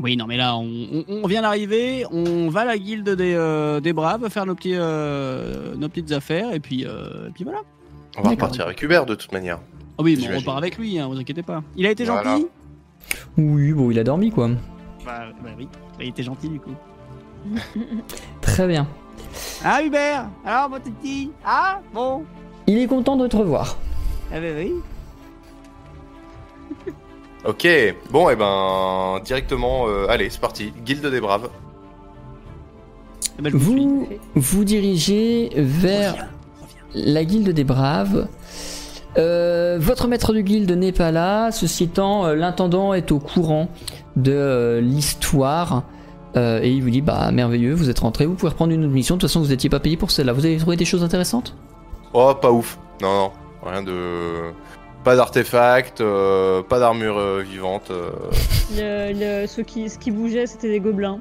[0.00, 3.34] Oui, non, mais là, on, on- on vient d'arriver, on va à la guilde des,
[3.34, 7.44] euh, des braves faire nos, petits, euh, nos petites affaires, et puis, euh, et puis
[7.44, 7.58] voilà.
[8.16, 9.58] On va repartir avec Hubert de toute manière.
[9.98, 11.62] Ah oui, mais on repart avec lui, hein, vous inquiétez pas.
[11.76, 12.36] Il a été Voilà.
[12.36, 12.46] gentil
[13.36, 14.48] Oui, bon, il a dormi quoi.
[15.04, 16.70] bah, bah oui, Bah, il était gentil du coup.
[18.40, 18.86] Très bien.
[19.64, 22.24] Ah Hubert Alors mon petit Ah bon
[22.66, 23.76] Il est content de te revoir.
[24.32, 24.72] Ah bah oui.
[27.44, 27.66] Ok,
[28.10, 30.72] bon, et ben directement, euh, allez, c'est parti.
[30.84, 31.48] Guilde des Braves.
[33.38, 33.86] Eh ben, je vous suis.
[34.34, 36.28] Vous vous dirigez vers Reviens,
[36.94, 37.12] reviens.
[37.14, 38.28] la guilde des braves.
[39.16, 43.68] Euh, votre maître de guilde n'est pas là, ceci étant, euh, l'intendant est au courant
[44.16, 45.84] de euh, l'histoire
[46.36, 48.92] euh, et il vous dit bah merveilleux, vous êtes rentré, vous pouvez reprendre une autre
[48.92, 49.16] mission.
[49.16, 50.32] De toute façon, vous n'étiez pas payé pour celle-là.
[50.34, 51.56] Vous avez trouvé des choses intéressantes?
[52.12, 52.78] Oh, pas ouf.
[53.00, 53.30] Non, non,
[53.64, 54.52] rien de.
[55.04, 57.90] Pas d'artefacts, euh, pas d'armure euh, vivante.
[57.90, 58.10] euh,
[58.76, 61.18] Le, le- ceux qui, ce qui bougeait, c'était des gobelins.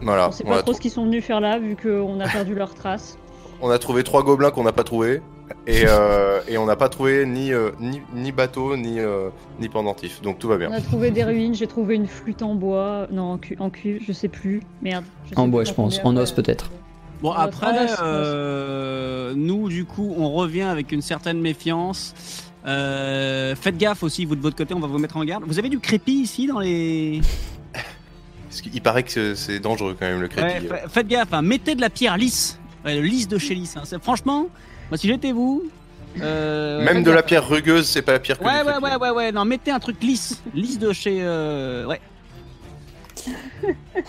[0.00, 0.28] voilà.
[0.28, 2.54] on sait On pas trop ce qu'ils sont venus faire là, vu qu'on a perdu
[2.54, 3.18] leurs traces.
[3.62, 5.22] on a trouvé trois gobelins qu'on n'a pas trouvé.
[5.68, 9.68] Et, euh, et on n'a pas trouvé ni, euh, ni, ni bateau, ni, euh, ni
[9.68, 10.20] pendentif.
[10.22, 10.68] Donc tout va bien.
[10.70, 13.70] On a trouvé des ruines, j'ai trouvé une flûte en bois, non en, cu- en
[13.70, 14.62] cuivre, je sais plus.
[14.82, 15.04] Merde.
[15.24, 16.00] je sais En bois, je pense.
[16.04, 16.70] En os, peut-être.
[17.22, 22.14] Bon après, euh, nous du coup, on revient avec une certaine méfiance.
[22.66, 25.44] Euh, faites gaffe aussi, vous de votre côté, on va vous mettre en garde.
[25.46, 27.20] Vous avez du crépi ici dans les.
[28.48, 30.66] Parce qu'il paraît que c'est- dangereux quand même le crépi.
[30.66, 32.58] fa- faites gaffe, hein, mettez de la pierre lisse.
[32.84, 33.76] Ouais, le lisse de chez lisse.
[33.76, 33.82] hein.
[34.02, 34.48] Franchement,
[34.90, 35.64] moi si j'étais vous.
[36.20, 39.10] euh, Même de la pierre rugueuse, c'est pas pire que Ouais, du ouais, ouais, ouais,
[39.10, 40.42] ouais, non, mettez un truc lisse.
[40.54, 41.18] Lisse de chez.
[41.20, 42.00] euh, Ouais.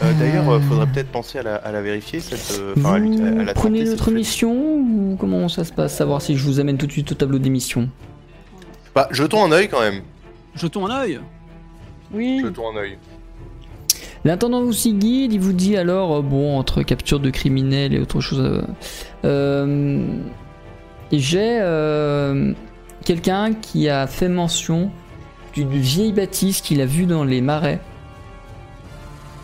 [0.04, 2.60] Euh, D'ailleurs, euh, faudrait peut-être penser à la, à la vérifier, cette.
[2.60, 5.64] euh, enfin, à lui- à Vous la prenez tenter, notre cette- mission ou comment ça
[5.64, 7.90] se passe Savoir si je vous amène tout de suite au tableau des missions.
[8.94, 10.02] Bah, jetons un œil quand même.
[10.56, 11.20] Jetons un œil?
[12.14, 12.98] Oui, Jetons un œil.
[14.24, 18.00] L'intendant vous y guide, il vous dit alors, euh, bon, entre capture de criminels et
[18.00, 18.40] autre chose.
[18.40, 18.62] euh,
[19.26, 20.08] euh,
[21.12, 22.54] J'ai euh,
[23.06, 24.92] quelqu'un qui a fait mention
[25.54, 27.80] d'une vieille bâtisse qu'il a vue dans les marais,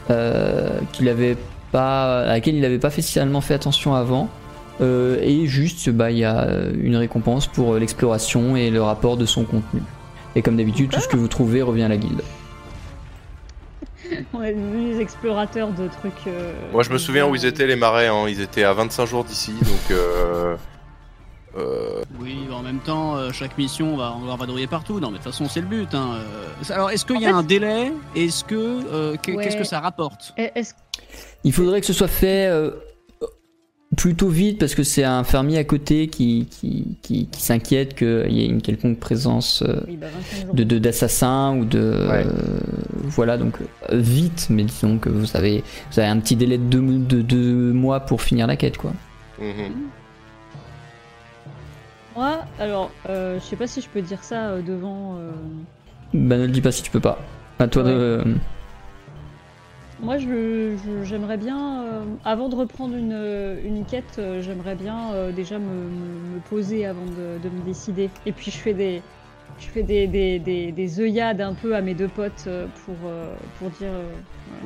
[0.10, 1.38] euh, qu'il avait
[1.72, 4.30] pas, à laquelle il n'avait pas spécialement fait attention avant.
[4.81, 9.18] Euh, et juste, bah, il y a euh, une récompense pour l'exploration et le rapport
[9.18, 9.81] de son contenu.
[10.35, 12.22] Et comme d'habitude, tout ce que vous trouvez revient à la guilde.
[14.34, 16.27] on est devenus des explorateurs de trucs.
[16.27, 18.07] euh, Moi, je me souviens où ils étaient les marais.
[18.07, 18.26] Hein.
[18.27, 19.91] Ils étaient à 25 jours d'ici, donc.
[19.91, 20.56] Euh...
[21.57, 24.99] euh, Oui, en même temps, euh, chaque mission, on va, on va vadrouiller partout.
[24.99, 25.93] Non, mais de toute façon, c'est le but.
[25.93, 26.15] hein.
[26.15, 27.91] Euh, Alors, est-ce qu'il y a fait- un délai?
[28.15, 28.55] Est-ce que.
[28.55, 29.17] euh, Ouais.
[29.43, 30.34] Qu'est-ce que ça rapporte?
[31.43, 32.71] Il faudrait que ce soit fait euh,
[33.95, 38.31] plutôt vite parce que c'est un fermier à côté qui, qui, qui, qui s'inquiète qu'il
[38.31, 40.55] y ait une quelconque présence oui, bah, 25 jours.
[40.55, 42.25] de de- d'assassins ou de Ouais.
[42.25, 42.59] euh,
[43.03, 43.57] voilà donc
[43.91, 47.71] vite mais disons que vous avez vous avez un petit délai de deux, de deux
[47.71, 48.93] mois pour finir la quête quoi.
[49.39, 49.71] mhm.
[52.15, 55.31] Moi, alors, euh, je sais pas si je peux dire ça euh, devant, euh,
[56.14, 57.19] Bah ne le dis pas si tu peux pas.
[57.60, 58.23] À toi de.
[59.99, 65.14] Moi, je, je- j'aimerais bien, euh, avant de reprendre une, une quête, euh, j'aimerais bien
[65.14, 68.10] euh, déjà me, me- me poser avant de, de me décider.
[68.26, 69.02] Et puis, je fais des,
[69.60, 72.95] je fais des, des, des, des œillades un peu à mes deux potes euh, pour,
[73.07, 73.91] euh, pour dire.
[73.91, 74.10] euh,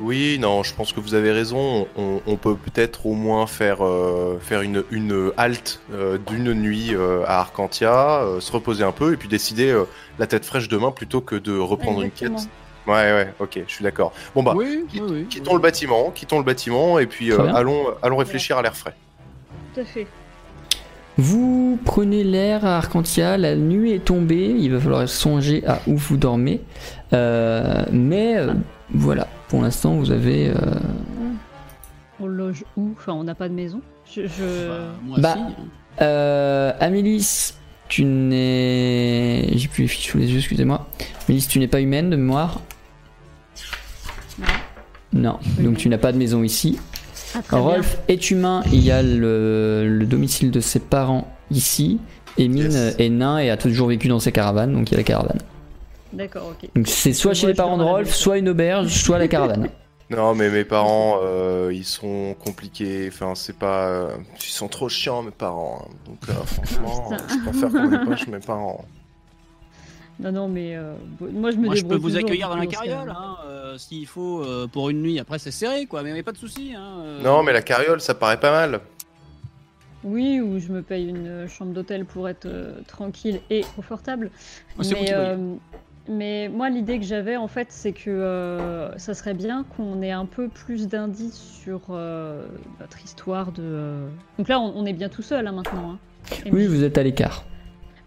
[0.00, 1.86] Oui, non, je pense que vous avez raison.
[1.96, 6.94] On, on peut peut-être au moins faire, euh, faire une, une halte euh, d'une nuit
[6.94, 9.84] euh, à Arcantia, euh, se reposer un peu et puis décider euh,
[10.18, 12.48] la tête fraîche demain plutôt que de reprendre une quête.
[12.86, 14.12] Ouais, ouais, ok, je suis d'accord.
[14.34, 15.26] Bon bah, oui, quitt- oui, oui.
[15.28, 18.94] quittons le bâtiment, quittons le bâtiment et puis euh, allons, allons réfléchir à l'air frais.
[19.74, 20.06] Tout à fait.
[21.18, 25.96] Vous prenez l'air à Arcantia, la nuit est tombée, il va falloir songer à où
[25.96, 26.60] vous dormez.
[27.12, 28.54] Euh, mais euh,
[28.94, 30.48] voilà, pour l'instant vous avez.
[30.50, 30.54] euh,
[32.20, 32.90] On loge où?
[32.96, 33.80] Enfin, on n'a pas de maison.
[34.10, 35.54] Je, je- Bah, moi Bah, si.
[36.02, 37.54] Euh, Amélis,
[37.88, 39.48] tu n'es.
[39.54, 40.86] J'ai plus les fiches sous les yeux, excusez-moi.
[41.28, 42.60] Amélis, tu n'es pas humaine de mémoire?
[44.38, 44.46] Non.
[45.12, 46.78] Non, donc tu n'as pas de maison ici.
[47.34, 47.58] Ah, bien.
[47.58, 51.98] Rolf est humain, il y a le, le domicile de ses parents ici.
[52.36, 52.94] Et Mine Yes.
[52.98, 55.38] est nain et a toujours vécu dans ses caravanes, donc il y a la caravane.
[56.12, 56.70] D'accord, ok.
[56.74, 59.68] Donc c'est soit chez les parents de Rolf, soit une auberge, soit la caravane.
[60.10, 63.08] Non, mais mes parents, euh, ils sont compliqués.
[63.12, 63.88] Enfin, c'est pas.
[63.88, 65.82] euh, ils sont trop chiants, mes parents.
[65.84, 65.94] hein.
[66.06, 67.24] Donc, euh, franchement, Putain.
[67.28, 68.86] je préfère qu'on les poche, mes parents.
[70.18, 72.48] Non, non, mais euh, bon, moi, je me Moi, je peux débrouille vous toujours, accueillir
[72.48, 75.20] dans la carriole, hein, euh, s'il faut, euh, pour une nuit.
[75.20, 76.72] Après, c'est serré, quoi, mais, mais pas de soucis.
[76.74, 77.22] Hein, euh.
[77.22, 78.80] Non, mais la carriole, ça paraît pas mal.
[80.04, 84.30] Oui, ou je me paye une euh, chambre d'hôtel pour être euh, tranquille et confortable.
[84.78, 85.36] Ah, c'est vous mais, euh,
[86.08, 90.10] mais moi, l'idée que j'avais, en fait, c'est que euh, ça serait bien qu'on ait
[90.10, 92.46] un peu plus d'indices sur euh,
[92.80, 93.62] notre histoire de.
[93.62, 94.08] euh,
[94.38, 95.92] Donc là, on, on est bien tout seul hein, maintenant.
[95.92, 95.98] hein.
[96.52, 97.44] Oui, vous êtes à l'écart.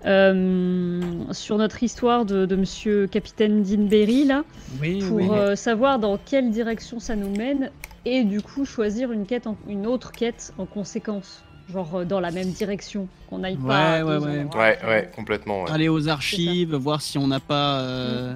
[0.05, 0.99] Euh,
[1.31, 4.43] sur notre histoire de, de Monsieur Capitaine Dinberry, là,
[4.81, 5.27] Oui, pour oui.
[5.29, 7.69] euh, savoir dans quelle direction ça nous mène
[8.05, 12.19] et du coup choisir une quête, en- une autre quête en conséquence, genre euh, dans
[12.19, 14.03] la même direction, qu'on n'aille pas.
[14.03, 14.45] Ouais, ouais, ouais.
[14.55, 15.63] Ouais, ouais, complètement.
[15.63, 15.71] ouais.
[15.71, 17.79] Aller aux archives, voir si on n'a pas.
[17.81, 18.35] euh,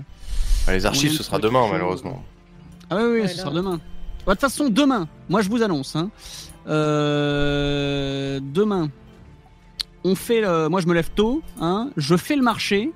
[0.68, 2.24] Les archives, ce sera demain, malheureusement.
[2.90, 3.44] Ah oui, oui, Ouais, ce là.
[3.44, 3.80] sera demain.
[4.26, 6.10] Bah, De toute façon, demain, moi je vous annonce, hein,
[7.06, 8.90] euh, demain,
[10.04, 10.68] on fait le...
[10.70, 12.92] Moi je me lève tôt, hein, je fais le marché.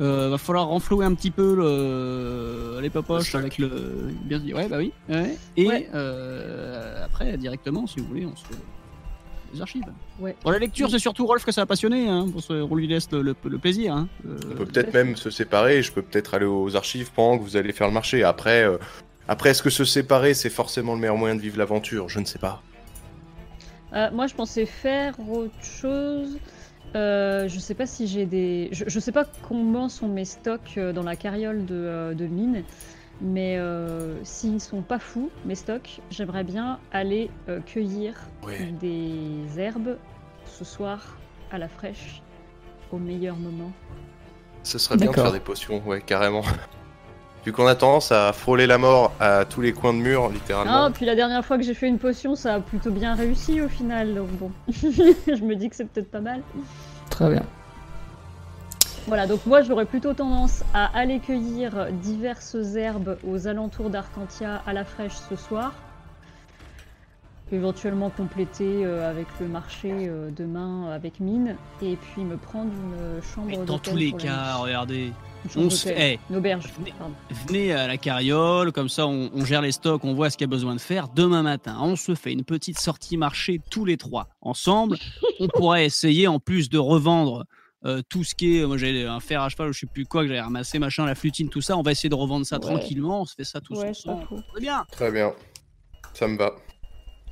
[0.00, 2.78] Euh, va falloir renflouer un petit peu le...
[2.80, 4.10] les Le popoches avec le.
[4.24, 4.92] Bien dit, ouais, bah oui.
[5.08, 5.36] ouais.
[5.56, 5.88] Et Ouais.
[5.94, 8.60] euh, après, directement, si vous voulez, on se fait
[9.54, 9.84] les archives.
[10.20, 10.34] Ouais.
[10.42, 13.10] Pour la lecture, c'est surtout Rolf que ça a passionné, hein, pour on lui laisse
[13.12, 13.94] le, le- le plaisir.
[13.94, 14.08] Hein.
[14.26, 15.82] Euh, On peut peut-être même se séparer.
[15.82, 18.22] Je peux peut-être aller aux archives pendant que vous allez faire le marché.
[18.24, 18.76] Après, euh,
[19.28, 22.08] après est-ce que se séparer, c'est forcément le meilleur moyen de vivre l'aventure?
[22.08, 22.62] Je ne sais pas.
[23.94, 26.38] Euh, moi, je pensais faire autre chose.
[26.96, 28.68] Euh, je sais pas si j'ai des.
[28.72, 32.26] Je, je sais pas comment sont mes stocks euh, dans la carriole de, euh, de
[32.26, 32.62] mine,
[33.20, 38.14] mais euh, s'ils sont pas fous, mes stocks, j'aimerais bien aller euh, cueillir
[38.46, 38.72] Ouais.
[38.80, 39.96] des herbes
[40.46, 41.16] ce soir
[41.50, 42.22] à la fraîche,
[42.92, 43.72] au meilleur moment.
[44.62, 46.42] Ce serait bien de faire des potions, ouais, carrément.
[47.44, 50.84] Vu qu'on a tendance à frôler la mort à tous les coins de mur, littéralement.
[50.86, 53.60] Ah, puis la dernière fois que j'ai fait une potion, ça a plutôt bien réussi
[53.60, 54.50] au final, donc bon.
[54.68, 56.40] je me dis que c'est peut-être pas mal.
[57.10, 57.42] Très bien.
[59.06, 64.72] Voilà, donc moi j'aurais plutôt tendance à aller cueillir diverses herbes aux alentours d'Arcantia à
[64.72, 65.74] la fraîche ce soir.
[67.52, 71.56] Éventuellement compléter euh, avec le marché euh, demain avec mine.
[71.82, 75.12] Et puis me prendre une chambre Mais dans tous les cas, regardez,
[75.54, 76.18] on se fait.
[76.30, 76.94] Une auberge, Venez.
[76.98, 77.14] pardon.
[77.46, 80.46] Venez à la carriole, comme ça on, on gère les stocks, on voit ce qu'il
[80.46, 81.08] y a besoin de faire.
[81.08, 84.96] Demain matin, on se fait une petite sortie marché tous les trois ensemble.
[85.40, 87.44] on pourrait essayer en plus de revendre
[87.86, 88.66] euh, tout ce qui est.
[88.66, 91.14] Moi j'ai un fer à cheval, je sais plus quoi, que j'ai ramassé, machin, la
[91.14, 91.76] flutine, tout ça.
[91.76, 92.62] On va essayer de revendre ça Ouais.
[92.62, 93.22] tranquillement.
[93.22, 94.26] On se fait ça tous Ouais, ensemble.
[94.52, 94.84] Très bien.
[94.90, 95.32] Très bien.
[96.14, 96.52] Ça me va.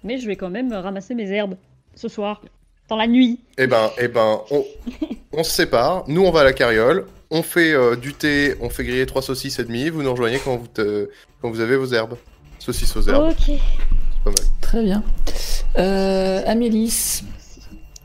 [0.05, 1.57] Mais je vais quand même ramasser mes herbes
[1.95, 2.43] ce soir,
[2.89, 3.39] dans la nuit.
[3.59, 4.65] Eh ben, eh ben, on,
[5.33, 6.05] on se sépare.
[6.09, 7.07] Nous, on va à la carriole.
[7.31, 8.57] On fait euh, du thé.
[8.61, 9.89] On fait griller trois saucisses et demie.
[9.91, 11.09] Vous nous rejoignez quand vous, te-
[11.41, 12.17] quand vous avez vos herbes.
[12.59, 13.37] Saucisses aux herbes, Ok.
[13.47, 13.59] c'est
[14.25, 14.35] pas mal.
[14.61, 15.03] Très bien.
[15.79, 17.23] Euh, Amélis,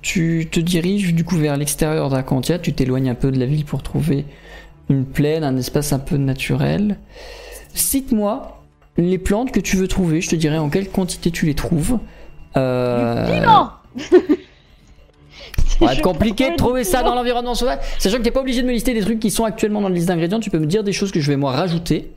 [0.07, 3.65] tu te diriges du coup vers l'extérieur d'Arcantia, tu t'éloignes un peu de la ville
[3.65, 4.23] pour trouver
[4.89, 6.97] une plaine, un espace un peu naturel.
[7.73, 8.63] Cite-moi
[8.95, 11.99] les plantes que tu veux trouver, je te dirai en quelle quantité tu les trouves.
[12.55, 13.43] Euh,
[13.97, 14.15] ça
[15.81, 17.79] va être compliqué de trouver ça dans l'environnement sauvage.
[17.99, 19.95] Sachant que t'es pas obligé de me lister des trucs qui sont actuellement dans la
[19.95, 22.13] liste d'ingrédients, tu peux me dire des choses que je vais moi rajouter.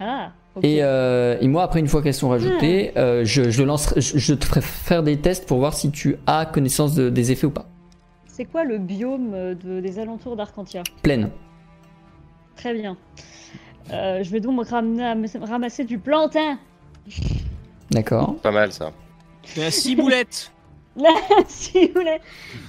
[0.00, 0.32] Ah,
[0.62, 4.18] Et, euh, et moi, après, une fois qu'elles sont rajoutées, euh, je, je, lance, je,
[4.18, 7.46] je te ferai faire des tests pour voir si tu as connaissance de- des effets
[7.46, 7.66] ou pas.
[8.26, 10.82] C'est quoi le biome euh, de- des alentours d'Arcantia?
[11.02, 11.30] Pleine.
[12.56, 12.96] Très bien.
[13.92, 15.12] Euh, je vais donc ramener,
[15.42, 16.58] ramasser du plantain.
[17.90, 18.36] D'accord.
[18.36, 18.92] Pas mal ça.
[19.56, 20.50] La ciboulette.
[20.96, 21.04] Vous
[21.94, 22.20] voulez.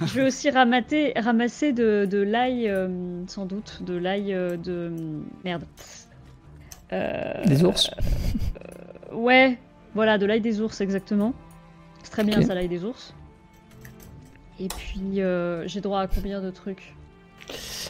[0.04, 2.88] Je vais aussi ramasser, ramasser de, de l'ail, euh,
[3.28, 4.90] sans doute, de l'ail euh, de...
[5.44, 5.62] Merde.
[6.92, 7.90] Euh, Des ours
[9.12, 9.58] Ouais,
[9.94, 11.32] voilà, de l'ail des ours, exactement.
[12.02, 13.14] C'est très bien ça, l'ail des ours.
[14.60, 16.94] Et puis, euh, j'ai droit à combien de trucs?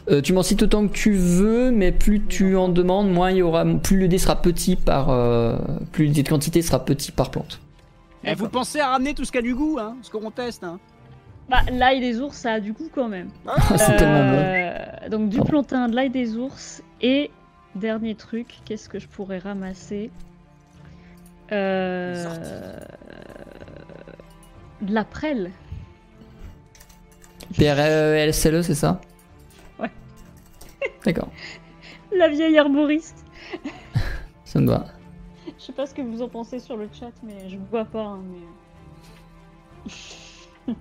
[0.09, 3.39] Euh, tu m'en cites autant que tu veux, mais plus tu en demandes, moins il
[3.39, 5.57] y aura, plus le dé sera petit par, euh,
[5.93, 7.61] plus le dé de quantité sera petit par plante.
[8.25, 10.65] Eh, vous pensez à ramener tout ce qui a du goût, hein, ce qu'on teste.
[10.65, 10.79] Hein?
[11.49, 13.29] Bah, l'ail des ours, ça a du goût quand même.
[13.77, 14.37] c'est tellement bon.
[14.37, 15.51] Euh, Donc, du Pardon.
[15.51, 17.31] plantain, de l'ail des ours et
[17.77, 20.11] dernier truc, qu'est-ce que je pourrais ramasser
[21.53, 22.79] euh...
[24.81, 25.53] De la prêle.
[27.55, 29.01] PRLSLE, E, c'est ça?
[29.79, 29.91] Ouais.
[31.05, 31.31] D'accord,
[32.17, 33.25] La vieille arboriste.
[34.45, 34.87] ça me va.
[35.59, 38.03] Je sais pas ce que vous en pensez sur le chat, mais je vois pas.
[38.03, 38.21] hein,
[39.87, 39.93] mais...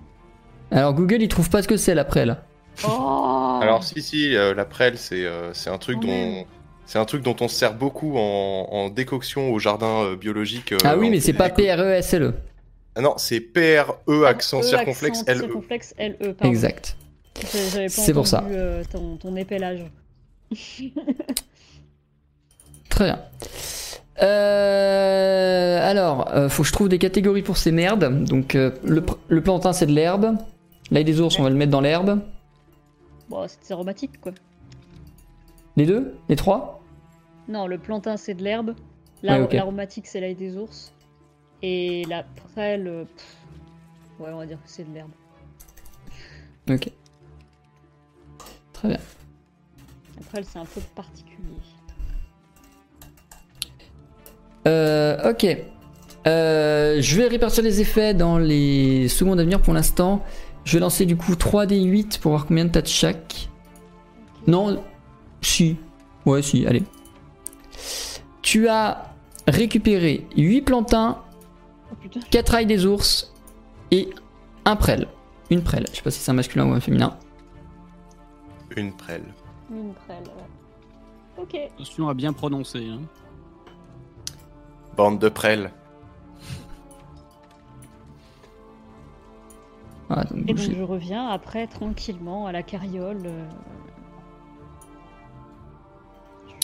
[0.72, 2.44] Alors Google, il trouve pas ce que c'est l'après là.
[2.86, 6.44] Oh Alors si si, euh, la prêle c'est euh, c'est un truc Quand dont.
[6.86, 10.72] C'est un truc dont on se sert beaucoup en, en décoction au jardin euh, biologique.
[10.72, 12.34] euh, ah oui, mais c'est pas PRESLE.
[12.94, 15.40] Ah non, c'est P R E accent E, circonflexe accent, L E.
[15.42, 16.50] circonflexe, L-E, pardon.
[16.50, 16.96] Exact.
[17.88, 18.42] C'est pour ça.
[18.48, 19.84] euh, ton, ton épellage.
[22.88, 23.20] Très bien.
[24.22, 28.24] Euh, alors, euh, faut que je trouve des catégories pour ces merdes.
[28.24, 30.36] Donc, euh, le, le plantain, c'est de l'herbe.
[30.90, 32.20] L'ail des ours, on va le mettre dans l'herbe.
[33.28, 34.32] Bon, c'est aromatique quoi.
[35.76, 36.14] Les deux?
[36.28, 36.75] Les trois?
[37.48, 38.74] Non, le plantain c'est de l'herbe.
[39.22, 39.48] Ouais.
[39.52, 40.92] L'aromatique c'est l'ail des ours.
[41.62, 42.86] Et la prêle.
[42.86, 43.36] euh, pff,
[44.18, 45.10] Ouais, on va dire que c'est de l'herbe.
[46.70, 46.90] Ok.
[48.72, 48.98] Très bien.
[50.16, 51.56] La prêle c'est un peu particulier.
[54.66, 55.46] Euh, ok.
[56.26, 60.24] Euh, je vais répartir les effets dans les secondes à venir pour l'instant.
[60.64, 63.48] Je vais lancer du coup 3d8 pour voir combien t'as de chaque.
[64.48, 64.82] Non,
[65.40, 65.76] si.
[66.24, 66.82] Ouais, si, allez.
[68.56, 69.12] Tu as
[69.46, 71.22] récupéré 8 plantains,
[71.92, 72.20] Oh putain.
[72.30, 73.30] 4 ailes des ours
[73.90, 74.08] et
[74.64, 75.08] un prêle.
[75.50, 75.84] Une prêle.
[75.90, 77.18] Je sais pas si c'est un masculin ou un féminin.
[78.74, 79.26] Une prêle.
[79.70, 81.42] Une prêle, ouais.
[81.42, 81.54] Ok.
[81.74, 82.88] Attention à bien prononcer.
[82.88, 83.02] Hein.
[84.96, 85.70] Bande de prêles.
[90.08, 93.20] Ah, donc, Et donc je reviens après tranquillement à la carriole.
[93.26, 93.44] euh,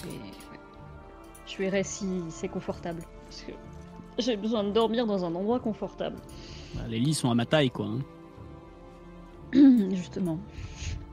[0.00, 0.16] Je, vais...
[1.52, 3.02] je verrai si c'est confortable.
[3.28, 3.52] Parce que
[4.18, 6.16] j'ai besoin de dormir dans un endroit confortable.
[6.74, 7.86] Bah, les lits sont à ma taille, quoi.
[7.86, 8.00] hein.
[9.94, 10.38] Justement.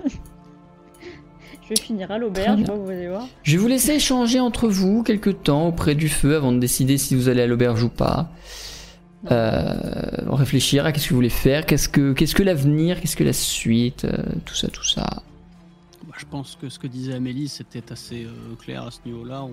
[1.63, 2.75] je vais finir à l'auberge, Très bien.
[2.75, 3.27] vous allez voir.
[3.43, 6.97] Je vais vous laisser échanger entre vous quelques temps auprès du feu avant de décider
[6.97, 8.29] si vous allez à l'auberge ou pas.
[9.29, 9.73] Euh,
[10.27, 13.33] réfléchir à qu'est-ce que vous voulez faire, qu'est-ce que qu'est-ce que l'avenir, qu'est-ce que la
[13.33, 15.03] suite, euh, tout ça, tout ça.
[16.07, 19.43] Bah, je pense que ce que disait Amélie, c'était assez euh, clair à ce niveau-là.
[19.43, 19.51] On,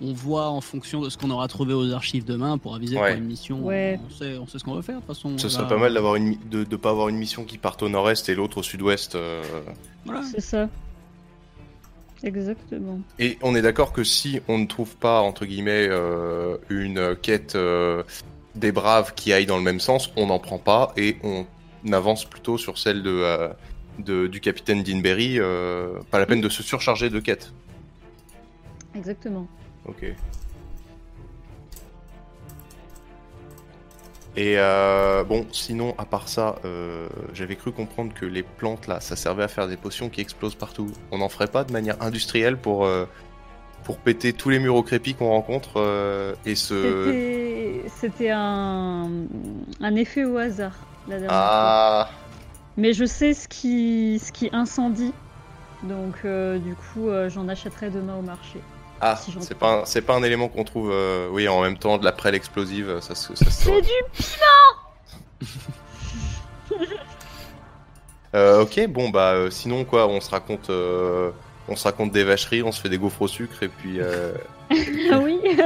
[0.00, 3.10] on voit en fonction de ce qu'on aura trouvé aux archives demain pour aviser Ouais.
[3.12, 3.64] pour une mission.
[3.64, 3.98] Ouais.
[4.06, 5.36] On, sait, on sait ce qu'on veut faire de toute façon.
[5.38, 7.82] Ce Là, serait pas mal d'avoir une de ne pas avoir une mission qui parte
[7.82, 9.14] au nord-est et l'autre au sud-ouest.
[9.16, 9.42] euh.
[10.04, 10.22] Voilà.
[10.22, 10.68] C'est ça.
[12.24, 12.98] Exactement.
[13.18, 17.54] Et on est d'accord que si on ne trouve pas entre guillemets euh, une quête
[17.54, 18.02] euh,
[18.56, 21.46] des braves qui aille dans le même sens, on n'en prend pas et on
[21.92, 23.48] avance plutôt sur celle de, euh,
[24.00, 25.38] de- du capitaine Dinberry.
[25.38, 27.52] euh, pas la peine de se surcharger de quêtes.
[28.96, 29.46] Exactement.
[29.88, 30.04] Ok.
[34.36, 39.00] Et euh, bon, sinon, à part ça, euh, j'avais cru comprendre que les plantes là,
[39.00, 40.92] ça servait à faire des potions qui explosent partout.
[41.10, 43.06] On n'en ferait pas de manière industrielle pour, euh,
[43.82, 46.74] pour péter tous les murs au crépi qu'on rencontre et se.
[47.96, 49.08] C'était- un...
[49.80, 50.74] un effet au hasard
[51.08, 51.38] la dernière fois.
[51.40, 52.10] Ah
[52.76, 55.14] Mais je sais ce qui, ce qui incendie.
[55.82, 58.60] Donc du coup, j'en achèterai demain au marché.
[59.00, 61.78] Ah, Si c'est pas, un- c'est pas un élément qu'on trouve, euh, oui, en même
[61.78, 63.88] temps de la prêle explosive, ça, se- ça se C'est du
[68.34, 71.30] Euh, ok, bon bah euh, sinon quoi, on se raconte, euh,
[71.66, 74.34] on se raconte des vacheries, on se fait des gaufres au sucre et puis euh,
[75.10, 75.38] Ah oui.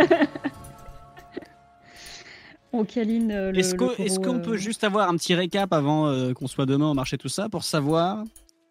[2.75, 3.59] On câline euh, le.
[3.59, 3.89] Est-ce le qu'on
[4.23, 7.19] qu'on euh, peut juste avoir un petit récap avant euh, qu'on soit demain au marché
[7.19, 8.23] tout ça pour savoir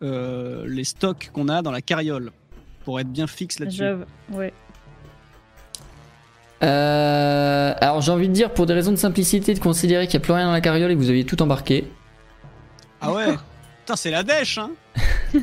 [0.02, 2.32] euh, les stocks qu'on a dans la carriole?
[2.84, 4.54] Pour être bien fixe là-dessus j'avoue, Ouais.
[6.64, 10.24] Euh, alors j'ai envie de dire pour des raisons de simplicité de considérer qu'il n'y
[10.24, 11.92] a plus rien dans la carriole et que vous aviez tout embarqué.
[13.02, 13.34] Ah ouais
[13.80, 14.70] Putain, c'est la dèche hein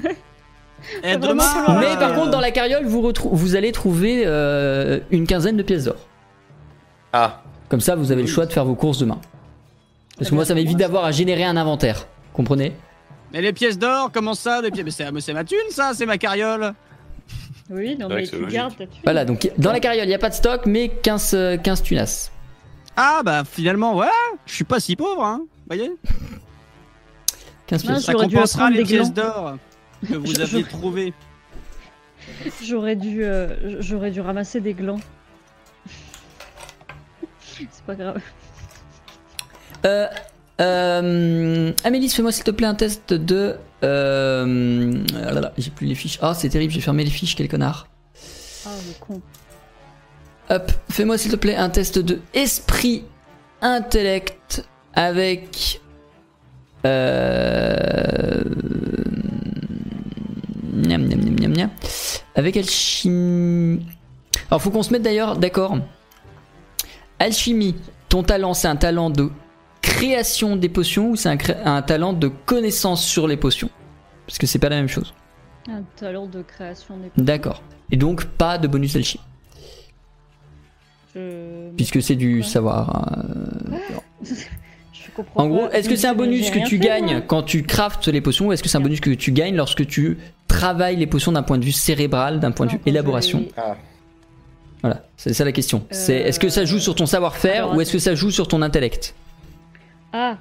[1.03, 5.27] Et vraiment demain, Mais par contre, dans la carriole, vous, vous allez trouver euh, une
[5.27, 5.97] quinzaine de pièces d'or.
[7.13, 9.21] Ah, Comme ça, vous avez le choix de faire vos courses demain.
[10.17, 12.07] Parce que moi, ça m'évite d'avoir à générer un inventaire.
[12.33, 12.75] Comprenez?
[13.33, 14.63] Mais les pièces d'or, comment ça?
[14.63, 15.01] Des pièces...
[15.13, 16.75] Mais c'est ma thune, ça, c'est ma carriole.
[17.71, 19.01] Oui, non, mais tu gardes ta thune.
[19.05, 21.83] Voilà, donc dans la carriole, il n'y a pas de stock, mais 15, euh, 15
[21.83, 22.31] tunas.
[22.97, 24.11] Ah bah finalement, voilà,
[24.47, 25.43] je suis pas si pauvre, hein.
[25.69, 25.93] Voyez
[27.67, 28.05] 15 Ah, pièces.
[28.05, 29.57] Ça J'aurais dû compensera les pièces d'or
[30.09, 31.13] que vous je- trouvées.
[32.63, 35.01] J'aurais dû, euh, j'aurais dû ramasser des glands.
[37.35, 38.21] C'est pas grave.
[39.85, 40.07] Euh,
[40.61, 43.57] euh, Amélie, fais-moi s'il te plaît un test de.
[43.85, 44.93] Euh,
[45.25, 46.19] ah là là, j'ai plus les fiches.
[46.21, 47.87] Ah, c'est terrible, j'ai fermé les fiches, quel connard.
[48.67, 49.21] Ah, le con.
[50.51, 53.05] Hop, fais-moi s'il te plaît un test de esprit
[53.61, 54.65] intellect
[54.95, 55.81] avec.
[56.87, 58.43] Euh.
[60.73, 61.71] Miam, miam, miam, miam, miam.
[62.35, 63.85] Avec alchimie.
[64.51, 65.79] Alors, faut qu'on se mette d'ailleurs d'accord.
[67.19, 67.75] Alchimie,
[68.09, 69.31] ton talent, c'est un talent de
[69.89, 71.29] création des potions ou c'est
[71.65, 73.71] un, talent de connaissance sur les potions?
[74.27, 75.15] Parce que c'est pas la même chose.
[75.71, 77.11] Un talent de création des.
[77.23, 77.63] D'accord.
[77.91, 79.25] Et donc, pas de bonus d'alchimie.
[81.15, 81.71] Je...
[81.77, 82.43] Puisque c'est du Ouais.
[82.43, 83.17] savoir.
[83.73, 83.77] euh,
[84.93, 85.45] je comprends.
[85.45, 85.73] En gros, pas.
[85.79, 87.21] est-ce que c'est un bonus que tu fait, gagnes moi.
[87.23, 89.87] quand tu craftes les potions ou est-ce que c'est un bonus que tu gagnes lorsque
[89.87, 93.45] tu travailles les potions d'un point de vue cérébral, d'un point de vue élaboration?
[93.57, 93.77] ah.
[94.81, 95.85] Voilà, c'est ça la question.
[95.91, 98.31] C'est Euh, est-ce que ça joue sur ton savoir-faire alors, ou est-ce que ça joue
[98.31, 99.13] sur ton intellect?
[100.13, 100.39] Ah.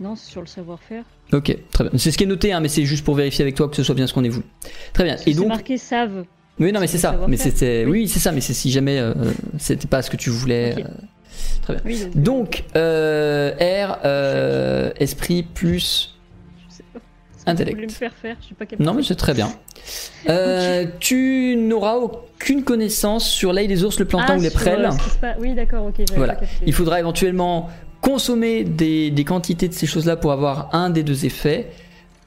[0.00, 1.04] Non, c'est sur le savoir-faire.
[1.32, 1.92] Ok, très bien.
[1.98, 3.82] C'est ce qui est noté, hein, mais c'est juste pour vérifier avec toi que ce
[3.82, 4.44] soit bien ce qu'on est voulu.
[4.92, 5.14] Très bien.
[5.14, 6.24] Parce Et c'est donc, marqué savent.
[6.58, 7.18] oui, non, mais c'est ça.
[7.28, 8.32] Mais c'était, oui, c'est ça.
[8.32, 9.14] Mais c'est si jamais euh,
[9.58, 10.74] c'était pas ce que tu voulais.
[11.68, 12.14] Euh, Oui, donc.
[12.24, 13.52] Donc, euh,
[13.86, 16.16] R, euh, esprit plus.
[16.70, 17.00] je pas.
[17.50, 17.74] Intellect.
[17.76, 18.84] Voulez me faire faire, je sais pas capté.
[18.84, 19.48] Non, mais c'est très bien.
[20.28, 24.84] Euh, Tu n'auras aucune connaissance sur l'ail des ours, le plantain Ah, ou les prêles.
[24.84, 24.90] euh,
[25.20, 26.04] passe- Oui, d'accord, ok.
[26.14, 26.34] Voilà.
[26.34, 26.44] pas.
[26.64, 27.68] Il faudra éventuellement
[28.02, 31.70] consommer des, des quantités de ces choses-là pour avoir un des deux effets,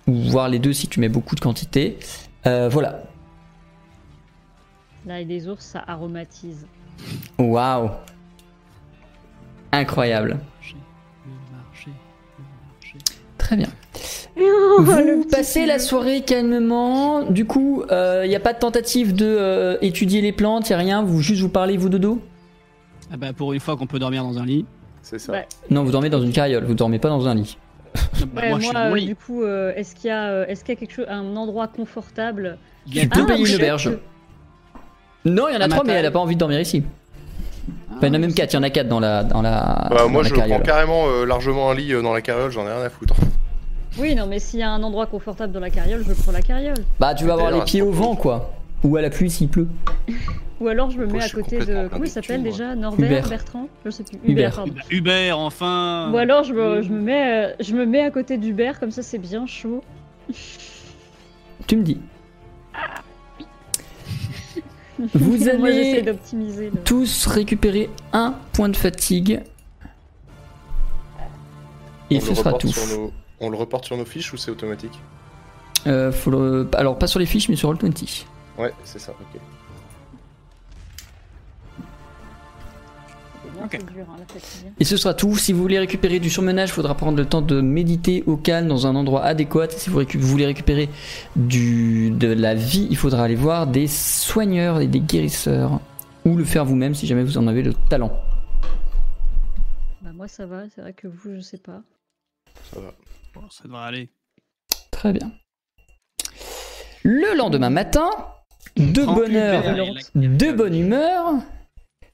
[0.07, 1.99] ou voir les deux si tu mets beaucoup de quantité.
[2.47, 3.03] Euh, voilà.
[5.05, 6.65] L'ail des ours, ça aromatise.
[7.37, 7.91] Waouh.
[9.71, 10.39] Incroyable.
[13.37, 13.69] Très bien.
[14.79, 17.21] Vous passez la soirée calmement.
[17.29, 20.75] Du coup, il n'y a pas de tentative de euh, étudier les plantes, il n'y
[20.75, 21.03] a rien.
[21.03, 22.19] Vous juste vous parlez vous dodo?
[23.11, 24.65] Ah bah pour une fois qu'on peut dormir dans un lit.
[25.05, 25.31] C'est ça.
[25.31, 25.47] Ouais.
[25.69, 26.63] Non, vous dormez dans une carriole.
[26.65, 27.57] Vous dormez pas dans un lit.
[28.33, 29.05] Bah, Ouais, moi, moi, je suis dans mon euh, lit.
[29.05, 31.35] du coup, euh, est-ce qu'il y a, euh, est-ce qu'il y a quelque chose, un
[31.35, 32.57] endroit confortable
[32.87, 33.91] Il y a Tu peux deux payer une auberge.
[35.23, 36.83] Non, il y en a trois, mais elle a pas envie de dormir ici.
[37.91, 38.53] Enfin, il y en a même quatre.
[38.53, 39.87] Il y en a quatre dans la dans la.
[39.89, 42.51] Bah, dans moi, la je prends carrément euh, largement un lit euh, dans la carriole,
[42.51, 43.15] j'en ai rien à foutre.
[43.97, 46.41] Oui, non, mais s'il y a un endroit confortable dans la carriole, je prends la
[46.41, 46.75] carriole.
[46.99, 48.51] Bah, tu vas avoir les pieds au vent, quoi.
[48.85, 49.67] Ou à la pluie s'il pleut.
[50.61, 51.89] Ou alors je me mets à côté de.
[51.89, 53.27] Comment il s'appelle déjà Norbert Hubert.
[53.29, 54.17] Bertrand Je sais plus.
[54.23, 54.31] Hubert.
[54.31, 54.73] Hubert, pardon.
[54.89, 56.11] Hubert, enfin.
[56.13, 59.03] Ou alors je me, je me mets, je me mets à côté d'Hubert, comme ça
[59.03, 59.83] c'est bien chaud.
[61.67, 61.99] Tu me dis.
[65.13, 66.69] Vous Moi allez- d'optimiser.
[66.73, 69.41] le- Tous récupérer un point de fatigue.
[72.11, 72.69] Et on, ce sera tout.
[72.95, 73.11] nos...
[73.41, 74.97] on le reporte sur nos fiches ou c'est automatique?
[75.87, 78.25] Euh, faut le- Alors, pas sur les fiches, mais sur Roll20.
[78.57, 79.41] Ouais, c'est ça, ok.
[83.57, 83.69] Non, Ok.
[83.79, 84.17] c'est dur, hein.
[84.79, 85.37] Et ce sera tout.
[85.37, 88.67] Si vous voulez récupérer du surmenage, il faudra prendre le temps de méditer au calme
[88.67, 89.69] dans un endroit adéquat.
[89.69, 90.89] Si vous voulez récupérer
[91.35, 95.79] du, de la vie, il faudra aller voir des soigneurs et des guérisseurs.
[96.25, 98.11] Ou le faire vous-même si jamais vous en avez le talent.
[100.01, 101.81] Bah moi ça va, c'est vrai que vous je sais pas.
[102.73, 102.93] Ça va.
[103.35, 104.09] Bon, ça devrait aller.
[104.89, 105.31] Très bien.
[107.03, 108.09] Le lendemain matin,
[108.75, 111.33] de a- de bonne humeur,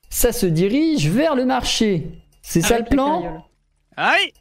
[0.10, 2.08] ça se dirige vers le marché.
[2.42, 3.46] C'est ça le plan.
[3.98, 4.32] Aïe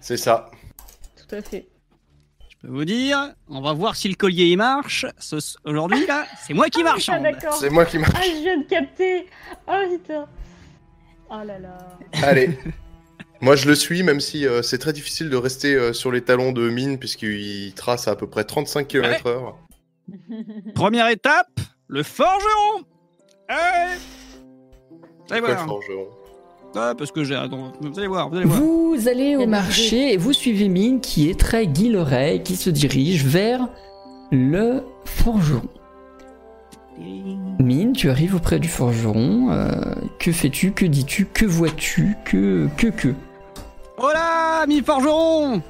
[0.00, 0.50] C'est ça.
[1.16, 1.68] Tout à fait.
[2.48, 5.06] Je peux vous dire, on va voir si le collier il marche.
[5.18, 7.08] Ce- Aujourd'hui, là, c'est moi qui marche.
[7.08, 7.54] Ah d'accord.
[7.54, 8.12] C'est moi qui marche.
[8.16, 9.26] Ah je viens de capter.
[9.68, 10.26] Oh putain.
[11.30, 11.78] Oh là là.
[12.22, 12.50] Allez.
[13.40, 16.22] Moi, je le suis, même si euh, c'est très difficile de rester euh, sur les
[16.22, 19.54] talons de mine, puisqu'il trace à, à peu près 35 km/h.
[20.74, 22.84] Première étape, le forgeron.
[23.48, 23.98] Allez
[25.30, 25.66] Allez Quoi, le voir.
[25.66, 26.06] forgeron
[26.74, 27.34] Ah, parce que j'ai.
[27.80, 28.60] Vous allez voir, vous allez voir.
[28.60, 33.24] Vous allez au marché et vous suivez Mine qui est très guilleret qui se dirige
[33.24, 33.68] vers
[34.30, 35.62] le forgeron.
[37.58, 39.50] Mine, tu arrives auprès du forgeron.
[39.50, 39.70] euh,
[40.18, 43.08] que fais-tu Que dis-tu Que vois-tu Que que que
[43.98, 45.62] Oh là, mi forgeron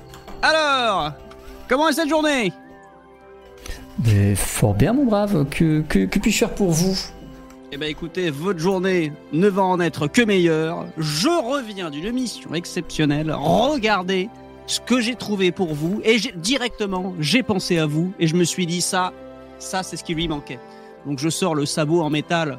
[0.43, 1.13] Alors,
[1.69, 2.53] comment est cette journée?
[4.05, 5.47] Mais fort bien, mon brave.
[5.51, 6.97] Que, que, que puis-je faire pour vous?
[7.75, 10.87] Eh ben écoutez, votre journée ne va en être que meilleure.
[10.99, 13.33] Je reviens d'une mission exceptionnelle.
[13.35, 14.29] Regardez
[14.67, 16.01] ce que j'ai trouvé pour vous.
[16.05, 18.13] Et directement, j'ai pensé à vous.
[18.19, 19.13] Et je me suis dit, ça,
[19.59, 20.59] ça c'est ce qui lui manquait.
[21.07, 22.59] Donc je sors le sabot en métal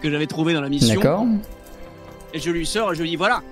[0.00, 0.96] que j'avais trouvé dans la mission.
[0.96, 1.26] D'accord
[2.34, 3.42] Et je lui sors et je lui dis voilà.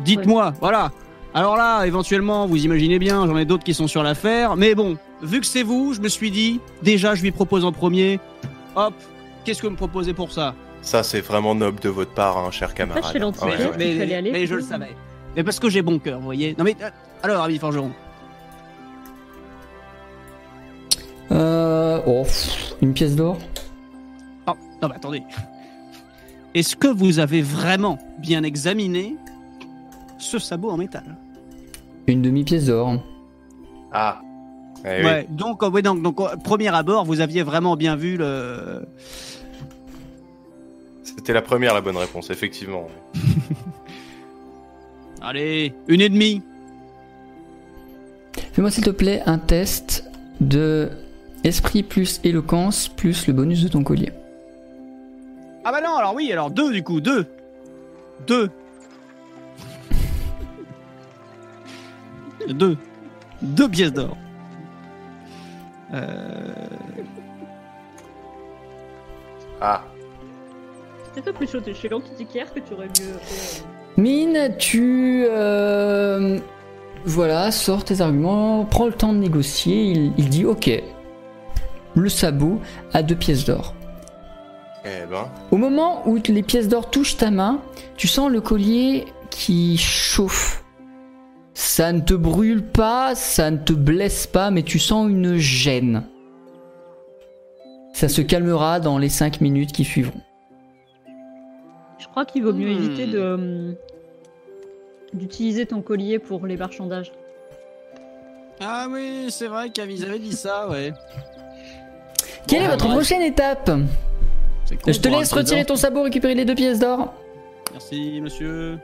[0.00, 0.90] Dites-moi, voilà.
[1.36, 4.56] Alors là, éventuellement, vous imaginez bien, j'en ai d'autres qui sont sur l'affaire.
[4.56, 7.72] Mais bon, vu que c'est vous, je me suis dit, déjà, je lui propose en
[7.72, 8.18] premier.
[8.74, 8.94] Hop,
[9.44, 10.54] qu'est-ce que vous me proposez pour ça?
[10.80, 13.04] Ça, c'est vraiment noble de votre part, hein, cher camarade.
[13.12, 13.18] chez.
[13.22, 13.70] Ouais, ouais.
[13.76, 14.46] mais- aller.
[14.46, 14.96] je le savais.
[15.36, 16.54] Mais parce que j'ai bon cœur, vous voyez.
[16.56, 16.88] Non mais, euh,
[17.22, 17.92] alors, ami Forgeron.
[21.32, 22.00] Euh.
[22.06, 23.36] Oh, pff, une pièce d'or?
[24.46, 25.22] Oh, non mais attendez.
[26.54, 29.16] Est-ce que vous avez vraiment bien examiné
[30.16, 31.04] ce sabot en métal?
[32.06, 33.02] Une demi-pièce d'or.
[33.92, 34.20] Ah.
[34.84, 35.04] Eh oui.
[35.04, 38.86] Ouais, donc, euh, ouais, donc, donc, premier abord, vous aviez vraiment bien vu le,
[41.02, 42.86] C'était la première, la bonne réponse, effectivement.
[45.22, 46.42] Allez, une et demie.
[48.52, 50.08] Fais-moi s'il te plaît un test
[50.40, 50.90] de
[51.42, 54.12] esprit plus éloquence plus le bonus de ton collier.
[55.64, 57.26] Ah bah non, alors oui, alors deux du coup, deux.
[58.26, 58.50] Deux.
[62.52, 62.76] Deux.
[63.42, 64.16] Deux pièces d'or.
[65.92, 66.66] Euh...
[69.60, 69.82] Ah.
[71.04, 73.62] C'était pas plus chaud chez l'antiquaire que tu aurais mieux euh,
[73.96, 75.24] Mine, tu.
[75.28, 76.38] euh,
[77.04, 79.84] voilà, sors tes arguments, prends le temps de négocier.
[79.84, 80.70] Il, il dit Ok,
[81.94, 82.60] le sabot
[82.92, 83.74] à deux pièces d'or.
[84.84, 85.28] Eh ben.
[85.50, 87.60] Au moment où les pièces d'or touchent ta main,
[87.96, 90.62] tu sens le collier qui chauffe.
[91.58, 96.02] Ça ne te brûle pas, ça ne te blesse pas, mais tu sens une gêne.
[97.94, 100.20] Ça se calmera dans les 5 minutes qui suivront.
[101.98, 102.76] Je crois qu'il vaut mieux Hmm.
[102.84, 103.74] éviter de hum,
[105.14, 107.10] d'utiliser ton collier pour les marchandages.
[108.60, 110.92] Ah oui, c'est vrai qu'Avis avait dit ça, ouais.
[112.46, 116.54] Quelle est votre prochaine étape cool Je te laisse retirer ton sabot, récupérer les deux
[116.54, 117.14] pièces d'or.
[117.72, 118.78] Merci, monsieur.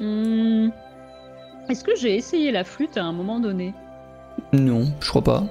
[0.00, 0.72] Hum,
[1.68, 3.72] Est-ce que j'ai essayé la flûte à un moment donné
[4.52, 5.44] Non, je crois pas.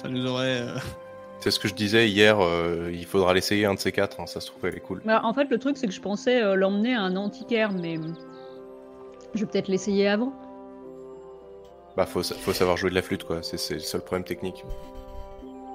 [0.00, 0.60] Ça nous aurait.
[0.62, 0.76] euh,
[1.40, 4.26] C'est ce que je disais hier, euh, il faudra l'essayer un de ces quatre, hein,
[4.26, 5.02] ça se trouve, elle est cool.
[5.04, 7.98] Bah, En fait, le truc, c'est que je pensais euh, l'emmener à un antiquaire, mais
[9.34, 10.32] je vais peut-être l'essayer avant.
[11.96, 14.64] Bah, faut, sa- faut savoir jouer de la flûte, quoi, c'est le seul problème technique.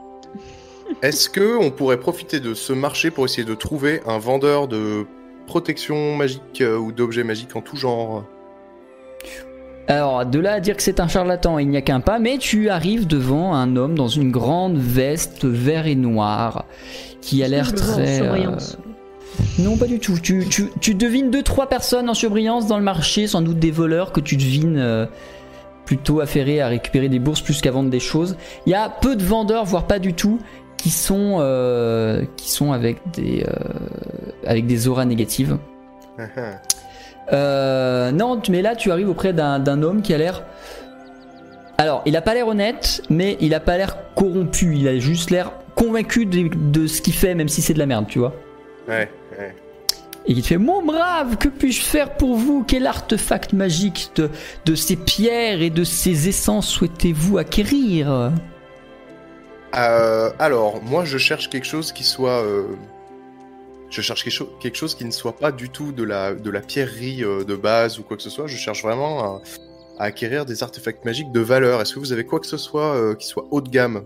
[1.01, 5.05] Est-ce que on pourrait profiter de ce marché pour essayer de trouver un vendeur de
[5.47, 8.25] protection magique euh, ou d'objets magiques en tout genre?
[9.87, 12.37] Alors, de là à dire que c'est un charlatan, il n'y a qu'un pas, mais
[12.37, 16.65] tu arrives devant un homme dans une grande veste vert et noir
[17.19, 18.21] qui a l'air très.
[18.21, 18.57] euh.
[19.59, 20.17] Non, pas du tout.
[20.21, 23.71] Tu, tu, tu devines deux, trois personnes en surbrillance dans le marché, sans doute des
[23.71, 25.05] voleurs que tu devines euh,
[25.85, 28.37] plutôt affairés à récupérer des bourses plus qu'à vendre des choses.
[28.65, 30.39] Il y a peu de vendeurs, voire pas du tout,
[30.77, 33.53] qui sont, euh, qui sont avec, des, euh,
[34.45, 35.57] avec des auras négatives.
[37.33, 40.43] Euh, non, mais là tu arrives auprès d'un homme qui a l'air.
[41.77, 44.75] Alors, il a pas l'air honnête, mais il a pas l'air corrompu.
[44.75, 47.87] Il a juste l'air convaincu de, de ce qu'il fait, même si c'est de la
[47.87, 48.35] merde, tu vois.
[48.87, 49.09] Ouais,
[49.39, 49.55] ouais.
[50.27, 52.63] Et qui te fait Mon brave, que puis-je faire pour vous?
[52.67, 54.29] Quel artefact magique de,
[54.65, 58.31] de ces pierres et de ces essences souhaitez-vous acquérir?
[59.75, 62.43] Euh, alors, moi, je cherche quelque chose qui soit.
[62.43, 62.65] euh,
[63.91, 66.49] Je cherche quelque, cho- quelque chose qui ne soit pas du tout de la, de
[66.49, 68.47] la pierrerie euh, de base ou quoi que ce soit.
[68.47, 69.41] Je cherche vraiment à,
[69.99, 71.81] à acquérir des artefacts magiques de valeur.
[71.81, 74.01] Est-ce que vous avez quoi que ce soit euh, qui soit haut de gamme?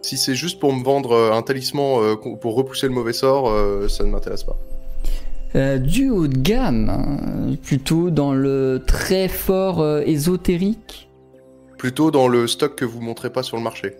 [0.00, 3.54] Si c'est juste pour me vendre euh, un talisman pour repousser le mauvais sort,
[3.88, 4.56] ça ne m'intéresse pas.
[5.54, 11.10] Euh, Du haut de gamme, hein, plutôt dans le très fort euh, ésotérique?
[11.76, 13.92] Plutôt dans le stock que vous montrez pas sur le marché.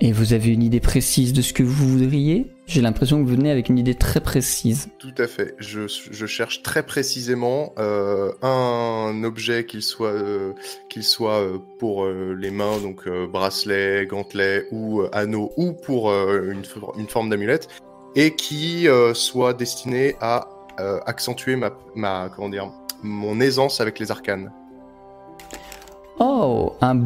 [0.00, 2.46] Et vous avez une idée précise de ce que vous voudriez?
[2.66, 4.88] J'ai l'impression que vous venez avec une idée très précise.
[4.98, 5.54] Tout à fait.
[5.58, 10.52] Je, je cherche très précisément euh, un objet qu'il soit, euh,
[10.88, 15.72] qu'il soit euh, pour euh, les mains, donc euh, bracelet, gantelet ou euh, anneau, ou
[15.72, 17.68] pour euh, une, for- une forme d'amulette,
[18.14, 20.48] et qui euh, soit destiné à
[20.80, 22.70] euh, accentuer ma, ma, comment dire,
[23.02, 24.52] mon aisance avec les arcanes.
[26.24, 26.96] Oh, un,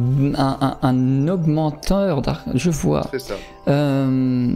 [0.83, 2.43] un, augmenteur d'ar...
[2.53, 3.07] Je vois.
[3.09, 3.33] C'est ça.
[3.67, 4.51] Euh,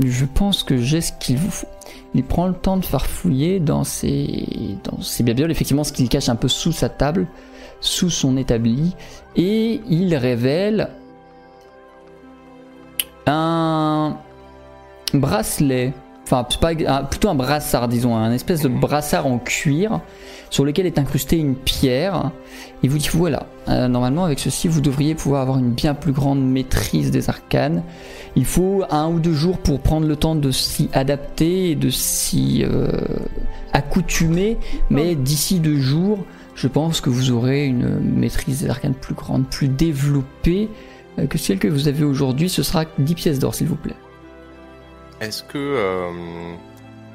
[0.00, 1.66] je pense que j'ai ce qu'il vous faut.
[2.14, 4.46] Il prend le temps de farfouiller dans ses,
[4.84, 5.50] dans ses babioles.
[5.50, 7.26] Effectivement, ce qu'il cache un peu sous sa table
[7.80, 8.94] sous son établi
[9.36, 10.90] et il révèle
[13.26, 14.16] un
[15.12, 15.92] bracelet,
[16.24, 20.00] enfin c'est pas, un- plutôt un brassard disons, un espèce de brassard en cuir
[20.50, 22.30] sur lequel est incrustée une pierre.
[22.82, 26.12] Il vous dit voilà, euh, normalement avec ceci vous devriez pouvoir avoir une bien plus
[26.12, 27.82] grande maîtrise des arcanes.
[28.36, 31.90] Il faut un ou deux jours pour prendre le temps de s'y adapter et de
[31.90, 32.88] s'y euh,
[33.72, 34.56] accoutumer,
[34.90, 36.18] mais d'ici deux jours,
[36.54, 40.68] je pense que vous aurez une maîtrise des arcanes plus grande, plus développée
[41.18, 42.48] euh, que celle que vous avez aujourd'hui.
[42.48, 43.94] Ce sera 10 pièces d'or, s'il vous plaît.
[45.20, 46.10] Est-ce que, euh,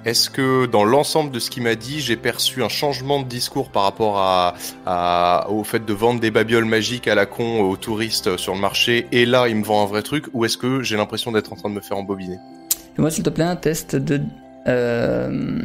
[0.06, 3.70] est-ce que dans l'ensemble de ce qu'il m'a dit, j'ai perçu un changement de discours
[3.70, 4.56] par rapport à,
[4.86, 8.60] à- au fait de vendre des babioles magiques à la con aux touristes sur le
[8.62, 11.52] marché et là il me vend un vrai truc ou est-ce que j'ai l'impression d'être
[11.54, 12.38] en train de me faire embobiner?
[12.96, 14.22] Fais-moi, s'il te plaît, un test de.
[14.68, 15.60] euh,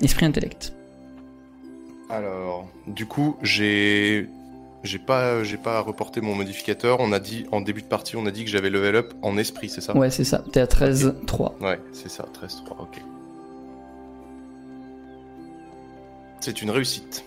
[0.00, 0.72] esprit intellect.
[2.08, 4.28] Alors, du coup, j'ai
[4.82, 7.00] j'ai pas j'ai pas reporté mon modificateur.
[7.00, 9.36] On a dit en début de partie, on a dit que j'avais level up en
[9.36, 9.96] esprit, c'est ça?
[9.96, 10.42] Ouais, c'est ça.
[10.52, 11.56] T'es à 13, 3.
[11.60, 12.76] Ouais, c'est ça, 13 3.
[12.80, 13.02] OK.
[16.40, 17.24] C'est une réussite.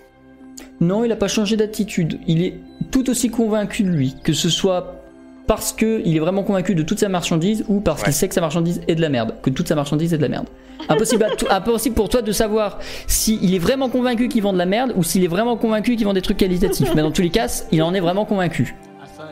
[0.82, 2.20] Non, il n'a pas changé d'attitude.
[2.28, 2.60] Il est
[2.92, 5.03] tout aussi convaincu de lui, que ce soit
[5.48, 8.06] parce que il est vraiment convaincu de toute sa marchandise ou parce Ouais.
[8.06, 10.22] qu'il sait que sa marchandise est de la merde, que toute sa marchandise est de
[10.22, 10.48] la merde.
[10.90, 14.66] Impossible, à impossible pour toi de savoir s'il est vraiment convaincu qu'il vend de la
[14.66, 16.94] merde ou s'il est vraiment convaincu qu'il vend des trucs qualitatifs.
[16.96, 18.76] Mais dans tous les cas, il en est vraiment convaincu.
[19.02, 19.24] Ah, ça,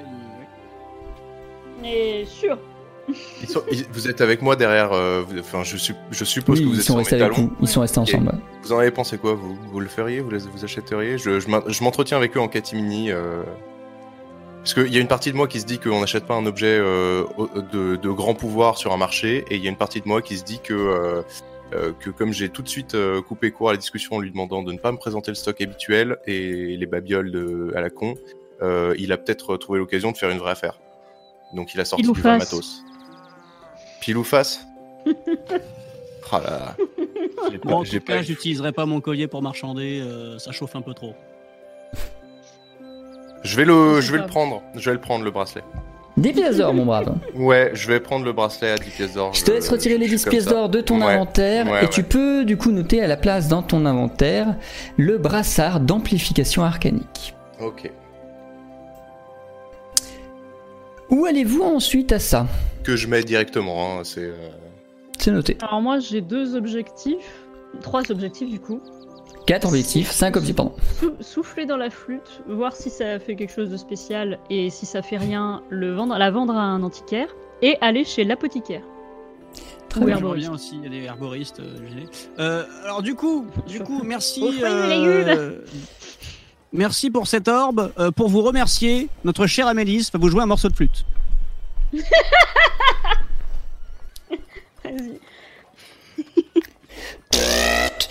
[1.83, 1.87] il-.
[1.87, 2.57] Et sûr.
[3.41, 4.93] Ils sont- ils- vous êtes avec moi derrière.
[4.93, 7.33] euh, vous- enfin, je, sup- je suppose Oui, que vous ils êtes sont restés avec
[7.37, 7.51] vous.
[7.61, 8.31] Ils sont restés ensemble.
[8.63, 10.21] Vous en avez pensé quoi vous, vous le feriez?
[10.21, 11.17] Vous, les- vous achèteriez?
[11.17, 13.11] Je, je m'en- je m'entretiens avec eux en catimini.
[13.11, 13.43] Euh...
[14.61, 16.45] Parce qu'il y a une partie de moi qui se dit qu'on n'achète pas un
[16.45, 17.23] objet euh,
[17.73, 20.21] de, de grand pouvoir sur un marché, et il y a une partie de moi
[20.21, 21.21] qui se dit que, euh,
[21.73, 24.29] euh, que comme j'ai tout de suite euh, coupé court à la discussion en lui
[24.29, 27.89] demandant de ne pas me présenter le stock habituel et les babioles de, à la
[27.89, 28.15] con,
[28.61, 30.79] euh, il a peut-être trouvé l'occasion de faire une vraie affaire.
[31.55, 32.83] Donc il a sorti Pile du vrai matos.
[33.99, 34.67] Pile ou face
[36.31, 36.75] Ah là
[37.65, 41.15] en tout cas, j'utiliserai pas mon collier pour marchander, euh, ça chauffe un peu trop.
[43.43, 44.61] Je vais le, C'est je vais le prendre.
[44.75, 45.63] Je vais le prendre le bracelet.
[46.17, 47.15] 10 pièces d'or, mon brave.
[47.35, 49.33] Ouais, je vais prendre le bracelet à 10 pièces d'or.
[49.33, 51.67] Je te laisse retirer les je suis 10 comme pièces d'or de ton Ouais, inventaire
[51.71, 54.55] ouais, et tu peux du coup noter à la place dans ton inventaire
[54.97, 57.33] le brassard d'amplification arcanique.
[57.61, 57.89] Ok.
[61.09, 62.45] Où allez-vous ensuite à ça?
[62.83, 63.99] Que je mets directement.
[63.99, 64.21] Hein, c'est.
[64.21, 64.49] euh,
[65.17, 65.57] C'est noté.
[65.61, 67.17] Alors moi j'ai deux objectifs,
[67.81, 68.81] trois objectifs du coup.
[69.47, 70.73] 4 objectifs, 5 objectifs, pardon.
[70.99, 74.85] Sou- souffler dans la flûte, voir si ça fait quelque chose de spécial et si
[74.85, 77.27] ça fait rien, le vendre, la vendre à un antiquaire
[77.61, 78.83] et aller chez l'apothicaire.
[79.89, 80.15] Très bien.
[80.15, 80.47] Herboriste.
[80.47, 81.59] reviens aussi, il y a des herboristes.
[81.59, 82.07] euh, j'ai-
[82.39, 84.41] euh, alors du coup, du coup, merci.
[84.45, 85.59] et euh,
[86.71, 87.91] merci pour cette orbe.
[87.99, 91.03] Euh, pour vous remercier, notre chère Amélis va vous jouer un morceau de flûte.
[94.83, 95.19] Vas-y.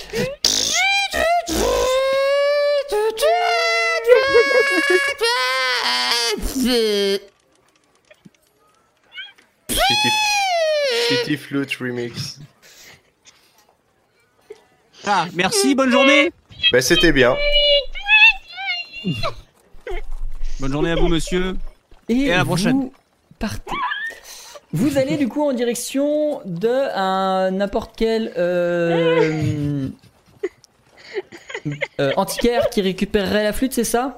[9.68, 10.10] Shitty,
[11.08, 12.38] Shitty Flute Remix.
[15.06, 16.30] Ah, merci, bonne journée.
[16.72, 17.34] Bah, c'était bien.
[20.60, 21.56] Bonne journée à vous, monsieur.
[22.08, 22.76] Et, Et à la prochaine.
[22.76, 22.92] vous
[23.38, 23.72] partez.
[24.72, 29.88] Vous allez du coup en direction de un n'importe quel euh,
[32.00, 34.14] euh, antiquaire qui récupérerait la flûte, c'est ça?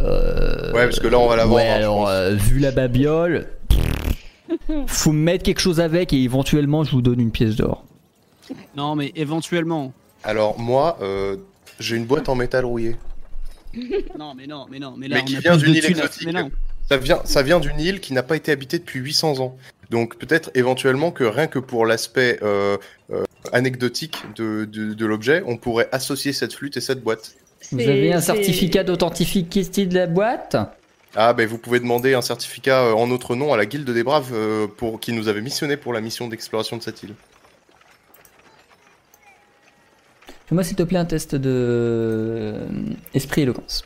[0.00, 0.72] Oui.
[0.74, 1.56] Ouais, parce que là, on va la vendre.
[1.56, 3.46] Ouais, hein, alors euh, vu la babiole,
[4.86, 7.84] faut mettre quelque chose avec et éventuellement je vous donne une pièce d'or.
[8.76, 9.92] Non, mais éventuellement.
[10.24, 11.36] Alors, moi, euh,
[11.78, 12.96] j'ai une boîte en métal rouillé.
[14.18, 15.74] Non, mais non, mais non, mais là, Mais on qui a vient plus de d'une
[15.76, 16.26] île thunes à- exotique.
[16.26, 16.50] Mais non.
[16.88, 19.56] Ça vient, ça vient d'une île qui n'a pas été habitée depuis 800 ans.
[19.90, 22.76] Donc peut-être éventuellement que rien que pour l'aspect euh,
[23.12, 23.22] euh,
[23.52, 27.36] anecdotique de, de, de l'objet, on pourrait associer cette flûte et cette boîte.
[27.72, 30.56] Vous avez un certificat d'authenticité de la boîte?
[31.16, 34.04] Ah ben vous pouvez demander un certificat euh, en notre nom à la Guilde des
[34.04, 37.14] Braves euh, pour qui nous avait missionné pour la mission d'exploration de cette île.
[40.46, 42.68] Fais-moi s'il te plaît un test de euh,
[43.14, 43.84] esprit éloquence.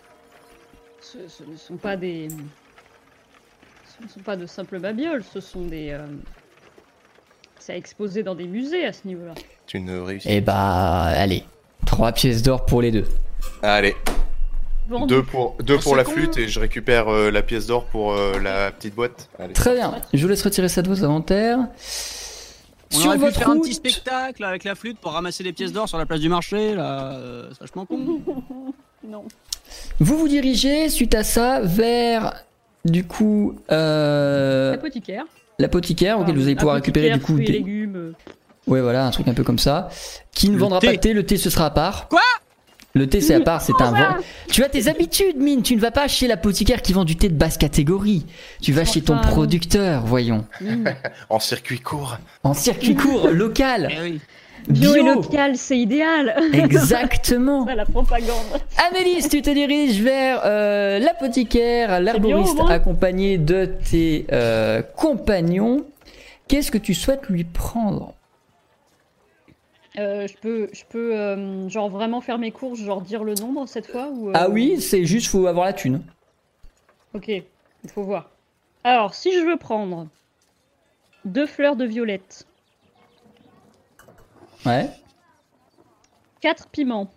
[1.01, 2.29] Ce, ce ne sont pas des.
[3.99, 5.91] Ce ne sont pas de simples babioles, ce sont des.
[5.91, 6.05] euh,
[7.59, 9.35] C'est à exposer dans des musées à ce niveau-là.
[9.67, 10.31] C'est une réussite.
[10.33, 11.45] Eh bah, allez,
[11.87, 13.07] 3 pièces d'or pour les deux.
[13.63, 13.97] Allez,
[14.89, 15.15] Vendu.
[15.15, 16.11] deux pour, deux pour c'est la con.
[16.13, 19.29] flûte et je récupère euh, la pièce d'or pour euh, la petite boîte.
[19.39, 19.53] Allez.
[19.55, 21.59] Très bien, je vous laisse retirer ça de vos inventaires.
[22.93, 25.53] On Sur aurait pu votre faire un petit spectacle avec la flûte pour ramasser des
[25.53, 27.13] pièces d'or sur la place du marché, là.
[27.15, 27.99] euh, c'est vachement con.
[29.07, 29.25] Non.
[30.01, 32.33] Vous vous dirigez suite à ça vers
[32.87, 35.25] du coup euh, L'apothicaire.
[35.59, 37.53] l'apothicaire auquel vous allez pouvoir récupérer du coup fruits des...
[37.53, 38.15] légumes.
[38.67, 39.89] Ouais voilà un truc un peu comme ça.
[40.33, 40.87] Qui ne Le vendra thé.
[40.87, 42.09] pas de thé, le thé ce sera à part.
[42.09, 42.21] Quoi?
[42.97, 44.17] Le thé c'est à part, c'est un vent.
[44.49, 47.29] Tu as tes habitudes mine, tu ne vas pas chez l'apothicaire qui vend du thé
[47.29, 48.25] de basse catégorie.
[48.63, 50.45] Tu vas chez ton producteur, voyons.
[51.29, 52.19] En circuit court.
[52.45, 54.21] En circuit court, local, Eh oui.
[54.69, 55.15] Bio, et bio.
[55.17, 56.37] local, c'est idéal.
[56.53, 57.67] Exactement.
[57.67, 58.47] Ça, la propagande.
[58.89, 62.71] Amélis, tu te diriges vers euh, l'apothicaire, moins.
[62.71, 65.85] accompagné de tes euh, compagnons.
[66.49, 68.15] Qu'est-ce que tu souhaites lui prendre?
[69.97, 73.67] Euh, je peux, je peux euh, genre vraiment faire mes courses, genre dire le nombre
[73.69, 76.03] cette fois ou, euh, Ah oui, c'est juste faut avoir la thune.
[77.15, 77.45] Ok, il
[77.91, 78.31] faut voir.
[78.83, 80.09] Alors, si je veux prendre
[81.25, 82.47] deux fleurs de violette,
[84.67, 84.89] Ouais.
[86.41, 87.11] quatre piments,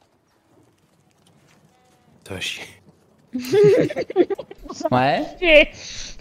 [2.28, 2.64] Ça va chier.
[4.91, 5.72] Ouais.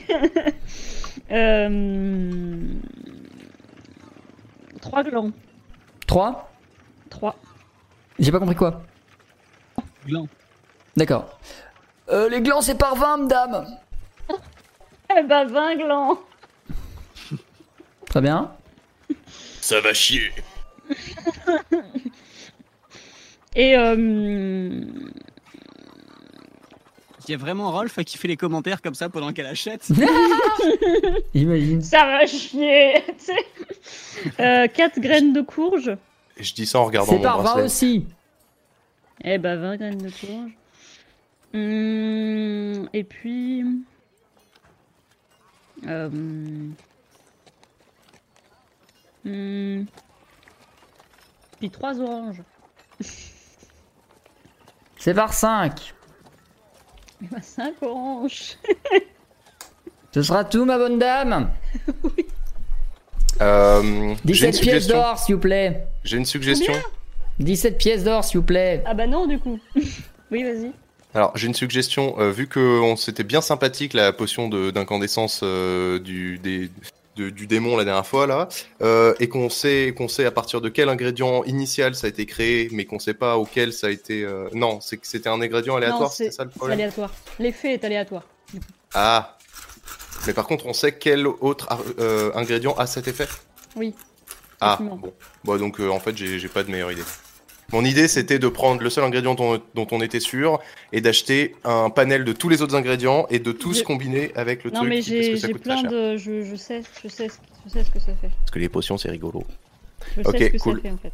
[1.31, 2.75] euh,
[4.81, 5.33] trois glands,
[6.07, 6.51] 3
[7.11, 7.37] trois.
[8.19, 8.83] J'ai pas compris quoi.
[10.07, 10.29] Gland.
[10.97, 11.39] D'accord.
[12.11, 13.67] Euh, les glands c'est par 20, madame.
[15.19, 16.19] Eh ben 20 glands.
[18.09, 18.53] Très bien.
[19.61, 20.33] Ça va chier.
[23.55, 24.85] Et euh,
[27.29, 29.89] Il y a vraiment Rolf qui fait les commentaires comme ça pendant qu'elle achète.
[31.35, 31.83] Imagine.
[31.83, 33.03] ça va chier.
[34.39, 35.97] Euh, quatre graines de courge.
[36.37, 37.65] Et je dis ça en regardant C'est mon par 20 bracelet.
[37.65, 38.07] aussi.
[39.25, 40.53] Eh ben 20 graines de courge.
[41.55, 43.65] Hum, et puis.
[45.87, 46.09] Euh,
[49.25, 49.87] hum,
[51.59, 52.43] puis trois oranges.
[54.99, 55.95] C'est par 5.
[57.21, 58.57] Ben, cinq oranges.
[60.15, 61.51] Ce sera tout, ma bonne dame.
[63.43, 64.97] Euh, j'ai une 17 pièces suggestion.
[64.97, 65.87] d'or, s'il vous plaît.
[66.05, 66.73] J'ai une suggestion.
[67.39, 68.83] 17 pièces d'or, s'il vous plaît.
[68.87, 69.59] Ah bah non du coup.
[70.31, 70.73] oui vas-y.
[71.15, 72.19] Alors, j'ai une suggestion.
[72.19, 76.71] euh, vu que on c'était bien sympathique la potion de- d'incandescence euh, du, des-
[77.17, 78.49] de- du démon la dernière fois là,
[78.83, 82.27] euh, et qu'on sait qu'on sait à partir de quel ingrédient initial ça a été
[82.27, 84.23] créé, mais qu'on sait pas auquel ça a été.
[84.25, 86.13] euh, Non, c'est que c'était un ingrédient aléatoire.
[86.13, 86.79] C'est ça le problème.
[86.79, 87.13] aléatoire.
[87.39, 88.23] L'effet est aléatoire.
[88.95, 89.37] Ah.
[90.27, 91.69] Mais par contre, on sait quel autre
[91.99, 93.29] euh, ingrédient a cet effet?
[93.77, 93.95] Oui.
[94.61, 94.79] Ah.
[94.81, 95.13] Bon.
[95.45, 97.03] Bon, donc en fait, j'ai pas de meilleure idée.
[97.73, 100.61] Mon idée, c'était de prendre le seul ingrédient dont, dont on était sûr
[100.93, 104.63] et d'acheter un panel de tous les autres ingrédients et de tous Je- combiner avec
[104.65, 106.17] le Non truc mais parce que j'ai plein de.
[106.17, 108.31] Je, je sais, je sais, ce- je sais ce que ça fait.
[108.39, 109.43] Parce que les potions, c'est rigolo.
[110.17, 110.77] Je sais Ok, ce que cool.
[110.77, 111.13] ça fait en fait.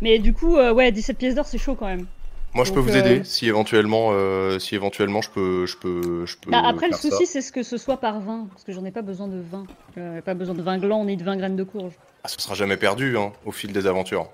[0.00, 2.06] Mais du coup, euh, ouais, 17 pièces d'or c'est chaud quand même.
[2.54, 6.24] Moi, je peux vous euh, aider si éventuellement, euh, si éventuellement, je peux, je peux,
[6.26, 6.50] je peux.
[6.52, 8.84] Bah, après, le faire souci, c'est ce que ce soit par 20, parce que j'en
[8.84, 9.64] ai pas besoin de 20.
[9.98, 11.92] Euh, pas besoin de 20 glands ni de 20 graines de courge.
[12.22, 14.28] Ah, ce sera jamais perdu hein, au fil des aventures.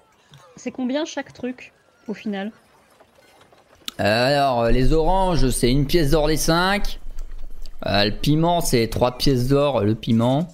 [0.62, 1.72] C'est combien chaque truc,
[2.06, 2.52] au final
[3.98, 7.00] Euh, alors, euh, les oranges, c'est une pièce d'or les 5.
[7.86, 10.48] le piment, c'est 3 pièces d'or le piment.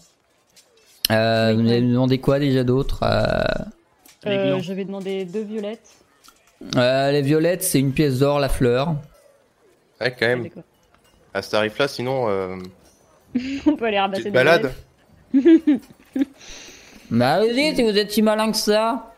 [1.10, 1.76] Euh, Oui, vous ouais.
[1.78, 3.42] avez demandé quoi déjà d'autre Euh,
[4.26, 4.60] euh, glands.
[4.60, 5.90] J'avais demandé deux violettes.
[6.76, 8.94] euh, Les violettes, c'est une pièce d'or la fleur.
[10.00, 10.42] Ouais, quand Ah, même.
[10.44, 10.62] d'accord.
[11.34, 12.56] À ce tarif-là, sinon, euh,
[13.66, 14.72] On peut aller ramasser des balade.
[17.10, 19.12] Bah, allez, si vous êtes si malin que ça.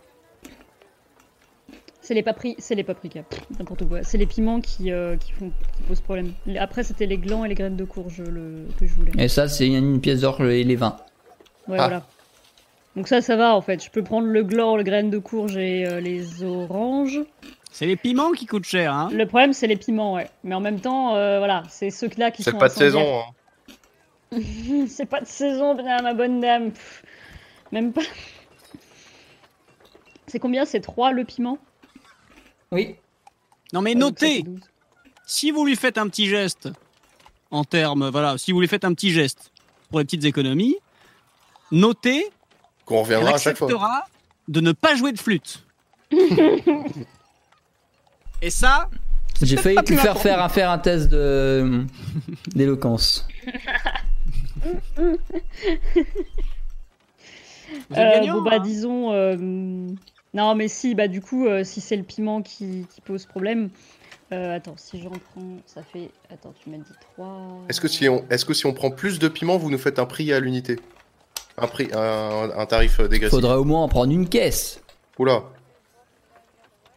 [2.09, 2.55] C'est les papri...
[2.57, 3.25] c'est les paprikas,
[3.59, 4.03] n'importe quoi.
[4.03, 6.33] C'est les piments qui, euh, qui font qui posent problème.
[6.59, 8.67] Après, c'était les glands et les graines de courge le...
[8.81, 9.13] que je voulais.
[9.19, 10.97] Et ça, c'est une pièce d'or et les 20.
[11.69, 11.87] Ouais, Ah.
[11.87, 12.07] voilà.
[12.97, 13.85] Donc ça, ça va en fait.
[13.85, 17.21] Je peux prendre le gland, les graines de courge et euh, les oranges.
[17.71, 19.11] C'est les piments qui coûtent cher, hein.
[19.13, 20.31] Le problème, c'est les piments, ouais.
[20.45, 23.21] Mais en même temps, euh, voilà, c'est ceux-là qui C'est sont pas de saison.
[24.33, 24.39] hein.
[24.89, 26.73] c'est pas de saison, bien, ma bonne dame.
[26.73, 27.03] Pff,
[27.71, 28.01] même pas.
[30.27, 30.65] C'est combien?
[30.65, 31.59] C'est 3 le piment?
[32.73, 32.97] Oui.
[33.73, 34.61] Non mais ça, notez, c'est 12.
[35.27, 36.69] si vous lui faites un petit geste,
[37.51, 39.51] en termes, voilà, si vous lui faites un petit geste
[39.90, 40.77] pour les petites économies,
[41.70, 42.27] notez
[42.85, 43.66] Qu'on reviendra à chaque fois.
[43.69, 44.07] acceptera
[44.49, 45.65] de ne pas jouer de flûte.
[48.40, 48.89] Et ça,
[49.43, 51.85] J'ai failli te faire faire un, faire un test de
[52.55, 53.27] d'éloquence.
[57.97, 58.59] Euh, bon, bah, hein?
[58.61, 59.12] disons.
[59.12, 59.36] euh,
[60.35, 63.71] Non, mais si, bah, du coup, euh, si c'est le piment qui, qui pose problème.
[64.33, 66.11] euh, attends, si j'en prends, ça fait.
[66.33, 67.65] Attends, tu m'as dit 3.
[67.69, 69.99] Est-ce que si on, est-ce que si on prend plus de piment, vous nous faites
[69.99, 70.79] un prix à l'unité?
[71.57, 73.31] Un prix, un, un tarif dégressif.
[73.31, 74.83] Faudrait au moins en prendre une caisse.
[75.19, 75.43] Oula.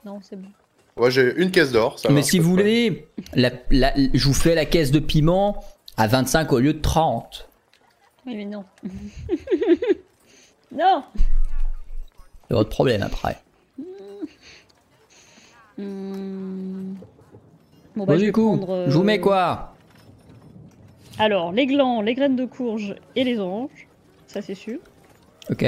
[0.06, 0.50] Non, c'est bon.
[0.98, 1.98] Ouais, j'ai une caisse d'or.
[2.00, 5.64] ça Mais va, si vous voulez, la- la- je vous fais la caisse de piment
[5.98, 7.48] à 25 au lieu de 30.
[8.28, 8.66] Oui, mais non.
[10.72, 11.04] non
[12.52, 13.38] C'est votre problème après.
[15.78, 16.96] Hmm.
[17.96, 19.74] Bon, Bon, je du coup, prendre, euh, je vous mets quoi
[21.18, 23.88] Alors, les glands, les graines de courge et les oranges.
[24.28, 24.80] Ça, c'est sûr.
[25.50, 25.64] Ok.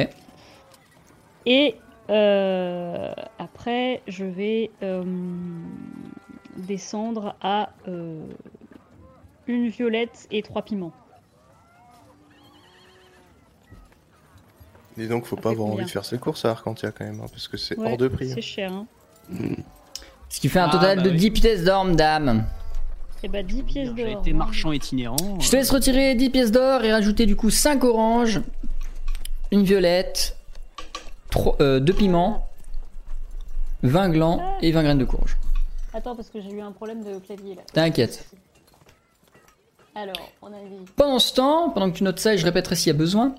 [1.45, 1.75] Et
[2.09, 5.05] euh, après, je vais euh,
[6.57, 8.25] descendre à euh,
[9.47, 10.91] une violette et trois piments.
[14.97, 17.19] Dis donc, faut Ça pas avoir envie de faire ses courses à Arcantia quand même,
[17.21, 18.29] hein, parce que c'est Ouais, hors de prix.
[18.31, 18.85] C'est cher, hein.
[20.29, 21.15] Ce qui fait un Ah, total bah de oui.
[21.17, 22.45] 10 pièces d'or, madame.
[23.23, 23.95] Et bah 10 pièces d'or.
[23.97, 25.39] J'ai été marchand itinérant.
[25.39, 28.41] Je te laisse retirer 10 pièces d'or et rajouter du coup 5 oranges,
[29.51, 30.35] une violette,
[31.59, 32.47] 2 piments,
[33.83, 35.37] 20 glands et 20 graines de courge.
[35.93, 37.61] Attends, parce que j'ai eu un problème de clavier là.
[37.71, 38.27] T'inquiète.
[39.95, 40.57] Alors, on avait.
[40.95, 43.35] Pendant ce temps, pendant que tu notes ça et je répéterai s'il y a besoin,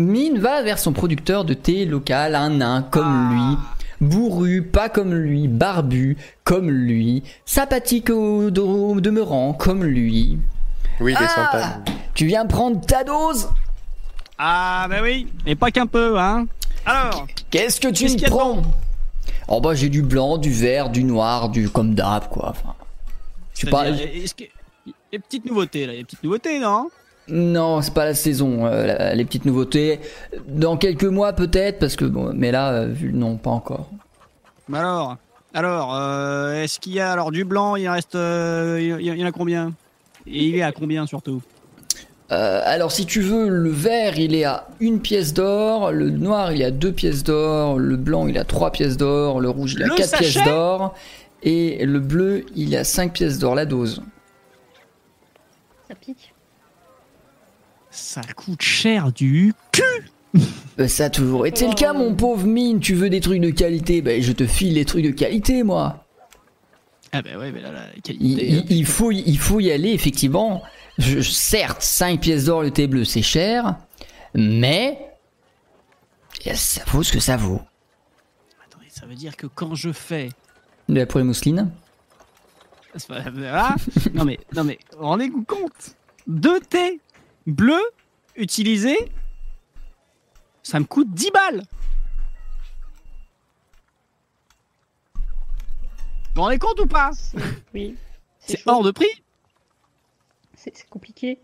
[0.00, 3.58] Mine va vers son producteur de thé local, un nain comme lui,
[4.00, 10.38] bourru, pas comme lui, barbu, comme lui, sympathique au au demeurant, comme lui.
[11.00, 11.78] Oui, il est Ah sympa.
[12.14, 13.48] Tu viens prendre ta dose?
[14.38, 16.46] Ah, bah oui, et pas qu'un peu, hein.
[16.86, 18.62] Alors, Qu'est-ce que tu me y a prends?
[19.48, 22.50] Oh bah j'ai du blanc, du vert, du noir, du comme d'hab quoi.
[22.50, 22.74] Enfin,
[23.54, 23.84] je sais pas.
[23.84, 24.44] c'est-à-dire, est-ce que.
[25.12, 26.88] Les petites nouveautés, là, les petites nouveautés, non?
[27.30, 28.66] Non, c'est pas la saison.
[28.66, 30.00] euh, la- les petites nouveautés.
[30.48, 33.88] Dans quelques mois peut-être, parce que bon, mais là, euh, vu non, pas encore.
[34.68, 35.16] Bah alors,
[35.54, 39.18] alors, euh, est-ce qu'il y a alors du blanc Il reste, euh, il y, il
[39.18, 39.72] y en a combien?
[40.26, 41.42] Et il est à combien surtout?
[42.32, 46.52] Euh, alors si tu veux, le vert il est à une pièce d'or, le noir
[46.52, 49.48] il est à deux pièces d'or, le blanc il est à trois pièces d'or, le
[49.50, 50.94] rouge il est à Le quatre pièces d'or,
[51.42, 54.02] et le bleu il est à cinq pièces d'or la dose.
[55.88, 56.29] Ça pique.
[58.10, 60.10] Ça coûte cher du cul.
[60.80, 62.80] Euh, ça a toujours été le cas, mon pauvre mine.
[62.80, 66.04] Tu veux des trucs de qualité, ben je te file les trucs de qualité, moi.
[67.12, 68.18] Ah bah ouais, mais là, la qualité.
[68.20, 70.60] il- il faut, il faut y aller, effectivement.
[70.98, 73.76] Je- certes, 5 pièces d'or le thé bleu, c'est cher,
[74.34, 74.98] mais
[76.54, 77.60] ça vaut ce que ça vaut.
[78.66, 80.30] Attendez, ça veut dire que quand je fais
[80.88, 81.70] De la poulet mousseline
[83.06, 83.76] pas- Voilà.
[84.14, 85.94] non mais, non mais, rendez-vous compte.
[86.26, 86.98] Deux thés
[87.46, 87.78] bleus
[88.36, 88.98] utilisés,
[90.62, 91.62] ça me coûte 10 balles.
[95.14, 95.20] Vous
[96.36, 97.10] vous rendez compte ou pas?
[97.74, 97.96] Oui.
[98.38, 99.22] C'est hors de prix.
[100.54, 101.38] C'est compliqué.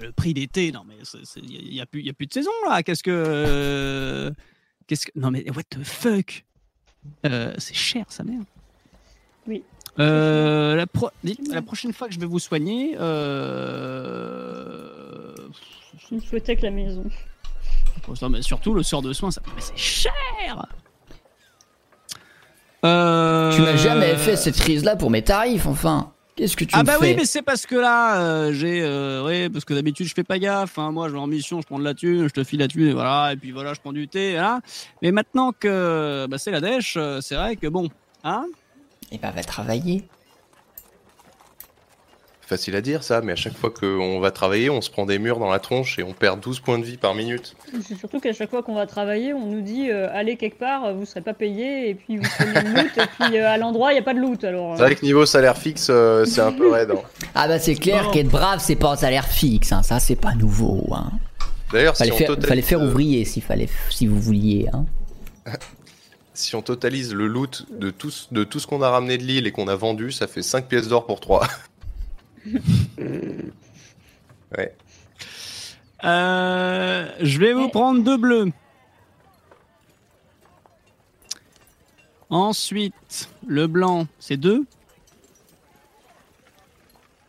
[0.00, 0.94] Le prix thés, non mais
[1.36, 2.82] il n'y a, plus- y a plus de saison là.
[2.82, 4.30] Qu'est-ce que, euh,
[4.86, 6.44] qu'est-ce que, non mais what the fuck?
[7.26, 8.40] Euh, C'est cher sa mère.
[9.46, 9.64] Oui.
[9.98, 11.10] Euh, la, pro-
[11.50, 14.89] la prochaine fois que je vais vous soigner, euh...
[16.10, 17.04] Je me souhaitais que la maison.
[18.22, 19.40] non, mais surtout le sort de soins, ça...
[19.54, 20.66] mais c'est cher.
[22.84, 23.54] Euh...
[23.54, 26.12] Tu m'as jamais fait cette crise-là pour mes tarifs, enfin.
[26.36, 29.22] Qu'est-ce que tu Ah bah fais oui, mais c'est parce que là, euh, j'ai, euh,
[29.24, 30.78] ouais, parce que d'habitude je fais pas gaffe.
[30.78, 32.68] Hein, moi, je vais en mission, je prends de la thune, je te file la
[32.68, 34.60] thune, et voilà, et puis voilà, je prends du thé, voilà.
[35.02, 37.88] Mais maintenant que bah, c'est la dèche, euh, c'est vrai que bon,
[38.24, 38.46] hein.
[39.12, 40.04] Eh ben, va travailler.
[42.50, 45.20] Facile à dire ça, mais à chaque fois qu'on va travailler, on se prend des
[45.20, 47.54] murs dans la tronche et on perd 12 points de vie par minute.
[47.80, 50.92] C'est surtout qu'à chaque fois qu'on va travailler, on nous dit euh, allez quelque part,
[50.92, 53.92] vous serez pas payé, et puis vous prenez une loot, et puis euh, à l'endroit,
[53.92, 54.42] il n'y a pas de loot.
[54.42, 56.90] Alors, euh, C'est vrai que niveau salaire fixe, euh, c'est un peu raide.
[56.90, 57.28] hein.
[57.36, 58.10] Ah bah c'est clair Bon.
[58.10, 59.84] qu'être brave, c'est pas un salaire fixe, hein.
[59.84, 60.88] ça c'est pas nouveau.
[60.92, 61.12] Hein.
[61.72, 64.68] D'ailleurs, si Fallait, on faire, totalise, fallait faire ouvrier s'il fallait, si vous vouliez.
[64.72, 64.86] Hein.
[66.34, 69.46] si on totalise le loot de tout, de tout ce qu'on a ramené de l'île
[69.46, 71.46] et qu'on a vendu, ça fait 5 pièces d'or pour 3.
[74.58, 74.74] ouais.
[76.04, 78.50] Euh, je vais vous prendre deux bleus.
[82.30, 84.64] Ensuite, le blanc, c'est deux.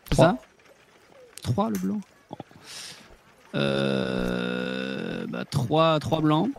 [0.08, 0.26] C'est Trois.
[0.26, 0.38] ça?
[1.42, 2.00] Trois le blanc.
[3.54, 6.50] Euh, bah, trois, trois blancs.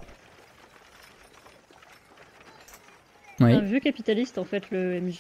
[3.40, 3.52] Oui.
[3.54, 5.18] un vieux capitaliste en fait, le MJ.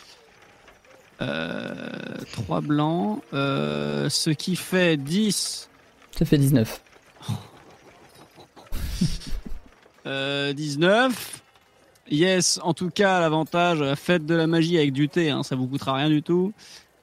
[1.23, 3.21] Euh, trois blancs.
[3.33, 5.69] Euh, ce qui fait 10.
[6.17, 6.81] Ça fait 19.
[10.05, 11.41] Euh, 19.
[12.11, 15.55] Yes, en tout cas, l'avantage, euh, faites de la magie avec du thé, hein, ça
[15.55, 16.51] vous coûtera rien du tout.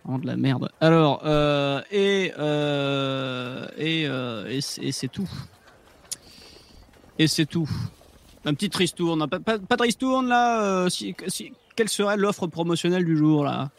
[0.05, 0.71] Vraiment de la merde.
[0.83, 5.29] Alors, euh, et, euh, et, euh, et c'est et c'est tout.
[7.19, 7.69] Et c'est tout.
[8.45, 9.27] Un petit tristourne.
[9.29, 13.45] Pas, pas, pas de ristourne là euh, si, si- Quelle serait l'offre promotionnelle du jour
[13.45, 13.71] là?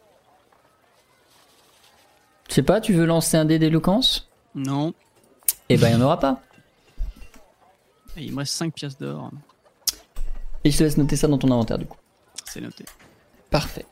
[2.51, 4.29] Je sais pas, tu veux lancer un dé d'éloquence?
[4.55, 4.93] Non.
[5.69, 6.41] Eh ben, il n'y en aura pas.
[8.17, 9.31] Et Il me reste 5 pièces d'or.
[10.65, 11.95] Et je te laisse noter ça dans ton inventaire du coup.
[12.43, 12.83] C'est noté.
[13.51, 13.85] Parfait.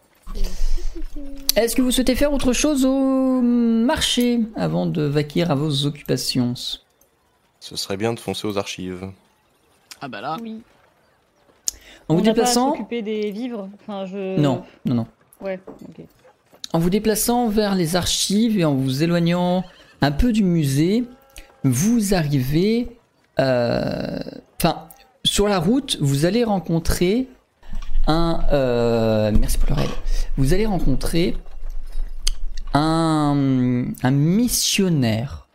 [1.55, 6.53] Est-ce que vous souhaitez faire autre chose au marché avant de vaquer à vos occupations?
[7.61, 9.09] Ce serait bien de foncer aux archives.
[10.01, 10.35] Ah bah là.
[10.41, 10.61] Oui.
[12.09, 13.69] En vous On n'a pas à déplaçant s'occuper des vivres.
[13.79, 14.37] Enfin, je.
[14.37, 15.07] Non, non, non.
[15.39, 15.61] Ouais.
[15.87, 16.05] Ok.
[16.71, 19.63] En vous déplaçant vers les archives et en vous éloignant
[20.01, 21.03] un peu du musée,
[21.63, 22.87] vous arrivez.
[23.39, 24.19] euh,
[24.61, 24.87] Enfin,
[25.23, 27.27] sur la route, vous allez rencontrer
[28.07, 28.41] un.
[28.51, 29.75] euh, merci pour.
[30.37, 31.35] Vous allez rencontrer
[32.73, 33.33] un,
[34.11, 35.47] missionnaire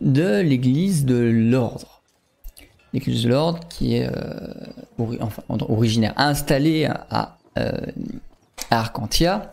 [0.00, 2.02] de l'église de l'ordre.
[2.92, 4.54] L'église de l'ordre qui est euh,
[5.68, 7.38] originaire, installée à
[8.70, 9.50] Arcantia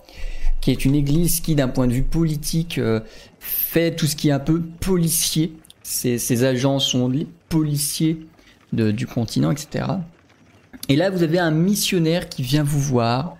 [0.61, 2.99] qui est une église qui, d'un point de vue politique, euh,
[3.39, 5.53] fait tout ce qui est un peu policier.
[5.83, 8.19] Ces, ces agents sont les policiers
[8.73, 9.85] de- du continent, etc.
[10.87, 13.37] Et là, vous avez un missionnaire qui vient vous voir.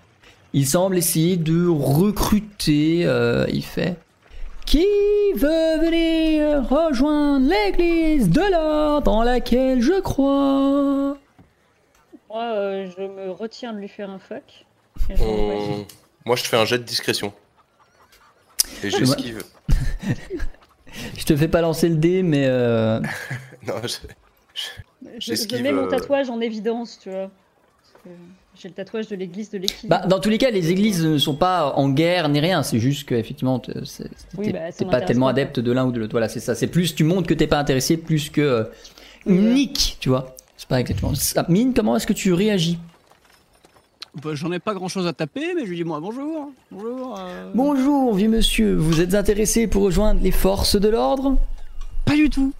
[0.53, 3.01] Il semble essayer de recruter.
[3.05, 3.97] euh, il fait
[4.65, 4.85] Qui
[5.35, 11.17] veut venir rejoindre l'église de l'ordre dans laquelle je crois?
[12.29, 14.65] Moi, euh, je me retiens de lui faire un fuck.
[15.09, 15.23] Et je.
[16.29, 17.33] Moi, je fais un jet de discrétion.
[18.83, 19.41] Et j'esquive.
[21.17, 22.99] Je te fais pas lancer le dé, mais euh,
[23.67, 23.97] Non, je-
[25.19, 27.31] Je, mets mon euh, tatouage en évidence, tu vois.
[28.55, 29.87] J'ai le tatouage de l'église de l'équilibre.
[30.01, 32.61] Bah, dans tous les cas, les églises ne sont pas en guerre ni rien.
[32.61, 33.73] C'est juste que effectivement, t'es
[34.37, 36.11] Oui, t'es- bah, pas tellement pas, adepte de l'un ou de l'autre.
[36.11, 36.53] Voilà, c'est ça.
[36.53, 38.63] C'est plus tu montres que t'es pas intéressé, plus que euh,
[39.25, 39.33] Oui.
[39.35, 40.35] Nick, tu vois.
[40.57, 41.15] C'est pas exactement.
[41.15, 41.43] ça.
[41.49, 42.77] Mine, comment est-ce que tu réagis?
[44.23, 46.51] Bah, J'en ai pas grand chose à taper, mais je lui dis moi bonjour.
[46.71, 47.17] Bonjour.
[47.19, 48.75] euh, Bonjour, vieux monsieur.
[48.75, 51.37] Vous êtes intéressé pour rejoindre les forces de l'ordre?
[52.05, 52.53] Pas du tout.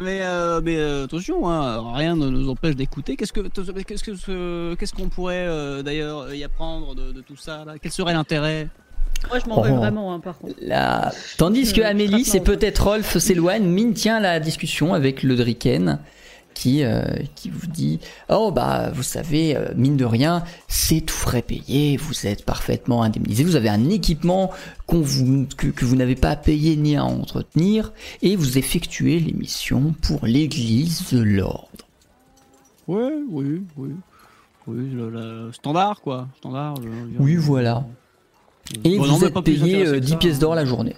[0.00, 3.16] Mais, euh, mais euh, attention, hein, rien ne nous empêche d'écouter.
[3.16, 7.36] Qu'est-ce que qu'est-ce que ce- qu'est-ce qu'on pourrait euh, d'ailleurs y apprendre de, de tout
[7.36, 7.74] ça là?
[7.82, 8.68] Quel serait l'intérêt?
[9.28, 9.76] Moi, je m'en veux Oh.
[9.76, 10.54] vraiment, hein, par contre.
[11.36, 15.98] Tandis que Amélie, c'est peut-être Rolf s'éloigne, Mine tient la discussion avec le Driken
[16.58, 17.04] qui, euh,
[17.36, 21.96] qui vous dit Oh, bah, vous savez, euh, mine de rien, c'est tout frais payé,
[21.96, 24.50] vous êtes parfaitement indemnisé, vous avez un équipement
[24.86, 29.20] qu'on vous, que, que vous n'avez pas à payer ni à entretenir, et vous effectuez
[29.20, 31.68] les missions pour l'église de l'ordre.
[32.88, 36.74] Oui, oui, oui, le, le standard quoi, standard.
[36.82, 37.86] je- je- Oui, voilà.
[38.84, 40.56] Et Bon, vous êtes payé intéressé euh, que 10 ça, pièces d'or hein.
[40.56, 40.96] la journée.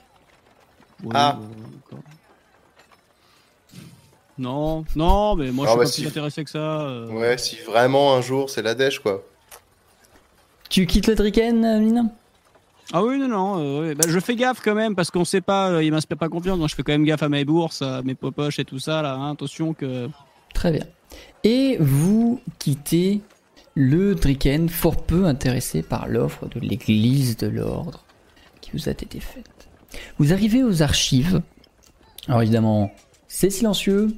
[1.05, 1.39] Ouais, Ah.
[4.41, 6.01] Non, non, mais moi Ah je suis bah pas si.
[6.03, 6.59] plus intéressé que ça.
[6.59, 7.09] euh.
[7.11, 9.23] Ouais, si vraiment un jour c'est la dèche, quoi.
[10.69, 12.11] Tu quittes le Driken, euh, Mine
[12.93, 13.59] Ah oui, non, non.
[13.61, 13.95] euh, ouais.
[13.95, 16.59] Bah, je fais gaffe quand même parce qu'on sait pas, euh, il m'inspire pas confiance.
[16.59, 19.03] Donc je fais quand même gaffe à mes bourses, à mes popoches et tout ça
[19.03, 19.15] là.
[19.15, 19.33] hein.
[19.33, 20.09] Attention que.
[20.55, 20.87] Très bien.
[21.45, 23.21] Et vous quittez
[23.75, 28.05] le Driken, fort peu intéressé par l'offre de l'église de l'ordre
[28.61, 29.69] qui vous a été faite.
[30.19, 31.41] Vous arrivez aux archives.
[32.29, 32.93] Alors évidemment,
[33.27, 34.09] c'est silencieux.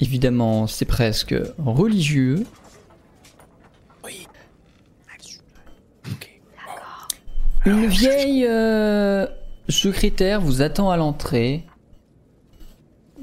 [0.00, 2.44] Évidemment, c'est presque religieux.
[7.66, 9.26] Une vieille euh,
[9.68, 11.64] secrétaire vous attend à l'entrée.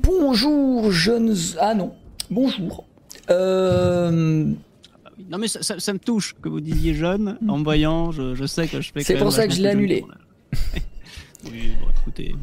[0.02, 1.36] Bonjour, jeunes.
[1.60, 1.94] Ah non,
[2.32, 2.86] bonjour.
[3.30, 5.26] Euh, oui.
[5.30, 7.38] Non mais ça, ça- ça me touche que vous disiez jeune.
[7.48, 9.04] En me voyant, je, je sais que je fais.
[9.04, 10.04] C'est pour ça que je l'ai annulé.
[11.46, 12.36] oui, bon, écoutez,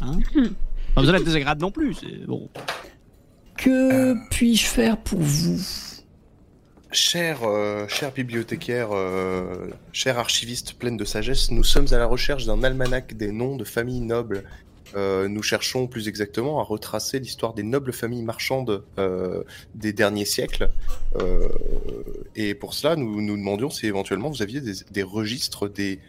[0.00, 0.18] hein.
[0.94, 1.94] Pas besoin d'être désagréable non plus.
[1.94, 2.48] C'est bon.
[3.62, 5.60] Que puis-je faire pour vous?
[6.90, 12.44] Cher, euh, cher bibliothécaire, euh, cher archiviste pleine de sagesse, nous sommes à la recherche
[12.44, 14.44] d'un almanach des noms de familles nobles.
[14.94, 19.42] Euh, nous cherchons plus exactement à retracer l'histoire des nobles familles marchandes euh,
[19.74, 20.70] des derniers siècles.
[21.16, 21.48] Euh,
[22.36, 26.00] et pour cela, nous nous demandions si éventuellement vous aviez des, des registres des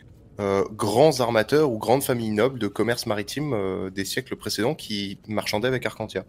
[0.75, 5.85] grands armateurs ou grandes familles nobles de commerce maritime des siècles précédents qui marchandaient avec
[5.85, 6.25] Arcantia.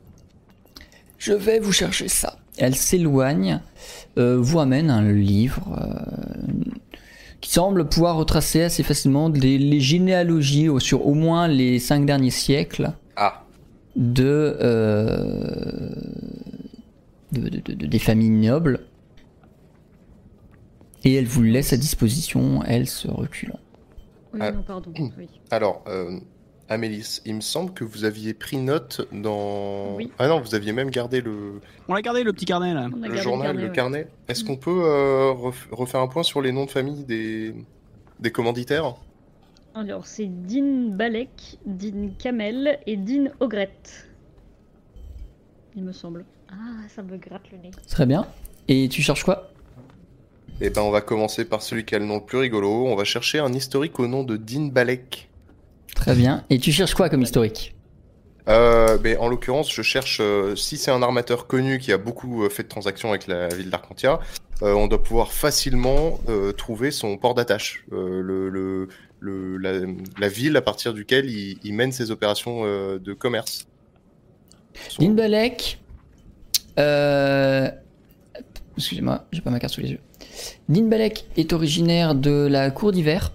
[1.24, 2.36] Je vais vous chercher ça.
[2.58, 3.60] Elle s'éloigne,
[4.18, 6.54] euh, vous amène un livre euh,
[7.40, 12.04] qui semble pouvoir retracer assez facilement les, les généalogies au- sur au moins les cinq
[12.04, 13.42] derniers siècles Ah,
[13.96, 15.90] de, euh,
[17.32, 18.80] de- de- de- de- des familles nobles.
[21.04, 23.58] Et elle vous le laisse à disposition, elle se reculant.
[24.34, 24.52] Oui, Ah.
[24.52, 24.92] non, pardon.
[25.18, 25.28] Oui.
[25.50, 26.18] Alors, euh,
[26.74, 29.94] Amélis, il me semble que vous aviez pris note dans.
[29.96, 30.10] Oui.
[30.18, 32.88] Ah non, vous aviez même gardé le, On l'a gardé le petit carnet là.
[33.00, 33.72] Le journal, le ouais.
[33.72, 34.08] carnet.
[34.28, 34.46] Est-ce Mm.
[34.46, 37.54] qu'on peut euh, ref- refaire un point sur les noms de famille des,
[38.20, 38.94] des commanditaires?
[39.74, 43.72] Alors, c'est Dean Balek, Dean Kamel et Dean Ogret.
[45.76, 46.24] Il me semble.
[46.50, 47.70] Ah, ça me gratte le nez.
[47.88, 48.26] Très bien.
[48.68, 49.50] Et tu cherches quoi?
[50.60, 52.86] Eh ben, on va commencer par celui qui a le nom le plus rigolo.
[52.86, 55.28] On va chercher un historique au nom de Dean Balek.
[55.94, 56.44] Très bien.
[56.50, 57.74] Et tu cherches quoi comme historique
[58.48, 62.44] Euh, mais en l'occurrence, je cherche euh, si c'est un armateur connu qui a beaucoup
[62.44, 64.20] euh, fait de transactions avec la ville d'Arcantia,
[64.62, 66.20] euh, on doit pouvoir facilement
[66.56, 68.88] trouver son port d'attache, le, le,
[69.20, 69.72] le- la,
[70.18, 73.66] la ville à partir duquel il, il mène ses opérations de commerce.
[74.90, 75.80] Son- Dinbalek.
[78.76, 80.00] Excusez-moi, j'ai pas ma carte sous les yeux.
[80.68, 83.32] Dinbalek est originaire de la cour d'hiver,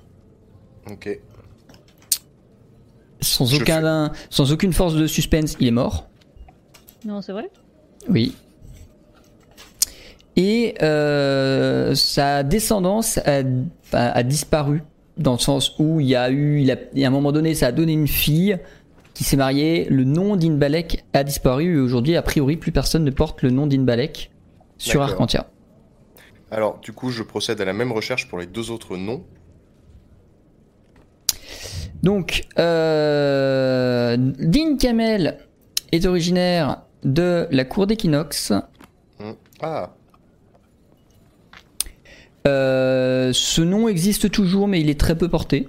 [0.91, 1.19] Ok.
[3.21, 6.07] Sans, aucun, sans aucune force de suspense, il est mort.
[7.05, 7.49] Non, c'est vrai?
[8.09, 8.35] Oui.
[10.35, 13.41] Et euh, sa descendance a,
[13.93, 14.83] a- a disparu,
[15.17, 17.67] dans le sens où il y a eu, il a, à un moment donné, ça
[17.67, 18.57] a donné une fille
[19.13, 19.85] qui s'est mariée.
[19.89, 23.67] Le nom d'Inbalek a disparu et aujourd'hui, a priori, plus personne ne porte le nom
[23.67, 24.31] d'Inbalek
[24.77, 25.01] sur.
[25.01, 25.47] Arcantia.
[26.51, 29.23] Alors, du coup, je procède à la même recherche pour les deux autres noms.
[32.03, 35.37] Donc, euh, Dean Kamel
[35.91, 38.53] est originaire de la cour d'équinoxe.
[39.19, 39.31] Hmm.
[39.61, 39.93] Ah,
[42.47, 45.67] Euh, ce nom existe toujours, mais il est très peu porté.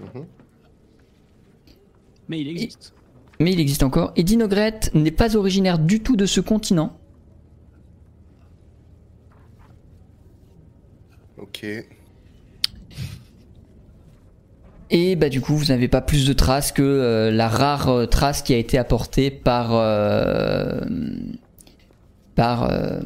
[0.00, 0.26] mhm.
[2.28, 2.92] Mais il existe.
[3.38, 4.12] Mais il existe encore.
[4.16, 6.96] Et Dinogret n'est pas originaire du tout de ce continent.
[11.38, 11.66] ok.
[14.90, 18.06] Et bah du coup, vous n'avez pas plus de traces que euh, la rare euh,
[18.06, 20.80] trace qui a été apportée par euh,
[22.34, 23.00] par euh,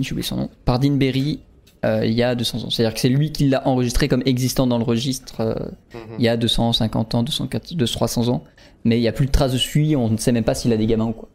[0.00, 1.40] j'ai oublié son nom, par Dean Berry
[1.84, 2.70] euh, il y a 200 ans.
[2.70, 5.54] C'est-à-dire que c'est lui qui l'a enregistré comme existant dans le registre euh,
[5.94, 6.00] Mhm.
[6.18, 8.44] il y a 250 ans, 204, 200, 300 ans.
[8.84, 9.94] Mais il n'y a plus de traces dessus.
[9.96, 11.28] On ne sait même pas s'il a des gamins ou quoi.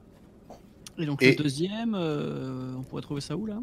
[1.00, 3.56] Et donc Et- le deuxième, euh, on pourrait trouver ça où là?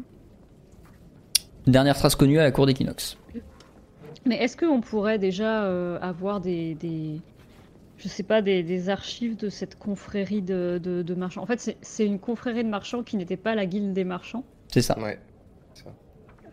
[1.67, 3.17] Dernière trace connue à la cour d'équinoxe.
[4.25, 7.21] Mais est-ce qu'on pourrait déjà euh, avoir des, des-
[7.97, 11.43] je sais pas, des, des archives de cette confrérie de, de- de marchands?
[11.43, 14.43] En fait, c'est- une confrérie de marchands qui n'était pas la guilde des marchands.
[14.69, 14.97] C'est ça.
[14.99, 15.19] Ouais.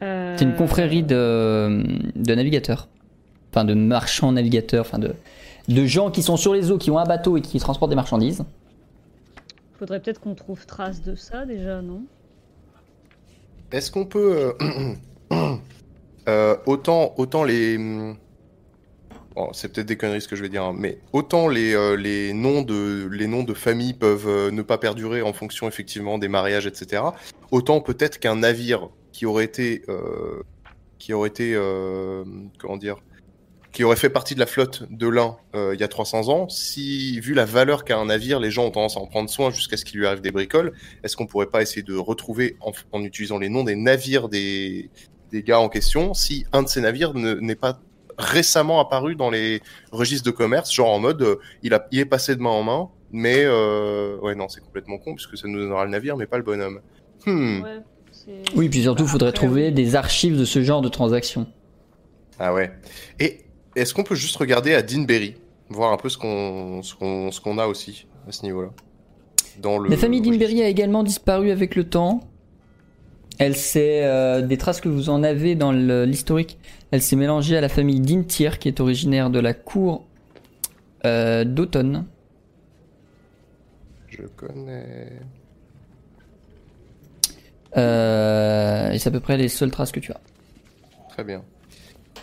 [0.02, 1.84] Euh, C'est une confrérie de,
[2.16, 2.88] de navigateurs.
[3.50, 4.82] Enfin, de marchands navigateurs.
[4.84, 5.14] Enfin, de,
[5.68, 7.96] de gens qui sont sur les eaux, qui ont un bateau et qui transportent des
[7.96, 8.44] marchandises.
[9.78, 12.02] Faudrait peut-être qu'on trouve trace de ça déjà, non?
[13.70, 14.54] Est-ce qu'on peut
[16.28, 20.74] euh, autant autant les bon, c'est peut-être des conneries ce que je vais dire, hein,
[20.76, 24.78] mais autant les, euh, les noms de les noms de famille peuvent euh, ne pas
[24.78, 27.02] perdurer en fonction effectivement des mariages, etc.
[27.50, 29.82] Autant peut-être qu'un navire qui aurait été
[30.98, 31.58] qui aurait été
[32.58, 32.96] comment dire
[33.72, 37.20] qui aurait fait partie de la flotte de l'un il y a 300 ans, si
[37.20, 39.76] vu la valeur qu'a un navire, les gens ont tendance à en prendre soin jusqu'à
[39.76, 43.38] ce qu'il lui arrive des bricoles, est-ce qu'on pourrait pas essayer de retrouver, en utilisant
[43.38, 44.88] les noms des navires des,
[45.32, 47.80] des gars en question, si un de ces navires ne- n'est pas
[48.18, 52.04] récemment apparu dans les registres de commerce, genre en mode euh, il, a, il est
[52.04, 55.58] passé de main en main, mais euh, ouais non c'est complètement con puisque ça nous
[55.58, 56.80] donnera le navire mais pas le bonhomme.
[57.26, 57.62] Hmm.
[57.62, 57.80] Ouais,
[58.54, 59.72] Oui, puis surtout, il faudrait Après, trouver oui.
[59.72, 61.46] des archives de ce genre de transactions.
[62.38, 62.70] Ah ouais.
[63.18, 63.40] Et
[63.76, 65.36] est-ce qu'on peut juste regarder à Deanberry,
[65.70, 68.68] voir un peu ce qu'on ce qu'on ce qu'on a aussi à ce niveau-là
[69.60, 72.20] dans le La famille d'Inberry a également disparu avec le temps.
[73.38, 76.58] Elle s'est, euh, des traces que vous en avez dans l'historique,
[76.90, 80.04] elle s'est mélangée à la famille d'Intir, qui est originaire de la cour
[81.04, 82.04] euh, d'automne.
[84.08, 85.12] Je connais.
[87.76, 90.20] Euh, et c'est à peu près les seules traces que tu as.
[91.08, 91.42] Très bien.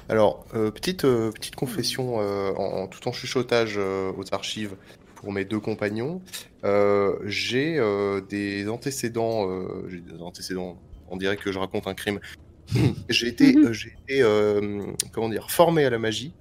[0.07, 4.75] Alors, euh, petite, euh, petite confession euh, en, en- tout en chuchotage aux archives
[5.15, 6.21] pour mes deux compagnons.
[7.25, 7.81] J'ai
[8.29, 9.49] des antécédents,
[9.89, 10.77] j'ai des antécédents,
[11.11, 12.19] on dirait que je raconte un crime.
[13.09, 13.65] j'ai été, Mhm.
[13.65, 13.73] euh,
[14.07, 16.33] été euh, comment dire, formé à la magie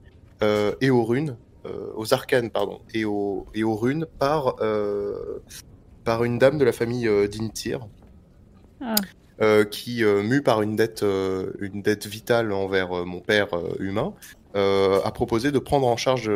[0.43, 1.37] euh, et aux runes,
[1.97, 4.57] aux arcanes, pardon, et aux, et aux runes par,
[6.05, 7.87] par une dame de la famille d'Intir
[8.81, 8.95] Ah,
[9.43, 13.49] euh, qui, euh, mu par une dette, euh, une dette vitale envers mon père
[13.81, 14.15] humain,
[14.55, 16.31] a proposé de prendre en charge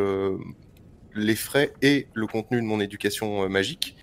[1.15, 3.95] les frais et le contenu de mon éducation magique,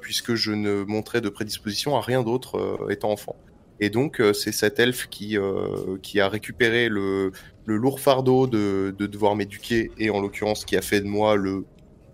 [0.00, 3.36] puisque je ne montrais de prédisposition à rien d'autre étant enfant.
[3.80, 7.32] Et donc, euh, c'est cet elfe qui, euh, qui a récupéré le,
[7.66, 11.36] le lourd fardeau de, de devoir m'éduquer, et en l'occurrence, qui a fait de moi
[11.36, 11.64] le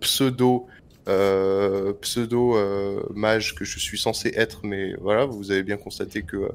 [0.01, 0.67] pseudo,
[1.07, 4.61] euh, pseudo euh, mage que je suis censé être.
[4.65, 6.49] Mais voilà, vous avez bien constaté que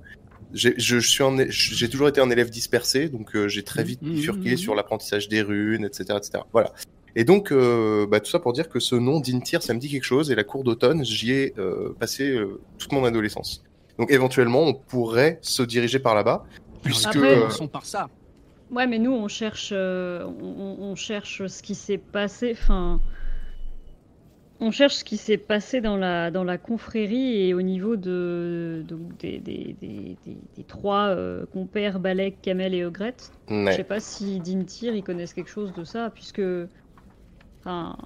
[0.52, 4.02] j'ai je suis un é- j'ai toujours été un élève dispersé, donc j'ai très vite
[4.02, 4.56] Mhm, bifurqué mhm.
[4.56, 6.44] sur l'apprentissage des runes, etc., etc.
[6.52, 6.72] Voilà.
[7.16, 9.88] Et donc, euh, bah, tout ça pour dire que ce nom d'Intir, ça me dit
[9.88, 13.64] quelque chose, et la cour d'automne, j'y ai euh, passé euh, toute mon adolescence.
[13.98, 16.44] Donc éventuellement, on pourrait se diriger par là-bas,
[16.82, 17.16] puisque...
[17.16, 18.08] Après, euh, Commençons par ça.
[18.70, 22.52] Ouais, mais nous, on cherche, euh, on, on cherche ce qui s'est passé.
[22.52, 23.00] Enfin,
[24.60, 28.84] on cherche ce qui s'est passé dans la dans la confrérie et au niveau de,
[28.86, 33.14] donc des, des, des, des, des trois euh, compères Balek, Kamel et Ogret.
[33.48, 33.66] ouais.
[33.70, 36.42] Je sais pas si Dintir ils connaissent quelque chose de ça, puisque,
[37.60, 37.96] enfin,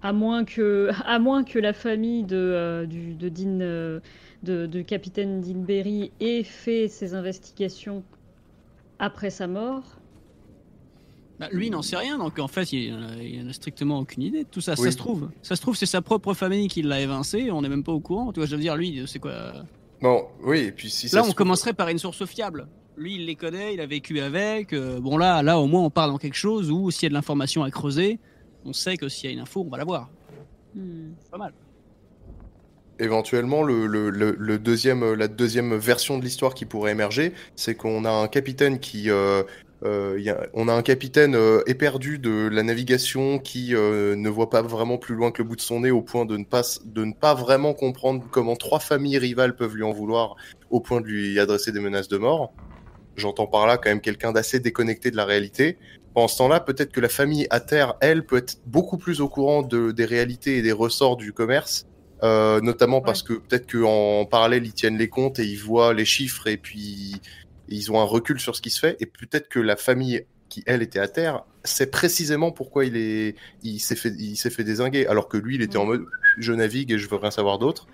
[0.00, 4.00] à moins que, à moins que la famille de euh, du, de Din, euh,
[4.42, 8.02] de, de capitaine Dinberry ait fait ses investigations
[8.98, 9.82] après sa mort.
[11.38, 13.98] Bah, lui, il n'en sait rien, donc en fait, il a, il en a strictement
[13.98, 14.74] aucune idée de tout ça.
[14.78, 14.84] Oui.
[14.84, 17.50] Ça se trouve, ça se trouve, c'est sa propre famille qui l'a évincé.
[17.50, 18.32] On n'est même pas au courant.
[18.32, 19.52] Tu vois, je veux dire, lui, c'est quoi
[20.00, 22.66] Bon, oui, et puis si ça Là, on trouve- commencerait par une source fiable.
[22.96, 24.72] Lui, il les connaît, il a vécu avec.
[24.72, 27.08] euh, bon, là, là, au moins, on part dans quelque chose où s'il y a
[27.08, 28.18] de l'information à creuser,
[28.64, 30.10] on sait que s'il y a une info, on va la voir.
[30.74, 31.12] Hmm.
[31.22, 31.52] C'est pas mal.
[33.02, 38.28] Éventuellement, le, deuxième, la deuxième version de l'histoire qui pourrait émerger, c'est qu'on a un
[38.28, 39.42] capitaine qui, euh,
[39.84, 44.98] euh, on a un capitaine euh, éperdu de la navigation qui ne voit pas vraiment
[44.98, 47.12] plus loin que le bout de son nez, au point de ne pas, de ne
[47.12, 50.36] pas vraiment comprendre comment trois familles rivales peuvent lui en vouloir,
[50.70, 52.52] au point de lui adresser des menaces de mort.
[53.16, 55.76] J'entends par là quand même quelqu'un d'assez déconnecté de la réalité.
[56.14, 59.28] Pendant ce temps-là, peut-être que la famille à terre, elle, peut être beaucoup plus au
[59.28, 61.88] courant de, des réalités et des ressorts du commerce.
[62.22, 66.04] Euh, notamment parce que peut-être qu'en parallèle ils tiennent les comptes et ils voient les
[66.04, 67.20] chiffres et puis
[67.68, 68.96] ils ont un recul sur ce qui se fait.
[69.00, 73.34] Et peut-être que la famille qui elle était à terre sait précisément pourquoi il est
[73.64, 75.06] il s'est fait il s'est fait désinguer.
[75.06, 76.04] Alors que lui il était en mode
[76.38, 77.88] je navigue et je veux rien savoir d'autre.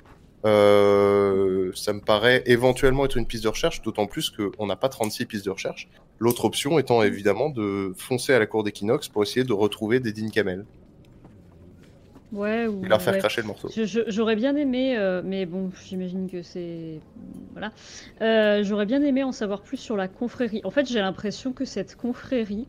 [0.44, 4.89] Euh, ça me paraît éventuellement être une piste de recherche d'autant plus qu'on n'a pas
[4.89, 5.89] 36 pistes de recherche.
[6.18, 10.12] L'autre option étant évidemment de foncer à la cour d'Equinox pour essayer de retrouver des
[10.31, 10.65] Camel
[12.32, 13.18] Ouais, ou et leur faire ouais.
[13.20, 13.70] cracher le morceau
[14.08, 17.00] J'aurais bien aimé, euh, mais bon, j'imagine que c'est.
[17.52, 17.73] Voilà.
[18.20, 20.60] Euh, J'aurais bien aimé en savoir plus sur la confrérie.
[20.65, 22.66] En fait, j'ai l'impression que cette confrérie.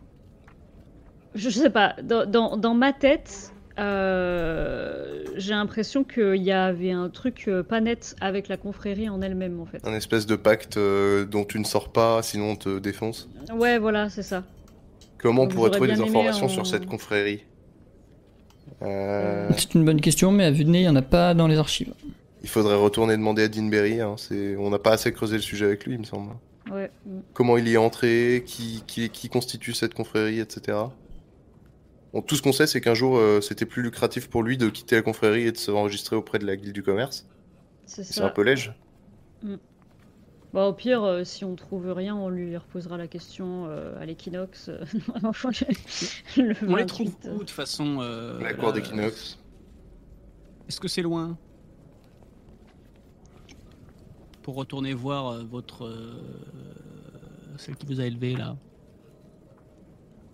[1.36, 7.10] Je, sais pas, dans, dans, dans ma tête, euh, j'ai l'impression qu'il y avait un
[7.10, 9.86] truc pas net avec la confrérie en elle-même, en fait.
[9.86, 13.30] Un espèce de pacte dont tu ne sors pas, sinon on te défonce.
[13.54, 14.44] Ouais, voilà, c'est ça.
[15.20, 17.44] Comment on Donc, pourrait trouver des informations en- sur cette confrérie?
[18.82, 21.34] Euh, C'est une bonne question, mais à vue de nez, il n'y en a pas
[21.34, 21.94] dans les archives.
[22.44, 24.00] Il faudrait retourner demander à Deanberry.
[24.00, 26.32] Hein, c'est- on n'a pas assez creusé le sujet avec lui, il me semble.
[26.72, 26.90] Ouais.
[27.06, 27.20] mm.
[27.34, 30.78] Comment il y est entré, qui, qui, qui constitue cette confrérie, etc.
[32.14, 34.70] Bon, tout ce qu'on sait, c'est qu'un jour, euh, c'était plus lucratif pour lui de
[34.70, 37.28] quitter la confrérie et de se enregistrer auprès de la guilde du commerce.
[37.86, 38.72] C'est C'est un peu léger.
[40.52, 44.06] Bon, au pire, euh, si on trouve rien, on lui reposera la question euh, à
[44.06, 44.70] l'équinoxe.
[44.70, 44.84] euh,
[46.38, 46.86] le, On les 28.
[46.88, 49.38] trouve où, de toute façon euh, la cour là, d'Equinox.
[50.68, 51.38] Est-ce que c'est loin?
[54.42, 55.86] Pour retourner voir euh, votre.
[55.86, 56.20] euh,
[57.58, 58.56] celle qui vous a élevé là.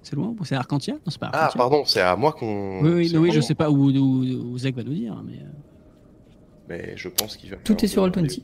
[0.01, 0.93] C'est loin ou C'est Arcantia?
[0.93, 1.57] Non, c'est pas Ah, Arcantia.
[1.57, 2.81] pardon, c'est à moi qu'on.
[2.83, 5.39] Oui, oui, je sais pas où, où, où Zach va nous dire, mais.
[5.39, 5.49] euh,
[6.69, 7.57] Mais je pense qu'il va.
[7.57, 8.41] Tout est sur Roll20.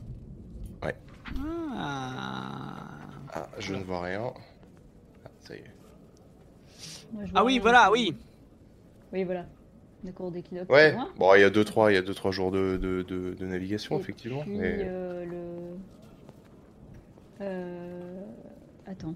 [1.74, 2.88] Ah,
[3.32, 4.32] Ah, je ne vois rien.
[5.24, 5.64] Ah, ça y est.
[7.34, 8.14] Ah oui, voilà, oui.
[9.12, 9.46] Oui, voilà.
[10.04, 10.66] La cour d'équinoxe.
[10.68, 13.02] c'est Ouais, bon, il y a 2-3 il y a deux, trois jours de, de,
[13.02, 14.42] de, de navigation, Et effectivement.
[14.42, 14.78] Puis, mais...
[14.80, 15.76] euh, le.
[17.40, 18.22] Euh...
[18.86, 19.14] Attends.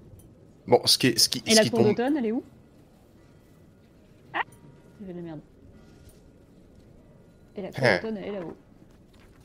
[0.67, 1.89] Bon, ce qui, est, ce qui, Et ce la qui cour tombe.
[1.89, 2.43] d'automne, elle est où?
[4.35, 4.41] Ah
[5.01, 5.41] J'ai fait de la merde.
[7.57, 7.97] Et la cour Hein.
[7.97, 8.57] d'automne, elle est là-haut.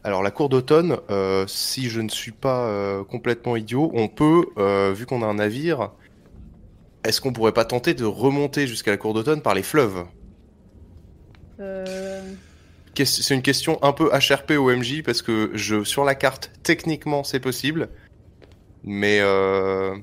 [0.04, 4.46] Alors, la cour d'automne, euh, si je ne suis pas euh, complètement idiot, on peut,
[4.58, 5.92] euh, vu qu'on a un navire,
[7.04, 10.06] est-ce qu'on pourrait pas tenter de remonter jusqu'à la cour d'automne par les fleuves?
[11.60, 12.22] Euh...
[13.04, 17.40] C'est une question un peu HRP OMJ parce que je, sur la carte, techniquement, c'est
[17.40, 17.90] possible.
[18.84, 19.96] Mais euh,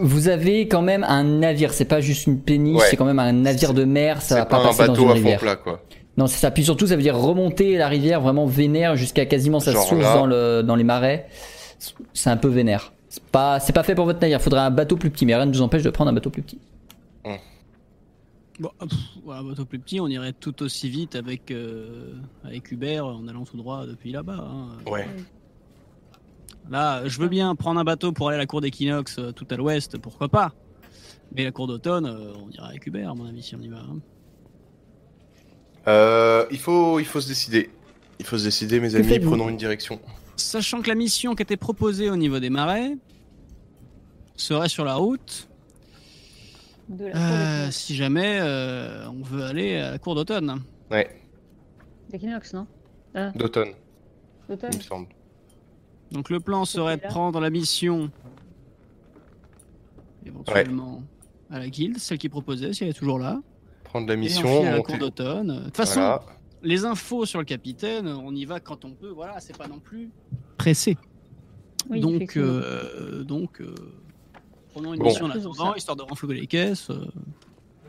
[0.00, 2.86] Vous avez quand même un navire, c'est pas juste une péniche, Ouais.
[2.90, 5.02] c'est quand même un navire de mer, ça va pas, pas un passer dans bateau
[5.04, 5.38] une à fond rivière.
[5.40, 5.80] plat, quoi.
[6.16, 6.50] Non, c'est ça.
[6.50, 10.02] Puis surtout, ça veut dire remonter la rivière vraiment vénère jusqu'à quasiment sa Genre source
[10.02, 10.14] là.
[10.14, 11.26] dans, le, dans les marais.
[12.12, 12.92] C'est un peu vénère.
[13.08, 14.40] C'est pas, c'est pas fait pour votre navire.
[14.40, 16.42] Faudrait un bateau plus petit, mais rien ne vous empêche de prendre un bateau plus
[16.42, 16.58] petit.
[18.60, 22.12] Bon, pff, voilà, un bateau plus petit, on irait tout aussi vite avec, euh,
[22.44, 24.46] avec Hubert en allant tout droit depuis là-bas.
[24.46, 24.68] hein.
[24.90, 25.08] Ouais.
[26.70, 29.46] Là, je veux bien prendre un bateau pour aller à la cour d'équinoxe euh, tout
[29.50, 30.52] à l'ouest, pourquoi pas.
[31.34, 33.68] Mais la cour d'automne, euh, on ira avec Hubert, à mon avis, si on y
[33.68, 33.78] va.
[33.78, 33.98] hein.
[35.88, 37.70] Euh, il, faut, il faut se décider.
[38.18, 40.00] Il faut se décider, mes amis, prenons une direction.
[40.36, 42.96] Sachant que la mission qui était proposée au niveau des marais
[44.36, 45.48] serait sur la route,
[46.88, 50.62] De la cour euh, si jamais euh, on veut aller à la cour d'automne.
[50.90, 51.10] Ouais,
[52.10, 52.66] D'équinoxe, non
[53.34, 53.72] d'automne,
[54.48, 55.06] D'automne il me semble.
[56.12, 58.10] Donc le plan serait de prendre la mission
[60.26, 61.02] éventuellement
[61.50, 63.40] à la guilde, celle qui proposait, si elle est toujours là.
[63.92, 64.92] Prendre la et mission, enfiler à la monter.
[64.92, 65.58] cour d'automne.
[65.60, 66.22] De toute façon, Voilà.
[66.62, 69.10] les infos sur le capitaine, on y va quand on peut.
[69.10, 70.08] Voilà, c'est pas non plus
[70.56, 70.96] pressé.
[71.90, 73.74] Oui, donc, euh, donc, euh,
[74.72, 75.06] prenons une Bon.
[75.06, 76.88] mission en attendant, histoire de renflouer les caisses.
[76.90, 77.04] euh.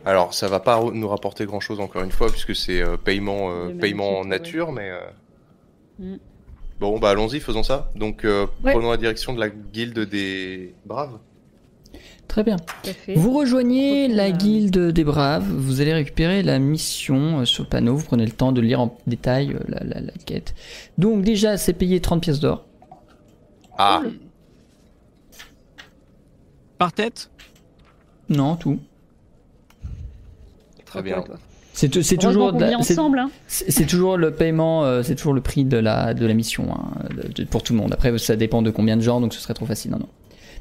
[0.03, 3.51] Alors, ça va pas nous rapporter grand chose encore une fois, puisque c'est euh, paiement,
[3.51, 4.89] euh, paiement en nature, mais.
[4.89, 4.99] euh,
[5.99, 6.15] Mm.
[6.79, 7.91] Bon, bah allons-y, faisons ça.
[7.95, 8.73] Donc, euh, Ouais.
[8.73, 11.19] prenons la direction de la guilde des braves.
[12.33, 12.55] Très bien.
[13.15, 17.95] Vous rejoignez la guilde des braves, vous allez récupérer la mission euh, sur le panneau,
[17.95, 20.55] vous prenez le temps de lire en détail euh, la, la- la quête.
[20.97, 22.65] Donc déjà, c'est payé 30 pièces d'or.
[23.77, 24.01] Ah,
[26.79, 27.29] Par tête?
[28.29, 28.79] Non, tout.
[30.85, 31.23] très bien.
[31.73, 32.51] C'est toujours,
[32.83, 33.29] c'est- hein.
[33.47, 36.93] c'est toujours le paiement, euh, c'est toujours le prix de la, de la mission hein,
[37.15, 37.93] de- de- pour tout le monde.
[37.93, 39.91] Après, ça dépend de combien de gens, donc ce serait trop facile.
[39.91, 40.09] Non, non.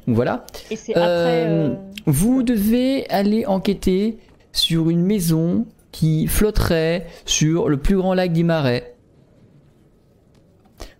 [0.06, 0.44] Donc voilà.
[0.70, 1.06] Et c'est après.
[1.46, 1.74] Euh, euh,
[2.06, 4.18] Vous devez aller enquêter
[4.52, 8.94] sur une maison qui flotterait sur le plus grand lac d'Imarais.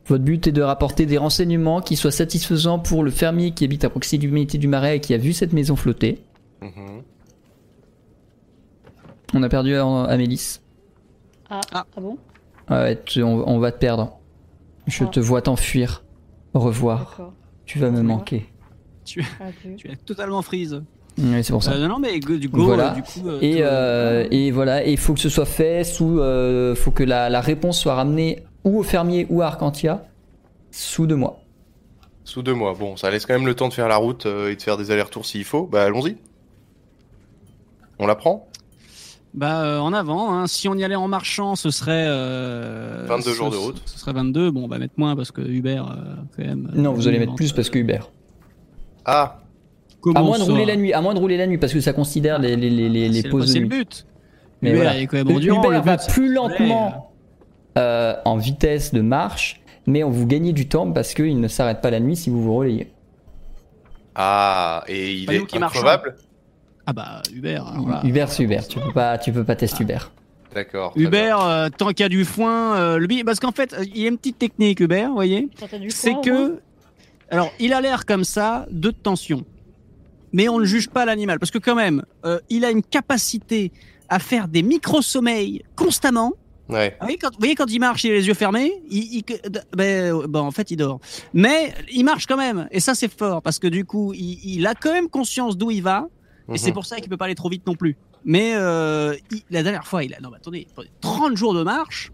[0.07, 3.85] Votre but est de rapporter des renseignements qui soient satisfaisants pour le fermier qui habite
[3.85, 6.23] à proximité du marais et qui a vu cette maison flotter.
[6.61, 7.03] Mhm.
[9.35, 10.61] On a perdu Amélis.
[11.49, 11.87] Ah, Ah.
[11.97, 12.19] ah bon?
[12.71, 14.19] Ouais, tu- on, on va te perdre.
[14.87, 15.09] Je Ah.
[15.09, 16.05] te vois t'enfuir.
[16.55, 17.33] Au revoir.
[17.65, 18.47] Tu vas me manquer.
[19.05, 19.77] Tu, Adieu.
[19.77, 20.83] tu es totalement freeze.
[21.19, 21.73] Ouais, c'est pour ça.
[21.73, 22.93] Euh, non, mais go- du go, Voilà.
[22.93, 23.29] euh, du coup.
[23.29, 26.19] euh, Et, tout- euh, et voilà, et il faut que ce soit fait sous.
[26.21, 30.05] euh, faut que la, la réponse soit ramenée ou au fermier ou à Arcantia
[30.71, 31.41] sous deux mois.
[32.25, 32.75] Sous deux mois.
[32.79, 34.77] Bon, ça laisse quand même le temps de faire la route euh, et de faire
[34.79, 35.67] des allers-retours s'il faut.
[35.67, 36.17] Bah, allons-y.
[37.99, 38.49] On la prend?
[39.35, 40.47] Bah, euh, en avant, hein.
[40.47, 42.05] si on y allait en marchant, ce serait.
[42.07, 43.83] euh, 22 ce- jours de route.
[43.87, 44.51] Ce serait 22.
[44.51, 46.71] Bon, bah, mettre moins parce que Hubert, euh, quand même.
[46.75, 48.11] Non, vous allez mettre plus parce que Hubert.
[49.05, 49.41] Ah,
[50.01, 51.73] comment À moins de ça rouler la nuit, à moins de rouler la nuit parce
[51.73, 53.79] que ça considère les, les, les, les, le- pauses de C'est le nuit.
[53.79, 54.07] but.
[54.63, 54.99] Mais Hubert, voilà.
[54.99, 55.69] il est quand même endurant.
[55.71, 57.11] Le va plus lentement
[57.79, 61.81] euh, en vitesse de marche, mais on vous gagnez du temps parce qu'il ne s'arrête
[61.81, 62.93] pas la nuit si vous vous relayez.
[64.15, 66.17] ah, et il Pas est increvable
[66.87, 67.67] Ah bah, Hubert.
[67.67, 68.67] alors là, Hubert, c'est Hubert.
[68.69, 70.13] Tu peux pas, tu peux pas tester Hubert.
[70.55, 70.91] D'accord.
[70.93, 71.09] très bien.
[71.09, 74.05] Hubert, euh, tant qu'il y a du foin, euh, lui, parce qu'en fait, il y
[74.05, 75.49] a une petite technique, Hubert, vous voyez,
[75.89, 76.61] c'est que,
[77.33, 79.45] alors, il a l'air comme ça de tension,
[80.33, 83.73] mais on ne juge pas l'animal, parce que quand même, euh, il a une capacité
[84.09, 86.33] à faire des micro-sommeils constamment.
[86.69, 86.91] Ouais.
[87.01, 89.25] Vous voyez, quand, vous voyez, quand il marche, il a les yeux fermés, il, il-
[89.77, 91.01] ben, euh, bon, en fait, il dort.
[91.35, 94.67] Mais il marche quand même, et ça, c'est fort, parce que du coup, il, il
[94.67, 96.07] a quand même conscience d'où il va,
[96.53, 96.75] et c'est Mhm.
[96.75, 97.97] pour ça qu'il peut pas aller trop vite non plus.
[98.25, 100.21] Mais euh, il- la dernière fois, il a.
[100.21, 100.67] Non, mais attendez,
[101.01, 102.13] 30 jours de marche,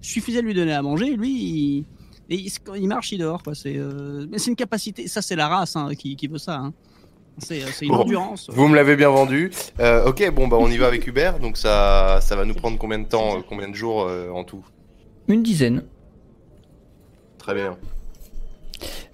[0.00, 1.84] suffisait de lui donner à manger, lui, il,
[2.30, 2.36] et
[2.76, 3.42] il- marche, il dort.
[3.42, 3.54] Quoi.
[3.54, 6.56] C'est, euh, mais c'est une capacité, ça, c'est la race hein, qui, qui veut ça.
[6.56, 6.72] hein.
[7.38, 8.00] C'est, c'est une Bon.
[8.02, 8.50] endurance.
[8.52, 9.50] Vous me l'avez bien vendu.
[9.80, 11.38] Euh, ok, bon, bah, on y va avec Hubert.
[11.38, 14.44] Donc, ça, ça va nous prendre combien de temps, euh, combien de jours euh, en
[14.44, 14.64] tout?
[15.28, 15.84] Une dizaine.
[17.38, 17.76] Très bien.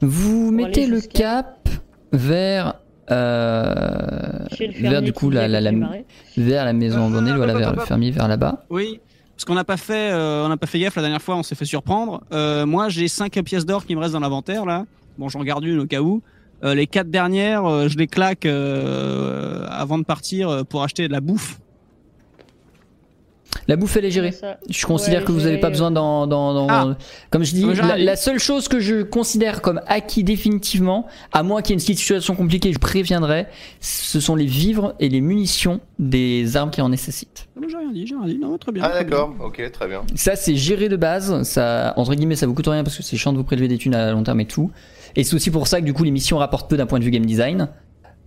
[0.01, 1.69] Vous mettez le jusqu'à- cap
[2.12, 2.75] vers
[3.11, 4.45] euh,
[4.81, 8.27] vers du coup la, vers la maison Euh, abandonnée, voilà hop, vers le fermier vers
[8.28, 8.65] là-bas.
[8.70, 9.01] Oui,
[9.36, 11.42] parce qu'on n'a pas fait, euh, on n'a pas fait gaffe la dernière fois, on
[11.42, 12.23] s'est fait surprendre.
[12.32, 14.86] Euh, moi, j'ai 5 pièces d'or qui me restent dans l'inventaire là.
[15.18, 16.23] Bon, j'en garde une au cas où.
[16.65, 21.20] Euh, les quatre dernières, euh, je les claque avant de partir pour acheter de la
[21.20, 21.58] bouffe.
[23.68, 24.33] La bouffe elle est gérée.
[24.33, 26.97] Ça- Je considère Ouais, que vous n'avez pas besoin d'en, d'en- Ah.
[27.31, 27.65] Comme je dis,
[27.99, 31.81] la, seule chose que je considère comme acquis définitivement, à moins qu'il y ait une
[31.97, 33.47] situation compliquée, je préviendrai,
[33.81, 37.47] ce sont les vivres et les munitions des armes qui en nécessitent.
[37.57, 38.39] Ah, moi, j'ai rien dit, j'ai rien dit.
[38.39, 38.83] Non, très bien.
[38.85, 39.35] Ah, d'accord.
[39.44, 40.02] Ok, très bien.
[40.15, 41.43] Ça, c'est géré de base.
[41.43, 43.78] Ça, entre guillemets, ça vous coûte rien parce que c'est chiant de vous prélever des
[43.78, 44.70] thunes à long terme et tout.
[45.17, 47.05] Et c'est aussi pour ça que du coup, les missions rapportent peu d'un point de
[47.05, 47.68] vue game design.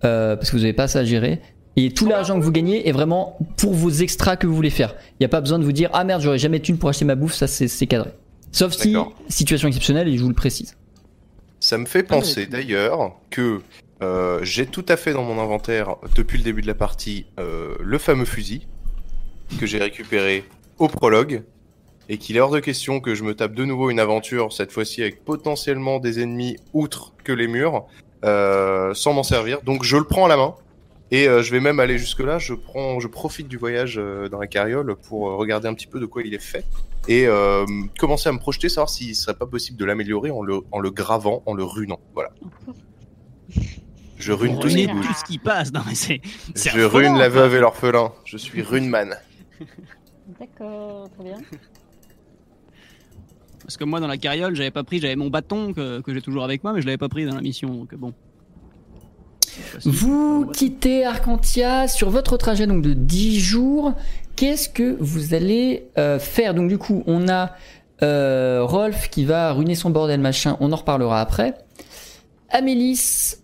[0.06, 1.42] euh, parce que vous n'avez pas ça à gérer.
[1.76, 4.96] Et tout l'argent que vous gagnez est vraiment pour vos extras que vous voulez faire.
[5.14, 6.90] Il n'y a pas besoin de vous dire Ah merde, j'aurais jamais de thunes pour
[6.90, 7.34] acheter ma bouffe.
[7.34, 8.12] Ça, c'est cadré.
[8.52, 8.96] Sauf si,
[9.28, 10.76] situation exceptionnelle, et je vous le précise.
[11.60, 13.62] Ça me fait penser d'ailleurs que
[14.02, 17.76] euh, j'ai tout à fait dans mon inventaire depuis le début de la partie euh,
[17.82, 18.66] le fameux fusil
[19.60, 20.46] que j'ai récupéré
[20.78, 21.44] au prologue
[22.08, 24.72] et qu'il est hors de question que je me tape de nouveau une aventure, cette
[24.72, 27.86] fois-ci avec potentiellement des ennemis outre que les murs,
[28.24, 29.62] euh, sans m'en servir.
[29.62, 30.56] Donc je le prends à la main.
[31.12, 34.40] Et euh, je vais même aller jusque-là, je, prends, je profite du voyage euh, dans
[34.40, 36.64] la carriole pour euh, regarder un petit peu de quoi il est fait
[37.08, 37.66] et euh,
[37.98, 40.92] commencer à me projeter, savoir s'il serait pas possible de l'améliorer en le, en le
[40.92, 42.00] gravant, en le runant.
[42.14, 42.30] Voilà.
[44.18, 45.72] Je rune tout ce tout ce qui passe.
[45.74, 46.22] Non, mais c'est.
[46.54, 47.42] c'est Je rune la quoi.
[47.42, 48.12] veuve et l'orphelin.
[48.26, 49.16] Je suis runeman.
[50.40, 51.38] D'accord, très bien.
[53.62, 56.22] Parce que moi, dans la carriole, j'avais pas pris, j'avais mon bâton que, que j'ai
[56.22, 57.70] toujours avec moi, mais je l'avais pas pris dans la mission.
[57.70, 58.14] Donc bon.
[59.86, 63.94] Vous quittez Arcantia sur votre trajet donc de 10 jours.
[64.36, 66.54] Qu'est-ce que vous allez euh, faire?
[66.54, 67.56] Donc du coup, on a
[68.02, 71.56] euh, Rolf qui va ruiner son bordel machin, on en reparlera après.
[72.50, 73.36] Amélis,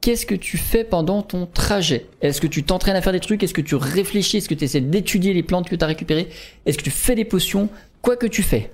[0.00, 2.06] qu'est-ce que tu fais pendant ton trajet?
[2.20, 3.42] Est-ce que tu t'entraînes à faire des trucs?
[3.42, 4.38] Est-ce que tu réfléchis?
[4.38, 6.28] Est-ce que tu essaies d'étudier les plantes que tu as récupérées?
[6.66, 7.68] Est-ce que tu fais des potions?
[8.02, 8.70] Quoi que tu fais.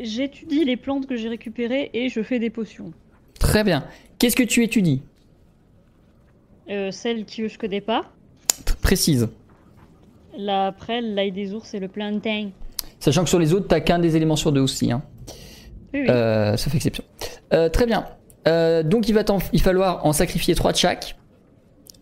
[0.00, 2.92] J'étudie les plantes que j'ai récupérées et je fais des potions.
[3.38, 3.84] Très bien.
[4.18, 5.02] Qu'est-ce que tu étudies?
[6.72, 8.04] Euh, celle que je connais pas,
[8.80, 9.28] Précise.
[10.36, 12.50] la prêle, l'ail des ours et le plantain.
[12.98, 14.90] Sachant que sur les autres, t'as qu'un des éléments sur deux aussi.
[14.90, 15.02] Hein.
[15.92, 16.06] Oui, oui.
[16.08, 17.04] Euh, ça fait exception.
[17.52, 18.06] Euh, très bien.
[18.48, 21.16] Euh, donc il va il falloir en sacrifier 3 de chaque.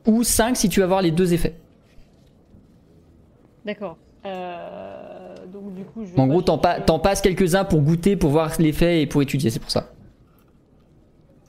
[0.07, 1.55] Ou 5 si tu vas avoir les deux effets.
[3.65, 3.97] D'accord.
[4.25, 6.19] Donc du coup, je.
[6.21, 9.59] En gros, pa- t'en passes quelques-uns pour goûter, pour voir l'effet et pour étudier, c'est
[9.59, 9.91] pour ça.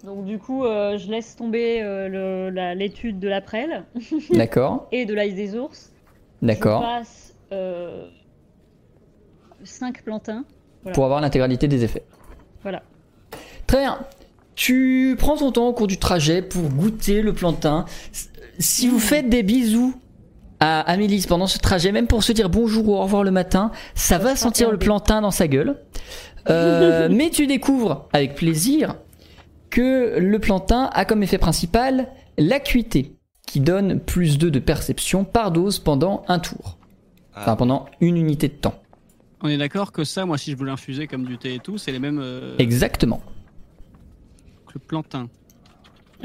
[0.04, 3.84] Donc du coup, euh, je laisse tomber euh, le- la- l'étude de la prêle
[4.34, 5.92] D'accord, et de l'ail des ours.
[6.42, 6.82] d'accord.
[6.82, 8.08] Je passe euh,
[9.64, 10.44] 5 plantains.
[10.84, 10.96] Voilà.
[10.96, 12.04] Pour avoir l'intégralité des effets.
[12.64, 12.82] Voilà.
[13.68, 14.00] Très bien.
[14.56, 17.86] Tu prends ton temps au cours du trajet pour goûter le plantain.
[18.60, 19.94] Si vous faites des bisous
[20.60, 23.72] à Amélis pendant ce trajet, même pour se dire bonjour ou au revoir le matin,
[23.96, 25.78] ça va sentir le plantain dans sa gueule.
[26.50, 28.96] Euh, mais tu découvres avec plaisir
[29.72, 33.16] que le plantain a comme effet principal l'acuité,
[33.48, 36.78] qui donne plus 2 de perception par dose pendant un tour.
[37.36, 38.76] Enfin, pendant une unité de temps.
[39.42, 41.78] On est d'accord que ça, moi, si je voulais infuser comme du thé et tout,
[41.78, 43.22] c'est les mêmes euh, Exactement.
[44.68, 45.30] que le plantain.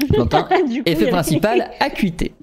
[0.09, 2.33] Plantain, Du coup, il y Effet principal, acuité.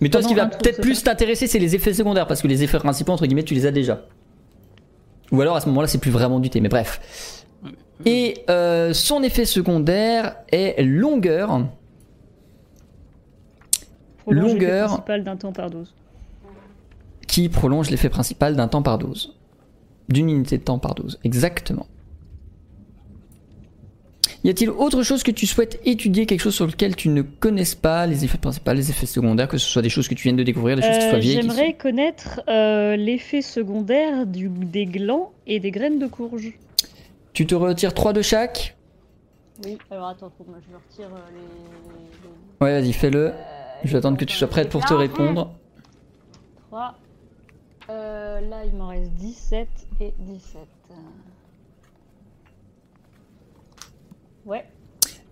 [0.00, 1.94] Mais toi, ce qui Pendant va un tour, peut-être c'est plus t'intéresser, c'est les effets
[1.94, 4.02] secondaires, parce que les effets principaux, entre guillemets, tu les as déjà.
[5.30, 7.33] Ou alors à ce moment-là, c'est plus vraiment du thé, mais bref.
[8.06, 11.66] Et euh, son effet secondaire est longueur.
[14.18, 14.86] Prolonge longueur.
[14.88, 15.94] principal d'un temps par dose.
[17.26, 19.34] qui prolonge l'effet principal d'un temps par dose.
[20.08, 21.86] D'une unité de temps par dose, exactement.
[24.44, 27.74] Y a-t-il autre chose que tu souhaites étudier, quelque chose sur lequel tu ne connaisses
[27.74, 30.36] pas les effets principaux, les effets secondaires, que ce soit des choses que tu viens
[30.36, 34.50] de découvrir, des choses qui Euh, soient vieilles qui J'aimerais connaître euh, l'effet secondaire du,
[34.50, 36.52] des glands et des graines de courge.
[37.34, 38.76] Tu te retires 3 de chaque
[39.64, 42.64] Oui, alors attends, que je me retire euh, les.
[42.64, 43.32] Ouais, vas-y, fais-le.
[43.82, 45.52] Je vais attendre que tu sois prête pour te répondre.
[46.68, 46.94] 3.
[47.90, 49.68] Euh, là, il m'en reste 17
[50.00, 50.60] et 17.
[54.46, 54.64] Ouais.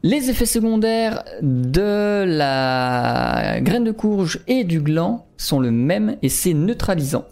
[0.03, 6.29] Les effets secondaires de la graine de courge et du gland sont le même et
[6.29, 7.27] c'est neutralisant.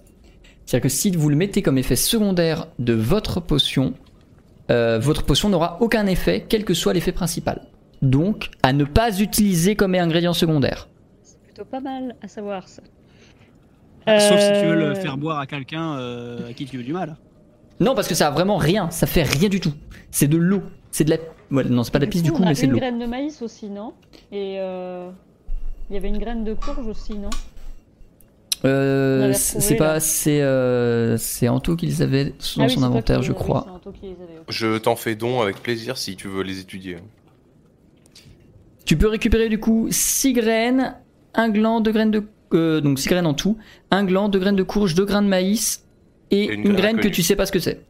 [0.65, 3.95] C'est-à-dire que si vous le mettez comme effet secondaire de votre potion,
[4.71, 7.63] euh, votre potion n'aura aucun effet, quel que soit l'effet principal.
[8.03, 10.89] Donc, à ne pas utiliser comme ingrédient secondaire.
[11.23, 12.83] C'est plutôt pas mal à savoir ça.
[14.07, 16.83] Sauf si tu veux le Euh, faire boire à quelqu'un euh, à qui tu veux
[16.83, 17.17] du mal.
[17.79, 19.73] Non, parce que ça a vraiment rien, ça fait rien du tout.
[20.11, 20.63] C'est de l'eau.
[20.91, 21.17] C'est de la.
[21.51, 22.79] ouais, non, c'est pas de la pisse du coup, mais c'est de une l'eau.
[22.79, 23.93] graine de maïs aussi, non?
[24.33, 25.11] Et euh,
[25.89, 27.31] il y avait une graine de courge aussi, non?
[27.31, 27.60] On
[28.65, 30.01] Euh, avait c'est pas.
[30.01, 33.63] C'est euh, c'est Anto qu'ils avaient dans Ah oui, son inventaire, qui- je crois.
[33.67, 34.45] c'est Anto qui les avait, ok.
[34.49, 36.99] Je t'en fais don avec plaisir si tu veux les étudier.
[38.85, 40.95] Tu peux récupérer du coup 6 graines,
[41.35, 42.25] un gland, deux graines de.
[42.53, 43.57] euh, donc 6 graines en tout,
[43.91, 45.85] un gland, deux graines de courge, deux grains de maïs
[46.31, 47.81] et, Et une, une graine graine que tu sais pas ce que c'est.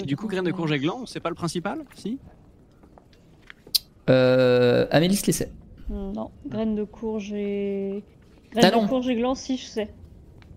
[0.00, 2.18] Et du coup, graines de courge et gland, c'est pas le principal Si?
[4.08, 5.52] Euh, Amélis les sait.
[5.88, 8.02] Non, graines de courge et.
[8.52, 9.88] Graines Ah de courge et gland, si, je sais.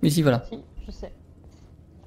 [0.01, 0.43] Mais si, voilà.
[0.49, 1.11] Si, je sais.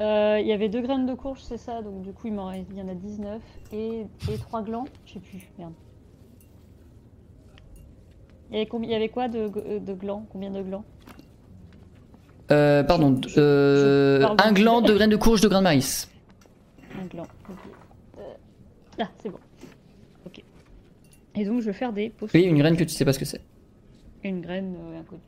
[0.00, 2.46] Euh, Il y avait deux graines de courge, c'est ça, donc du coup il m'en
[2.48, 3.40] reste- il y en a 19
[3.72, 5.72] et, et trois glands, je sais plus, merde.
[8.50, 9.48] Il y avait, combien, il y avait quoi de,
[9.78, 10.84] de glands Combien de glands?
[12.52, 16.08] Euh, pardon, euh, de- un gland, deux graines de courge, deux grains de maïs.
[17.00, 17.56] Un gland, ok.
[18.18, 18.34] Euh,
[18.98, 19.38] Là, c'est bon.
[20.26, 20.42] Ok.
[21.36, 22.38] Et donc je vais faire des potions.
[22.38, 23.40] Oui, une graine que tu sais pas ce que c'est.
[24.22, 25.20] Une graine euh, inconnue.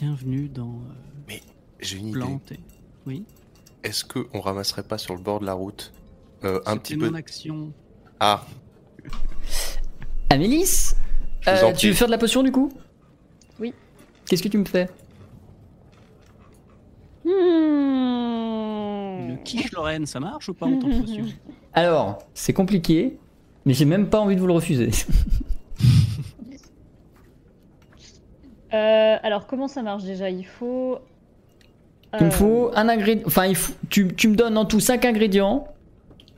[0.00, 0.78] Bienvenue dans
[1.30, 1.34] euh,
[1.80, 2.60] J'ai une idée.
[3.06, 3.24] Oui.
[3.82, 5.90] Est-ce que on ramasserait pas sur le bord de la route
[6.44, 7.72] euh, un petit C'était peu mon action.
[8.20, 8.44] Ah,
[10.28, 10.92] Amélis,
[11.48, 12.70] euh, tu veux faire de la potion du coup?
[13.58, 13.72] Oui.
[14.26, 14.90] Qu'est-ce que tu me fais?
[17.24, 17.30] Hmm.
[19.30, 21.24] Une quiche Lorraine, ça marche ou pas en tant que potion?
[21.72, 23.16] Alors, c'est compliqué,
[23.64, 24.90] mais j'ai même pas envie de vous le refuser.
[28.76, 30.28] Euh, alors, comment ça marche déjà?
[30.30, 30.98] Il faut.
[32.20, 33.24] Il me euh, faut un ingrédient.
[33.26, 35.66] Enfin, il faut- tu, tu me donnes en tout 5 ingrédients.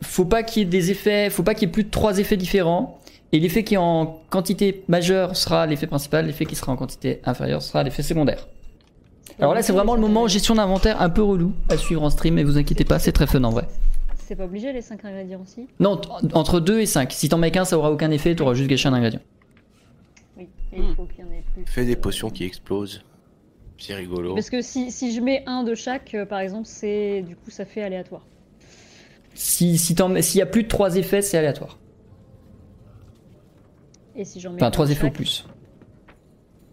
[0.02, 1.31] Faut pas qu'il y ait des effets.
[1.31, 2.99] Faut pas qu'il y ait plus de 3 effets différents.
[3.33, 6.26] Et l'effet qui est en quantité majeure sera l'effet principal.
[6.26, 8.47] L'effet qui sera en quantité inférieure sera l'effet secondaire.
[9.41, 12.34] Alors là, c'est vraiment le moment gestion d'inventaire un peu relou à suivre en stream.
[12.34, 13.67] Mais vous inquiétez pas, c'est très fun en vrai.
[14.17, 15.67] C'est pas obligé les 5 ingrédients aussi?
[15.81, 16.00] Non,
[16.34, 17.12] entre 2 et 5.
[17.12, 18.34] Si t'en mets qu'un, ça aura aucun effet.
[18.34, 19.20] T'auras juste gâché un ingrédient.
[20.36, 21.38] Oui, et il faut qu'il y en ait.
[21.66, 23.04] Fais des potions qui explosent.
[23.78, 24.34] C'est rigolo.
[24.34, 27.50] Parce que si, si je mets un de chaque, euh, par exemple, c'est du coup
[27.50, 28.26] ça fait aléatoire.
[29.34, 29.96] Si, s'il
[30.34, 31.78] y a plus de 3 effets, c'est aléatoire.
[34.16, 35.46] Et si j'en mets Enfin, un 3 de effets ou plus.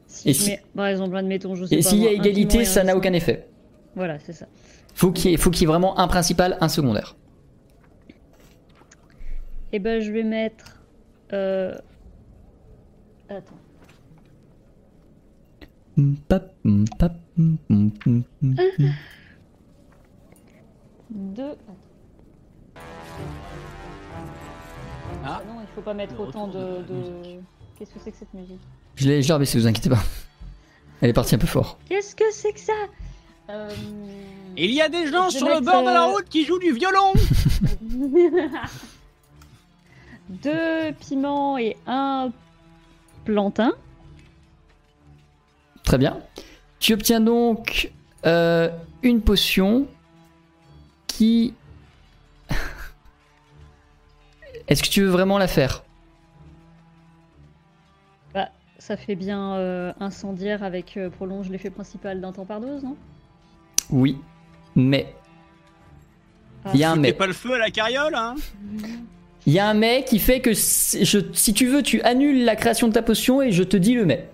[0.08, 1.90] Si Et je si- mets, par exemple, admettons, je sais Et pas.
[1.90, 3.48] s'il y a égalité, ça n'a aucun effet.
[3.96, 4.48] Voilà, c'est ça.
[4.96, 7.16] Faut qu'il y, ait- faut qu'il y ait vraiment un principal, un secondaire.
[9.72, 10.82] Et ben, je vais mettre.
[11.34, 11.76] Euh...
[13.30, 13.56] Attends.
[21.10, 21.56] Deux.
[22.76, 22.82] Ah.
[25.24, 26.84] Ah non, il faut pas mettre autant de.
[27.78, 28.62] Qu'est-ce que c'est que cette musique?
[28.96, 30.04] Je l'ai je l'ai rebaissé, vous inquiétez pas.
[31.02, 31.78] Elle est partie un peu fort.
[31.88, 32.74] Qu'est-ce que c'est que ça?
[33.50, 33.70] Euh,
[34.58, 36.72] Il y a des gens sur le bord de la euh, route qui jouent du
[36.72, 37.14] violon
[40.30, 42.32] Deux piments et un
[43.24, 43.74] plantain.
[45.86, 46.18] Très bien.
[46.80, 47.92] Tu obtiens donc
[48.26, 48.70] euh,
[49.04, 49.88] une potion
[51.08, 51.54] qui...
[54.68, 55.84] Est-ce que tu veux vraiment la faire?
[58.34, 58.50] Bah,
[58.80, 62.98] ça fait bien euh, incendiaire avec euh, prolonge l'effet principal d'un temps par dose, non?
[63.92, 64.18] Oui,
[64.76, 65.14] mais...
[66.74, 67.14] Il y a un mais.
[67.14, 68.34] pas le feu à la carriole, hein
[69.46, 72.44] Il y a un mais qui fait que si, je- si tu veux, tu annules
[72.44, 74.28] la création de ta potion et je te dis le mais.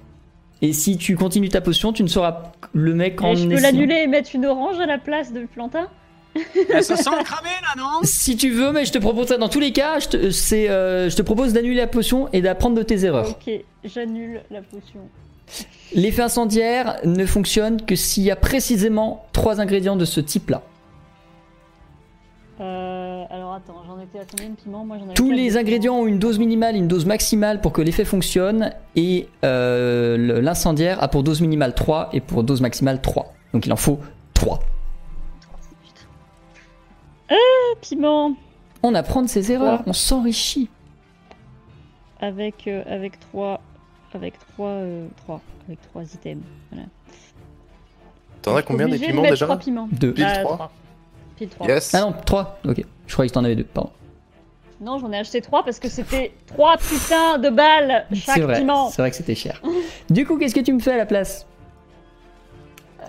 [0.62, 3.60] Et si tu continues ta potion, tu ne sauras le mais qu'en Et je peux
[3.60, 5.88] l'annuler et mettre une orange à la place de plantain
[6.70, 8.00] Bah, Ça sent le cramé là, non?
[8.04, 9.38] Si tu veux, mais je te propose ça.
[9.38, 12.42] Dans tous les cas, je te, c'est, euh, je te propose d'annuler la potion et
[12.42, 13.30] d'apprendre de tes erreurs.
[13.30, 13.52] Ok,
[13.84, 15.00] j'annule la potion.
[15.94, 20.62] L'effet incendiaire ne fonctionne que s'il y a précisément trois ingrédients de ce type-là.
[22.62, 23.01] Euh,
[23.32, 26.08] alors attends, j'en étais à combien de piments Moi j'en avais Tous les ingrédients ont
[26.08, 28.74] une dose minimale et une dose maximale pour que l'effet fonctionne.
[28.96, 33.34] Et euh, l'incendiaire a pour dose minimale 3 et pour dose maximale 3.
[33.54, 34.00] Donc il en faut
[34.34, 34.60] 3.
[35.84, 36.06] Putain.
[37.32, 37.36] Euh,
[37.82, 38.34] piment
[38.84, 40.70] On apprend de ses erreurs, on s'enrichit.
[42.20, 43.62] avec euh, avec trois
[44.14, 46.44] avec trois euh, trois avec trois items.
[46.72, 46.86] Voilà.
[48.42, 49.88] T'en as combien des de piments déjà Trois piments.
[49.92, 50.14] Deux.
[50.14, 50.72] Pile Bah, trois trois.
[51.38, 51.68] Pile trois.
[51.68, 51.94] Yes.
[51.96, 52.60] Ah non, 3.
[52.68, 52.84] Ok.
[53.12, 53.90] Je croyais que t'en avais deux, pardon.
[54.80, 58.60] Non, j'en ai acheté trois parce que c'était trois putains de balles chaque C'est vrai,
[58.60, 58.90] piment.
[58.90, 59.62] c'est vrai que c'était cher.
[60.10, 61.46] du coup, qu'est-ce que tu me fais à la place?
[63.02, 63.04] Euh,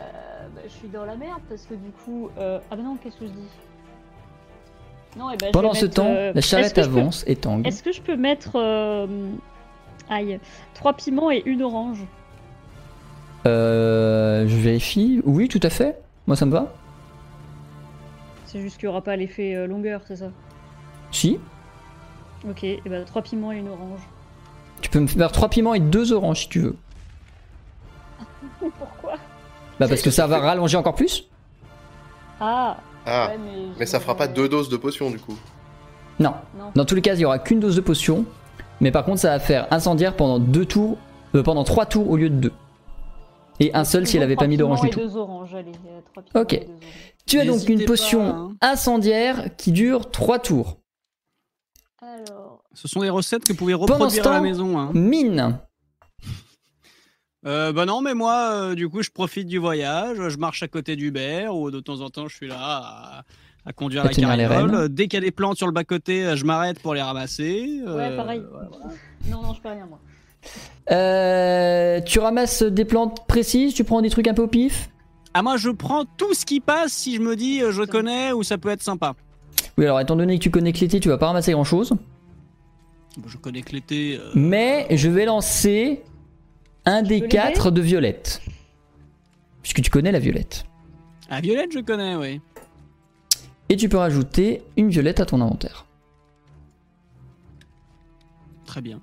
[0.57, 2.31] bah, je suis dans la merde parce que du coup.
[2.37, 3.47] euh, Ah bah non, qu'est-ce que je dis?
[5.17, 7.65] Non, et ben Pendant ce mettre, temps, euh, la charrette peux- avance et tangue.
[7.65, 8.57] Est-ce que je peux mettre.
[8.57, 9.07] euh,
[10.11, 10.41] Aïe.
[10.75, 12.01] Trois piments et une orange?
[13.47, 15.23] Euh, je vérifie.
[15.25, 16.01] Oui, tout à fait.
[16.27, 16.75] Moi, ça me va.
[18.53, 20.27] C'est juste qu'il n'y aura pas l'effet euh, longueur, c'est ça?
[21.11, 21.41] Si.
[22.49, 24.01] Ok, et bah trois piments et une orange.
[24.83, 26.77] Tu peux me faire 3 piments et 2 oranges si tu veux.
[28.79, 29.15] Pourquoi?
[29.79, 31.29] Bah, parce que ça va rallonger encore plus.
[32.41, 33.63] Ah, Ah, ouais, mais.
[33.79, 35.37] mais ça fera pas deux doses de potion du coup.
[36.19, 36.35] Non.
[36.59, 36.73] Non.
[36.75, 38.25] Dans tous les cas, il y aura qu'une dose de potion.
[38.81, 40.99] Mais par contre, ça va faire incendiaire pendant deux tours.
[41.37, 42.53] euh, pendant 3 tours au lieu de 2.
[43.61, 44.99] Et un seul si elle avait pas mis d'orange du tout.
[45.01, 46.53] Deux oranges, allez, euh, trois Ok.
[46.55, 47.12] et deux oranges.
[47.27, 48.57] Tu as donc une pas, potion hein.
[48.61, 50.79] incendiaire qui dure 3 tours.
[52.01, 54.79] Alors, Ce sont des recettes que vous pouvez Pendant ce reproduire à la maison.
[54.79, 54.91] Hein.
[54.93, 55.59] Mine.
[57.45, 60.69] Euh, bah non, mais moi, euh, du coup, je profite du voyage, je marche à
[60.69, 63.23] côté d'Hubert, ou de temps en temps, je suis là à,
[63.67, 64.89] à conduire À la carriole.
[64.89, 67.81] Dès qu'il y a des plantes sur le bas-côté, euh, je m'arrête pour les ramasser.
[67.85, 68.43] ouais, Euh, pareil.
[68.51, 68.69] voilà.
[69.29, 69.99] Non, non, je peux rien, moi.
[70.91, 74.91] Euh, tu ramasses des plantes précises, tu prends des trucs un peu au pif?
[75.35, 78.33] Ah, moi, je prends tout ce qui passe si je me dis, euh, je connais
[78.33, 79.15] ou ça peut être sympa.
[79.79, 81.93] Oui, alors étant donné que tu connais que l'été, tu vas pas ramasser grand chose.
[83.27, 84.19] Je connais que l'été.
[84.21, 86.03] euh, Mais je vais lancer
[86.85, 88.43] un des quatre de violette.
[89.63, 90.65] puisque tu connais la violette.
[91.31, 92.41] Ah, Violette, je connais, oui.
[93.71, 95.87] Et tu peux rajouter une violette à ton inventaire.
[98.67, 99.01] Très bien.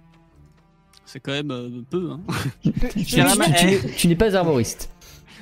[1.05, 2.19] C'est quand même euh, peu, hein.
[2.95, 3.65] Je Tu, eh.
[3.65, 4.91] n'es- tu n'es pas arboriste.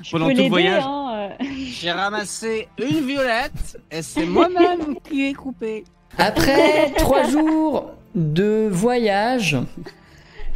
[0.01, 0.83] Je pendant tout le voyage.
[0.85, 1.45] hein, euh.
[1.69, 5.83] J'ai ramassé une violette et c'est moi-même qui ai coupé.
[6.17, 9.57] Après trois jours de voyage,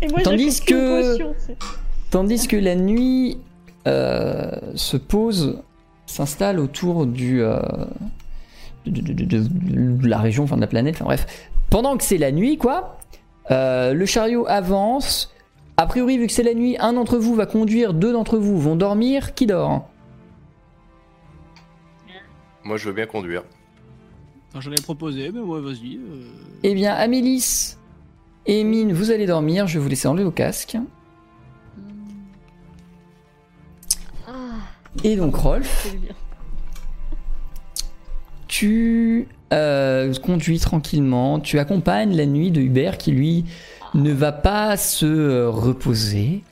[0.01, 1.35] Et moi, Tandis que- potion,
[2.09, 3.37] tandis que la nuit
[3.87, 5.61] euh, se pose,
[6.07, 7.59] s'installe autour du, euh,
[8.85, 11.27] de, de- de- de- de la région, enfin de la planète, enfin bref.
[11.69, 12.97] Pendant que c'est la nuit, quoi,
[13.51, 15.33] euh, le chariot avance.
[15.81, 18.59] A priori, vu que c'est la nuit, un d'entre vous va conduire, deux d'entre vous
[18.59, 19.33] vont dormir.
[19.33, 19.89] Qui dort?
[22.63, 23.41] Moi, je veux bien conduire.
[24.49, 25.95] Enfin, j'en ai proposé, mais ouais, vas-y.
[25.97, 26.27] euh.
[26.61, 27.77] Eh bien, Amélis
[28.45, 29.65] et Mine, vous allez dormir.
[29.65, 30.77] Je vais vous laisser enlever vos casques.
[34.27, 34.31] Ah,
[35.03, 36.13] Et donc, Rolf, c'est bien.
[38.47, 41.39] tu euh, conduis tranquillement.
[41.39, 43.45] Tu accompagnes la nuit de Hubert qui, lui,
[43.93, 46.43] ne va pas se euh, reposer.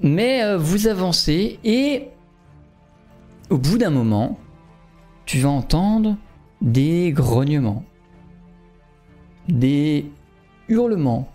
[0.00, 2.08] Mais euh, vous avancez et
[3.50, 4.38] au bout d'un moment,
[5.26, 6.16] tu vas entendre
[6.60, 7.84] des grognements,
[9.48, 10.10] des
[10.68, 11.28] hurlements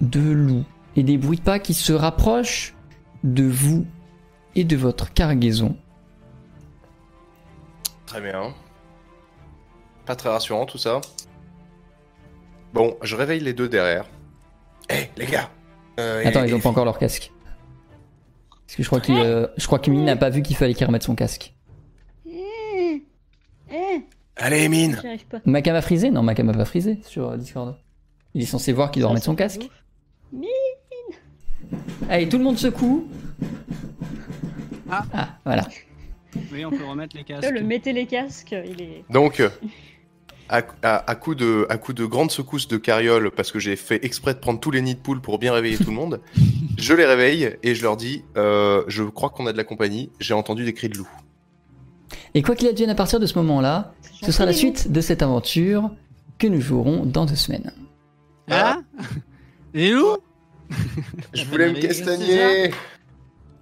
[0.00, 0.64] de loups
[0.96, 2.74] et des bruits de pas qui se rapprochent
[3.22, 3.86] de vous
[4.54, 5.76] et de votre cargaison.
[8.06, 8.54] Très bien.
[10.04, 11.00] Pas très rassurant tout ça.
[12.72, 14.06] Bon, je réveille les deux derrière.
[14.90, 15.50] Hé, les gars
[15.98, 17.32] euh, et- Attends, ils et- ont pas encore leur casque.
[18.66, 20.74] Parce que je crois qu'il, euh, je crois que Mine n'a pas vu qu'il fallait
[20.74, 21.54] qu'il remette son casque.
[22.28, 23.02] Eh,
[23.72, 24.00] eh,
[24.36, 25.00] Allez, mine
[25.30, 25.38] pas.
[25.46, 27.76] Macam a frisé Non, Macam a pas frisé sur euh, Discord.
[28.34, 29.68] Il est censé voir qu'il doit remettre son casque.
[30.32, 30.42] ouf.
[32.10, 33.08] Allez, tout le monde secoue.
[34.90, 35.04] Ah.
[35.44, 35.66] voilà.
[36.52, 37.50] Oui, on peut remettre les casques.
[37.50, 39.04] Le mettez les casques, il est.
[39.10, 39.48] Donc, euh,
[40.48, 44.38] à, à- à coup de, à coup de carriole, parce que j'ai fait exprès de
[44.38, 46.20] prendre tous les nids de poules pour bien réveiller tout le monde,
[46.78, 50.10] je les réveille et je leur dis euh, Je crois qu'on a de la compagnie,
[50.20, 51.08] j'ai entendu des cris de loup.
[52.34, 55.22] Et quoi qu'il advienne à partir de ce moment-là, ce sera la suite de cette
[55.22, 55.90] aventure
[56.38, 57.72] que nous jouerons dans deux semaines.
[58.50, 58.78] Ah
[59.74, 60.18] Les loups
[61.32, 62.70] Je voulais me castagner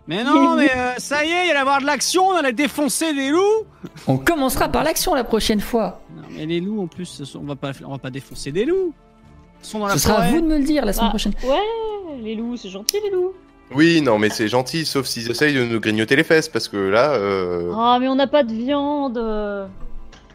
[0.07, 2.53] Mais non, mais euh, ça y est, il allait y avoir de l'action, on allait
[2.53, 3.65] défoncer des loups
[4.07, 6.01] On commencera par l'action la prochaine fois.
[6.15, 8.93] Non, mais les loups, en plus, on va pas, on va pas défoncer des loups.
[9.63, 11.11] Ils sont dans la Ce sera à vous de me le dire la semaine Ah,
[11.11, 11.33] prochaine.
[11.43, 13.33] Ouais, les loups, c'est gentil, les loups.
[13.75, 16.77] Oui, non, mais c'est gentil, sauf s'ils essayent de nous grignoter les fesses, parce que
[16.77, 17.73] là, euh...
[17.75, 19.17] Ah, mais on n'a pas de viande.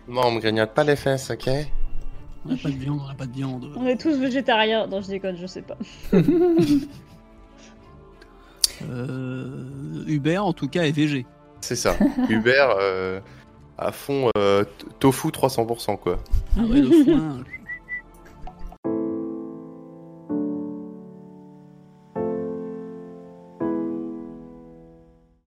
[0.08, 1.48] non, on me grignote pas les fesses, ok?
[2.48, 3.70] On a pas de viande, on a pas de viande.
[3.78, 4.88] On est tous végétariens.
[4.88, 5.78] Non, je déconne, je sais pas.
[8.90, 11.26] Euh, Hubert, en tout cas, est VG.
[11.62, 11.96] C'est ça.
[12.30, 13.20] Hubert, euh,
[13.78, 14.64] à fond, euh,
[15.00, 16.20] tofu 300%, quoi.
[16.58, 17.44] Ah ouais, le foin.